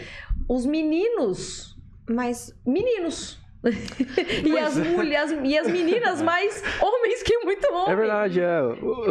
Os 0.48 0.64
meninos, 0.64 1.76
Mas 2.08 2.52
meninos, 2.66 3.39
e, 4.44 4.58
as 4.58 4.76
mulheres, 4.76 5.36
e 5.44 5.58
as 5.58 5.70
meninas 5.70 6.22
mais 6.22 6.62
homens 6.80 7.22
que 7.22 7.38
muito 7.40 7.66
homens. 7.72 7.88
É 7.90 7.96
verdade, 7.96 8.40
é. 8.40 8.62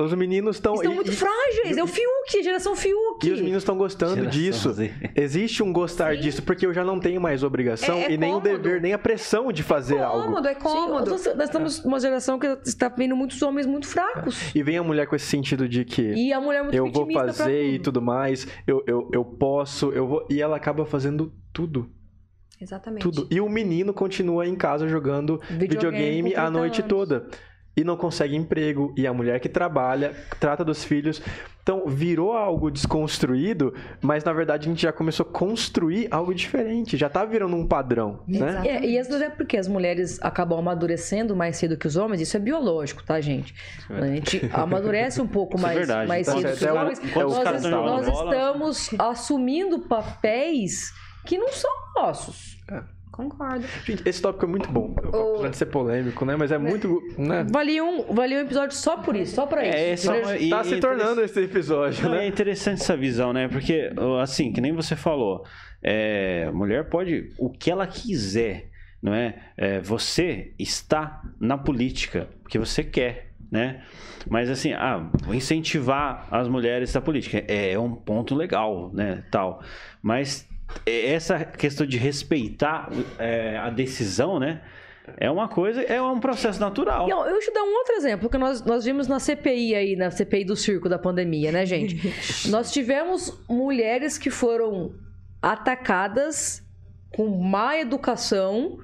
Os 0.02 0.14
meninos 0.16 0.56
estão. 0.56 0.74
Estão 0.74 0.94
muito 0.96 1.12
frágeis. 1.12 1.78
É 1.78 1.84
o 1.84 1.88
Fiuk, 1.88 2.44
geração 2.44 2.76
Fiuk. 2.76 3.28
E 3.28 3.32
os 3.32 3.40
meninos 3.40 3.62
estão 3.62 3.78
gostando 3.78 4.16
Geração 4.16 4.32
disso. 4.32 4.74
Z. 4.74 4.92
Existe 5.16 5.62
um 5.62 5.72
gostar 5.72 6.16
Sim. 6.16 6.22
disso, 6.22 6.42
porque 6.44 6.66
eu 6.66 6.74
já 6.74 6.84
não 6.84 7.00
tenho 7.00 7.22
mais 7.22 7.44
obrigação 7.44 7.96
É- 7.98 8.06
é 8.06 8.12
e 8.12 8.18
nem 8.18 8.32
o 8.34 8.42
cômodo. 8.42 8.58
dever, 8.64 8.82
nem 8.82 8.94
a 8.94 8.98
pressão 8.98 9.52
de 9.52 9.62
fazer 9.62 10.00
algo. 10.00 10.24
Cômodo, 10.24 10.48
é 10.48 10.54
Sim, 10.56 10.60
cômodo. 10.62 11.12
nós, 11.12 11.26
nós 11.26 11.44
estamos 11.44 11.84
numa 11.84 12.00
geração 12.00 12.40
que 12.40 12.48
está 12.66 12.90
vendo 12.90 13.16
muitos 13.16 13.40
homens 13.44 13.68
muito 13.68 13.88
fracos. 13.88 14.54
E 14.56 14.64
vem 14.64 14.78
a 14.78 14.84
mulher 14.84 15.06
com 15.06 15.16
esse 15.16 15.26
sentido 15.26 15.70
de 15.70 15.86
que 15.86 16.02
E 16.02 16.34
a 16.34 16.42
mulher 16.42 16.64
muito 16.64 16.76
eu 16.76 16.90
vou 16.92 17.12
fazer 17.12 17.66
e 17.66 17.78
tudo. 17.78 18.00
tudo 18.00 18.02
mais, 18.02 18.48
eu, 18.66 18.84
eu, 18.88 19.10
eu 19.14 19.24
posso, 19.24 19.92
eu 19.92 20.08
vou. 20.08 20.26
E 20.30 20.42
ela 20.42 20.56
acaba 20.58 20.86
fazendo 20.86 21.32
tudo. 21.54 21.90
Exatamente. 22.62 23.02
Tudo. 23.04 23.28
E 23.32 23.40
o 23.40 23.48
menino 23.50 23.94
continua 23.94 24.46
em 24.48 24.56
casa 24.56 24.88
jogando 24.88 25.40
Videogame 25.50 25.68
videogame, 26.24 26.30
a 26.36 26.42
30 26.46 26.50
noite 26.52 26.82
anos. 26.82 26.90
toda. 26.90 27.28
E 27.78 27.84
não 27.84 27.96
consegue 27.96 28.36
emprego. 28.36 28.94
E 28.98 29.08
a 29.08 29.14
mulher 29.14 29.40
que 29.40 29.48
trabalha, 29.48 30.14
trata 30.38 30.66
dos 30.66 30.84
filhos. 30.84 31.22
Então, 31.64 31.88
virou 31.88 32.34
algo 32.34 32.70
desconstruído, 32.70 33.74
mas 34.02 34.24
na 34.24 34.34
verdade 34.34 34.68
a 34.68 34.70
gente 34.72 34.82
já 34.82 34.92
começou 34.92 35.26
a 35.26 35.32
construir 35.32 36.08
algo 36.12 36.34
diferente. 36.34 36.98
Já 36.98 37.08
tá 37.08 37.24
virando 37.24 37.56
um 37.56 37.66
padrão, 37.66 38.22
né? 38.28 38.64
É, 38.66 38.86
e 38.86 38.98
às 39.00 39.08
vezes 39.08 39.22
é 39.22 39.30
porque 39.30 39.56
as 39.56 39.68
mulheres 39.68 40.20
acabam 40.22 40.60
amadurecendo 40.60 41.36
mais 41.36 41.56
cedo 41.58 41.78
que 41.78 41.88
os 41.88 41.96
homens, 41.96 42.20
isso 42.22 42.36
é 42.36 42.40
biológico, 42.40 43.04
tá, 43.04 43.22
gente? 43.22 43.54
A 43.90 44.06
gente 44.08 44.50
amadurece 44.52 45.22
um 45.22 45.28
pouco 45.28 45.58
é 45.58 45.62
mais, 45.62 45.78
verdade, 45.78 46.08
mais 46.08 46.26
tá 46.26 46.34
cedo 46.34 46.42
certo. 46.42 46.58
que 46.58 46.66
os 46.66 46.68
É 46.68 46.74
o- 46.74 46.76
homens. 46.82 47.00
é 47.00 47.26
os 47.26 47.64
nós 47.64 47.72
nós 47.72 48.10
bola. 48.10 48.36
estamos 48.36 48.90
assumindo 48.98 49.80
papéis 49.88 50.92
que 51.26 51.38
não 51.38 51.50
são 51.50 51.72
nossos. 51.96 52.49
Concordo. 53.12 53.66
Gente, 53.86 54.08
esse 54.08 54.22
tópico 54.22 54.46
é 54.46 54.48
muito 54.48 54.70
bom. 54.72 54.96
O- 55.12 55.34
Apesar 55.34 55.50
de 55.50 55.58
ser 55.58 55.66
polêmico, 55.66 56.24
né? 56.26 56.36
Mas 56.38 56.52
é 56.52 56.58
muito. 56.58 57.02
Né? 57.18 57.46
Valia 57.52 57.84
um, 57.84 58.14
valia 58.14 58.38
um 58.38 58.42
episódio 58.42 58.76
só 58.78 58.98
por 58.98 59.16
isso, 59.16 59.36
só 59.36 59.46
pra 59.46 59.66
isso. 59.66 59.76
É, 59.78 59.90
essa 59.90 60.16
é 60.16 60.22
uma- 60.24 60.38
e- 60.38 60.50
Tá 60.50 60.64
se 60.64 60.76
e 60.76 60.80
tornando 60.80 61.22
esse 61.22 61.42
episódio, 61.42 62.04
Não, 62.06 62.12
né? 62.12 62.26
é 62.26 62.28
interessante 62.28 62.82
essa 62.82 62.96
visão, 62.96 63.34
né? 63.34 63.48
Porque, 63.50 63.92
assim, 64.22 64.54
que 64.54 64.62
nem 64.62 64.72
você 64.74 64.96
falou, 64.96 65.44
é, 65.84 66.46
a 66.48 66.52
mulher 66.54 66.88
pode 66.90 67.34
o 67.38 67.50
que 67.50 67.70
ela 67.70 67.86
quiser, 67.88 68.70
não 69.02 69.14
é? 69.14 69.36
É, 69.58 69.80
Você 69.82 70.54
está 70.58 71.22
na 71.42 71.58
política 71.58 72.30
porque 72.44 72.58
você 72.60 72.84
quer, 72.84 73.32
né? 73.52 73.84
Mas 74.30 74.50
assim, 74.50 74.72
ah, 74.74 75.10
vou 75.24 75.34
incentivar 75.34 76.28
as 76.32 76.48
mulheres 76.48 76.94
da 76.94 77.02
política 77.02 77.44
é 77.48 77.78
um 77.80 77.96
ponto 77.96 78.36
legal, 78.36 78.92
né? 78.94 79.24
Tal, 79.32 79.62
mas 80.02 80.48
essa 80.86 81.44
questão 81.46 81.86
de 81.86 81.98
respeitar 81.98 82.90
é, 83.18 83.58
a 83.58 83.70
decisão, 83.70 84.40
né? 84.40 84.62
É 85.18 85.30
uma 85.30 85.48
coisa, 85.48 85.82
é 85.82 86.02
um 86.02 86.20
processo 86.20 86.60
natural. 86.60 87.10
Eu 87.10 87.26
eu 87.26 87.54
dar 87.54 87.64
um 87.64 87.74
outro 87.74 87.96
exemplo 87.96 88.30
que 88.30 88.38
nós, 88.38 88.64
nós 88.64 88.86
vimos 88.86 89.08
na 89.08 89.20
CPI 89.20 89.76
aí, 89.76 89.96
na 89.96 90.12
CPI 90.12 90.46
do 90.46 90.56
circo 90.56 90.88
da 90.88 91.00
pandemia, 91.00 91.52
né, 91.52 91.66
gente? 91.66 92.14
nós 92.50 92.72
tivemos 92.72 93.42
mulheres 93.50 94.18
que 94.18 94.30
foram 94.30 94.94
atacadas 95.42 96.64
com 97.16 97.28
má 97.28 97.78
educação 97.78 98.78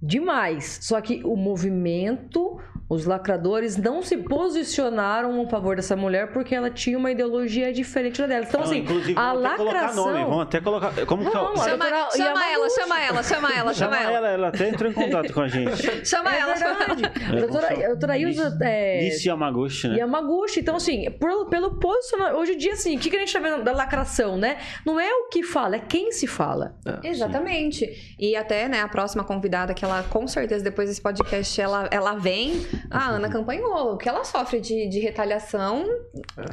demais. 0.00 0.78
Só 0.82 1.00
que 1.00 1.22
o 1.24 1.34
movimento, 1.34 2.60
os 2.88 3.04
lacradores 3.06 3.76
não 3.76 4.02
se 4.02 4.16
posicionaram 4.18 5.42
a 5.42 5.48
favor 5.48 5.76
dessa 5.76 5.96
mulher 5.96 6.32
porque 6.32 6.54
ela 6.54 6.70
tinha 6.70 6.98
uma 6.98 7.10
ideologia 7.10 7.72
diferente 7.72 8.20
da 8.20 8.26
dela. 8.26 8.44
Então, 8.46 8.60
Não, 8.60 8.66
assim, 8.66 8.78
inclusive, 8.80 9.18
a 9.18 9.30
colocar 9.30 9.62
lacração... 9.62 10.06
nome, 10.12 10.24
vamos 10.24 10.42
até 10.42 10.60
colocar. 10.60 11.06
Como 11.06 11.30
que 11.30 11.36
é? 11.36 11.40
o- 11.40 11.44
Não, 11.44 11.56
Chama, 11.56 11.84
doutora 11.90 12.10
chama 12.16 12.50
ela, 12.50 12.68
chama 12.70 13.00
ela, 13.00 13.22
chama 13.22 13.52
ela, 13.54 13.74
chama 13.74 13.96
ela. 14.00 14.16
ela, 14.16 14.28
ela 14.28 14.48
até 14.48 14.68
entrou 14.68 14.90
em 14.90 14.94
contato 14.94 15.32
com 15.32 15.40
a 15.40 15.48
gente. 15.48 15.74
Chama 16.06 16.34
É 16.34 16.38
ela, 16.40 16.56
chama 16.56 16.70
ela. 16.84 16.94
verdade. 16.94 17.22
A 17.26 17.40
doutora, 17.40 17.88
doutora 17.88 18.18
Ilza... 18.18 18.58
É... 18.62 19.08
Yamaguchi, 19.24 19.88
né? 19.88 19.96
Yamaguchi. 19.98 20.60
Então, 20.60 20.76
assim, 20.76 21.10
por- 21.12 21.46
pelo 21.48 21.78
posicionamento. 21.78 22.36
Hoje 22.38 22.52
em 22.52 22.58
dia, 22.58 22.72
assim, 22.74 22.96
o 22.96 22.98
que, 23.00 23.08
que 23.10 23.16
a 23.16 23.20
gente 23.20 23.32
tá 23.32 23.38
vendo 23.38 23.62
da 23.64 23.72
lacração, 23.72 24.36
né? 24.36 24.58
Não 24.84 25.00
é 25.00 25.10
o 25.10 25.28
que 25.28 25.42
fala, 25.42 25.76
é 25.76 25.78
quem 25.78 26.12
se 26.12 26.26
fala. 26.26 26.76
Exatamente. 27.02 28.14
E 28.18 28.36
até, 28.36 28.68
né, 28.68 28.80
a 28.82 28.88
próxima 28.88 29.24
convidada, 29.24 29.72
que 29.74 29.84
ela 29.84 30.02
com 30.04 30.26
certeza 30.26 30.62
depois 30.62 30.88
desse 30.88 31.00
podcast 31.00 31.60
ela, 31.60 31.88
ela 31.90 32.14
vem, 32.14 32.64
a 32.90 33.08
Ana 33.10 33.28
Campanholo, 33.28 33.94
o 33.94 33.96
que 33.96 34.08
ela 34.08 34.24
sofre 34.24 34.60
de, 34.60 34.88
de 34.88 34.98
retaliação. 35.00 35.84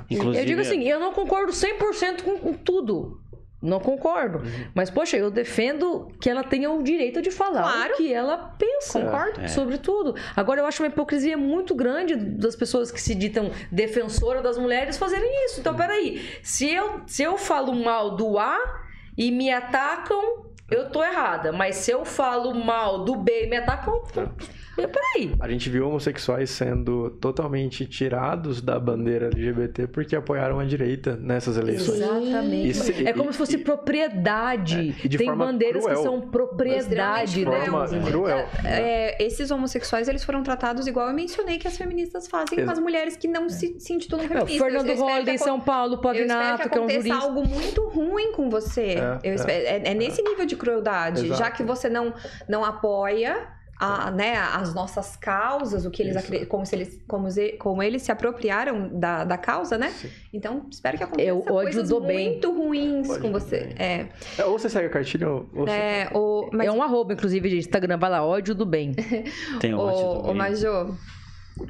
Inclusive, 0.10 0.40
eu 0.40 0.46
digo 0.46 0.62
assim, 0.62 0.84
eu 0.88 1.00
não 1.00 1.14
concordo 1.14 1.52
100% 1.52 2.22
com, 2.24 2.38
com 2.38 2.54
tudo. 2.54 3.20
Não 3.62 3.80
concordo. 3.80 4.40
Uhum. 4.40 4.68
Mas, 4.74 4.90
poxa, 4.90 5.18
eu 5.18 5.30
defendo 5.30 6.08
que 6.20 6.28
ela 6.28 6.44
tenha 6.44 6.72
o 6.72 6.82
direito 6.82 7.22
de 7.22 7.30
falar 7.30 7.62
Claro. 7.62 7.94
o 7.94 7.98
que 7.98 8.12
ela 8.12 8.36
pensa. 8.58 9.00
Concordo. 9.00 9.40
É. 9.42 9.48
Sobre 9.48 9.78
tudo. 9.78 10.16
Agora, 10.36 10.62
eu 10.62 10.66
acho 10.66 10.82
uma 10.82 10.88
hipocrisia 10.90 11.38
muito 11.38 11.76
grande 11.76 12.16
das 12.16 12.56
pessoas 12.56 12.92
que 12.92 13.00
se 13.00 13.14
ditam 13.14 13.52
defensora 13.72 14.42
das 14.42 14.58
mulheres 14.58 14.98
fazerem 14.98 15.46
isso. 15.46 15.60
Então, 15.60 15.76
peraí. 15.76 16.28
Se 16.42 16.72
eu, 16.74 17.02
se 17.06 17.22
eu 17.22 17.38
falo 17.38 17.76
mal 17.76 18.16
do 18.16 18.40
A 18.40 18.58
e 19.16 19.30
me 19.30 19.52
atacam, 19.52 20.48
eu 20.72 20.90
tô 20.90 21.04
errada. 21.04 21.52
Mas 21.52 21.76
se 21.76 21.92
eu 21.92 22.04
falo 22.04 22.56
mal 22.56 23.04
do 23.06 23.16
B 23.16 23.44
e 23.46 23.48
me 23.48 23.58
atacam, 23.58 24.02
eu, 24.78 24.90
peraí. 24.90 25.34
A 25.40 25.48
gente 25.50 25.70
viu 25.70 25.88
homossexuais 25.88 26.50
sendo 26.50 27.10
totalmente 27.22 27.86
tirados 27.86 28.62
da 28.62 28.80
bandeira 28.80 29.28
LGBT 29.28 29.88
porque 29.88 30.16
apoiaram 30.16 30.60
a 30.60 30.66
direita 30.66 31.16
nessas 31.16 31.58
eleições. 31.58 32.00
Exatamente. 32.00 32.70
Isso- 32.70 32.92
é 33.08 33.14
como 33.14 33.30
e- 33.30 33.34
se 33.34 33.38
fosse 33.40 33.56
e- 33.56 33.64
propriedade. 33.64 34.96
É, 35.02 35.06
e 35.06 35.10
de 35.10 35.18
Tem 35.18 35.28
forma 35.28 35.46
bandeiras 35.46 35.84
cruel. 35.84 35.98
que 35.98 36.04
são 36.04 36.22
propriedade, 36.22 37.46
né? 37.46 37.66
forma 37.66 37.88
cruel. 37.88 38.10
cruel. 38.10 38.48
É, 38.66 39.24
esses 39.24 39.52
homossexuais, 39.52 40.08
eles 40.08 40.24
foram 40.24 40.44
tratados 40.44 40.88
igual 40.88 41.08
eu 41.08 41.14
mencionei 41.14 41.58
que 41.58 41.68
as 41.68 41.78
feministas 41.78 42.28
fazem 42.28 42.56
com 42.56 42.62
Ex- 42.62 42.70
as 42.72 42.80
mulheres 42.80 43.16
que 43.18 43.28
não 43.28 43.50
se, 43.50 43.80
se 43.80 43.94
intitulam 43.94 44.26
É, 44.26 44.28
feministas. 44.30 44.58
Fernando 44.58 44.94
Holliday, 44.98 45.38
São 45.38 45.60
Paulo, 45.60 45.94
Eu 45.94 45.96
espero 45.98 46.14
Pavinato, 46.28 46.64
que 46.64 46.70
que 46.70 46.78
é 46.78 46.82
um 46.82 46.84
aconteça 46.86 47.08
jurista. 47.08 47.26
algo 47.28 47.48
muito 47.48 47.88
ruim 47.90 48.32
com 48.32 48.50
você. 48.50 48.82
É, 48.98 49.20
Eu 49.24 49.32
é. 49.32 49.36
espero- 49.36 49.66
é, 49.68 49.92
é 49.92 49.94
nesse 49.94 50.22
nível 50.22 50.46
de 50.46 50.56
crueldade. 50.56 51.26
Exato. 51.26 51.40
Já 51.40 51.52
que 51.52 51.64
você 51.64 51.90
não, 51.90 52.14
não 52.48 52.64
apoia 52.64 53.48
a, 53.84 54.12
né, 54.12 54.38
as 54.38 54.74
nossas 54.76 55.16
causas, 55.16 55.86
o 55.86 55.90
que 55.92 56.04
eles 56.04 56.16
como, 56.48 56.66
se 56.66 56.76
eles, 56.76 57.02
como, 57.08 57.30
ze- 57.32 57.54
como 57.54 57.82
eles 57.82 58.04
se 58.04 58.12
apropriaram 58.12 58.90
da, 59.00 59.24
da 59.24 59.38
causa, 59.38 59.78
né? 59.78 59.90
Sim. 59.90 60.10
Então, 60.32 60.68
espero 60.70 60.98
que 60.98 61.04
aconteça 61.04 61.34
o 61.34 61.40
ódio 61.40 61.52
coisas 61.54 61.90
do 61.90 62.00
bem. 62.00 62.30
muito 62.30 62.52
ruins 62.52 63.10
Ódio 63.10 63.22
com 63.24 63.32
do 63.32 63.40
você. 63.40 63.62
bem. 63.62 63.76
É, 63.80 64.08
É, 64.38 64.46
Ou 64.46 64.60
você 64.60 64.70
segue 64.70 64.86
a 64.86 64.90
cartilha 64.90 65.28
ou 65.28 65.50
ou 65.56 65.66
você... 65.66 65.72
é, 65.72 66.10
o, 66.14 66.50
mas 66.54 66.68
É 66.68 66.72
um 66.72 66.84
arroba, 66.84 67.14
inclusive, 67.14 67.50
de 67.50 67.58
Instagram. 67.58 67.98
Vai 67.98 68.10
lá, 68.12 68.24
ódio 68.24 68.54
do 68.54 68.66
bem. 68.66 68.94
tem 69.60 69.74
o 69.74 69.80
ódio 69.80 70.06
Ô, 70.28 70.30
ô. 70.30 70.34
Majô, 70.36 70.94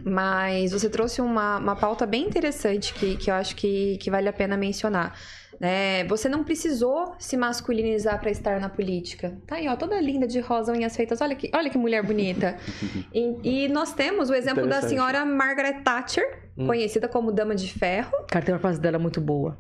mas 0.04 0.72
você 0.72 0.90
trouxe 0.90 1.22
uma, 1.22 1.58
uma 1.58 1.76
pauta 1.76 2.06
bem 2.06 2.24
interessante 2.28 2.94
que, 2.94 3.18
que 3.18 3.30
eu 3.32 3.36
acho 3.36 3.56
que, 3.56 3.98
que 3.98 4.12
vale 4.12 4.28
a 4.30 4.34
pena 4.34 4.56
mencionar. 4.58 5.14
Né? 5.62 6.04
você 6.06 6.28
não 6.28 6.44
precisou 6.44 7.16
se 7.20 7.38
masculinizar 7.38 8.20
para 8.20 8.32
estar 8.32 8.60
na 8.60 8.68
política. 8.68 9.38
Tá 9.48 9.56
aí, 9.56 9.68
ó, 9.68 9.76
toda 9.76 10.00
linda 10.02 10.28
de 10.28 10.40
rosa, 10.40 10.74
unhas 10.74 10.96
feitas. 10.96 11.22
Olha 11.22 11.36
que, 11.36 11.50
olha 11.54 11.70
que 11.70 11.78
mulher 11.78 12.04
bonita. 12.04 12.58
e, 13.14 13.66
e 13.66 13.68
nós 13.70 13.94
temos 13.94 14.30
o 14.30 14.34
exemplo 14.34 14.68
da 14.68 14.82
senhora 14.82 15.24
Margaret 15.24 15.82
Thatcher, 15.84 16.42
Hum. 16.58 16.68
conhecida 16.68 17.08
como 17.08 17.32
Dama 17.32 17.56
de 17.56 17.72
Ferro. 17.72 18.12
Cara, 18.28 18.44
tem 18.44 18.54
uma 18.54 18.60
frase 18.60 18.80
dela 18.80 19.00
muito 19.00 19.22
boa. 19.22 19.58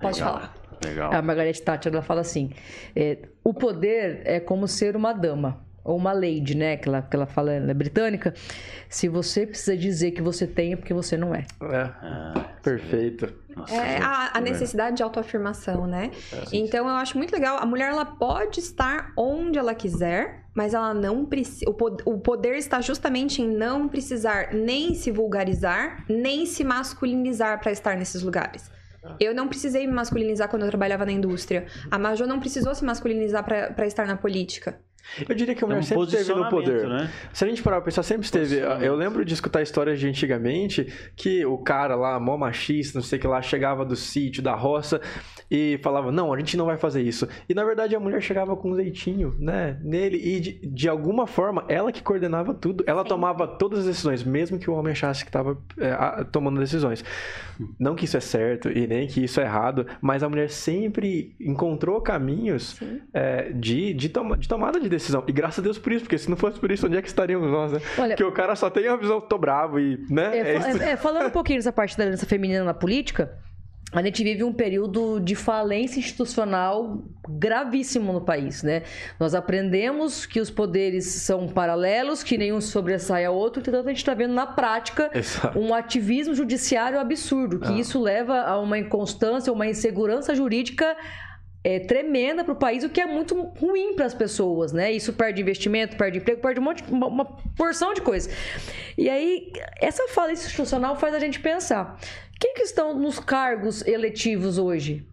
Pode 0.00 0.18
Legal. 0.18 0.34
falar. 0.34 0.54
Legal. 0.84 1.12
A 1.12 1.22
Margaret 1.22 1.52
Thatcher, 1.52 1.92
ela 1.92 2.02
fala 2.02 2.22
assim: 2.22 2.50
é, 2.96 3.18
o 3.44 3.54
poder 3.54 4.22
é 4.24 4.40
como 4.40 4.66
ser 4.66 4.96
uma 4.96 5.12
dama. 5.12 5.64
Ou 5.84 5.96
uma 5.96 6.12
lady, 6.12 6.56
né? 6.56 6.76
Que 6.76 6.88
ela, 6.88 7.02
que 7.02 7.16
ela 7.16 7.26
fala, 7.26 7.52
ela 7.52 7.70
é 7.70 7.74
britânica. 7.74 8.32
Se 8.88 9.08
você 9.08 9.46
precisa 9.46 9.76
dizer 9.76 10.12
que 10.12 10.22
você 10.22 10.46
tem, 10.46 10.74
é 10.74 10.76
porque 10.76 10.94
você 10.94 11.16
não 11.16 11.34
é. 11.34 11.44
É, 11.60 11.76
Ah, 12.02 12.34
perfeito. 12.62 13.32
nossa, 13.56 13.74
É 13.74 13.98
a, 14.00 14.30
a 14.34 14.40
necessidade 14.40 14.96
de 14.96 15.02
autoafirmação, 15.02 15.86
né? 15.86 16.10
Então 16.52 16.88
eu 16.88 16.94
acho 16.94 17.16
muito 17.18 17.32
legal. 17.32 17.58
A 17.58 17.66
mulher 17.66 17.90
ela 17.90 18.04
pode 18.04 18.60
estar 18.60 19.12
onde 19.16 19.58
ela 19.58 19.74
quiser, 19.74 20.44
mas 20.54 20.72
ela 20.74 20.94
não 20.94 21.24
precisa. 21.26 21.68
O, 21.68 21.74
po- 21.74 21.96
o 22.04 22.18
poder 22.20 22.56
está 22.56 22.80
justamente 22.80 23.42
em 23.42 23.48
não 23.48 23.88
precisar 23.88 24.52
nem 24.54 24.94
se 24.94 25.10
vulgarizar, 25.10 26.04
nem 26.08 26.46
se 26.46 26.62
masculinizar 26.62 27.58
para 27.60 27.72
estar 27.72 27.96
nesses 27.96 28.22
lugares. 28.22 28.70
Eu 29.18 29.34
não 29.34 29.48
precisei 29.48 29.84
me 29.84 29.92
masculinizar 29.92 30.48
quando 30.48 30.62
eu 30.62 30.68
trabalhava 30.68 31.04
na 31.04 31.10
indústria. 31.10 31.66
A 31.90 31.98
Majô 31.98 32.24
não 32.24 32.38
precisou 32.38 32.72
se 32.72 32.84
masculinizar 32.84 33.42
para 33.44 33.84
estar 33.84 34.06
na 34.06 34.16
política. 34.16 34.78
Eu 35.28 35.34
diria 35.34 35.54
que 35.54 35.64
a 35.64 35.66
É 35.66 35.68
mulher 35.68 35.80
um 35.80 35.82
sempre 35.82 36.04
esteve 36.04 36.32
no 36.32 36.48
poder. 36.48 36.66
posicionamento, 36.72 37.02
né? 37.04 37.10
Se 37.32 37.44
a 37.44 37.48
gente 37.48 37.62
parar 37.62 37.76
pra 37.76 37.84
pensar, 37.86 38.02
sempre 38.02 38.24
esteve. 38.24 38.56
Eu 38.80 38.94
lembro 38.94 39.24
de 39.24 39.34
escutar 39.34 39.60
histórias 39.62 39.98
de 40.00 40.06
antigamente 40.08 40.86
que 41.16 41.44
o 41.44 41.58
cara 41.58 41.94
lá, 41.94 42.18
mó 42.20 42.36
machista, 42.36 42.98
não 42.98 43.04
sei 43.04 43.18
o 43.18 43.22
que 43.22 43.26
lá, 43.28 43.42
chegava 43.42 43.84
do 43.84 43.96
sítio, 43.96 44.42
da 44.42 44.54
roça 44.54 45.00
e 45.50 45.78
falava: 45.82 46.10
Não, 46.12 46.32
a 46.32 46.38
gente 46.38 46.56
não 46.56 46.66
vai 46.66 46.76
fazer 46.76 47.02
isso. 47.02 47.28
E 47.48 47.54
na 47.54 47.64
verdade 47.64 47.94
a 47.96 48.00
mulher 48.00 48.20
chegava 48.22 48.56
com 48.56 48.70
um 48.70 48.76
jeitinho, 48.76 49.34
né, 49.38 49.78
nele 49.82 50.16
e 50.16 50.40
de, 50.40 50.52
de 50.66 50.88
alguma 50.88 51.26
forma 51.26 51.64
ela 51.68 51.90
que 51.92 52.02
coordenava 52.02 52.54
tudo, 52.54 52.84
ela 52.86 53.04
tomava 53.04 53.46
todas 53.46 53.80
as 53.80 53.86
decisões, 53.86 54.22
mesmo 54.24 54.58
que 54.58 54.70
o 54.70 54.74
homem 54.74 54.92
achasse 54.92 55.24
que 55.24 55.28
estava 55.30 55.56
tomando 56.30 56.58
decisões. 56.60 57.04
Não 57.78 57.94
que 57.94 58.04
isso 58.06 58.16
é 58.16 58.20
certo 58.20 58.68
e 58.70 58.86
nem 58.86 59.06
que 59.06 59.24
isso 59.24 59.40
é 59.40 59.44
errado, 59.44 59.86
mas 60.00 60.22
a 60.22 60.28
mulher 60.28 60.48
sempre 60.50 61.34
encontrou 61.40 62.00
caminhos 62.00 62.76
Sim. 62.78 63.00
é, 63.12 63.52
de, 63.52 63.92
de, 63.94 64.08
toma- 64.08 64.36
de 64.36 64.48
tomada 64.48 64.80
de 64.80 64.88
decisão. 64.92 65.24
E 65.26 65.32
graças 65.32 65.58
a 65.58 65.62
Deus 65.62 65.78
por 65.78 65.92
isso, 65.92 66.02
porque 66.04 66.18
se 66.18 66.28
não 66.30 66.36
fosse 66.36 66.58
por 66.58 66.70
isso, 66.70 66.86
onde 66.86 66.96
é 66.96 67.02
que 67.02 67.08
estaríamos 67.08 67.50
nós, 67.50 67.72
né? 67.72 67.80
Olha- 67.98 68.08
porque 68.16 68.24
o 68.24 68.32
cara 68.32 68.54
só 68.54 68.70
tem 68.70 68.86
a 68.88 68.96
visão, 68.96 69.20
tô 69.20 69.36
bravo 69.38 69.78
e, 69.80 69.98
né? 70.08 70.36
É, 70.36 70.40
É 70.40 70.56
é, 70.56 70.90
é, 70.92 70.96
falando 70.96 71.26
um 71.26 71.30
pouquinho 71.30 71.58
dessa 71.58 71.72
parte 71.72 71.96
da 71.96 72.04
liderança 72.04 72.26
feminina 72.26 72.64
na 72.64 72.74
política, 72.74 73.38
a 73.92 74.02
gente 74.02 74.24
vive 74.24 74.42
um 74.42 74.54
período 74.54 75.20
de 75.20 75.34
falência 75.34 75.98
institucional 75.98 77.02
gravíssimo 77.28 78.10
no 78.12 78.22
país, 78.22 78.62
né? 78.62 78.82
Nós 79.20 79.34
aprendemos 79.34 80.24
que 80.24 80.40
os 80.40 80.50
poderes 80.50 81.04
são 81.04 81.46
paralelos, 81.46 82.22
que 82.22 82.38
nenhum 82.38 82.58
sobressai 82.60 83.26
ao 83.26 83.34
outro, 83.34 83.62
portanto 83.62 83.84
a 83.84 83.88
gente 83.90 83.98
está 83.98 84.14
vendo 84.14 84.32
na 84.32 84.46
prática 84.46 85.10
Exato. 85.14 85.58
um 85.58 85.74
ativismo 85.74 86.34
judiciário 86.34 86.98
absurdo, 86.98 87.60
que 87.60 87.78
isso 87.78 88.00
leva 88.00 88.40
a 88.40 88.58
uma 88.58 88.78
inconstância, 88.78 89.52
uma 89.52 89.66
insegurança 89.66 90.34
jurídica 90.34 90.96
é, 91.64 91.78
tremenda 91.78 92.42
para 92.42 92.52
o 92.52 92.56
país, 92.56 92.82
o 92.82 92.88
que 92.88 93.00
é 93.00 93.06
muito 93.06 93.40
ruim 93.60 93.94
para 93.94 94.06
as 94.06 94.14
pessoas, 94.14 94.72
né? 94.72 94.92
Isso 94.92 95.12
perde 95.12 95.40
investimento, 95.40 95.96
perde 95.96 96.18
emprego, 96.18 96.40
perde 96.40 96.60
um 96.60 96.62
monte, 96.64 96.82
uma, 96.88 97.06
uma 97.06 97.24
porção 97.56 97.94
de 97.94 98.00
coisas. 98.00 98.32
E 98.98 99.08
aí, 99.08 99.52
essa 99.80 100.08
fala 100.08 100.32
institucional 100.32 100.96
faz 100.96 101.14
a 101.14 101.20
gente 101.20 101.38
pensar: 101.38 101.98
quem 102.40 102.54
que 102.54 102.62
estão 102.62 102.98
nos 102.98 103.18
cargos 103.20 103.86
eletivos 103.86 104.58
hoje? 104.58 105.06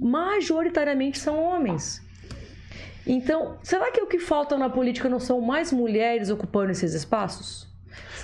Majoritariamente 0.00 1.18
são 1.18 1.42
homens. 1.42 2.02
Então, 3.06 3.58
será 3.62 3.90
que 3.90 4.00
o 4.00 4.06
que 4.06 4.18
falta 4.18 4.56
na 4.56 4.70
política 4.70 5.08
não 5.08 5.20
são 5.20 5.40
mais 5.40 5.70
mulheres 5.70 6.30
ocupando 6.30 6.72
esses 6.72 6.94
espaços? 6.94 7.68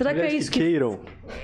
Será 0.00 0.14
que 0.14 0.20
é 0.20 0.32
isso 0.34 0.50
que 0.50 0.58
que 0.58 0.64
queiram. 0.64 0.98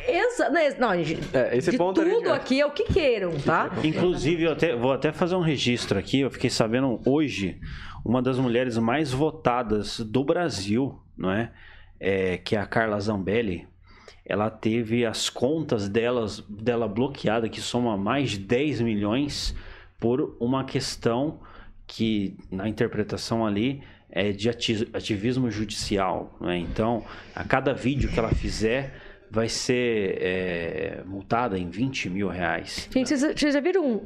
Exa 0.09 0.49
né, 0.49 0.71
não, 0.79 1.05
gente, 1.05 1.21
É, 1.37 1.55
esse 1.55 1.71
de 1.71 1.77
ponto 1.77 2.03
tudo 2.03 2.33
aqui 2.33 2.59
é 2.59 2.65
o 2.65 2.71
que 2.71 2.85
queiram, 2.85 3.39
tá? 3.41 3.71
Inclusive, 3.85 4.45
eu 4.45 4.53
até- 4.53 4.75
vou 4.75 4.93
até 4.93 5.13
fazer 5.13 5.35
um 5.35 5.41
registro 5.41 5.99
aqui. 5.99 6.21
Eu 6.21 6.31
fiquei 6.31 6.49
sabendo 6.49 6.99
hoje, 7.05 7.61
uma 8.03 8.23
das 8.23 8.39
mulheres 8.39 8.79
mais 8.79 9.13
votadas 9.13 10.01
do 10.01 10.25
Brasil, 10.25 10.99
não 11.15 11.31
é? 11.31 11.53
É, 12.01 12.39
que 12.39 12.57
é 12.57 12.59
a 12.59 12.65
Carla 12.67 12.99
Zambelli. 12.99 13.69
Ela 14.25 14.49
teve 14.49 15.05
as 15.05 15.29
contas 15.29 15.87
delas, 15.87 16.41
dela 16.49 16.89
bloqueada, 16.89 17.51
que 17.51 17.61
soma 17.61 17.95
mais 17.95 18.31
de 18.31 18.39
10 18.39 18.81
milhões, 18.81 19.55
por 20.01 20.35
uma 20.41 20.65
questão 20.65 21.41
que, 21.87 22.35
na 22.51 22.67
interpretação 22.67 23.47
ali, 23.47 23.83
é 24.19 24.33
de 24.33 24.49
ati- 24.49 24.89
ativismo 24.93 25.51
judicial. 25.51 26.37
não 26.41 26.51
é? 26.51 26.59
Então, 26.59 27.05
a 27.35 27.45
cada 27.45 27.75
vídeo 27.75 28.09
que 28.11 28.19
ela 28.19 28.31
fizer, 28.31 28.95
vai 29.31 29.49
ser 29.49 30.19
é, 30.23 31.03
multada 31.05 31.59
em 31.59 31.69
20 31.69 32.09
mil 32.09 32.29
reais. 32.29 32.89
Gente, 32.93 33.09
vocês, 33.09 33.21
vocês 33.39 33.53
já 33.55 33.61
viram 33.61 33.85
um, 33.85 34.01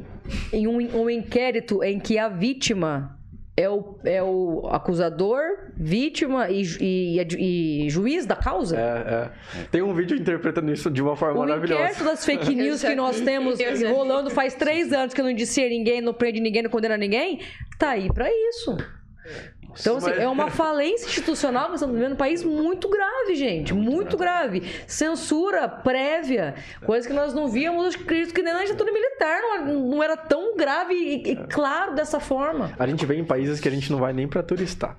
em 0.52 0.66
um, 0.66 1.02
um 1.02 1.08
inquérito 1.10 1.84
em 1.84 2.00
que 2.00 2.18
a 2.18 2.28
vítima 2.28 3.16
é 3.56 3.68
o, 3.68 3.98
é 4.04 4.22
o 4.22 4.66
acusador, 4.72 5.42
vítima 5.76 6.48
e, 6.50 6.62
e, 6.80 7.18
e- 7.20 7.86
e 7.86 7.90
juiz 7.90 8.24
da 8.24 8.34
causa? 8.34 8.76
É, 8.78 8.80
é. 9.60 9.64
Tem 9.70 9.82
um 9.82 9.92
vídeo 9.94 10.16
interpretando 10.16 10.72
isso 10.72 10.90
de 10.90 11.02
uma 11.02 11.14
forma 11.14 11.38
O 11.38 11.44
inquérito 11.44 11.68
maravilhosa. 11.74 12.04
das 12.04 12.24
fake 12.24 12.54
news 12.56 12.82
que 12.82 12.94
nós 12.94 13.20
temos 13.20 13.58
rolando 13.90 14.30
faz 14.30 14.54
três 14.54 14.90
anos 14.92 15.12
que 15.12 15.20
não 15.22 15.30
indicia 15.30 15.68
ninguém, 15.68 16.00
não 16.00 16.14
prende 16.14 16.40
ninguém, 16.40 16.62
não 16.62 16.70
condena 16.70 16.96
ninguém, 16.96 17.40
tá 17.78 17.90
aí 17.90 18.08
pra 18.12 18.28
isso. 18.30 18.76
Então, 19.78 19.96
assim, 19.96 20.10
Mas- 20.10 20.18
é 20.18 20.28
uma 20.28 20.48
falência 20.50 21.06
institucional 21.06 21.64
que 21.64 21.70
nós 21.70 21.80
estamos 21.80 21.96
vivendo 21.96 22.12
no 22.12 22.16
país 22.16 22.42
muito 22.42 22.88
grave, 22.88 23.34
gente. 23.34 23.74
Muito 23.74 24.16
grave. 24.16 24.62
Censura 24.86 25.68
prévia, 25.68 26.54
coisa 26.84 27.06
que 27.06 27.14
nós 27.14 27.34
não 27.34 27.48
víamos, 27.48 27.94
eu 27.94 28.00
acredito 28.00 28.34
que 28.34 28.42
nem 28.42 28.52
na 28.52 28.64
ditadura 28.64 28.92
militar 28.92 29.40
não, 29.40 29.80
não 29.80 30.02
era 30.02 30.16
tão 30.16 30.56
grave 30.56 30.94
e, 30.94 31.32
e 31.32 31.36
claro 31.36 31.94
dessa 31.94 32.20
forma. 32.20 32.72
A 32.78 32.86
gente 32.86 33.04
vê 33.06 33.16
em 33.16 33.24
países 33.24 33.60
que 33.60 33.68
a 33.68 33.70
gente 33.70 33.90
não 33.90 33.98
vai 33.98 34.12
nem 34.12 34.26
pra 34.26 34.42
turistar. 34.42 34.96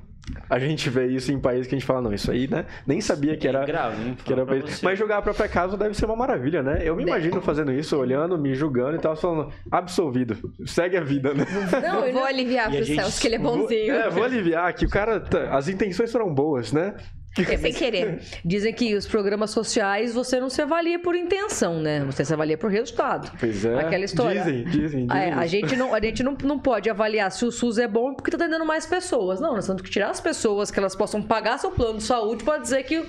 A 0.50 0.60
gente 0.60 0.90
vê 0.90 1.08
isso 1.08 1.32
em 1.32 1.40
países 1.40 1.68
que 1.68 1.76
a 1.76 1.78
gente 1.78 1.86
fala, 1.86 2.02
não, 2.02 2.14
isso 2.14 2.30
aí, 2.32 2.48
né? 2.48 2.66
Nem 2.86 3.02
sabia 3.02 3.36
que 3.36 3.48
era. 3.48 3.64
É 3.64 3.66
grave, 3.66 4.08
hein? 4.10 4.18
Que 4.24 4.32
era. 4.32 4.46
Mas 4.84 4.98
jogar 4.98 5.18
a 5.18 5.22
própria 5.22 5.48
casa 5.50 5.76
deve 5.76 5.96
ser 5.96 6.06
uma 6.06 6.16
maravilha, 6.16 6.62
né? 6.62 6.82
Eu 6.84 6.96
me 6.96 7.04
imagino 7.04 7.42
fazendo 7.42 7.72
isso, 7.74 7.98
olhando, 7.98 8.38
me 8.38 8.54
julgando 8.54 8.96
e 8.96 9.00
tal, 9.00 9.16
falando, 9.16 9.52
absolvido. 9.70 10.38
Segue 10.66 10.96
a 10.98 11.02
vida, 11.02 11.34
né? 11.34 11.46
Não, 11.82 12.04
ele 12.04 12.14
Vou 12.14 12.24
aliviar 12.24 12.68
a 12.68 12.70
pro 12.70 12.84
gente- 12.84 13.02
Celso, 13.02 13.20
que 13.20 13.28
ele 13.28 13.36
é 13.36 13.40
Vou- 13.40 13.58
bonzinho. 13.58 13.94
é, 13.94 14.10
vou 14.10 14.24
aliviar 14.24 14.72
que 14.74 14.86
o 14.86 14.90
cara. 14.90 15.20
tá- 15.20 15.56
as 15.58 15.68
intenções 15.68 16.12
foram 16.12 16.34
boas, 16.34 16.72
né? 16.72 16.96
É 17.38 17.58
sem 17.58 17.74
querer. 17.74 18.22
Dizem 18.44 18.74
que 18.74 18.94
os 18.94 19.08
programas 19.08 19.52
sociais 19.52 20.14
você 20.14 20.40
não 20.40 20.50
se 20.50 20.62
avalia 20.62 21.00
por 21.00 21.16
intenção, 21.16 21.80
né? 21.82 22.04
Você 22.06 22.26
se 22.26 22.34
avalia 22.34 22.58
por 22.58 22.70
resultado. 22.70 23.32
Pois 23.40 23.64
é. 23.64 23.80
Aquela 23.80 24.04
história. 24.04 24.44
Dizem, 24.44 24.64
dizem, 24.66 25.08
dizem. 25.08 25.08
É, 25.12 25.32
a 25.34 25.46
gente, 25.46 25.76
não, 25.78 25.94
a 25.94 26.00
gente 26.02 26.24
não, 26.24 26.36
não 26.44 26.60
pode 26.60 26.90
avaliar 26.90 27.32
se 27.32 27.46
o 27.46 27.52
SUS 27.52 27.78
é 27.78 27.88
bom 27.88 28.14
porque 28.14 28.30
tá 28.32 28.38
atendendo 28.38 28.66
mais 28.66 28.86
pessoas. 28.86 29.40
Não, 29.40 29.56
nós 29.56 29.66
temos 29.66 29.82
que 29.82 29.90
tirar 29.90 30.10
as 30.10 30.20
pessoas 30.20 30.70
que 30.70 30.78
elas 30.78 30.96
possam 30.96 31.22
pagar 31.22 31.58
seu 31.58 31.72
plano 31.72 31.98
de 32.00 32.04
saúde 32.04 32.44
para 32.44 32.58
dizer 32.58 32.84
que 32.84 33.02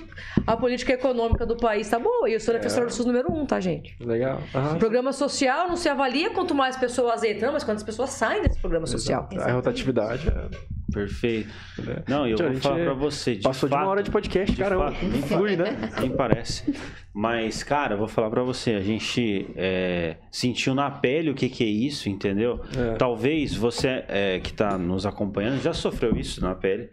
a 0.47 0.55
política 0.55 0.93
econômica 0.93 1.45
do 1.45 1.57
país 1.57 1.89
tá 1.89 1.99
boa. 1.99 2.29
E 2.29 2.33
eu 2.33 2.39
sou 2.39 2.53
defensora 2.53 2.85
do 2.85 2.93
SUS 2.93 3.05
número 3.05 3.29
um, 3.31 3.45
tá, 3.45 3.59
gente? 3.59 3.95
Legal. 3.99 4.41
O 4.73 4.79
programa 4.79 5.11
social 5.11 5.67
não 5.67 5.75
se 5.75 5.89
avalia 5.89 6.29
quanto 6.29 6.55
mais 6.55 6.77
pessoas 6.77 7.23
entram, 7.23 7.51
mas 7.51 7.63
quantas 7.63 7.83
pessoas 7.83 8.11
saem 8.11 8.41
desse 8.41 8.59
programa 8.59 8.87
social. 8.87 9.27
A 9.37 9.51
rotatividade. 9.51 10.29
é- 10.29 10.82
Perfeito. 10.93 11.49
Não, 12.07 12.27
e 12.27 12.31
eu 12.31 12.37
vou 12.37 12.53
falar 12.55 12.83
pra 12.83 12.93
você. 12.93 13.35
De 13.35 13.41
Passou 13.41 13.67
de 13.67 13.73
uma 13.75 13.81
fato- 13.81 13.89
hora 13.89 14.03
de 14.03 14.11
podcast, 14.11 14.55
de 14.55 14.61
caramba. 14.61 14.91
fato, 14.91 15.05
nem 15.05 15.21
Flui, 15.21 15.55
né? 15.55 15.91
Nem 15.99 16.11
parece. 16.11 16.73
Mas, 17.13 17.63
cara, 17.63 17.95
eu 17.95 17.97
vou 17.97 18.07
falar 18.07 18.29
pra 18.29 18.43
você. 18.43 18.71
A 18.71 18.81
gente 18.81 19.47
é, 19.55 20.17
sentiu 20.31 20.73
na 20.75 20.89
pele 20.91 21.29
o 21.29 21.33
que, 21.35 21.49
que 21.49 21.63
é 21.63 21.67
isso, 21.67 22.09
entendeu? 22.09 22.61
É. 22.77 22.95
Talvez 22.95 23.55
você 23.55 24.03
é, 24.07 24.39
que 24.39 24.53
tá 24.53 24.77
nos 24.77 25.05
acompanhando 25.05 25.61
já 25.61 25.73
sofreu 25.73 26.15
isso 26.15 26.41
na 26.41 26.55
pele. 26.55 26.89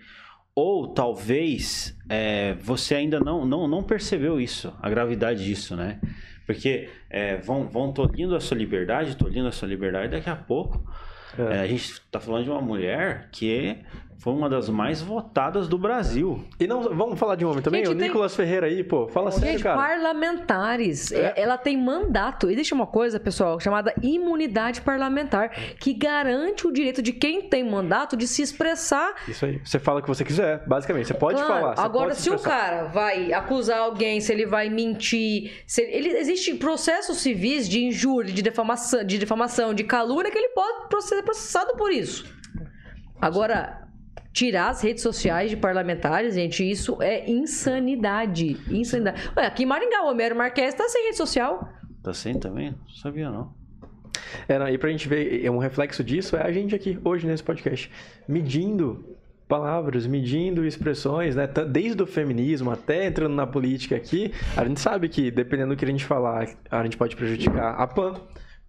Ou 0.55 0.89
talvez 0.89 1.97
é, 2.09 2.55
você 2.55 2.95
ainda 2.95 3.21
não, 3.21 3.47
não, 3.47 3.69
não 3.69 3.83
percebeu 3.83 4.41
isso, 4.41 4.73
a 4.83 4.91
gravidade 4.91 5.45
disso, 5.45 5.77
né? 5.77 6.01
Porque 6.45 6.89
é, 7.09 7.37
vão, 7.37 7.69
vão 7.69 7.93
tolhindo 7.93 8.35
a 8.35 8.41
sua 8.41 8.57
liberdade, 8.57 9.17
tolhindo 9.17 9.47
a 9.47 9.53
sua 9.53 9.69
liberdade, 9.69 10.11
daqui 10.11 10.29
a 10.29 10.35
pouco 10.35 10.85
É. 11.49 11.57
é, 11.57 11.61
a 11.61 11.67
gente 11.67 12.01
tá 12.11 12.21
falando 12.21 12.45
de 12.45 12.51
uma 12.51 12.61
mulher 12.61 13.29
que 13.33 13.79
foi 14.23 14.33
uma 14.35 14.51
das 14.51 14.69
mais 14.69 15.01
votadas 15.01 15.67
do 15.67 15.79
Brasil. 15.79 16.45
E 16.61 16.67
não, 16.67 16.83
vamos 16.95 17.19
falar 17.19 17.37
de 17.37 17.45
um 17.45 17.49
homem 17.51 17.63
também? 17.63 17.81
Gente, 17.85 17.95
o 17.95 17.99
tem- 17.99 18.09
Nicolas 18.09 18.37
Ferreira 18.37 18.67
aí, 18.67 18.85
pô, 18.85 19.09
fala 19.09 19.31
sério, 19.31 19.53
Gente, 19.53 19.63
cara. 19.63 19.77
parlamentares. 19.79 21.11
É. 21.11 21.33
Ela 21.37 21.57
tem 21.57 21.77
mandato. 21.83 22.51
E 22.51 22.55
deixa 22.55 22.75
uma 22.75 22.87
coisa, 22.87 23.19
pessoal, 23.19 23.59
chamada 23.59 23.95
imunidade 24.03 24.83
parlamentar, 24.83 25.51
que 25.79 25.95
garante 25.95 26.67
o 26.67 26.73
direito 26.73 27.01
de 27.01 27.13
quem 27.13 27.49
tem 27.49 27.65
mandato 27.69 28.17
de 28.17 28.29
se 28.29 28.43
expressar. 28.43 29.15
Isso 29.27 29.45
aí. 29.47 29.59
Você 29.65 29.79
fala 29.79 30.01
o 30.01 30.03
que 30.03 30.09
você 30.09 30.25
quiser, 30.25 30.67
basicamente. 30.67 31.07
Você 31.09 31.15
pode 31.15 31.39
Claro, 31.43 31.53
falar. 31.61 31.77
você 31.77 31.83
Agora, 31.83 32.09
pode 32.09 32.21
se 32.21 32.31
o 32.31 32.35
expressar. 32.35 32.59
cara 32.61 32.85
vai 32.89 33.33
acusar 33.33 33.79
alguém, 33.79 34.21
se 34.21 34.31
ele 34.33 34.45
vai 34.45 34.69
mentir, 34.69 35.63
se 35.67 35.81
ele, 35.83 36.09
ele- 36.09 36.19
existem 36.19 36.57
processos 36.57 37.17
civis 37.19 37.67
de 37.69 37.83
injúria, 37.85 38.33
de 38.33 38.43
defamação, 38.43 39.03
de 39.03 39.17
defamação, 39.19 39.73
de 39.73 39.85
calúnia 39.85 40.31
que 40.31 40.37
ele 40.39 40.51
pode 40.51 41.05
ser 41.05 41.23
processado 41.23 41.73
por 41.77 41.91
isso. 41.91 42.25
Agora, 43.21 43.89
tirar 44.33 44.69
as 44.71 44.83
redes 44.83 45.03
sociais 45.03 45.51
de 45.51 45.57
parlamentares, 45.57 46.35
gente, 46.35 46.69
isso 46.69 47.03
é 47.03 47.29
insanidade. 47.31 48.57
Insanidade. 48.71 49.31
Ué, 49.37 49.47
aqui 49.47 49.63
em 49.65 49.67
Maringá, 49.67 50.03
o 50.05 50.11
Homero 50.11 50.37
Marques 50.37 50.75
tá 50.75 50.89
sem 50.89 51.05
rede 51.07 51.17
social. 51.17 51.69
Tá 52.03 52.15
sem 52.15 52.39
também? 52.39 52.71
Não 52.71 52.95
sabia, 52.95 53.31
não. 53.31 53.53
É, 54.49 54.59
não, 54.59 54.69
e 54.69 54.79
pra 54.79 54.91
gente 54.91 55.09
ver, 55.09 55.45
é 55.45 55.51
um 55.51 55.59
reflexo 55.59 56.03
disso 56.05 56.37
é 56.37 56.43
a 56.43 56.53
gente 56.53 56.75
aqui, 56.75 56.99
hoje, 57.05 57.27
nesse 57.27 57.43
podcast, 57.43 57.91
medindo 58.29 59.17
palavras, 59.49 60.07
medindo 60.07 60.65
expressões, 60.65 61.35
né? 61.35 61.47
Tá- 61.49 61.65
Desde 61.65 62.01
o 62.01 62.07
feminismo 62.07 62.71
até 62.71 63.07
entrando 63.07 63.35
na 63.35 63.47
política 63.47 63.97
aqui, 63.97 64.33
a 64.57 64.65
gente 64.65 64.79
sabe 64.79 65.09
que, 65.09 65.31
dependendo 65.31 65.75
do 65.75 65.77
que 65.77 65.85
a 65.85 65.89
gente 65.89 66.05
falar, 66.05 66.47
a 66.71 66.83
gente 66.85 66.97
pode 66.97 67.17
prejudicar 67.17 67.75
a 67.75 67.87
PAN, 67.87 68.15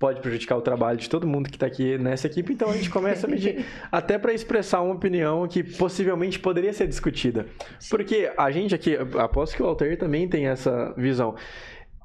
pode 0.01 0.19
prejudicar 0.19 0.57
o 0.57 0.61
trabalho 0.61 0.97
de 0.97 1.07
todo 1.07 1.27
mundo 1.27 1.47
que 1.47 1.59
tá 1.59 1.67
aqui 1.67 1.95
nessa 1.99 2.25
equipe, 2.25 2.51
então 2.53 2.71
a 2.71 2.73
gente 2.73 2.89
começa 2.89 3.27
a 3.27 3.29
medir 3.29 3.63
até 3.91 4.17
para 4.17 4.33
expressar 4.33 4.81
uma 4.81 4.95
opinião 4.95 5.47
que 5.47 5.63
possivelmente 5.63 6.39
poderia 6.39 6.73
ser 6.73 6.87
discutida. 6.87 7.45
Porque 7.87 8.31
a 8.35 8.49
gente 8.49 8.73
aqui, 8.73 8.97
aposto 9.19 9.55
que 9.55 9.61
o 9.61 9.65
Altair 9.67 9.99
também 9.99 10.27
tem 10.27 10.47
essa 10.47 10.91
visão. 10.97 11.35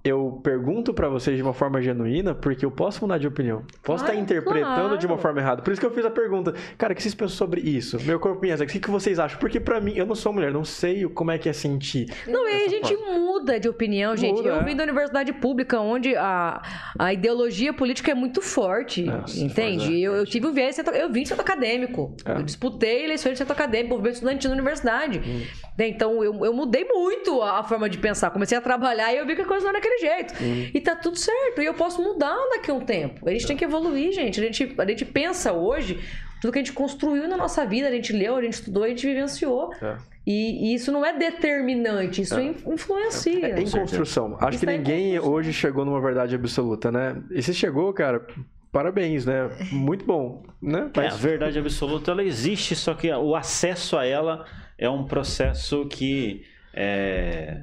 Eu 0.06 0.40
pergunto 0.42 0.94
pra 0.94 1.08
vocês 1.08 1.36
de 1.36 1.42
uma 1.42 1.52
forma 1.52 1.82
genuína, 1.82 2.34
porque 2.34 2.64
eu 2.64 2.70
posso 2.70 3.00
mudar 3.02 3.18
de 3.18 3.26
opinião. 3.26 3.64
Posso 3.82 4.04
Claro, 4.04 4.20
estar 4.20 4.22
interpretando 4.22 4.96
de 4.96 5.06
uma 5.06 5.14
claro. 5.14 5.22
forma 5.22 5.40
errada. 5.40 5.62
Por 5.62 5.72
isso 5.72 5.80
que 5.80 5.86
eu 5.86 5.90
fiz 5.90 6.04
a 6.04 6.10
pergunta. 6.10 6.54
Cara, 6.78 6.92
o 6.92 6.96
que 6.96 7.02
vocês 7.02 7.14
pensam 7.14 7.36
sobre 7.36 7.60
isso? 7.60 7.98
Meu 8.04 8.20
corpo 8.20 8.40
pensa, 8.40 8.62
o 8.64 8.66
que 8.66 8.78
que 8.78 8.90
vocês 8.90 9.18
acham? 9.18 9.38
Porque 9.38 9.58
pra 9.58 9.80
mim, 9.80 9.94
eu 9.96 10.06
não 10.06 10.14
sou 10.14 10.32
mulher, 10.32 10.52
não 10.52 10.64
sei 10.64 11.04
como 11.08 11.30
é 11.30 11.38
que 11.38 11.48
é 11.48 11.52
sentir. 11.52 12.12
Não, 12.26 12.48
e 12.48 12.64
a 12.64 12.68
gente 12.68 12.96
muda 12.96 13.58
de 13.58 13.68
opinião, 13.68 14.16
gente. 14.16 14.36
Muda, 14.36 14.48
eu 14.48 14.56
é. 14.56 14.64
vim 14.64 14.76
da 14.76 14.84
universidade 14.84 15.32
pública, 15.32 15.80
onde 15.80 16.14
a, 16.16 16.62
a 16.98 17.12
ideologia 17.12 17.72
política 17.72 18.12
é 18.12 18.14
muito 18.14 18.40
forte, 18.40 19.02
Nossa, 19.02 19.38
entende? 19.40 19.94
é, 19.94 20.06
eu, 20.06 20.14
eu 20.14 20.26
tive 20.26 20.46
um 20.46 20.52
viés, 20.52 20.78
eu 20.78 21.10
vim 21.10 21.22
de 21.22 21.28
centro 21.28 21.42
acadêmico. 21.42 22.14
É. 22.24 22.32
Eu 22.32 22.42
disputei 22.42 23.04
eleições 23.04 23.32
de 23.32 23.38
centro 23.38 23.52
acadêmico, 23.52 23.94
movimento 23.94 24.14
estudantil 24.14 24.50
na 24.50 24.54
universidade. 24.54 25.18
Hum. 25.18 25.42
Então, 25.78 26.22
eu, 26.24 26.44
eu 26.44 26.52
mudei 26.52 26.84
muito 26.84 27.42
a, 27.42 27.60
a 27.60 27.62
forma 27.62 27.88
de 27.88 27.98
pensar. 27.98 28.30
Comecei 28.30 28.56
a 28.56 28.60
trabalhar 28.60 29.12
e 29.12 29.18
eu 29.18 29.26
vi 29.26 29.34
que 29.34 29.42
a 29.42 29.44
coisa 29.44 29.64
não 29.64 29.70
era 29.70 29.80
daquele 29.96 30.16
jeito. 30.16 30.34
Hum. 30.42 30.70
E 30.72 30.80
tá 30.80 30.94
tudo 30.94 31.18
certo. 31.18 31.60
E 31.60 31.64
eu 31.64 31.74
posso 31.74 32.02
mudar 32.02 32.36
daqui 32.50 32.70
a 32.70 32.74
um 32.74 32.80
tempo. 32.80 33.28
A 33.28 33.32
gente 33.32 33.46
tem 33.46 33.56
que 33.56 33.64
evoluir, 33.64 34.12
gente. 34.12 34.40
A 34.40 34.44
gente, 34.44 34.74
a 34.78 34.86
gente 34.86 35.04
pensa 35.04 35.52
hoje 35.52 35.98
tudo 36.40 36.52
que 36.52 36.58
a 36.58 36.62
gente 36.62 36.72
construiu 36.72 37.26
na 37.26 37.36
nossa 37.36 37.64
vida, 37.64 37.88
a 37.88 37.90
gente 37.90 38.12
leu, 38.12 38.36
a 38.36 38.42
gente 38.42 38.54
estudou, 38.54 38.84
a 38.84 38.88
gente 38.88 39.06
vivenciou. 39.06 39.72
É. 39.82 39.96
E, 40.26 40.70
e 40.70 40.74
isso 40.74 40.90
não 40.90 41.04
é 41.04 41.16
determinante, 41.16 42.20
isso 42.22 42.38
É. 42.38 42.54
influencia. 42.66 43.46
É 43.46 43.60
em 43.60 43.70
construção. 43.70 44.36
Acho 44.40 44.58
que 44.58 44.64
Está 44.64 44.74
em 44.74 44.78
ninguém 44.78 45.18
hoje 45.18 45.52
chegou 45.52 45.84
numa 45.84 46.00
verdade 46.00 46.34
absoluta, 46.34 46.90
né? 46.90 47.22
E 47.30 47.40
se 47.42 47.54
chegou, 47.54 47.92
cara, 47.92 48.26
parabéns, 48.72 49.24
né? 49.24 49.48
Muito 49.70 50.04
bom, 50.04 50.42
né? 50.60 50.90
É, 50.96 51.06
a 51.06 51.14
verdade 51.14 51.58
absoluta 51.58 52.10
ela 52.10 52.24
existe, 52.24 52.74
só 52.74 52.92
que 52.92 53.10
o 53.10 53.36
acesso 53.36 53.96
a 53.96 54.04
ela 54.04 54.44
é 54.76 54.90
um 54.90 55.04
processo 55.04 55.86
que 55.86 56.44
é, 56.74 57.62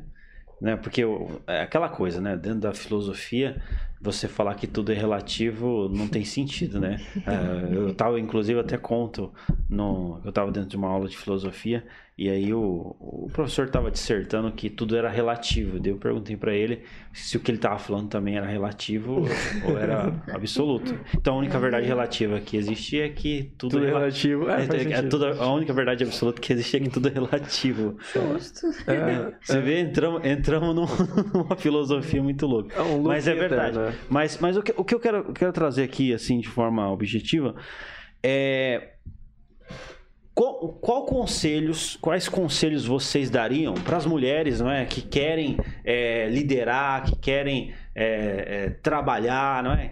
né, 0.63 0.77
porque 0.77 1.03
o- 1.05 1.41
é 1.47 1.61
aquela 1.61 1.89
coisa, 1.89 2.21
né, 2.21 2.37
dentro 2.37 2.61
da 2.61 2.73
filosofia, 2.73 3.61
você 4.03 4.27
falar 4.27 4.55
que 4.55 4.67
tudo 4.67 4.91
é 4.91 4.95
relativo 4.95 5.89
não 5.89 6.07
tem 6.07 6.23
sentido, 6.25 6.79
né? 6.79 6.99
É, 7.25 7.75
eu 7.75 7.93
tava, 7.95 8.19
inclusive, 8.19 8.59
até 8.59 8.77
conto, 8.77 9.31
no, 9.69 10.19
eu 10.23 10.29
estava 10.29 10.51
dentro 10.51 10.69
de 10.69 10.75
uma 10.77 10.89
aula 10.89 11.07
de 11.07 11.17
filosofia 11.17 11.83
e 12.15 12.29
aí 12.29 12.53
o, 12.53 12.95
o 12.99 13.27
professor 13.33 13.65
estava 13.65 13.89
dissertando 13.89 14.51
que 14.51 14.69
tudo 14.69 14.95
era 14.95 15.09
relativo. 15.09 15.79
Daí 15.79 15.91
eu 15.91 15.97
perguntei 15.97 16.37
para 16.37 16.53
ele 16.53 16.81
se 17.11 17.37
o 17.37 17.39
que 17.39 17.49
ele 17.49 17.57
estava 17.57 17.79
falando 17.79 18.07
também 18.07 18.35
era 18.37 18.45
relativo 18.45 19.23
ou 19.67 19.77
era 19.77 20.13
absoluto. 20.31 20.93
Então 21.15 21.35
a 21.35 21.37
única 21.37 21.57
verdade 21.57 21.87
relativa 21.87 22.39
que 22.39 22.55
existe 22.55 22.99
é 22.99 23.09
que 23.09 23.51
tudo, 23.57 23.71
Tudo 23.71 23.85
é 23.85 23.87
relativo. 23.89 24.47
É, 24.49 24.59
É, 24.61 24.63
é 24.63 24.67
sentido. 24.67 25.09
tudo- 25.09 25.25
a 25.41 25.51
única 25.53 25.73
verdade 25.73 26.03
absoluta 26.03 26.39
que 26.39 26.53
existe 26.53 26.77
é 26.77 26.79
que 26.81 26.89
tudo 26.89 27.07
é 27.07 27.11
relativo. 27.11 27.97
Justo. 28.13 28.67
É, 28.87 29.33
Você 29.41 29.61
vê, 29.61 29.79
entramos, 29.81 30.23
entramos 30.23 30.75
num- 30.75 30.85
numa 31.33 31.55
filosofia 31.55 32.21
muito 32.21 32.45
louca. 32.45 32.75
é 32.77 32.81
um 32.83 33.01
Mas 33.01 33.27
é 33.27 33.33
verdade. 33.33 33.77
né? 33.77 33.92
Mas, 34.09 34.37
mas 34.39 34.57
o, 34.57 34.61
que, 34.61 34.73
o 34.75 34.83
que 34.83 34.95
eu 34.95 34.99
quero, 34.99 35.33
quero 35.33 35.51
trazer 35.51 35.83
aqui, 35.83 36.13
assim, 36.13 36.39
de 36.39 36.47
forma 36.47 36.89
objetiva, 36.89 37.55
é. 38.21 38.89
Qual, 40.35 40.69
qual 40.81 41.05
conselhos, 41.05 41.95
quais 42.01 42.27
conselhos 42.27 42.85
vocês 42.85 43.29
dariam 43.29 43.75
para 43.75 43.97
as 43.97 44.05
mulheres 44.07 44.59
não 44.59 44.71
é, 44.71 44.83
que 44.83 44.99
querem 44.99 45.59
é, 45.85 46.27
liderar, 46.27 47.03
que 47.03 47.15
querem 47.15 47.71
é, 47.93 48.45
é, 48.65 48.69
trabalhar, 48.81 49.63
não 49.63 49.73
é? 49.73 49.91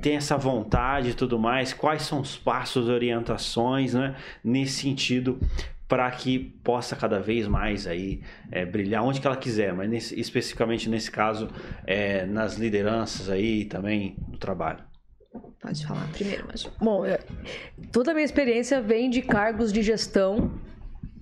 Tem 0.00 0.14
essa 0.14 0.36
vontade 0.36 1.10
e 1.10 1.14
tudo 1.14 1.36
mais. 1.36 1.72
Quais 1.72 2.02
são 2.02 2.20
os 2.20 2.36
passos, 2.36 2.88
orientações, 2.88 3.94
né? 3.94 4.14
Nesse 4.44 4.82
sentido, 4.82 5.40
para 5.88 6.10
que 6.10 6.38
possa 6.38 6.96
cada 6.96 7.20
vez 7.20 7.46
mais 7.46 7.86
aí 7.86 8.20
é, 8.50 8.64
brilhar 8.66 9.04
onde 9.04 9.20
que 9.20 9.26
ela 9.26 9.36
quiser, 9.36 9.72
mas 9.72 9.88
nesse- 9.88 10.18
especificamente 10.18 10.88
nesse 10.88 11.10
caso 11.10 11.48
é, 11.86 12.26
nas 12.26 12.56
lideranças 12.56 13.30
aí 13.30 13.64
também 13.66 14.16
no 14.28 14.36
trabalho. 14.38 14.80
Pode 15.60 15.86
falar 15.86 16.08
primeiro, 16.12 16.46
Maju. 16.46 16.70
Bom, 16.80 17.04
é, 17.04 17.20
toda 17.92 18.10
a 18.10 18.14
minha 18.14 18.24
experiência 18.24 18.80
vem 18.80 19.08
de 19.10 19.22
cargos 19.22 19.72
de 19.72 19.82
gestão 19.82 20.58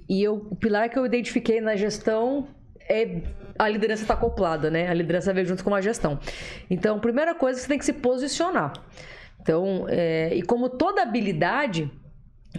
e 0.08 0.22
eu, 0.22 0.36
o 0.50 0.56
pilar 0.56 0.88
que 0.88 0.98
eu 0.98 1.04
identifiquei 1.04 1.60
na 1.60 1.76
gestão 1.76 2.46
é 2.88 3.22
a 3.58 3.68
liderança 3.68 4.02
está 4.02 4.14
acoplada, 4.14 4.70
né? 4.70 4.88
A 4.88 4.94
liderança 4.94 5.32
veio 5.32 5.46
junto 5.46 5.62
com 5.64 5.74
a 5.74 5.80
gestão. 5.80 6.18
Então, 6.68 6.98
primeira 6.98 7.34
coisa, 7.34 7.58
você 7.60 7.68
tem 7.68 7.78
que 7.78 7.84
se 7.84 7.92
posicionar. 7.92 8.72
Então, 9.40 9.86
é, 9.88 10.34
e 10.34 10.42
como 10.42 10.68
toda 10.68 11.02
habilidade, 11.02 11.90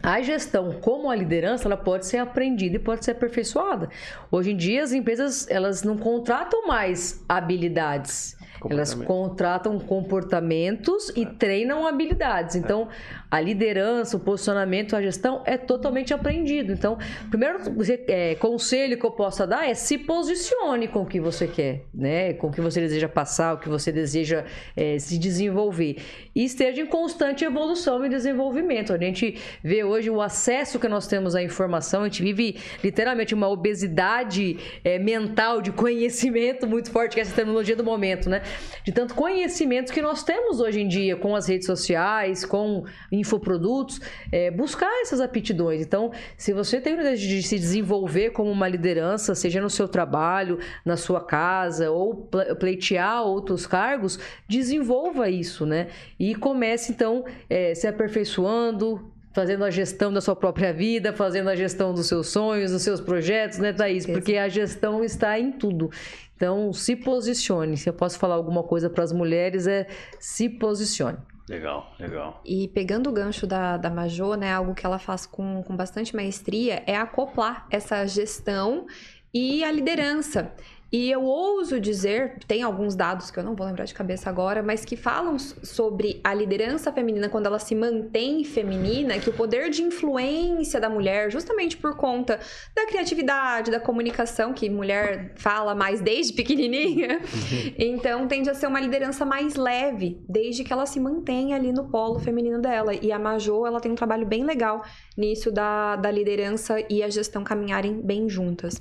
a 0.04 0.22
gestão, 0.22 0.74
como 0.82 1.10
a 1.10 1.16
liderança, 1.16 1.68
ela 1.68 1.78
pode 1.78 2.06
ser 2.06 2.18
aprendida 2.18 2.76
e 2.76 2.80
pode 2.80 3.06
ser 3.06 3.12
aperfeiçoada. 3.12 3.90
Hoje 4.32 4.52
em 4.52 4.58
dia, 4.58 4.84
as 4.84 4.92
empresas 4.92 5.50
elas 5.50 5.84
não 5.84 5.98
contratam 5.98 6.68
mais 6.68 7.24
habilidades. 7.28 8.38
Elas 8.70 8.94
contratam 8.94 9.80
comportamentos 9.80 11.12
e 11.16 11.26
treinam 11.26 11.86
habilidades. 11.86 12.56
Então, 12.56 12.88
a 13.36 13.42
liderança, 13.42 14.16
o 14.16 14.20
posicionamento, 14.20 14.96
a 14.96 15.02
gestão 15.02 15.44
é 15.46 15.58
totalmente 15.58 16.14
aprendido. 16.14 16.72
Então, 16.72 16.98
o 17.26 17.30
primeiro 17.30 17.60
é, 18.08 18.34
conselho 18.36 18.98
que 18.98 19.06
eu 19.06 19.12
posso 19.12 19.46
dar 19.46 19.70
é 19.70 19.74
se 19.74 19.98
posicione 19.98 20.88
com 20.88 21.02
o 21.02 21.06
que 21.06 21.20
você 21.20 21.46
quer, 21.46 21.82
né? 21.94 22.32
Com 22.32 22.48
o 22.48 22.52
que 22.52 22.62
você 22.62 22.80
deseja 22.80 23.10
passar, 23.10 23.56
o 23.56 23.58
que 23.58 23.68
você 23.68 23.92
deseja 23.92 24.46
é, 24.74 24.98
se 25.00 25.18
desenvolver. 25.18 25.98
E 26.34 26.46
esteja 26.46 26.82
em 26.82 26.86
constante 26.86 27.44
evolução 27.44 28.06
e 28.06 28.10
desenvolvimento. 28.10 28.94
A 28.94 28.98
gente 28.98 29.38
vê 29.62 29.84
hoje 29.84 30.10
o 30.10 30.22
acesso 30.22 30.80
que 30.80 30.88
nós 30.88 31.06
temos 31.06 31.36
à 31.36 31.44
informação, 31.44 32.04
a 32.04 32.06
gente 32.06 32.24
vive 32.24 32.56
literalmente 32.82 33.34
uma 33.34 33.50
obesidade 33.50 34.58
é, 34.82 34.98
mental 34.98 35.62
de 35.62 35.74
conhecimento 35.74 36.66
muito 36.66 36.90
forte, 36.90 37.16
que 37.16 37.20
é 37.20 37.24
essa 37.24 37.36
terminologia 37.36 37.76
do 37.76 37.84
momento, 37.84 38.30
né? 38.30 38.42
De 38.86 38.94
tanto 38.94 39.14
conhecimento 39.14 39.92
que 39.92 40.02
nós 40.02 40.24
temos 40.24 40.62
hoje 40.62 40.80
em 40.80 40.88
dia 40.88 41.18
com 41.18 41.36
as 41.36 41.50
redes 41.50 41.66
sociais, 41.66 42.46
com 42.46 42.86
infoprodutos, 43.26 44.00
é, 44.32 44.52
buscar 44.52 44.90
essas 45.02 45.20
aptidões. 45.20 45.82
Então, 45.82 46.12
se 46.38 46.54
você 46.54 46.80
tem 46.80 46.94
o 46.94 46.98
desejo 46.98 47.28
de 47.28 47.44
se 47.44 47.58
desenvolver 47.58 48.30
como 48.30 48.52
uma 48.52 48.68
liderança, 48.68 49.34
seja 49.34 49.60
no 49.60 49.70
seu 49.70 49.88
trabalho, 49.88 50.60
na 50.86 50.96
sua 50.96 51.20
casa, 51.20 51.90
ou 51.90 52.16
ple- 52.16 52.56
pleitear 52.56 53.24
outros 53.24 53.66
cargos, 53.66 54.20
desenvolva 54.48 55.30
isso, 55.30 55.66
né? 55.66 55.88
E 56.20 56.36
comece, 56.36 56.92
então, 56.92 57.26
é, 57.50 57.74
se 57.74 57.88
aperfeiçoando, 57.88 59.12
fazendo 59.34 59.66
a 59.66 59.70
gestão 59.70 60.14
da 60.14 60.22
sua 60.22 60.36
própria 60.36 60.72
vida, 60.72 61.12
fazendo 61.12 61.50
a 61.50 61.56
gestão 61.56 61.94
dos 61.94 62.08
seus 62.08 62.28
sonhos, 62.28 62.72
dos 62.72 62.84
seus 62.84 63.02
projetos, 63.02 63.58
né, 63.58 63.74
Thaís? 63.74 64.06
Porque 64.06 64.38
a 64.38 64.48
gestão 64.48 65.04
está 65.04 65.38
em 65.38 65.52
tudo. 65.52 65.90
Então, 66.38 66.72
se 66.72 66.96
posicione. 66.96 67.76
Se 67.78 67.90
eu 67.90 67.94
posso 67.94 68.18
falar 68.20 68.36
alguma 68.36 68.64
coisa 68.64 68.90
para 68.90 69.04
as 69.04 69.12
mulheres, 69.12 69.68
é 69.68 69.88
se 70.20 70.48
posicione. 70.50 71.18
Legal, 71.48 71.94
legal. 72.00 72.42
E 72.44 72.68
pegando 72.70 73.10
o 73.10 73.14
gancho 73.14 73.46
da, 73.46 73.78
da 73.78 73.90
Majô, 73.90 74.34
né, 74.36 74.52
algo 74.52 74.74
que 74.74 74.86
ela 74.86 74.98
faz 74.98 75.26
com, 75.26 75.62
com 75.64 75.76
bastante 75.76 76.16
maestria 76.16 76.84
é 76.88 76.96
acoplar 76.96 77.68
essa 77.70 78.06
gestão 78.08 78.88
e 79.34 79.64
a 79.64 79.72
liderança. 79.72 80.52
E 80.92 81.12
eu 81.12 81.24
ouso 81.24 81.80
dizer, 81.80 82.38
tem 82.48 82.64
alguns 82.64 82.96
dados 82.96 83.30
que 83.30 83.38
eu 83.40 83.44
não 83.44 83.56
vou 83.56 83.66
lembrar 83.68 83.86
de 83.86 83.94
cabeça 83.94 84.30
agora, 84.30 84.64
mas 84.64 84.86
que 84.86 84.96
falam 84.96 85.38
sobre 85.38 86.22
a 86.24 86.34
liderança 86.34 86.92
feminina 86.92 87.28
quando 87.28 87.48
ela 87.48 87.60
se 87.60 87.76
mantém 87.76 88.44
feminina, 88.44 89.20
que 89.20 89.30
o 89.30 89.34
poder 89.34 89.70
de 89.70 89.82
influência 89.82 90.80
da 90.80 90.90
mulher, 90.90 91.30
justamente 91.32 91.76
por 91.76 91.98
conta 91.98 92.40
da 92.76 92.86
criatividade, 92.86 93.72
da 93.72 93.80
comunicação, 93.80 94.54
que 94.54 94.70
mulher 94.70 95.34
fala 95.36 95.76
mais 95.76 96.02
desde 96.02 96.34
pequenininha, 96.34 97.20
então 97.78 98.28
tende 98.28 98.50
a 98.50 98.54
ser 98.54 98.68
uma 98.68 98.80
liderança 98.80 99.26
mais 99.26 99.56
leve, 99.56 100.24
desde 100.30 100.64
que 100.64 100.72
ela 100.72 100.86
se 100.86 101.00
mantenha 101.00 101.56
ali 101.56 101.72
no 101.74 101.90
polo 101.90 102.20
feminino 102.20 102.62
dela. 102.62 102.94
E 102.94 103.12
a 103.12 103.20
Majô, 103.20 103.66
ela 103.68 103.82
tem 103.82 103.92
um 103.92 103.96
trabalho 103.96 104.26
bem 104.26 104.44
legal 104.46 104.84
nisso 105.18 105.52
da, 105.52 105.96
da 105.96 106.12
liderança 106.12 106.78
e 106.90 107.02
a 107.04 107.10
gestão 107.10 107.44
caminharem 107.44 108.02
bem 108.02 108.30
juntas. 108.30 108.80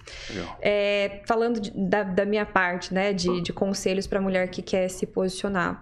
É, 0.61 1.23
falando 1.27 1.61
de- 1.61 1.73
da, 1.95 2.03
da 2.03 2.25
minha 2.25 2.45
parte, 2.45 2.93
né, 2.93 3.13
de, 3.13 3.41
de 3.41 3.53
conselhos 3.53 4.07
para 4.07 4.21
mulher 4.21 4.49
que 4.49 4.61
quer 4.61 4.89
se 4.89 5.07
posicionar. 5.07 5.81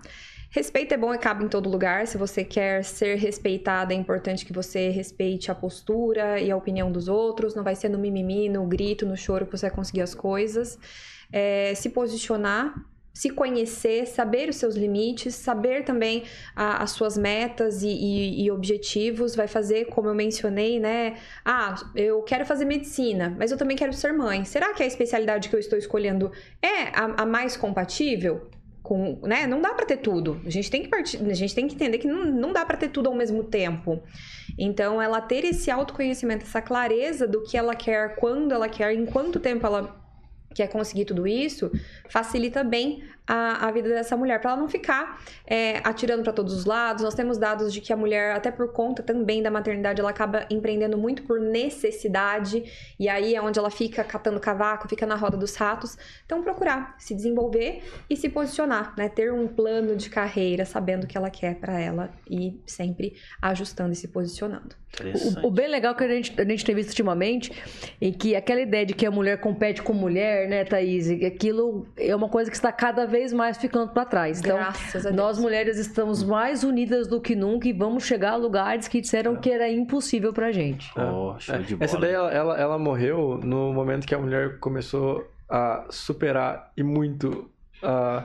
Respeito 0.51 0.93
é 0.93 0.99
bom 0.99 1.15
e 1.15 1.19
cabe 1.19 1.43
em 1.43 1.49
todo 1.49 1.71
lugar. 1.71 2.07
Se 2.07 2.19
você 2.19 2.45
quer 2.45 2.85
ser 2.85 3.17
respeitada, 3.17 3.95
é 3.95 3.97
importante 3.97 4.45
que 4.45 4.53
você 4.53 4.91
respeite 4.91 5.51
a 5.51 5.55
postura 5.55 6.39
e 6.39 6.51
a 6.51 6.57
opinião 6.57 6.93
dos 6.93 7.09
outros. 7.09 7.55
Não 7.55 7.65
vai 7.65 7.75
ser 7.75 7.89
no 7.89 7.99
mimimi, 7.99 8.51
no 8.51 8.67
grito, 8.67 9.07
no 9.07 9.17
choro 9.17 9.47
que 9.47 9.53
você 9.53 9.69
vai 9.69 9.75
conseguir 9.75 10.03
as 10.03 10.15
coisas. 10.15 10.79
É, 11.33 11.75
se 11.75 11.89
posicionar, 11.89 12.75
se 13.13 13.31
conhecer, 13.31 14.07
saber 14.07 14.49
os 14.49 14.57
seus 14.57 14.75
limites, 14.75 15.35
saber 15.35 15.85
também 15.85 16.25
a- 16.57 16.83
as 16.83 16.93
suas 16.93 17.17
metas 17.19 17.83
e, 17.83 17.89
e- 17.89 18.45
e 18.45 18.51
objetivos, 18.51 19.35
vai 19.35 19.47
fazer, 19.47 19.87
como 19.87 20.09
eu 20.09 20.15
mencionei, 20.15 20.81
né? 20.81 21.17
Ah, 21.45 21.75
eu 21.95 22.23
quero 22.23 22.47
fazer 22.47 22.65
medicina, 22.65 23.35
mas 23.39 23.51
eu 23.51 23.59
também 23.59 23.77
quero 23.77 23.93
ser 23.93 24.13
mãe. 24.13 24.45
Será 24.45 24.73
que 24.75 24.83
a 24.83 24.87
especialidade 24.87 25.49
que 25.49 25.55
eu 25.57 25.61
estou 25.61 25.79
escolhendo 25.79 26.31
é 26.63 26.85
a, 26.99 27.23
a 27.23 27.27
mais 27.27 27.57
compatível? 27.57 28.49
Com, 28.83 29.21
né? 29.23 29.47
Não 29.47 29.61
dá 29.61 29.73
para 29.75 29.87
ter 29.87 29.99
tudo. 29.99 30.41
A 30.45 30.51
gente 30.51 30.69
tem 30.69 30.83
que 30.83 30.89
partir, 30.89 31.17
a 31.19 31.35
gente 31.35 31.55
tem 31.55 31.69
que 31.69 31.75
entender 31.77 31.99
que 31.99 32.09
não, 32.09 32.25
não 32.25 32.53
dá 32.53 32.67
para 32.67 32.77
ter 32.77 32.89
tudo 32.89 33.09
ao 33.09 33.15
mesmo 33.15 33.45
tempo. 33.45 34.03
Então, 34.59 35.01
ela 35.01 35.21
ter 35.21 35.45
esse 35.45 35.71
autoconhecimento, 35.71 36.45
essa 36.45 36.61
clareza 36.61 37.27
do 37.27 37.43
que 37.43 37.57
ela 37.57 37.75
quer, 37.77 38.17
quando 38.17 38.53
ela 38.53 38.69
quer, 38.69 38.93
em 38.93 39.07
quanto 39.07 39.39
tempo 39.39 39.65
ela 39.67 40.02
quer 40.53 40.69
conseguir 40.69 41.05
tudo 41.05 41.27
isso, 41.27 41.71
facilita 42.09 42.63
bem 42.63 43.03
a, 43.27 43.69
a 43.69 43.71
vida 43.71 43.89
dessa 43.89 44.17
mulher, 44.17 44.41
para 44.41 44.53
ela 44.53 44.61
não 44.61 44.69
ficar 44.69 45.23
é, 45.47 45.81
atirando 45.85 46.23
para 46.23 46.33
todos 46.33 46.55
os 46.55 46.65
lados. 46.65 47.03
Nós 47.03 47.15
temos 47.15 47.39
dados 47.39 47.73
de 47.73 47.81
que 47.81 47.93
a 47.93 47.97
mulher, 47.97 48.35
até 48.35 48.51
por 48.51 48.73
conta 48.73 49.03
também 49.03 49.43
da 49.43 49.51
maternidade, 49.51 50.01
ela 50.01 50.11
acaba 50.11 50.47
empreendendo 50.51 50.97
muito 50.97 51.23
por 51.25 51.41
necessidade, 51.41 52.65
e 52.99 53.09
aí 53.09 53.35
é 53.35 53.43
onde 53.43 53.59
ela 53.59 53.71
fica 53.71 54.03
catando 54.05 54.41
cavaco, 54.41 54.89
fica 54.89 55.07
na 55.07 55.17
roda 55.17 55.37
dos 55.37 55.55
ratos. 55.57 55.97
Então, 56.25 56.43
procurar 56.43 56.95
se 56.99 57.15
desenvolver 57.15 57.83
e 58.09 58.17
se 58.17 58.29
posicionar, 58.29 58.95
né? 58.97 59.09
Ter 59.09 59.33
um 59.33 59.47
plano 59.47 59.97
de 59.97 60.09
carreira, 60.09 60.65
sabendo 60.65 61.05
o 61.05 61.07
que 61.07 61.17
ela 61.17 61.31
quer 61.31 61.57
para 61.57 61.79
ela 61.79 62.11
e 62.29 62.61
sempre 62.67 63.17
ajustando 63.41 63.93
e 63.93 63.97
se 63.97 64.09
posicionando. 64.09 64.77
O, 65.43 65.49
o 65.49 65.51
bem 65.51 65.69
legal 65.69 65.95
que 65.95 66.05
a 66.05 66.09
gente, 66.09 66.39
a 66.39 66.45
gente 66.45 66.65
tem 66.67 66.75
visto 66.75 66.91
ultimamente 66.91 67.51
é 67.99 68.11
que 68.11 68.37
aquela 68.37 68.61
ideia 68.61 68.85
de 68.85 68.93
que 68.93 69.07
a 69.07 69.11
mulher 69.11 69.41
compete 69.41 69.81
com 69.81 69.95
mulher 69.95 70.13
mulher, 70.13 70.49
né, 70.49 70.65
Thaís? 70.65 71.11
Aquilo 71.11 71.87
é 71.97 72.15
uma 72.15 72.29
coisa 72.29 72.51
que 72.51 72.57
está 72.57 72.71
cada 72.71 73.07
vez 73.13 73.33
mais 73.33 73.57
ficando 73.57 73.93
para 73.93 74.05
trás. 74.05 74.41
Então, 74.41 74.57
Graças 74.57 75.07
a 75.07 75.11
Deus. 75.11 75.15
nós 75.15 75.39
mulheres 75.39 75.79
estamos 75.79 76.25
mais 76.25 76.65
unidas 76.65 77.07
do 77.07 77.21
que 77.21 77.37
nunca 77.37 77.69
e 77.69 77.73
vamos 77.73 78.03
chegar 78.05 78.33
a 78.33 78.37
lugares 78.37 78.89
que 78.89 79.01
disseram 79.01 79.37
que 79.37 79.49
era 79.49 79.71
impossível 79.71 80.33
pra 80.33 80.51
gente. 80.51 80.91
Oh, 80.99 81.39
show 81.39 81.57
de 81.59 81.77
bola. 81.77 81.85
Essa 81.85 81.99
daí, 81.99 82.13
ela, 82.13 82.33
ela, 82.59 82.77
morreu 82.79 83.39
no 83.45 83.73
momento 83.73 84.05
que 84.05 84.15
a 84.15 84.19
mulher 84.19 84.59
começou 84.59 85.25
a 85.49 85.85
superar 85.91 86.73
e 86.77 86.83
muito 86.83 87.49
a, 87.83 88.25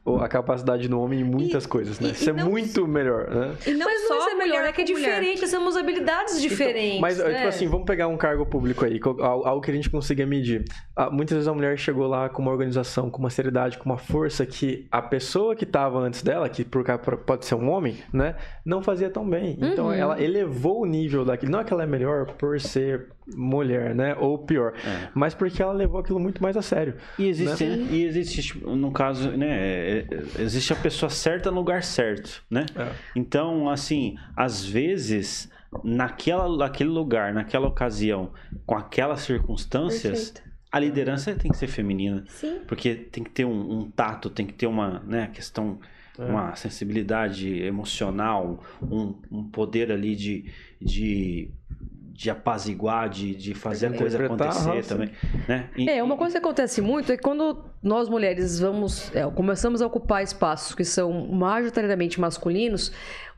a 0.19 0.27
capacidade 0.27 0.87
do 0.87 0.99
homem 0.99 1.21
em 1.21 1.23
muitas 1.23 1.63
E- 1.63 1.67
coisas, 1.67 1.99
né? 1.99 2.09
e- 2.09 2.11
e 2.11 2.15
Ser 2.15 2.33
não- 2.33 2.49
muito 2.49 2.87
melhor, 2.87 3.29
né? 3.29 3.53
E 3.67 3.71
não 3.71 3.85
Mas 3.85 4.07
só 4.07 4.15
não 4.17 4.31
é 4.31 4.35
melhor, 4.35 4.63
é 4.65 4.71
que 4.71 4.81
é 4.81 4.83
diferente, 4.83 5.41
nós 5.41 5.51
temos 5.51 5.77
habilidades 5.77 6.41
diferentes. 6.41 6.99
Mas, 6.99 7.19
né? 7.19 7.33
tipo 7.35 7.47
assim, 7.47 7.67
vamos 7.67 7.85
pegar 7.85 8.07
um 8.07 8.17
cargo 8.17 8.43
público 8.45 8.83
aí, 8.83 8.99
algo 9.21 9.61
que 9.61 9.69
a 9.69 9.73
gente 9.73 9.89
consiga 9.91 10.25
medir. 10.25 10.65
Ah, 10.95 11.09
muitas 11.11 11.35
vezes 11.35 11.47
a 11.47 11.53
mulher 11.53 11.77
chegou 11.77 12.07
lá 12.07 12.29
com 12.29 12.41
uma 12.41 12.51
organização, 12.51 13.09
com 13.11 13.19
uma 13.19 13.29
seriedade, 13.29 13.77
com 13.77 13.85
uma 13.85 13.97
força 13.97 14.43
que 14.45 14.87
a 14.91 15.01
pessoa 15.03 15.55
que 15.55 15.65
estava 15.65 15.99
antes 15.99 16.23
dela, 16.23 16.49
que 16.49 16.63
por 16.65 16.83
cá 16.83 16.97
pode 16.97 17.45
ser 17.45 17.55
um 17.55 17.69
homem, 17.69 17.97
né, 18.11 18.35
não 18.65 18.81
fazia 18.81 19.09
tão 19.09 19.27
bem. 19.29 19.57
Então 19.61 19.85
Uhum. 19.87 19.93
ela 19.93 20.21
elevou 20.21 20.81
o 20.81 20.85
nível 20.85 21.23
daquilo. 21.23 21.51
Não 21.51 21.59
é 21.59 21.63
que 21.63 21.71
ela 21.71 21.83
é 21.83 21.87
melhor 21.87 22.25
por 22.33 22.59
ser 22.59 23.07
mulher, 23.33 23.95
né, 23.95 24.15
ou 24.19 24.37
pior, 24.39 24.73
É. 24.85 25.07
mas 25.13 25.33
porque 25.33 25.61
ela 25.61 25.71
levou 25.71 25.99
aquilo 26.01 26.19
muito 26.19 26.41
mais 26.43 26.57
a 26.57 26.61
sério. 26.61 26.95
E 27.17 27.27
existe, 27.29 27.63
e 27.63 28.03
existe, 28.03 28.41
tipo, 28.41 28.75
no 28.75 28.91
caso, 28.91 29.29
né? 29.31 29.90
É- 29.91 30.05
é- 30.39 30.41
Existe 30.41 30.73
a 30.73 30.75
pessoa 30.75 31.09
certa 31.09 31.49
no 31.51 31.57
lugar 31.57 31.83
certo, 31.83 32.43
né? 32.49 32.65
É. 32.75 32.91
Então, 33.15 33.69
assim, 33.69 34.15
às 34.35 34.63
vezes, 34.65 35.49
naquela, 35.83 36.55
naquele 36.57 36.89
lugar, 36.89 37.33
naquela 37.33 37.67
ocasião, 37.67 38.31
com 38.65 38.75
aquelas 38.75 39.21
circunstâncias, 39.21 40.31
Perfeito. 40.31 40.51
a 40.71 40.79
liderança 40.79 41.33
tem 41.35 41.51
que 41.51 41.57
ser 41.57 41.67
feminina. 41.67 42.23
Sim. 42.27 42.61
Porque 42.67 42.95
tem 42.95 43.23
que 43.23 43.29
ter 43.29 43.45
um, 43.45 43.79
um 43.79 43.91
tato, 43.91 44.29
tem 44.29 44.45
que 44.45 44.53
ter 44.53 44.67
uma 44.67 44.99
né, 45.01 45.27
questão, 45.33 45.79
É. 46.19 46.23
uma 46.25 46.55
sensibilidade 46.55 47.61
emocional, 47.63 48.63
um, 48.81 49.15
um 49.31 49.43
poder 49.49 49.91
ali 49.91 50.15
de, 50.15 50.45
de, 50.79 51.49
de 52.21 52.29
apaziguar, 52.29 53.09
de, 53.09 53.33
de 53.33 53.55
fazer 53.55 53.87
a 53.87 53.97
coisa 53.97 54.23
acontecer 54.23 54.85
também. 54.85 55.09
Né? 55.47 55.67
E- 55.75 55.89
É, 55.89 56.03
uma 56.03 56.15
coisa 56.15 56.33
que 56.33 56.37
acontece 56.37 56.79
muito 56.79 57.11
é 57.11 57.17
que 57.17 57.23
quando 57.23 57.65
nós 57.81 58.07
mulheres 58.07 58.59
vamos, 58.59 59.11
é, 59.15 59.23
começamos 59.31 59.81
a 59.81 59.87
ocupar 59.87 60.21
espaços 60.21 60.75
que 60.75 60.85
são 60.85 61.11
majoritariamente 61.31 62.21
masculinos, 62.21 62.91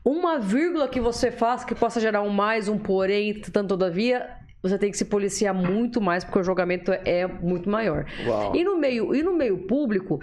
uma 0.04 0.38
vírgula 0.38 0.86
que 0.86 1.00
você 1.00 1.30
faz 1.30 1.64
que 1.64 1.74
possa 1.74 1.98
gerar 1.98 2.20
um 2.20 2.28
mais, 2.28 2.68
um 2.68 2.76
porém, 2.76 3.40
tanto 3.40 3.68
todavia, 3.70 4.28
você 4.62 4.76
tem 4.78 4.90
que 4.90 4.98
se 4.98 5.06
policiar 5.06 5.54
muito 5.54 5.98
mais 5.98 6.22
porque 6.22 6.40
o 6.40 6.42
julgamento 6.44 6.92
é 6.92 7.26
muito 7.26 7.70
maior. 7.70 8.04
Uau. 8.26 8.54
E 8.54 8.62
no 8.64 8.76
meio, 8.78 9.14
e 9.14 9.22
no 9.22 9.34
meio 9.34 9.66
público, 9.66 10.20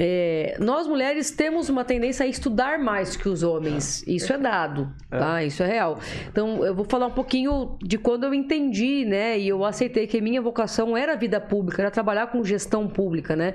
é, 0.00 0.56
nós 0.60 0.86
mulheres 0.86 1.32
temos 1.32 1.68
uma 1.68 1.84
tendência 1.84 2.24
a 2.24 2.28
estudar 2.28 2.78
mais 2.78 3.16
que 3.16 3.28
os 3.28 3.42
homens. 3.42 4.06
Isso 4.06 4.32
é 4.32 4.38
dado, 4.38 4.88
tá? 5.10 5.42
Isso 5.42 5.60
é 5.60 5.66
real. 5.66 5.98
Então, 6.28 6.64
eu 6.64 6.72
vou 6.72 6.84
falar 6.84 7.08
um 7.08 7.12
pouquinho 7.12 7.76
de 7.82 7.98
quando 7.98 8.22
eu 8.22 8.32
entendi, 8.32 9.04
né? 9.04 9.36
E 9.36 9.48
eu 9.48 9.64
aceitei 9.64 10.06
que 10.06 10.18
a 10.18 10.22
minha 10.22 10.40
vocação 10.40 10.96
era 10.96 11.14
a 11.14 11.16
vida 11.16 11.40
pública, 11.40 11.82
era 11.82 11.90
trabalhar 11.90 12.28
com 12.28 12.44
gestão 12.44 12.86
pública, 12.86 13.34
né? 13.34 13.54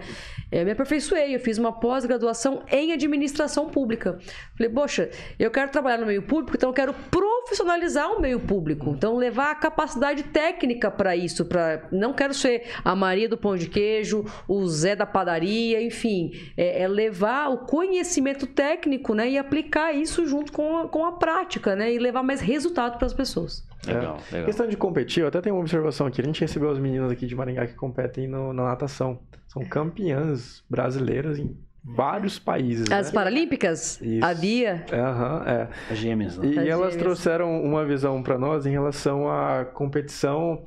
Eu 0.52 0.66
me 0.66 0.72
aperfeiçoei, 0.72 1.34
eu 1.34 1.40
fiz 1.40 1.58
uma 1.58 1.72
pós-graduação 1.72 2.64
em 2.70 2.92
administração 2.92 3.70
pública. 3.70 4.20
Falei, 4.58 4.72
poxa, 4.72 5.10
eu 5.40 5.50
quero 5.50 5.72
trabalhar 5.72 5.98
no 5.98 6.06
meio 6.06 6.24
público, 6.24 6.58
então 6.58 6.70
eu 6.72 6.74
quero 6.74 6.94
profissionalizar 7.10 8.12
o 8.12 8.22
meio 8.22 8.42
público. 8.42 8.90
Então, 8.90 9.16
levar 9.16 9.52
a 9.52 9.56
capacidade 9.56 10.24
técnica 10.24 10.92
para 10.92 11.16
isso, 11.16 11.46
para 11.46 11.88
não 11.90 12.12
quero 12.14 12.34
ser 12.34 12.64
a 12.84 12.94
Maria 12.94 13.30
do 13.30 13.38
pão 13.38 13.56
de 13.56 13.70
queijo, 13.70 14.26
o 14.46 14.68
Zé 14.68 14.94
da 14.94 15.06
padaria, 15.06 15.82
enfim, 15.82 16.33
é, 16.58 16.84
é 16.84 16.88
levar 16.88 17.50
o 17.50 17.60
conhecimento 17.60 18.46
técnico, 18.48 19.14
né, 19.14 19.30
e 19.30 19.38
aplicar 19.38 19.94
isso 19.94 20.26
junto 20.26 20.52
com 20.52 20.78
a, 20.78 20.88
com 20.88 21.06
a 21.06 21.14
prática, 21.14 21.76
né, 21.76 21.94
e 21.94 22.00
levar 22.00 22.24
mais 22.24 22.42
resultado 22.42 22.98
para 22.98 23.06
as 23.08 23.14
pessoas. 23.14 23.66
Legal, 23.86 24.18
É. 24.30 24.34
legal. 24.34 24.46
Questão 24.46 24.68
de 24.68 24.78
competir, 24.78 25.22
eu 25.22 25.28
até 25.28 25.42
tenho 25.42 25.56
uma 25.56 25.62
observação 25.62 26.08
aqui. 26.08 26.22
A 26.22 26.26
gente 26.26 26.40
recebeu 26.42 26.70
as 26.70 26.80
meninas 26.80 27.12
aqui 27.12 27.26
de 27.26 27.36
Maringá 27.36 27.68
que 27.68 27.74
competem 27.76 28.28
no- 28.28 28.54
na 28.54 28.64
natação. 28.64 29.20
São 29.48 29.64
campeãs 29.66 30.64
brasileiras 30.70 31.38
em 31.38 31.56
vários 31.84 32.40
países. 32.40 32.90
As 32.90 33.08
né? 33.08 33.14
Paralímpicas, 33.14 34.00
Isso. 34.02 34.24
a 34.26 34.34
Bia, 34.34 34.86
Aham, 34.92 35.44
é. 35.46 35.68
As 35.92 35.98
gêmeas, 35.98 36.38
né? 36.38 36.48
E 36.48 36.52
As 36.60 36.66
elas 36.66 36.92
gêmeas. 36.94 36.96
trouxeram 36.96 37.62
uma 37.62 37.84
visão 37.86 38.24
pra 38.24 38.38
nós 38.38 38.66
em 38.66 38.72
relação 38.72 39.30
à 39.30 39.66
competição 39.66 40.64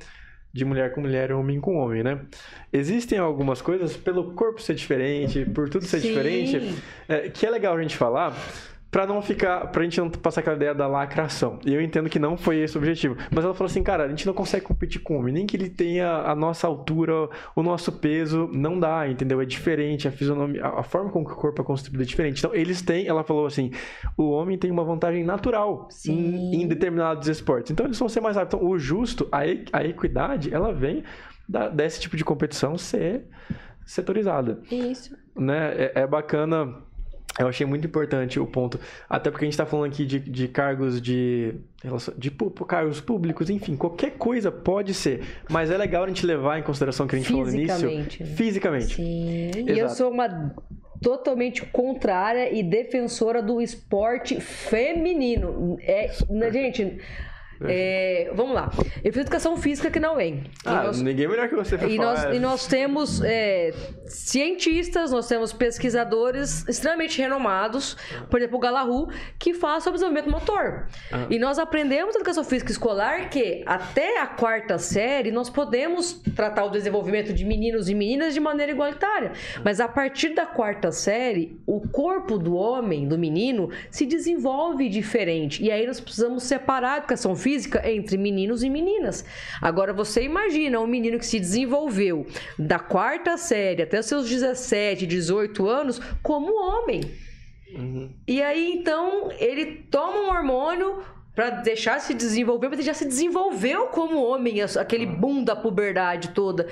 de 0.57 0.65
mulher 0.65 0.91
com 0.93 1.01
mulher, 1.01 1.31
homem 1.31 1.61
com 1.61 1.75
homem, 1.77 2.03
né? 2.03 2.19
Existem 2.73 3.17
algumas 3.19 3.61
coisas, 3.61 3.95
pelo 3.95 4.33
corpo 4.33 4.61
ser 4.61 4.73
diferente, 4.73 5.45
por 5.45 5.69
tudo 5.69 5.85
ser 5.85 5.99
Sim. 5.99 6.09
diferente, 6.09 6.75
é, 7.07 7.29
que 7.29 7.45
é 7.45 7.49
legal 7.49 7.77
a 7.77 7.81
gente 7.81 7.95
falar. 7.95 8.35
Pra 8.89 9.05
não 9.05 9.21
ficar, 9.21 9.67
pra 9.67 9.83
gente 9.83 9.99
não 9.99 10.09
passar 10.09 10.39
aquela 10.39 10.55
ideia 10.55 10.73
da 10.73 10.87
lacração. 10.87 11.59
E 11.65 11.73
eu 11.73 11.81
entendo 11.81 12.09
que 12.09 12.17
não 12.17 12.37
foi 12.37 12.57
esse 12.59 12.77
o 12.77 12.79
objetivo. 12.79 13.17
Mas 13.29 13.43
ela 13.43 13.53
falou 13.53 13.69
assim, 13.69 13.83
cara, 13.83 14.05
a 14.05 14.07
gente 14.07 14.25
não 14.25 14.33
consegue 14.33 14.63
competir 14.65 15.01
com 15.01 15.15
o 15.15 15.19
homem. 15.19 15.33
Nem 15.33 15.45
que 15.45 15.57
ele 15.57 15.69
tenha 15.69 16.09
a 16.09 16.33
nossa 16.33 16.67
altura, 16.67 17.27
o 17.53 17.61
nosso 17.61 17.91
peso, 17.91 18.49
não 18.53 18.79
dá, 18.79 19.05
entendeu? 19.09 19.41
É 19.41 19.45
diferente, 19.45 20.07
a 20.07 20.11
fisionomia, 20.11 20.65
a 20.65 20.83
forma 20.83 21.09
como 21.11 21.25
que 21.25 21.33
o 21.33 21.35
corpo 21.35 21.61
é 21.61 21.65
construído 21.65 22.01
é 22.01 22.05
diferente. 22.05 22.39
Então, 22.39 22.55
eles 22.55 22.81
têm, 22.81 23.05
ela 23.07 23.25
falou 23.25 23.45
assim, 23.45 23.71
o 24.15 24.29
homem 24.31 24.57
tem 24.57 24.71
uma 24.71 24.85
vantagem 24.85 25.23
natural 25.23 25.87
Sim. 25.91 26.13
em, 26.53 26.61
em 26.63 26.67
determinados 26.67 27.27
esportes. 27.27 27.71
Então, 27.71 27.85
eles 27.85 27.99
vão 27.99 28.07
ser 28.07 28.21
mais 28.21 28.37
rápidos. 28.37 28.57
Então, 28.57 28.69
o 28.69 28.79
justo, 28.79 29.27
a, 29.33 29.39
a 29.73 29.83
equidade, 29.85 30.53
ela 30.53 30.71
vem 30.73 31.03
da- 31.47 31.67
desse 31.67 31.99
tipo 31.99 32.15
de 32.15 32.23
competição 32.23 32.77
ser 32.77 33.25
setorizada 33.85 34.59
Isso. 34.71 35.15
né? 35.35 35.73
É, 35.75 35.91
é 36.01 36.07
bacana. 36.07 36.85
Eu 37.39 37.47
achei 37.47 37.65
muito 37.67 37.85
importante 37.85 38.39
o 38.39 38.47
ponto. 38.47 38.79
Até 39.09 39.29
porque 39.29 39.45
a 39.45 39.47
gente 39.47 39.57
tá 39.57 39.65
falando 39.65 39.91
aqui 39.91 40.05
de, 40.05 40.19
de 40.19 40.47
cargos 40.47 41.01
de. 41.01 41.53
de 42.17 42.31
pu- 42.31 42.49
cargos 42.65 42.99
públicos, 42.99 43.49
enfim, 43.49 43.75
qualquer 43.75 44.11
coisa 44.17 44.51
pode 44.51 44.93
ser. 44.93 45.21
Mas 45.49 45.69
é 45.69 45.77
legal 45.77 46.03
a 46.03 46.07
gente 46.07 46.25
levar 46.25 46.57
em 46.59 46.63
consideração 46.63 47.05
o 47.05 47.09
que 47.09 47.15
a 47.15 47.19
gente 47.19 47.29
falou 47.29 47.45
no 47.45 47.51
início. 47.53 47.75
Fisicamente, 47.75 48.23
né? 48.23 48.29
Fisicamente. 48.35 48.95
Sim. 48.95 49.51
E 49.55 49.69
eu 49.69 49.77
Exato. 49.85 49.95
sou 49.95 50.11
uma 50.11 50.55
totalmente 51.01 51.63
contrária 51.67 52.51
e 52.51 52.63
defensora 52.63 53.41
do 53.41 53.61
esporte 53.61 54.39
feminino. 54.41 55.77
É, 55.81 56.09
gente, 56.51 56.97
é, 57.65 58.31
vamos 58.35 58.53
lá. 58.53 58.71
Eu 59.03 59.11
fiz 59.13 59.21
educação 59.21 59.57
física 59.57 59.87
aqui 59.87 59.99
na 59.99 60.13
UEM. 60.13 60.43
Ah, 60.65 60.83
nós- 60.83 61.01
ninguém 61.01 61.27
melhor 61.27 61.47
que 61.49 61.55
você 61.55 61.77
pra 61.77 61.87
e 61.87 61.97
nós, 61.97 62.23
e 62.35 62.39
nós 62.39 62.67
temos 62.67 63.21
é, 63.23 63.73
cientistas, 64.05 65.11
nós 65.11 65.27
temos 65.27 65.53
pesquisadores 65.53 66.67
extremamente 66.67 67.19
renomados, 67.21 67.95
por 68.29 68.39
exemplo, 68.39 68.57
o 68.57 68.59
Galahu, 68.59 69.07
que 69.39 69.53
faz 69.53 69.83
sobre 69.83 69.99
desenvolvimento 69.99 70.29
motor. 70.31 70.87
E 71.29 71.39
nós 71.39 71.57
aprendemos 71.57 72.13
na 72.13 72.19
educação 72.19 72.43
física 72.43 72.71
escolar 72.71 73.29
que 73.29 73.63
até 73.65 74.19
a 74.19 74.27
quarta 74.27 74.77
série 74.77 75.31
nós 75.31 75.49
podemos 75.49 76.21
tratar 76.35 76.65
o 76.65 76.69
desenvolvimento 76.69 77.33
de 77.33 77.45
meninos 77.45 77.89
e 77.89 77.95
meninas 77.95 78.33
de 78.33 78.39
maneira 78.39 78.71
igualitária. 78.71 79.31
Mas 79.63 79.79
a 79.79 79.87
partir 79.87 80.29
da 80.35 80.45
quarta 80.45 80.91
série, 80.91 81.59
o 81.65 81.81
corpo 81.87 82.37
do 82.37 82.55
homem, 82.55 83.07
do 83.07 83.17
menino, 83.17 83.69
se 83.89 84.05
desenvolve 84.05 84.89
diferente. 84.89 85.63
E 85.63 85.71
aí 85.71 85.87
nós 85.87 85.99
precisamos 85.99 86.43
separar 86.43 86.93
a 86.93 86.97
educação 86.97 87.35
física 87.35 87.46
entre 87.85 88.17
meninos 88.17 88.63
e 88.63 88.69
meninas. 88.69 89.25
Agora 89.61 89.93
você 89.93 90.23
imagina 90.23 90.79
um 90.79 90.87
menino 90.87 91.17
que 91.17 91.25
se 91.25 91.39
desenvolveu 91.39 92.25
da 92.57 92.79
quarta 92.79 93.37
série 93.37 93.83
até 93.83 93.99
os 93.99 94.05
seus 94.05 94.29
17, 94.29 95.05
18 95.05 95.67
anos 95.67 95.99
como 96.21 96.53
homem. 96.53 97.01
Uhum. 97.73 98.09
E 98.27 98.41
aí, 98.41 98.73
então, 98.73 99.29
ele 99.39 99.83
toma 99.91 100.19
um 100.19 100.29
hormônio 100.29 101.03
pra 101.37 101.51
deixar 101.51 101.99
se 102.01 102.15
desenvolver, 102.15 102.67
mas 102.67 102.79
ele 102.79 102.87
já 102.87 102.95
se 102.95 103.05
desenvolveu 103.05 103.85
como 103.89 104.17
homem, 104.23 104.55
aquele 104.59 105.05
boom 105.05 105.43
da 105.43 105.55
puberdade 105.55 106.29
toda. 106.29 106.67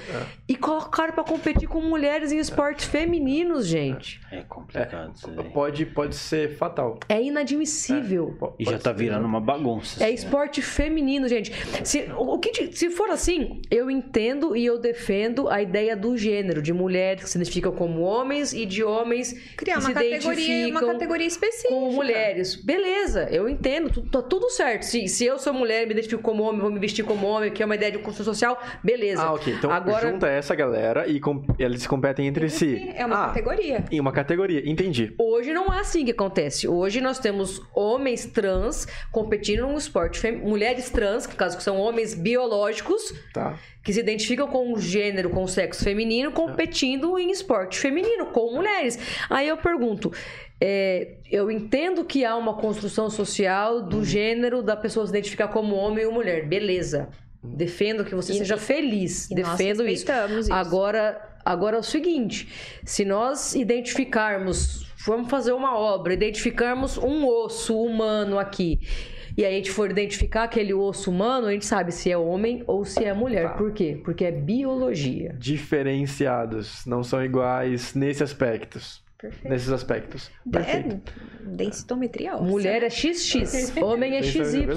E 0.49 0.55
colocaram 0.55 1.13
pra 1.13 1.23
competir 1.23 1.67
com 1.69 1.79
mulheres 1.81 2.31
em 2.31 2.39
esportes 2.39 2.85
femininos, 2.87 3.67
gente. 3.67 4.19
É 4.31 4.41
complicado 4.41 5.13
isso 5.13 5.29
aí. 5.29 5.49
Pode, 5.51 5.85
pode 5.85 6.15
ser 6.15 6.57
fatal. 6.57 6.99
É 7.07 7.21
inadmissível. 7.21 8.35
Po- 8.39 8.55
E 8.57 8.65
já 8.65 8.79
tá 8.79 8.89
ser. 8.91 8.97
virando 8.97 9.25
uma 9.27 9.39
bagunça. 9.39 10.01
É 10.03 10.05
assim, 10.07 10.13
né? 10.15 10.19
esporte 10.19 10.61
feminino, 10.63 11.27
gente. 11.27 11.51
Se, 11.83 12.09
o 12.17 12.39
que, 12.39 12.71
se 12.75 12.89
for 12.89 13.11
assim, 13.11 13.61
eu 13.69 13.91
entendo 13.91 14.55
e 14.55 14.65
eu 14.65 14.79
defendo 14.79 15.47
a 15.47 15.61
ideia 15.61 15.95
do 15.95 16.17
gênero, 16.17 16.59
de 16.59 16.73
mulheres 16.73 17.23
que 17.23 17.29
se 17.29 17.37
identificam 17.37 17.71
como 17.71 18.01
homens 18.01 18.51
e 18.51 18.65
de 18.65 18.83
homens 18.83 19.31
Criar 19.55 19.75
que 19.75 19.79
uma 19.81 19.87
se 19.89 19.93
categoria, 19.93 20.19
uma 20.25 20.33
identificam 20.33 20.91
categoria 20.93 21.27
específica. 21.27 21.69
como 21.69 21.91
mulheres. 21.91 22.55
Beleza, 22.55 23.27
eu 23.29 23.47
entendo, 23.47 24.01
tá 24.09 24.23
tudo 24.23 24.49
certo. 24.55 24.83
Se, 24.83 25.07
se 25.07 25.25
eu 25.25 25.37
sou 25.37 25.53
mulher, 25.53 25.85
me 25.85 25.91
identifico 25.93 26.21
como 26.21 26.43
homem, 26.43 26.61
vou 26.61 26.71
me 26.71 26.79
vestir 26.79 27.03
como 27.05 27.25
homem, 27.27 27.51
que 27.51 27.61
é 27.61 27.65
uma 27.65 27.75
ideia 27.75 27.91
de 27.91 27.99
construção 27.99 28.33
social, 28.33 28.61
beleza. 28.83 29.21
Ah, 29.23 29.33
ok. 29.33 29.53
Então 29.53 29.71
Agora- 29.71 30.09
junta 30.11 30.27
essa 30.27 30.55
galera 30.55 31.07
e 31.07 31.19
com- 31.19 31.43
eles 31.59 31.85
competem 31.87 32.27
entre 32.27 32.49
si. 32.49 32.91
É 32.95 33.05
uma 33.05 33.23
ah, 33.23 33.27
categoria. 33.27 33.83
Em 33.91 33.99
uma 33.99 34.11
categoria, 34.11 34.61
entendi. 34.69 35.13
Hoje 35.19 35.53
não 35.53 35.73
é 35.73 35.79
assim 35.79 36.05
que 36.05 36.11
acontece. 36.11 36.67
Hoje 36.67 37.01
nós 37.01 37.19
temos 37.19 37.61
homens 37.73 38.25
trans 38.25 38.87
competindo 39.11 39.67
no 39.67 39.77
esporte 39.77 40.19
fem... 40.19 40.37
mulheres 40.37 40.89
trans, 40.89 41.25
que 41.25 41.33
no 41.33 41.37
caso 41.37 41.57
que 41.57 41.63
são 41.63 41.77
homens 41.77 42.13
biológicos, 42.13 43.13
Tá. 43.33 43.57
Que 43.85 43.93
se 43.93 43.99
identificam 43.99 44.47
com 44.47 44.73
o 44.73 44.79
gênero, 44.79 45.29
com 45.29 45.43
o 45.43 45.47
sexo 45.47 45.83
feminino, 45.83 46.31
competindo 46.31 47.17
em 47.19 47.29
esporte 47.31 47.77
feminino 47.79 48.25
com 48.25 48.51
mulheres. 48.51 48.97
Aí 49.29 49.47
eu 49.47 49.55
pergunto, 49.57 50.11
é, 50.59 51.17
eu 51.31 51.51
entendo 51.51 52.03
que 52.03 52.25
há 52.25 52.35
uma 52.35 52.55
construção 52.55 53.09
social 53.11 53.75
Uhum. 53.77 53.87
do 53.89 54.03
gênero 54.03 54.63
da 54.63 54.75
pessoa 54.75 55.05
se 55.05 55.11
identificar 55.11 55.49
como 55.49 55.75
homem 55.75 56.03
ou 56.05 56.11
mulher, 56.11 56.47
beleza. 56.47 57.09
Defendo 57.43 58.03
que 58.03 58.15
você 58.15 58.33
E- 58.33 58.37
seja 58.39 58.57
feliz, 58.57 59.29
defendo 59.29 59.87
isso. 59.87 60.05
isso. 60.39 60.51
Agora, 60.51 61.21
agora 61.45 61.75
é 61.75 61.79
o 61.79 61.83
seguinte: 61.83 62.49
se 62.83 63.05
nós 63.05 63.53
identificarmos, 63.53 64.87
vamos 65.05 65.29
fazer 65.29 65.51
uma 65.51 65.77
obra, 65.77 66.13
identificarmos 66.13 66.97
um 66.97 67.23
osso 67.27 67.79
humano 67.79 68.39
aqui. 68.39 68.79
E 69.37 69.45
a 69.45 69.49
gente 69.51 69.69
for 69.71 69.91
identificar 69.91 70.43
aquele 70.43 70.73
osso 70.73 71.11
humano, 71.11 71.47
a 71.47 71.51
gente 71.51 71.65
sabe 71.65 71.91
se 71.91 72.09
é 72.09 72.17
homem 72.17 72.63
ou 72.67 72.85
se 72.85 73.03
é 73.03 73.13
mulher. 73.13 73.49
Tá. 73.49 73.53
Por 73.55 73.71
quê? 73.73 73.99
Porque 74.03 74.23
é 74.23 74.31
biologia. 74.31 75.35
Diferenciados, 75.37 76.85
não 76.85 77.03
são 77.03 77.23
iguais 77.23 77.93
nesse 77.93 78.23
aspectos. 78.23 79.03
Perfeito. 79.17 79.49
Nesses 79.49 79.71
aspectos. 79.71 80.31
Perfeito. 80.51 81.13
É, 81.17 81.55
densitometria 81.55 82.35
óssea. 82.35 82.45
Mulher 82.47 82.83
é 82.83 82.89
XX, 82.89 83.75
homem 83.81 84.17
é 84.17 84.21
XY. 84.23 84.67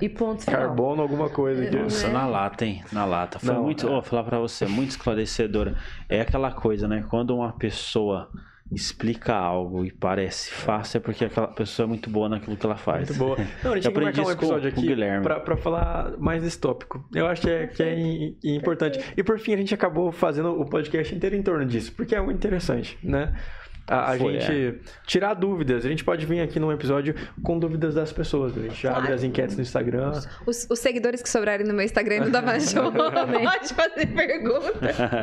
E 0.00 0.08
ponto 0.08 0.42
final. 0.44 0.60
Carbono, 0.60 1.02
alguma 1.02 1.28
coisa 1.28 1.64
aqui. 1.64 1.76
Nossa, 1.76 2.08
na 2.08 2.26
lata, 2.26 2.64
hein? 2.64 2.82
Na 2.92 3.04
lata. 3.04 3.38
Foi 3.38 3.52
Não, 3.52 3.62
muito. 3.64 3.86
é. 3.86 3.90
Vou 3.90 4.02
falar 4.02 4.24
pra 4.24 4.38
você, 4.38 4.64
muito 4.66 4.90
esclarecedora. 4.90 5.76
É 6.08 6.20
aquela 6.20 6.52
coisa, 6.52 6.86
né? 6.88 7.04
Quando 7.10 7.34
uma 7.36 7.52
pessoa 7.52 8.30
explica 8.72 9.34
algo 9.34 9.84
e 9.84 9.90
parece 9.90 10.50
fácil, 10.50 10.98
é 10.98 11.00
porque 11.00 11.24
aquela 11.24 11.48
pessoa 11.48 11.86
é 11.86 11.88
muito 11.88 12.08
boa 12.08 12.28
naquilo 12.28 12.56
que 12.56 12.64
ela 12.64 12.76
faz. 12.76 13.08
Muito 13.08 13.18
boa. 13.18 13.36
Não, 13.64 13.72
a 13.72 13.76
gente 13.76 13.86
Eu 13.86 13.92
tinha 13.92 13.92
que 13.92 14.00
marcar 14.00 14.20
um 14.20 14.24
com- 14.24 14.30
episódio 14.32 14.72
com 14.72 14.80
aqui 14.80 15.22
pra, 15.22 15.40
pra 15.40 15.56
falar 15.56 16.16
mais 16.18 16.42
desse 16.42 16.58
tópico. 16.58 17.04
Eu 17.14 17.26
acho 17.26 17.42
que 17.42 17.50
é, 17.50 17.66
que 17.66 17.82
é 17.82 17.98
im- 17.98 18.36
importante. 18.44 19.00
E 19.16 19.22
por 19.22 19.38
fim, 19.38 19.54
a 19.54 19.56
gente 19.56 19.74
acabou 19.74 20.12
fazendo 20.12 20.50
o 20.60 20.64
podcast 20.68 21.14
inteiro 21.14 21.34
em 21.36 21.42
torno 21.42 21.64
disso, 21.66 21.92
porque 21.96 22.14
é 22.14 22.20
muito 22.20 22.36
interessante, 22.36 22.98
né? 23.02 23.34
A, 23.90 24.12
a 24.12 24.16
Foi, 24.16 24.36
é. 24.36 24.40
gente 24.40 24.80
tirar 25.04 25.34
dúvidas. 25.34 25.84
A 25.84 25.88
gente 25.88 26.04
pode 26.04 26.24
vir 26.24 26.40
aqui 26.40 26.60
num 26.60 26.70
episódio 26.70 27.12
com 27.42 27.58
dúvidas 27.58 27.92
das 27.92 28.12
pessoas. 28.12 28.56
A 28.56 28.60
gente 28.60 28.86
abre 28.86 29.12
as 29.12 29.24
enquetes 29.24 29.56
no 29.56 29.62
Instagram. 29.62 30.12
Os, 30.46 30.68
os 30.70 30.78
seguidores 30.78 31.20
que 31.20 31.28
sobrarem 31.28 31.66
no 31.66 31.74
meu 31.74 31.84
Instagram 31.84 32.16
e 32.16 32.20
no 32.20 32.30
da 32.30 32.40
Major, 32.40 32.92
pode 32.92 33.74
fazer 33.74 34.06
pergunta. 34.06 34.72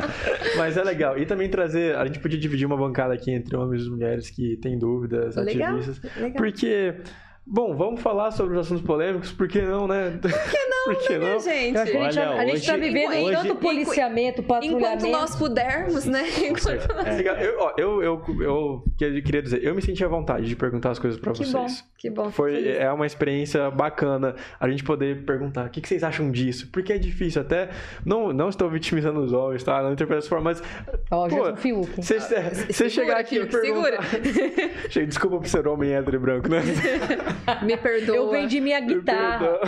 Mas 0.57 0.75
é 0.75 0.83
legal. 0.83 1.17
E 1.17 1.25
também 1.25 1.49
trazer. 1.49 1.95
A 1.95 2.05
gente 2.05 2.19
podia 2.19 2.37
dividir 2.37 2.67
uma 2.67 2.75
bancada 2.75 3.13
aqui 3.13 3.31
entre 3.31 3.55
homens 3.55 3.83
e 3.83 3.89
mulheres 3.89 4.29
que 4.29 4.57
têm 4.57 4.77
dúvidas, 4.77 5.37
Legal, 5.37 5.77
ativistas. 5.77 6.15
legal. 6.17 6.37
Porque. 6.37 6.93
Bom, 7.49 7.73
vamos 7.77 8.01
falar 8.01 8.31
sobre 8.31 8.55
os 8.55 8.59
assuntos 8.65 8.83
polêmicos, 8.85 9.31
por 9.31 9.47
que 9.47 9.61
não, 9.61 9.87
né? 9.87 10.19
Por 10.21 10.29
que 10.29 10.67
não? 10.67 10.77
por 10.87 10.95
que 10.97 11.17
Minha 11.17 11.31
não? 11.33 11.39
gente. 11.39 11.75
Eu 11.75 11.81
acho 11.81 11.91
que 11.91 11.97
a 11.97 12.01
gente, 12.11 12.19
Olha, 12.19 12.41
a 12.41 12.45
gente 12.45 12.65
tá 12.65 12.73
hoje- 12.73 12.81
vivendo 12.83 13.11
hoje- 13.23 13.35
tanto 13.37 13.55
policiamento, 13.55 14.43
patrulhamento. 14.43 15.05
Enquanto 15.05 15.11
nós 15.11 15.35
pudermos, 15.35 16.05
né? 16.05 16.23
Enquanto 16.49 16.93
nós... 16.93 17.15
Legal. 17.17 17.35
Eu, 17.37 17.77
eu, 17.77 18.03
eu, 18.03 18.41
eu 18.41 18.83
que- 18.97 19.21
queria 19.21 19.41
dizer, 19.41 19.63
eu 19.63 19.73
me 19.73 19.81
senti 19.81 20.03
à 20.03 20.07
vontade 20.09 20.45
de 20.45 20.55
perguntar 20.57 20.91
as 20.91 20.99
coisas 20.99 21.17
pra 21.19 21.31
Que 21.31 21.39
vocês. 21.45 21.53
bom, 21.53 21.67
que 21.97 22.09
bom. 22.09 22.29
Foi, 22.31 22.67
é 22.69 22.91
uma 22.91 23.05
experiência 23.05 23.71
bacana 23.71 24.35
a 24.59 24.69
gente 24.69 24.83
poder 24.83 25.23
perguntar 25.23 25.67
o 25.67 25.69
que, 25.69 25.79
que 25.79 25.87
vocês 25.87 26.03
acham 26.03 26.29
disso, 26.29 26.67
porque 26.71 26.91
é 26.91 26.97
difícil 26.97 27.41
até, 27.41 27.69
não, 28.05 28.33
não 28.33 28.49
estou 28.49 28.69
vitimizando 28.69 29.21
os 29.21 29.31
homens, 29.31 29.63
tá? 29.63 29.81
Não 29.81 29.93
interpreto 29.93 30.19
dessa 30.21 30.29
forma, 30.29 30.43
mas 30.51 30.61
Ó, 31.09 31.29
Pô, 31.29 31.35
Gerson 31.35 31.55
Fiuk. 31.55 31.95
você 31.95 32.19
você 32.69 32.89
chegar 32.89 33.17
aqui 33.17 33.37
e 33.37 33.39
Fiuk, 33.47 33.55
segura. 33.65 33.97
perguntar... 33.99 34.89
Chega, 34.89 35.07
Desculpa 35.07 35.37
por 35.37 35.47
ser 35.47 35.65
homem 35.67 35.93
hétero 35.93 36.17
e 36.17 36.19
branco, 36.19 36.49
né? 36.49 36.61
Me 37.63 37.75
perdoa. 37.77 38.15
Eu 38.15 38.31
vendi 38.31 38.59
minha 38.59 38.79
guitarra. 38.79 39.59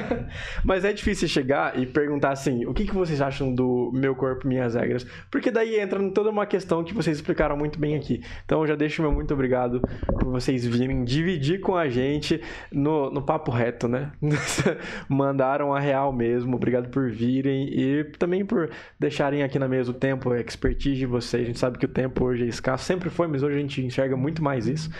Mas 0.64 0.84
é 0.84 0.92
difícil 0.92 1.28
chegar 1.28 1.78
e 1.78 1.86
perguntar 1.86 2.30
assim: 2.30 2.66
o 2.66 2.74
que, 2.74 2.84
que 2.84 2.94
vocês 2.94 3.20
acham 3.20 3.54
do 3.54 3.90
meu 3.94 4.14
corpo, 4.14 4.46
minhas 4.46 4.74
regras? 4.74 5.06
Porque 5.30 5.50
daí 5.50 5.78
entra 5.78 6.02
em 6.02 6.10
toda 6.10 6.30
uma 6.30 6.46
questão 6.46 6.84
que 6.84 6.94
vocês 6.94 7.16
explicaram 7.16 7.56
muito 7.56 7.78
bem 7.78 7.96
aqui. 7.96 8.22
Então 8.44 8.60
eu 8.60 8.66
já 8.66 8.74
deixo 8.74 9.02
meu 9.02 9.12
muito 9.12 9.32
obrigado 9.32 9.80
por 10.06 10.24
vocês 10.24 10.64
virem 10.66 11.04
dividir 11.04 11.60
com 11.60 11.76
a 11.76 11.88
gente 11.88 12.40
no, 12.70 13.10
no 13.10 13.22
papo 13.22 13.50
reto, 13.50 13.88
né? 13.88 14.12
Mandaram 15.08 15.74
a 15.74 15.80
real 15.80 16.12
mesmo. 16.12 16.56
Obrigado 16.56 16.88
por 16.88 17.10
virem 17.10 17.68
e 17.72 18.04
também 18.18 18.44
por 18.44 18.70
deixarem 18.98 19.42
aqui 19.42 19.58
na 19.58 19.68
mesa 19.68 19.90
o 19.90 19.94
tempo, 19.94 20.30
a 20.30 20.40
expertise 20.40 20.96
de 20.96 21.06
vocês. 21.06 21.42
A 21.42 21.46
gente 21.46 21.58
sabe 21.58 21.78
que 21.78 21.84
o 21.86 21.88
tempo 21.88 22.24
hoje 22.24 22.44
é 22.44 22.48
escasso, 22.48 22.84
sempre 22.84 23.10
foi, 23.10 23.26
mas 23.26 23.42
hoje 23.42 23.56
a 23.56 23.60
gente 23.60 23.84
enxerga 23.84 24.16
muito 24.16 24.42
mais 24.42 24.66
isso. 24.66 24.90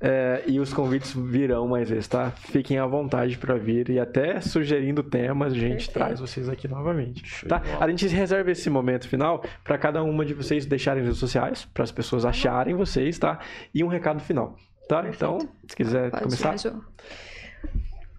É, 0.00 0.42
e 0.46 0.60
os 0.60 0.72
convites 0.72 1.14
virão 1.14 1.66
mais 1.68 1.88
vezes, 1.88 2.08
tá? 2.08 2.30
Fiquem 2.30 2.78
à 2.78 2.86
vontade 2.86 3.38
para 3.38 3.54
vir 3.54 3.88
e 3.88 3.98
até 3.98 4.40
sugerindo 4.40 5.02
temas, 5.02 5.52
a 5.52 5.56
gente 5.56 5.70
Perfeito. 5.86 5.92
traz 5.92 6.20
vocês 6.20 6.48
aqui 6.48 6.68
novamente, 6.68 7.26
Show 7.26 7.48
tá? 7.48 7.62
A 7.80 7.88
gente 7.88 8.06
reserva 8.08 8.50
esse 8.50 8.68
momento 8.68 9.08
final 9.08 9.42
para 9.62 9.78
cada 9.78 10.02
uma 10.02 10.24
de 10.24 10.34
vocês 10.34 10.66
deixarem 10.66 11.00
as 11.00 11.06
redes 11.06 11.20
sociais, 11.20 11.64
para 11.72 11.84
as 11.84 11.92
pessoas 11.92 12.24
acharem 12.24 12.74
vocês, 12.74 13.18
tá? 13.18 13.38
E 13.74 13.82
um 13.82 13.88
recado 13.88 14.20
final, 14.20 14.56
tá? 14.88 15.04
Então, 15.08 15.38
se 15.66 15.76
quiser 15.76 16.10
Pode, 16.10 16.24
começar. 16.24 16.50
Major. 16.50 16.74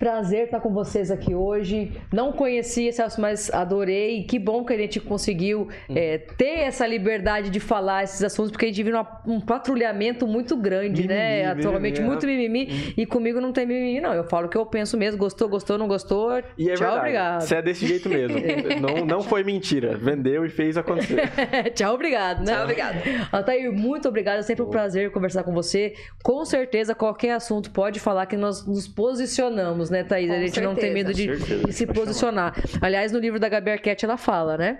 Prazer 0.05 0.43
estar 0.43 0.59
com 0.59 0.71
vocês 0.71 1.09
aqui 1.09 1.33
hoje. 1.33 1.91
Não 2.13 2.31
conhecia 2.31 2.91
Celso, 2.91 3.19
mas 3.19 3.51
adorei. 3.51 4.23
Que 4.25 4.37
bom 4.37 4.63
que 4.63 4.71
a 4.71 4.77
gente 4.77 4.99
conseguiu 4.99 5.67
é, 5.89 6.19
ter 6.19 6.59
essa 6.59 6.85
liberdade 6.85 7.49
de 7.49 7.59
falar 7.59 8.03
esses 8.03 8.21
assuntos, 8.21 8.51
porque 8.51 8.65
a 8.65 8.67
gente 8.67 8.77
vive 8.77 8.91
numa- 8.91 9.19
um 9.25 9.41
patrulhamento 9.41 10.27
muito 10.27 10.55
grande, 10.55 11.07
né? 11.07 11.39
Mimimi, 11.47 11.59
Atualmente, 11.67 11.93
mimimi, 12.01 12.07
muito 12.07 12.27
mimimi. 12.27 12.93
E 12.95 13.03
comigo 13.07 13.41
não 13.41 13.51
tem 13.51 13.65
mimimi, 13.65 13.99
não. 13.99 14.13
Eu 14.13 14.25
falo 14.25 14.45
o 14.45 14.49
que 14.49 14.55
eu 14.55 14.63
penso 14.67 14.95
mesmo. 14.95 15.17
Gostou, 15.17 15.49
gostou, 15.49 15.75
não 15.75 15.87
gostou. 15.87 16.37
E 16.55 16.69
é 16.69 16.75
Tchau, 16.75 16.81
verdade. 16.83 16.97
obrigado. 16.99 17.41
Você 17.41 17.55
é 17.55 17.61
desse 17.63 17.87
jeito 17.87 18.07
mesmo. 18.07 18.37
não, 18.79 19.05
não 19.07 19.21
foi 19.23 19.43
mentira. 19.43 19.97
Vendeu 19.97 20.45
e 20.45 20.49
fez 20.49 20.77
acontecer. 20.77 21.31
Tchau, 21.73 21.95
obrigado, 21.95 22.45
né? 22.45 22.53
Tchau, 22.53 22.61
obrigado. 22.61 22.95
Altair, 23.31 23.71
muito 23.73 24.07
obrigada. 24.07 24.37
É 24.37 24.43
sempre 24.43 24.61
um 24.61 24.69
prazer 24.69 25.09
conversar 25.11 25.43
com 25.43 25.51
você. 25.51 25.95
Com 26.23 26.45
certeza, 26.45 26.93
qualquer 26.93 27.31
assunto 27.31 27.71
pode 27.71 27.99
falar 27.99 28.27
que 28.27 28.37
nós 28.37 28.67
nos 28.67 28.87
posicionamos, 28.87 29.89
né, 29.89 29.94
Thaís? 30.03 30.29
a 30.29 30.35
Com 30.35 30.39
gente 30.41 30.61
não 30.61 30.75
tem 30.75 30.91
certeza. 30.91 30.93
medo 30.93 31.13
de, 31.13 31.25
Certeza, 31.37 31.67
de 31.67 31.73
se 31.73 31.87
posicionar. 31.87 32.53
Aliás, 32.81 33.11
no 33.11 33.19
livro 33.19 33.39
da 33.39 33.47
Gabi 33.49 33.71
Arquette, 33.71 34.05
ela 34.05 34.17
fala, 34.17 34.57
né? 34.57 34.79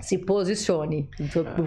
Se 0.00 0.16
posicione 0.18 1.08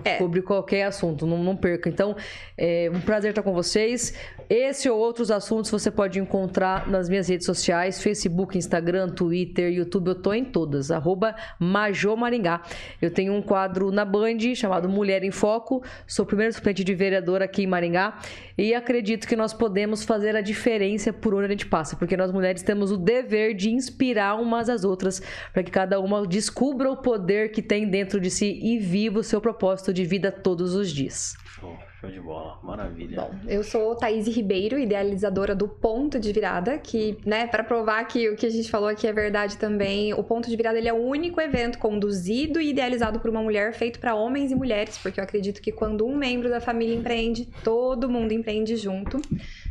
É. 0.06 0.18
sobre 0.18 0.41
qualquer 0.41 0.84
assunto, 0.84 1.26
não, 1.28 1.44
não 1.44 1.56
perca. 1.56 1.90
Então, 1.90 2.16
é 2.58 2.90
um 2.94 3.02
prazer 3.02 3.32
estar 3.32 3.44
com 3.44 3.53
vocês. 3.53 4.14
Esse 4.49 4.90
ou 4.90 4.99
outros 4.99 5.32
assuntos 5.32 5.72
você 5.72 5.90
pode 5.90 6.20
encontrar 6.20 6.88
nas 6.90 7.10
minhas 7.10 7.28
redes 7.28 7.45
sociais: 7.45 8.02
Facebook, 8.02 8.58
Instagram, 8.58 9.10
Twitter, 9.10 9.72
YouTube. 9.72 10.08
Eu 10.10 10.16
tô 10.16 10.34
em 10.34 10.44
todas. 10.45 10.91
Arroba 10.91 11.36
Major 11.60 12.16
Maringá. 12.18 12.62
Eu 13.02 13.12
tenho 13.12 13.34
um 13.34 13.41
quadro 13.41 13.91
na 13.91 14.06
Band 14.06 14.38
chamado 14.56 14.88
Mulher 14.90 15.24
em 15.24 15.32
Foco. 15.32 15.84
Sou 16.08 16.24
o 16.24 16.28
primeiro 16.28 16.53
suplente 16.53 16.84
de 16.84 16.94
vereador 16.94 17.41
aqui 17.41 17.64
em 17.64 17.68
Maringá. 17.68 18.18
E 18.58 18.74
acredito 18.74 19.28
que 19.28 19.36
nós 19.36 19.53
podemos 19.53 20.03
fazer 20.03 20.36
a 20.36 20.41
diferença 20.41 21.12
por 21.12 21.34
onde 21.34 21.45
a 21.45 21.49
gente 21.49 21.66
passa. 21.66 21.95
Porque 21.95 22.16
nós 22.16 22.32
mulheres 22.32 22.62
temos 22.62 22.91
o 22.91 22.98
dever 22.98 23.56
de 23.56 23.72
inspirar 23.72 24.36
umas 24.36 24.70
às 24.70 24.84
outras 24.84 25.22
para 25.52 25.64
que 25.64 25.72
cada 25.72 25.99
uma 25.99 26.26
descubra 26.28 26.91
o 26.91 26.98
poder 26.98 27.52
que 27.52 27.62
tem 27.62 27.90
dentro 27.90 28.20
de 28.22 28.30
si 28.30 28.60
e 28.61 28.77
viva 28.77 29.19
o 29.19 29.23
seu 29.23 29.41
propósito 29.41 29.93
de 29.93 30.06
vida 30.06 30.31
todos 30.31 30.73
os 30.76 30.91
dias. 30.91 31.35
Show, 31.60 31.77
show 31.99 32.10
de 32.10 32.19
bola. 32.19 32.57
Maravilha. 32.64 33.22
Bom, 33.22 33.31
eu 33.48 33.64
sou 33.64 33.95
Thaís 33.95 34.27
Ribeiro, 34.27 34.80
idealizadora 34.80 35.53
do 35.53 35.68
Ponto 35.68 36.19
de 36.19 36.31
Virada, 36.31 36.77
que, 36.77 37.18
né, 37.26 37.45
para 37.48 37.64
provar 37.64 38.03
que 38.06 38.30
o 38.30 38.35
que 38.35 38.45
a 38.45 38.49
gente 38.49 38.69
falou 38.69 38.89
aqui 38.89 39.06
é 39.06 39.14
verdade 39.14 39.57
também, 39.57 40.14
o 40.14 40.23
Ponto 40.23 40.49
de 40.49 40.56
Virada 40.56 40.77
ele 40.77 40.88
é 40.88 40.93
o 40.93 40.98
único 40.98 41.41
evento 41.41 41.77
conduzido 41.77 42.60
e 42.61 42.69
idealizado 42.69 43.19
por 43.19 43.30
uma 43.30 43.41
mulher, 43.41 43.73
feito 43.73 43.99
para 43.99 44.15
homens 44.15 44.52
e 44.52 44.56
mulheres, 44.56 44.98
porque 44.98 45.19
eu 45.19 45.23
acredito 45.23 45.61
que 45.61 45.72
quando 45.72 46.06
um 46.06 46.15
membro 46.15 46.49
da 46.49 46.61
família 46.61 46.95
empreende, 46.95 47.48
todo 47.64 48.10
mundo 48.10 48.31
empreende 48.31 48.76
junto. 48.76 49.22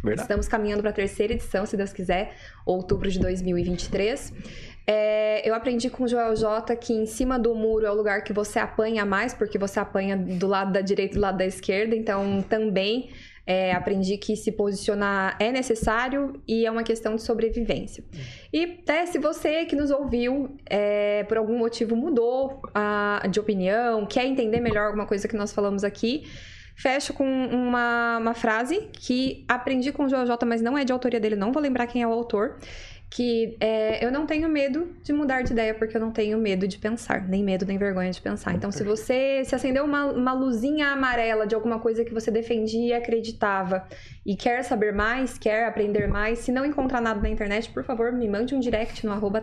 Verdade. 0.02 0.22
Estamos 0.22 0.48
caminhando 0.48 0.82
para 0.82 0.90
a 0.90 0.94
terceira 0.94 1.32
edição, 1.32 1.66
se 1.66 1.76
Deus 1.76 1.92
quiser, 1.92 2.36
outubro 2.64 3.10
de 3.10 3.18
2023. 3.18 4.32
É, 4.86 5.48
eu 5.48 5.54
aprendi 5.54 5.88
com 5.88 6.04
o 6.04 6.08
Joel 6.08 6.34
J 6.34 6.74
que 6.76 6.92
em 6.92 7.06
cima 7.06 7.38
do 7.38 7.54
muro 7.54 7.86
é 7.86 7.90
o 7.90 7.94
lugar 7.94 8.24
que 8.24 8.32
você 8.32 8.58
apanha 8.58 9.04
mais, 9.04 9.32
porque 9.32 9.58
você 9.58 9.78
apanha 9.78 10.16
do 10.16 10.46
lado 10.46 10.72
da 10.72 10.80
direita 10.80 11.14
e 11.14 11.16
do 11.16 11.20
lado 11.20 11.38
da 11.38 11.46
esquerda. 11.46 11.94
Então, 11.94 12.42
também 12.42 13.10
é, 13.46 13.72
aprendi 13.72 14.16
que 14.16 14.36
se 14.36 14.52
posicionar 14.52 15.36
é 15.40 15.50
necessário 15.50 16.40
e 16.46 16.66
é 16.66 16.70
uma 16.70 16.82
questão 16.82 17.16
de 17.16 17.22
sobrevivência. 17.22 18.04
E 18.52 18.64
até 18.64 19.06
se 19.06 19.18
você 19.18 19.64
que 19.64 19.74
nos 19.74 19.90
ouviu, 19.90 20.56
é, 20.66 21.24
por 21.24 21.36
algum 21.36 21.58
motivo 21.58 21.96
mudou 21.96 22.62
a, 22.74 23.22
de 23.30 23.40
opinião, 23.40 24.06
quer 24.06 24.24
entender 24.24 24.60
melhor 24.60 24.86
alguma 24.86 25.06
coisa 25.06 25.26
que 25.26 25.36
nós 25.36 25.52
falamos 25.52 25.84
aqui, 25.84 26.24
Fecho 26.80 27.12
com 27.12 27.26
uma, 27.26 28.16
uma 28.16 28.32
frase 28.32 28.88
que 28.90 29.44
aprendi 29.46 29.92
com 29.92 30.04
o 30.04 30.08
Joel 30.08 30.24
J, 30.24 30.46
mas 30.46 30.62
não 30.62 30.78
é 30.78 30.82
de 30.82 30.90
autoria 30.90 31.20
dele, 31.20 31.36
não 31.36 31.52
vou 31.52 31.60
lembrar 31.60 31.86
quem 31.86 32.00
é 32.00 32.06
o 32.06 32.10
autor. 32.10 32.56
Que 33.10 33.56
é, 33.58 34.04
eu 34.04 34.12
não 34.12 34.24
tenho 34.24 34.48
medo 34.48 34.94
de 35.02 35.12
mudar 35.12 35.42
de 35.42 35.52
ideia 35.52 35.74
porque 35.74 35.96
eu 35.96 36.00
não 36.00 36.12
tenho 36.12 36.38
medo 36.38 36.68
de 36.68 36.78
pensar, 36.78 37.26
nem 37.28 37.42
medo 37.42 37.66
nem 37.66 37.76
vergonha 37.76 38.12
de 38.12 38.20
pensar. 38.20 38.54
Então, 38.54 38.70
se 38.70 38.84
você 38.84 39.42
se 39.44 39.52
acendeu 39.52 39.84
uma, 39.84 40.04
uma 40.06 40.32
luzinha 40.32 40.90
amarela 40.90 41.44
de 41.44 41.54
alguma 41.54 41.80
coisa 41.80 42.04
que 42.04 42.14
você 42.14 42.30
defendia 42.30 42.86
e 42.86 42.92
acreditava 42.92 43.84
e 44.24 44.36
quer 44.36 44.62
saber 44.62 44.94
mais, 44.94 45.36
quer 45.36 45.66
aprender 45.66 46.06
mais, 46.06 46.38
se 46.38 46.52
não 46.52 46.64
encontrar 46.64 47.00
nada 47.00 47.20
na 47.20 47.28
internet, 47.28 47.68
por 47.70 47.82
favor, 47.82 48.12
me 48.12 48.28
mande 48.28 48.54
um 48.54 48.60
direct 48.60 49.04
no 49.04 49.12
arroba 49.12 49.42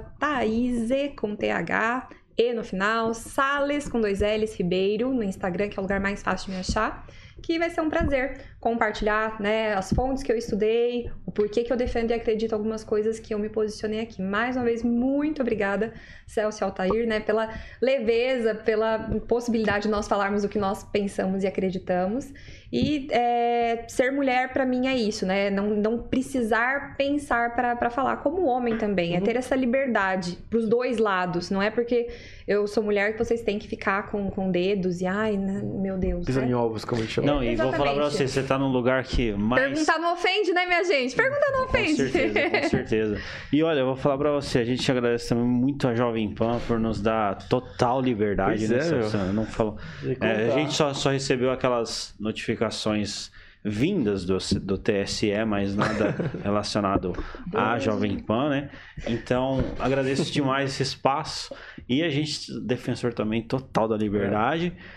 com 1.18 1.36
TH, 1.36 2.10
E 2.38 2.54
no 2.54 2.64
final, 2.64 3.14
Sales 3.14 3.90
com 3.90 4.00
dois 4.00 4.22
L's, 4.22 4.56
Ribeiro, 4.56 5.12
no 5.12 5.24
Instagram, 5.24 5.68
que 5.68 5.78
é 5.78 5.82
o 5.82 5.84
lugar 5.84 6.00
mais 6.00 6.24
fácil 6.24 6.48
de 6.48 6.54
me 6.54 6.60
achar 6.62 7.06
que 7.42 7.60
vai 7.60 7.70
ser 7.70 7.82
um 7.82 7.90
prazer 7.90 8.42
compartilhar 8.68 9.40
né, 9.40 9.74
as 9.74 9.94
fontes 9.94 10.22
que 10.22 10.30
eu 10.30 10.36
estudei, 10.36 11.10
o 11.26 11.32
porquê 11.32 11.64
que 11.64 11.72
eu 11.72 11.78
defendo 11.78 12.12
e 12.12 12.14
acredito 12.14 12.52
algumas 12.52 12.84
coisas 12.84 13.18
que 13.18 13.34
eu 13.34 13.40
me 13.40 13.48
posicionei 13.48 14.02
aqui. 14.02 14.22
Mais 14.22 14.58
uma 14.58 14.66
vez, 14.66 14.84
muito 14.84 15.42
obrigada, 15.42 15.94
Celso 16.26 16.66
Altair, 16.66 17.08
né, 17.08 17.22
pela 17.22 17.50
leveza, 17.82 18.54
pela 18.54 19.00
possibilidade 19.26 19.84
de 19.84 19.90
nós 19.90 20.06
falarmos 20.06 20.44
o 20.44 20.50
que 20.50 20.60
nós 20.60 20.84
pensamos 20.84 21.46
e 21.46 21.48
acreditamos. 21.48 22.34
E 22.72 23.08
é, 23.12 23.86
ser 23.88 24.12
mulher 24.12 24.52
para 24.52 24.66
mim 24.66 24.88
é 24.88 24.96
isso, 24.96 25.26
né? 25.26 25.50
Não, 25.50 25.70
não 25.70 26.00
precisar 26.00 26.98
pensar 26.98 27.56
para 27.56 27.90
falar, 27.90 28.18
como 28.18 28.46
homem 28.46 28.78
também. 28.78 29.16
É 29.16 29.20
uhum. 29.20 29.24
ter 29.24 29.38
essa 29.38 29.56
liberdade 29.56 30.38
pros 30.50 30.68
dois 30.68 30.98
lados. 30.98 31.50
Não 31.50 31.62
é 31.62 31.70
porque 31.70 32.10
eu 32.46 32.68
sou 32.68 32.84
mulher 32.84 33.14
que 33.14 33.20
vocês 33.24 33.42
têm 33.42 33.58
que 33.58 33.70
ficar 33.70 34.12
com, 34.12 34.30
com 34.30 34.52
dedos 34.52 35.00
e, 35.00 35.06
ai, 35.06 35.38
meu 35.38 35.98
Deus. 35.98 36.26
Pisando 36.26 36.46
né? 36.46 36.52
em 36.52 36.56
ovos, 36.56 36.84
como 36.84 37.02
a 37.02 37.06
gente 37.06 37.14
chama. 37.14 37.28
Não, 37.28 37.44
e 37.44 37.56
vou 37.56 37.72
falar 37.72 37.94
pra 37.94 38.10
você, 38.10 38.28
você 38.28 38.44
tá 38.44 38.57
num 38.58 38.70
lugar 38.70 39.04
que 39.04 39.32
mais. 39.34 39.62
Perguntar 39.62 40.00
não 40.00 40.14
ofende, 40.14 40.54
né, 40.54 40.66
minha 40.66 40.84
gente? 40.84 41.16
Perguntar 41.16 41.52
não 41.52 41.66
ofende. 41.66 42.04
Com 42.04 42.10
certeza, 42.10 42.62
com 42.62 42.70
certeza. 42.70 43.22
E 43.52 43.64
olha, 43.64 43.80
eu 43.80 43.86
vou 43.86 43.96
falar 43.96 44.18
pra 44.18 44.32
você, 44.32 44.60
a 44.60 44.66
gente 44.66 44.90
agradece 44.92 45.30
também 45.30 45.46
muito 45.46 45.88
a 45.88 45.96
Jovem 45.96 46.34
Pan 46.34 46.60
por 46.68 46.80
nos 46.80 47.02
dar 47.02 47.36
total 47.48 48.02
liberdade, 48.02 48.68
pois 48.68 48.92
né? 49.14 49.30
É, 49.30 49.34
não 49.34 49.46
falou. 49.46 49.78
É, 50.22 50.48
a 50.48 50.52
gente 50.52 50.74
só, 50.74 50.94
só 50.94 51.10
recebeu 51.12 51.52
aquelas 51.52 52.16
notificações 52.20 53.32
vindas 53.64 54.26
do, 54.26 54.38
do 54.62 54.78
TSE, 54.78 55.44
mas 55.46 55.76
nada 55.76 56.16
relacionado 56.44 57.14
à 57.54 57.78
Jovem 57.78 58.18
Pan, 58.20 58.50
né? 58.50 58.70
Então, 59.08 59.64
agradeço 59.80 60.32
demais 60.32 60.72
esse 60.72 60.84
espaço 60.84 61.54
e 61.88 62.02
a 62.02 62.10
gente, 62.10 62.60
defensor 62.62 63.14
também 63.14 63.42
total 63.42 63.88
da 63.88 63.98
liberdade. 63.98 64.74
É, 64.76 64.97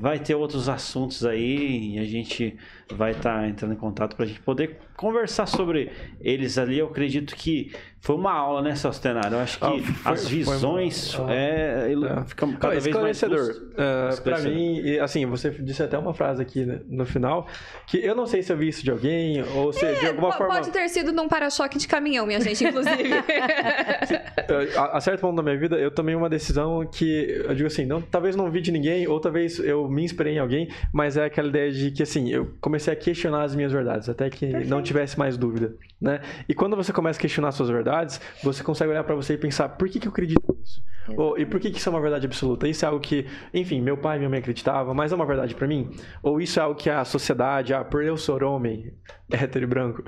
vai 0.00 0.18
ter 0.18 0.34
outros 0.34 0.68
assuntos 0.68 1.24
aí 1.24 1.94
e 1.94 1.98
a 1.98 2.04
gente 2.04 2.56
vai 2.94 3.12
estar 3.12 3.40
tá 3.40 3.48
entrando 3.48 3.72
em 3.72 3.76
contato 3.76 4.14
para 4.14 4.24
a 4.24 4.28
gente 4.28 4.40
poder 4.40 4.78
conversar 4.96 5.46
sobre 5.46 5.90
eles 6.20 6.56
ali. 6.58 6.78
Eu 6.78 6.86
acredito 6.86 7.34
que 7.34 7.72
foi 8.00 8.14
uma 8.14 8.32
aula, 8.32 8.62
né, 8.62 8.74
Celstenário? 8.76 9.32
Eu 9.32 9.40
acho 9.40 9.58
que 9.58 9.64
ah, 9.64 9.92
foi, 9.94 10.12
as 10.12 10.28
visões 10.28 11.12
foi, 11.12 11.32
é, 11.32 11.92
é, 11.92 12.24
ficam 12.24 12.52
cada 12.52 12.76
ah, 12.76 12.80
vez 12.80 12.96
mais... 12.96 13.20
Uh, 13.22 14.22
para 14.22 14.38
mim, 14.40 14.96
assim, 14.98 15.26
você 15.26 15.50
disse 15.50 15.82
até 15.82 15.98
uma 15.98 16.14
frase 16.14 16.40
aqui 16.40 16.64
né, 16.64 16.80
no 16.86 17.04
final, 17.04 17.48
que 17.86 17.98
eu 17.98 18.14
não 18.14 18.24
sei 18.24 18.42
se 18.42 18.52
eu 18.52 18.56
vi 18.56 18.68
isso 18.68 18.84
de 18.84 18.92
alguém, 18.92 19.42
ou 19.56 19.72
se 19.72 19.84
é, 19.84 19.94
de 19.94 20.06
alguma 20.06 20.28
pode 20.28 20.38
forma... 20.38 20.54
Pode 20.54 20.70
ter 20.70 20.88
sido 20.88 21.12
num 21.12 21.26
para-choque 21.26 21.78
de 21.78 21.88
caminhão, 21.88 22.24
minha 22.26 22.40
gente, 22.40 22.64
inclusive. 22.64 23.10
a, 24.78 24.96
a 24.96 25.00
certo 25.00 25.20
ponto 25.20 25.36
da 25.36 25.42
minha 25.42 25.58
vida, 25.58 25.76
eu 25.76 25.90
tomei 25.90 26.14
uma 26.14 26.28
decisão 26.28 26.86
que, 26.86 27.42
eu 27.44 27.54
digo 27.54 27.66
assim, 27.66 27.84
não, 27.84 28.00
talvez 28.00 28.36
não 28.36 28.48
vi 28.50 28.60
de 28.60 28.70
ninguém, 28.70 29.08
ou 29.08 29.18
talvez 29.18 29.58
eu 29.58 29.88
me 29.88 30.04
inspirei 30.04 30.34
em 30.34 30.38
alguém, 30.38 30.68
mas 30.92 31.16
é 31.16 31.24
aquela 31.24 31.48
ideia 31.48 31.72
de 31.72 31.90
que, 31.90 32.04
assim, 32.04 32.30
eu 32.30 32.54
comecei 32.60 32.75
a 32.92 32.96
questionar 32.96 33.42
as 33.42 33.54
minhas 33.54 33.72
verdades, 33.72 34.08
até 34.08 34.28
que 34.30 34.46
Perfeito. 34.46 34.68
não 34.68 34.82
tivesse 34.82 35.18
mais 35.18 35.36
dúvida, 35.36 35.74
né? 36.00 36.20
E 36.48 36.54
quando 36.54 36.76
você 36.76 36.92
começa 36.92 37.18
a 37.18 37.22
questionar 37.22 37.52
suas 37.52 37.68
verdades, 37.68 37.86
verdades, 37.86 38.20
você 38.42 38.62
consegue 38.62 38.90
olhar 38.90 39.04
para 39.04 39.14
você 39.14 39.34
e 39.34 39.38
pensar, 39.38 39.68
por 39.70 39.88
que, 39.88 40.00
que 40.00 40.06
eu 40.06 40.12
acredito 40.12 40.42
nisso? 40.58 40.82
Ou, 41.16 41.38
e 41.38 41.46
por 41.46 41.60
que, 41.60 41.70
que 41.70 41.78
isso 41.78 41.88
é 41.88 41.92
uma 41.92 42.00
verdade 42.00 42.26
absoluta? 42.26 42.66
Isso 42.66 42.84
é 42.84 42.88
algo 42.88 43.00
que, 43.00 43.26
enfim, 43.54 43.80
meu 43.80 43.96
pai 43.96 44.16
e 44.16 44.18
minha 44.18 44.28
mãe 44.28 44.40
acreditavam, 44.40 44.92
mas 44.92 45.12
é 45.12 45.14
uma 45.14 45.26
verdade 45.26 45.54
para 45.54 45.66
mim? 45.66 45.90
Ou 46.22 46.40
isso 46.40 46.58
é 46.58 46.62
algo 46.62 46.78
que 46.78 46.90
a 46.90 47.04
sociedade, 47.04 47.72
ah, 47.72 47.84
por 47.84 48.02
eu 48.02 48.16
ser 48.16 48.42
homem, 48.42 48.92
hétero 49.30 49.64
e 49.64 49.68
branco, 49.68 50.02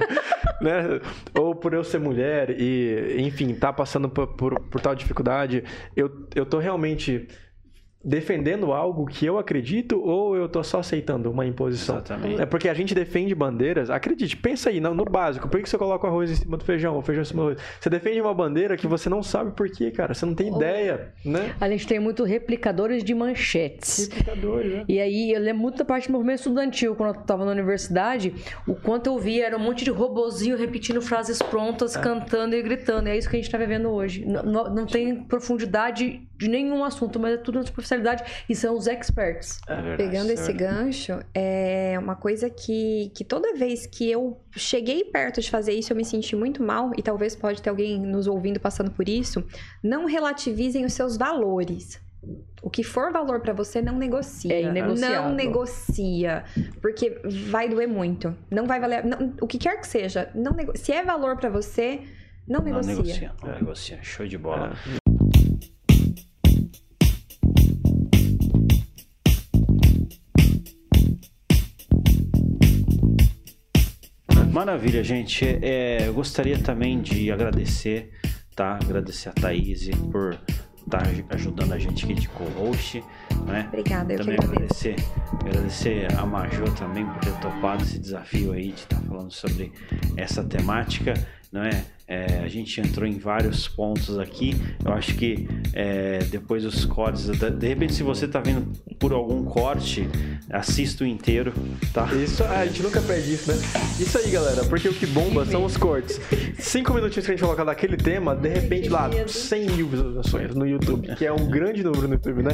né? 0.60 1.00
Ou 1.38 1.54
por 1.54 1.72
eu 1.72 1.82
ser 1.82 1.98
mulher 1.98 2.50
e, 2.50 3.16
enfim, 3.20 3.54
tá 3.54 3.72
passando 3.72 4.08
por, 4.08 4.28
por, 4.28 4.60
por 4.60 4.80
tal 4.80 4.94
dificuldade, 4.94 5.64
eu, 5.96 6.10
eu 6.34 6.44
tô 6.44 6.58
realmente 6.58 7.26
defendendo 8.04 8.72
algo 8.72 9.06
que 9.06 9.24
eu 9.24 9.38
acredito 9.38 10.00
ou 10.00 10.36
eu 10.36 10.48
tô 10.48 10.62
só 10.62 10.80
aceitando 10.80 11.30
uma 11.30 11.46
imposição? 11.46 11.96
Exatamente. 11.96 12.40
É 12.40 12.46
porque 12.46 12.68
a 12.68 12.74
gente 12.74 12.94
defende 12.94 13.34
bandeiras, 13.34 13.90
acredite, 13.90 14.36
pensa 14.36 14.70
aí 14.70 14.80
no, 14.80 14.94
no 14.94 15.04
básico, 15.04 15.48
por 15.48 15.60
que 15.60 15.68
você 15.68 15.78
coloca 15.78 16.06
o 16.06 16.10
arroz 16.10 16.30
em 16.30 16.34
cima 16.34 16.56
do 16.56 16.64
feijão, 16.64 16.98
o 16.98 17.02
feijão 17.02 17.22
em 17.22 17.24
cima 17.24 17.42
do 17.42 17.48
arroz? 17.48 17.62
Você 17.80 17.90
defende 17.90 18.20
uma 18.20 18.34
bandeira 18.34 18.76
que 18.76 18.86
você 18.86 19.08
não 19.08 19.22
sabe 19.22 19.52
por 19.52 19.68
quê, 19.70 19.90
cara, 19.90 20.12
você 20.12 20.26
não 20.26 20.34
tem 20.34 20.54
ideia, 20.54 21.12
né? 21.24 21.54
A 21.60 21.68
gente 21.68 21.86
tem 21.86 21.98
muito 21.98 22.24
replicadores 22.24 23.02
de 23.02 23.14
manchetes. 23.14 24.08
Replicadores, 24.08 24.72
né? 24.72 24.84
E 24.88 25.00
aí, 25.00 25.32
eu 25.32 25.40
lembro 25.40 25.62
muito 25.62 25.78
da 25.78 25.84
parte 25.84 26.08
do 26.08 26.12
movimento 26.12 26.38
estudantil, 26.38 26.94
quando 26.94 27.14
eu 27.14 27.22
tava 27.22 27.44
na 27.44 27.52
universidade, 27.52 28.34
o 28.66 28.74
quanto 28.74 29.06
eu 29.06 29.18
via 29.18 29.46
era 29.46 29.56
um 29.56 29.60
monte 29.60 29.84
de 29.84 29.90
robozinho 29.90 30.56
repetindo 30.56 31.00
frases 31.00 31.40
prontas, 31.40 31.96
é. 31.96 32.00
cantando 32.00 32.54
e 32.54 32.62
gritando, 32.62 33.08
e 33.08 33.12
é 33.12 33.16
isso 33.16 33.28
que 33.28 33.36
a 33.36 33.40
gente 33.40 33.50
tá 33.50 33.58
vivendo 33.58 33.88
hoje. 33.88 34.24
Não, 34.24 34.42
não 34.72 34.86
tem 34.86 35.24
profundidade 35.24 36.26
de 36.36 36.48
nenhum 36.48 36.84
assunto, 36.84 37.18
mas 37.18 37.34
é 37.34 37.36
tudo 37.36 37.58
na 37.58 37.66
superficialidade 37.66 38.24
e 38.48 38.54
são 38.54 38.76
os 38.76 38.86
experts. 38.86 39.60
É 39.68 39.74
verdade, 39.74 39.96
Pegando 39.96 40.30
esse 40.30 40.50
é 40.50 40.54
gancho, 40.54 41.20
é 41.32 41.96
uma 41.98 42.16
coisa 42.16 42.50
que, 42.50 43.10
que 43.14 43.24
toda 43.24 43.54
vez 43.54 43.86
que 43.86 44.10
eu 44.10 44.40
cheguei 44.52 45.04
perto 45.04 45.40
de 45.40 45.50
fazer 45.50 45.72
isso, 45.72 45.92
eu 45.92 45.96
me 45.96 46.04
senti 46.04 46.34
muito 46.34 46.62
mal, 46.62 46.90
e 46.96 47.02
talvez 47.02 47.36
pode 47.36 47.62
ter 47.62 47.70
alguém 47.70 48.00
nos 48.00 48.26
ouvindo 48.26 48.58
passando 48.58 48.90
por 48.90 49.08
isso. 49.08 49.44
Não 49.82 50.06
relativizem 50.06 50.84
os 50.84 50.92
seus 50.92 51.16
valores. 51.16 52.02
O 52.62 52.70
que 52.70 52.82
for 52.82 53.12
valor 53.12 53.40
para 53.40 53.52
você, 53.52 53.82
não 53.82 53.98
negocia. 53.98 54.54
É 54.54 54.72
Não 54.72 55.34
negocia. 55.34 56.44
Porque 56.80 57.20
vai 57.50 57.68
doer 57.68 57.86
muito. 57.86 58.34
Não 58.50 58.66
vai 58.66 58.80
valer. 58.80 59.04
Não, 59.04 59.34
o 59.40 59.46
que 59.46 59.58
quer 59.58 59.78
que 59.78 59.86
seja. 59.86 60.30
Não 60.34 60.52
nego... 60.52 60.76
Se 60.76 60.90
é 60.90 61.04
valor 61.04 61.36
para 61.36 61.50
você, 61.50 62.00
não, 62.48 62.60
não 62.60 62.80
negocia. 62.80 62.94
negocia. 62.94 63.32
Não 63.42 63.50
é. 63.50 63.54
negocia. 63.56 63.98
Show 64.02 64.26
de 64.26 64.38
bola. 64.38 64.72
Maravilha, 74.54 75.02
gente. 75.02 75.44
É, 75.60 76.06
eu 76.06 76.14
gostaria 76.14 76.56
também 76.56 77.02
de 77.02 77.32
agradecer, 77.32 78.12
tá? 78.54 78.78
Agradecer 78.80 79.30
a 79.30 79.32
Thaís 79.32 79.90
por 80.12 80.38
estar 80.78 81.02
tá 81.02 81.34
ajudando 81.34 81.72
a 81.72 81.78
gente 81.78 82.04
aqui 82.04 82.14
de 82.14 82.28
co-host, 82.28 83.02
né? 83.46 83.64
Obrigada, 83.66 84.12
eu 84.12 84.18
também 84.20 84.38
agradecer, 84.40 84.94
agradecer 85.40 86.06
a 86.16 86.24
Majô 86.24 86.66
também 86.78 87.04
por 87.04 87.18
ter 87.18 87.32
topado 87.40 87.82
esse 87.82 87.98
desafio 87.98 88.52
aí 88.52 88.68
de 88.68 88.74
estar 88.74 89.00
tá 89.00 89.02
falando 89.02 89.32
sobre 89.32 89.72
essa 90.16 90.44
temática, 90.44 91.14
não 91.54 91.62
é? 91.62 91.84
É, 92.06 92.42
a 92.44 92.48
gente 92.48 92.78
entrou 92.82 93.08
em 93.08 93.16
vários 93.18 93.66
pontos 93.66 94.18
aqui. 94.18 94.54
Eu 94.84 94.92
acho 94.92 95.14
que 95.14 95.48
é, 95.72 96.18
depois 96.30 96.62
dos 96.62 96.84
cortes, 96.84 97.26
de 97.28 97.66
repente, 97.68 97.94
se 97.94 98.02
você 98.02 98.26
está 98.26 98.40
vendo 98.40 98.72
por 98.98 99.12
algum 99.12 99.42
corte, 99.44 100.06
assista 100.50 101.04
o 101.04 101.06
inteiro, 101.06 101.54
tá? 101.94 102.06
Isso, 102.12 102.44
a 102.44 102.66
gente 102.66 102.82
nunca 102.82 103.00
perde 103.00 103.32
isso, 103.32 103.50
né? 103.50 103.56
Isso 103.98 104.18
aí, 104.18 104.30
galera, 104.30 104.64
porque 104.64 104.86
o 104.86 104.92
que 104.92 105.06
bomba 105.06 105.46
são 105.46 105.64
os 105.64 105.78
cortes. 105.78 106.20
Cinco 106.58 106.92
minutinhos 106.92 107.24
que 107.24 107.32
a 107.32 107.36
gente 107.36 107.44
colocar 107.44 107.64
daquele 107.64 107.96
tema, 107.96 108.36
de 108.36 108.48
repente 108.48 108.90
lá, 108.90 109.08
100 109.26 109.70
mil 109.70 109.88
visualizações 109.88 110.54
no 110.54 110.66
YouTube, 110.66 111.14
que 111.14 111.24
é 111.24 111.32
um 111.32 111.48
grande 111.48 111.82
número 111.82 112.06
no 112.06 112.14
YouTube, 112.14 112.42
né? 112.42 112.50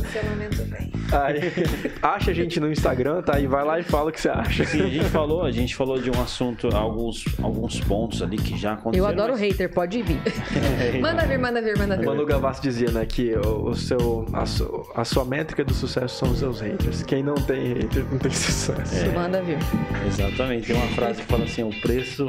Vem. 0.69 0.93
Aí, 1.11 1.41
acha 2.01 2.31
a 2.31 2.35
gente 2.35 2.61
no 2.61 2.71
Instagram, 2.71 3.23
tá? 3.23 3.41
E 3.41 3.49
vai 3.49 3.65
lá 3.65 3.81
e 3.81 3.83
fala 3.83 4.11
o 4.11 4.13
que 4.13 4.21
você 4.21 4.29
acha. 4.29 4.65
Sim, 4.65 4.83
a 4.83 4.89
gente 4.89 5.09
falou, 5.09 5.43
a 5.43 5.51
gente 5.51 5.75
falou 5.75 6.01
de 6.01 6.09
um 6.09 6.23
assunto, 6.23 6.69
alguns, 6.69 7.25
alguns 7.43 7.81
pontos 7.81 8.23
ali 8.23 8.37
que 8.37 8.57
já 8.57 8.75
aconteceram. 8.75 8.90
Eu 8.93 9.07
adoro 9.07 9.35
hater, 9.35 9.73
pode 9.73 10.03
vir. 10.03 10.21
manda 11.01 11.27
vir, 11.27 11.39
manda 11.39 11.63
vir, 11.63 11.79
manda 11.79 11.97
vir. 11.97 12.07
O 12.07 12.11
Manu 12.11 12.27
Gavassi 12.27 12.63
dizia, 12.63 12.91
né, 12.91 13.07
que 13.07 13.35
o, 13.35 13.71
o 13.71 13.77
seu, 13.77 14.27
a, 14.33 14.47
su, 14.47 14.87
a, 14.95 15.05
sua 15.05 15.25
métrica 15.25 15.65
do 15.65 15.75
sucesso 15.75 16.19
são 16.19 16.31
os 16.33 16.39
seus 16.39 16.61
haters. 16.61 17.03
Quem 17.03 17.23
não 17.23 17.35
tem 17.35 17.75
haters 17.75 18.11
não 18.11 18.19
tem 18.19 18.31
sucesso. 18.33 18.95
É, 18.95 19.09
manda 19.09 19.43
vir. 19.43 19.59
Exatamente. 20.07 20.67
Tem 20.69 20.77
uma 20.77 20.89
frase 20.89 21.23
que 21.23 21.27
fala 21.27 21.45
assim, 21.45 21.63
o 21.63 21.81
preço 21.81 22.29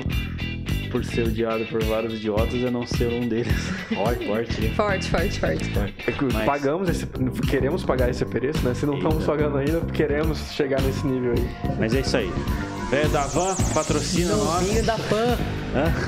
por 0.91 1.03
ser 1.05 1.27
odiado 1.27 1.65
por 1.65 1.81
vários 1.83 2.13
idiotas 2.13 2.61
é 2.61 2.69
não 2.69 2.85
ser 2.85 3.07
um 3.07 3.27
deles. 3.27 3.53
Forte, 3.95 4.27
forte. 4.27 4.69
Forte, 4.75 5.09
forte, 5.09 5.39
forte. 5.39 5.71
É 6.07 6.33
Mas... 6.33 6.45
Pagamos 6.45 6.89
esse, 6.89 7.07
queremos 7.49 7.83
pagar 7.83 8.09
esse 8.09 8.25
preço, 8.25 8.61
né? 8.67 8.73
Se 8.73 8.85
não 8.85 8.95
estamos 8.95 9.25
pagando 9.25 9.57
ainda, 9.57 9.79
queremos 9.93 10.39
chegar 10.51 10.81
nesse 10.81 11.05
nível 11.05 11.33
aí. 11.33 11.75
Mas 11.79 11.93
é 11.93 12.01
isso 12.01 12.17
aí. 12.17 12.31
Velho 12.89 13.09
da 13.09 13.21
Van, 13.27 13.55
patrocina 13.73 14.35
nós. 14.35 14.61
Novinho 14.61 14.83
da 14.83 14.97
Pan. 14.97 15.37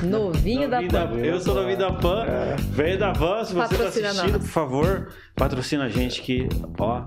Novinho, 0.02 0.68
da 0.68 0.82
Pan. 0.82 1.14
Eu 1.16 1.40
sou 1.40 1.54
novinho 1.54 1.78
da 1.78 1.92
Pan. 1.92 2.24
É. 2.26 2.56
Velho 2.70 2.98
da 2.98 3.12
Van, 3.12 3.44
se 3.44 3.54
você 3.54 3.76
tá 3.76 3.84
assistindo, 3.88 4.32
nós. 4.32 4.42
por 4.42 4.48
favor, 4.48 5.08
patrocina 5.34 5.84
a 5.84 5.88
gente 5.88 6.20
que, 6.20 6.46
ó, 6.78 7.02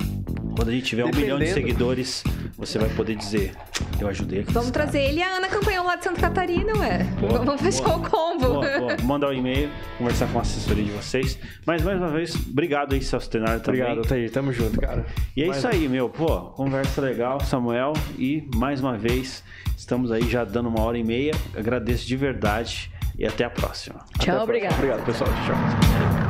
quando 0.55 0.69
a 0.69 0.71
gente 0.71 0.85
tiver 0.85 1.05
um 1.05 1.11
milhão 1.15 1.37
de 1.37 1.47
seguidores, 1.47 2.23
você 2.57 2.79
vai 2.79 2.89
poder 2.89 3.15
dizer: 3.15 3.51
Eu 3.99 4.07
ajudei 4.07 4.39
aqui. 4.41 4.51
Vamos 4.53 4.71
trazer 4.71 5.01
ele 5.01 5.19
e 5.19 5.23
a 5.23 5.35
Ana 5.37 5.47
Campanhão 5.47 5.85
lá 5.85 5.95
de 5.95 6.03
Santa 6.03 6.19
Catarina, 6.21 6.75
ué. 6.79 7.03
Boa, 7.19 7.39
Vamos 7.43 7.61
fechar 7.61 7.83
boa. 7.83 7.97
o 7.97 8.09
combo. 8.09 8.47
Boa, 8.53 8.79
boa. 8.79 8.97
Mandar 9.03 9.29
um 9.29 9.33
e-mail, 9.33 9.69
conversar 9.99 10.27
com 10.31 10.39
a 10.39 10.41
assessoria 10.41 10.83
de 10.83 10.91
vocês. 10.91 11.37
Mas 11.65 11.83
mais 11.83 11.97
uma 11.99 12.09
vez, 12.09 12.35
obrigado 12.35 12.93
aí, 12.93 13.01
Celso 13.03 13.29
Tenório, 13.29 13.59
também. 13.59 13.81
Obrigado, 13.83 14.07
Thaís. 14.07 14.31
Tamo 14.31 14.51
junto, 14.51 14.79
cara. 14.81 15.05
E 15.35 15.43
é 15.43 15.47
Mais- 15.47 15.57
isso 15.59 15.67
aí, 15.67 15.87
meu. 15.87 16.09
Pô, 16.09 16.41
conversa 16.51 17.01
legal, 17.01 17.39
Samuel. 17.41 17.93
E 18.17 18.47
mais 18.55 18.81
uma 18.81 18.97
vez, 18.97 19.43
estamos 19.87 20.11
aí 20.11 20.29
já 20.29 20.43
dando 20.43 20.67
uma 20.67 20.81
hora 20.81 20.97
e 20.97 21.03
meia. 21.03 21.31
Agradeço 21.55 22.05
de 22.05 22.17
verdade 22.17 22.91
e 23.17 23.25
até 23.25 23.45
a 23.45 23.49
próxima. 23.49 23.99
Até 23.99 24.03
a 24.03 24.17
Tchau, 24.17 24.25
próxima. 24.25 24.43
obrigado. 24.43 24.73
Obrigado, 24.75 25.05
pessoal. 25.05 25.29
Tchau. 25.45 26.26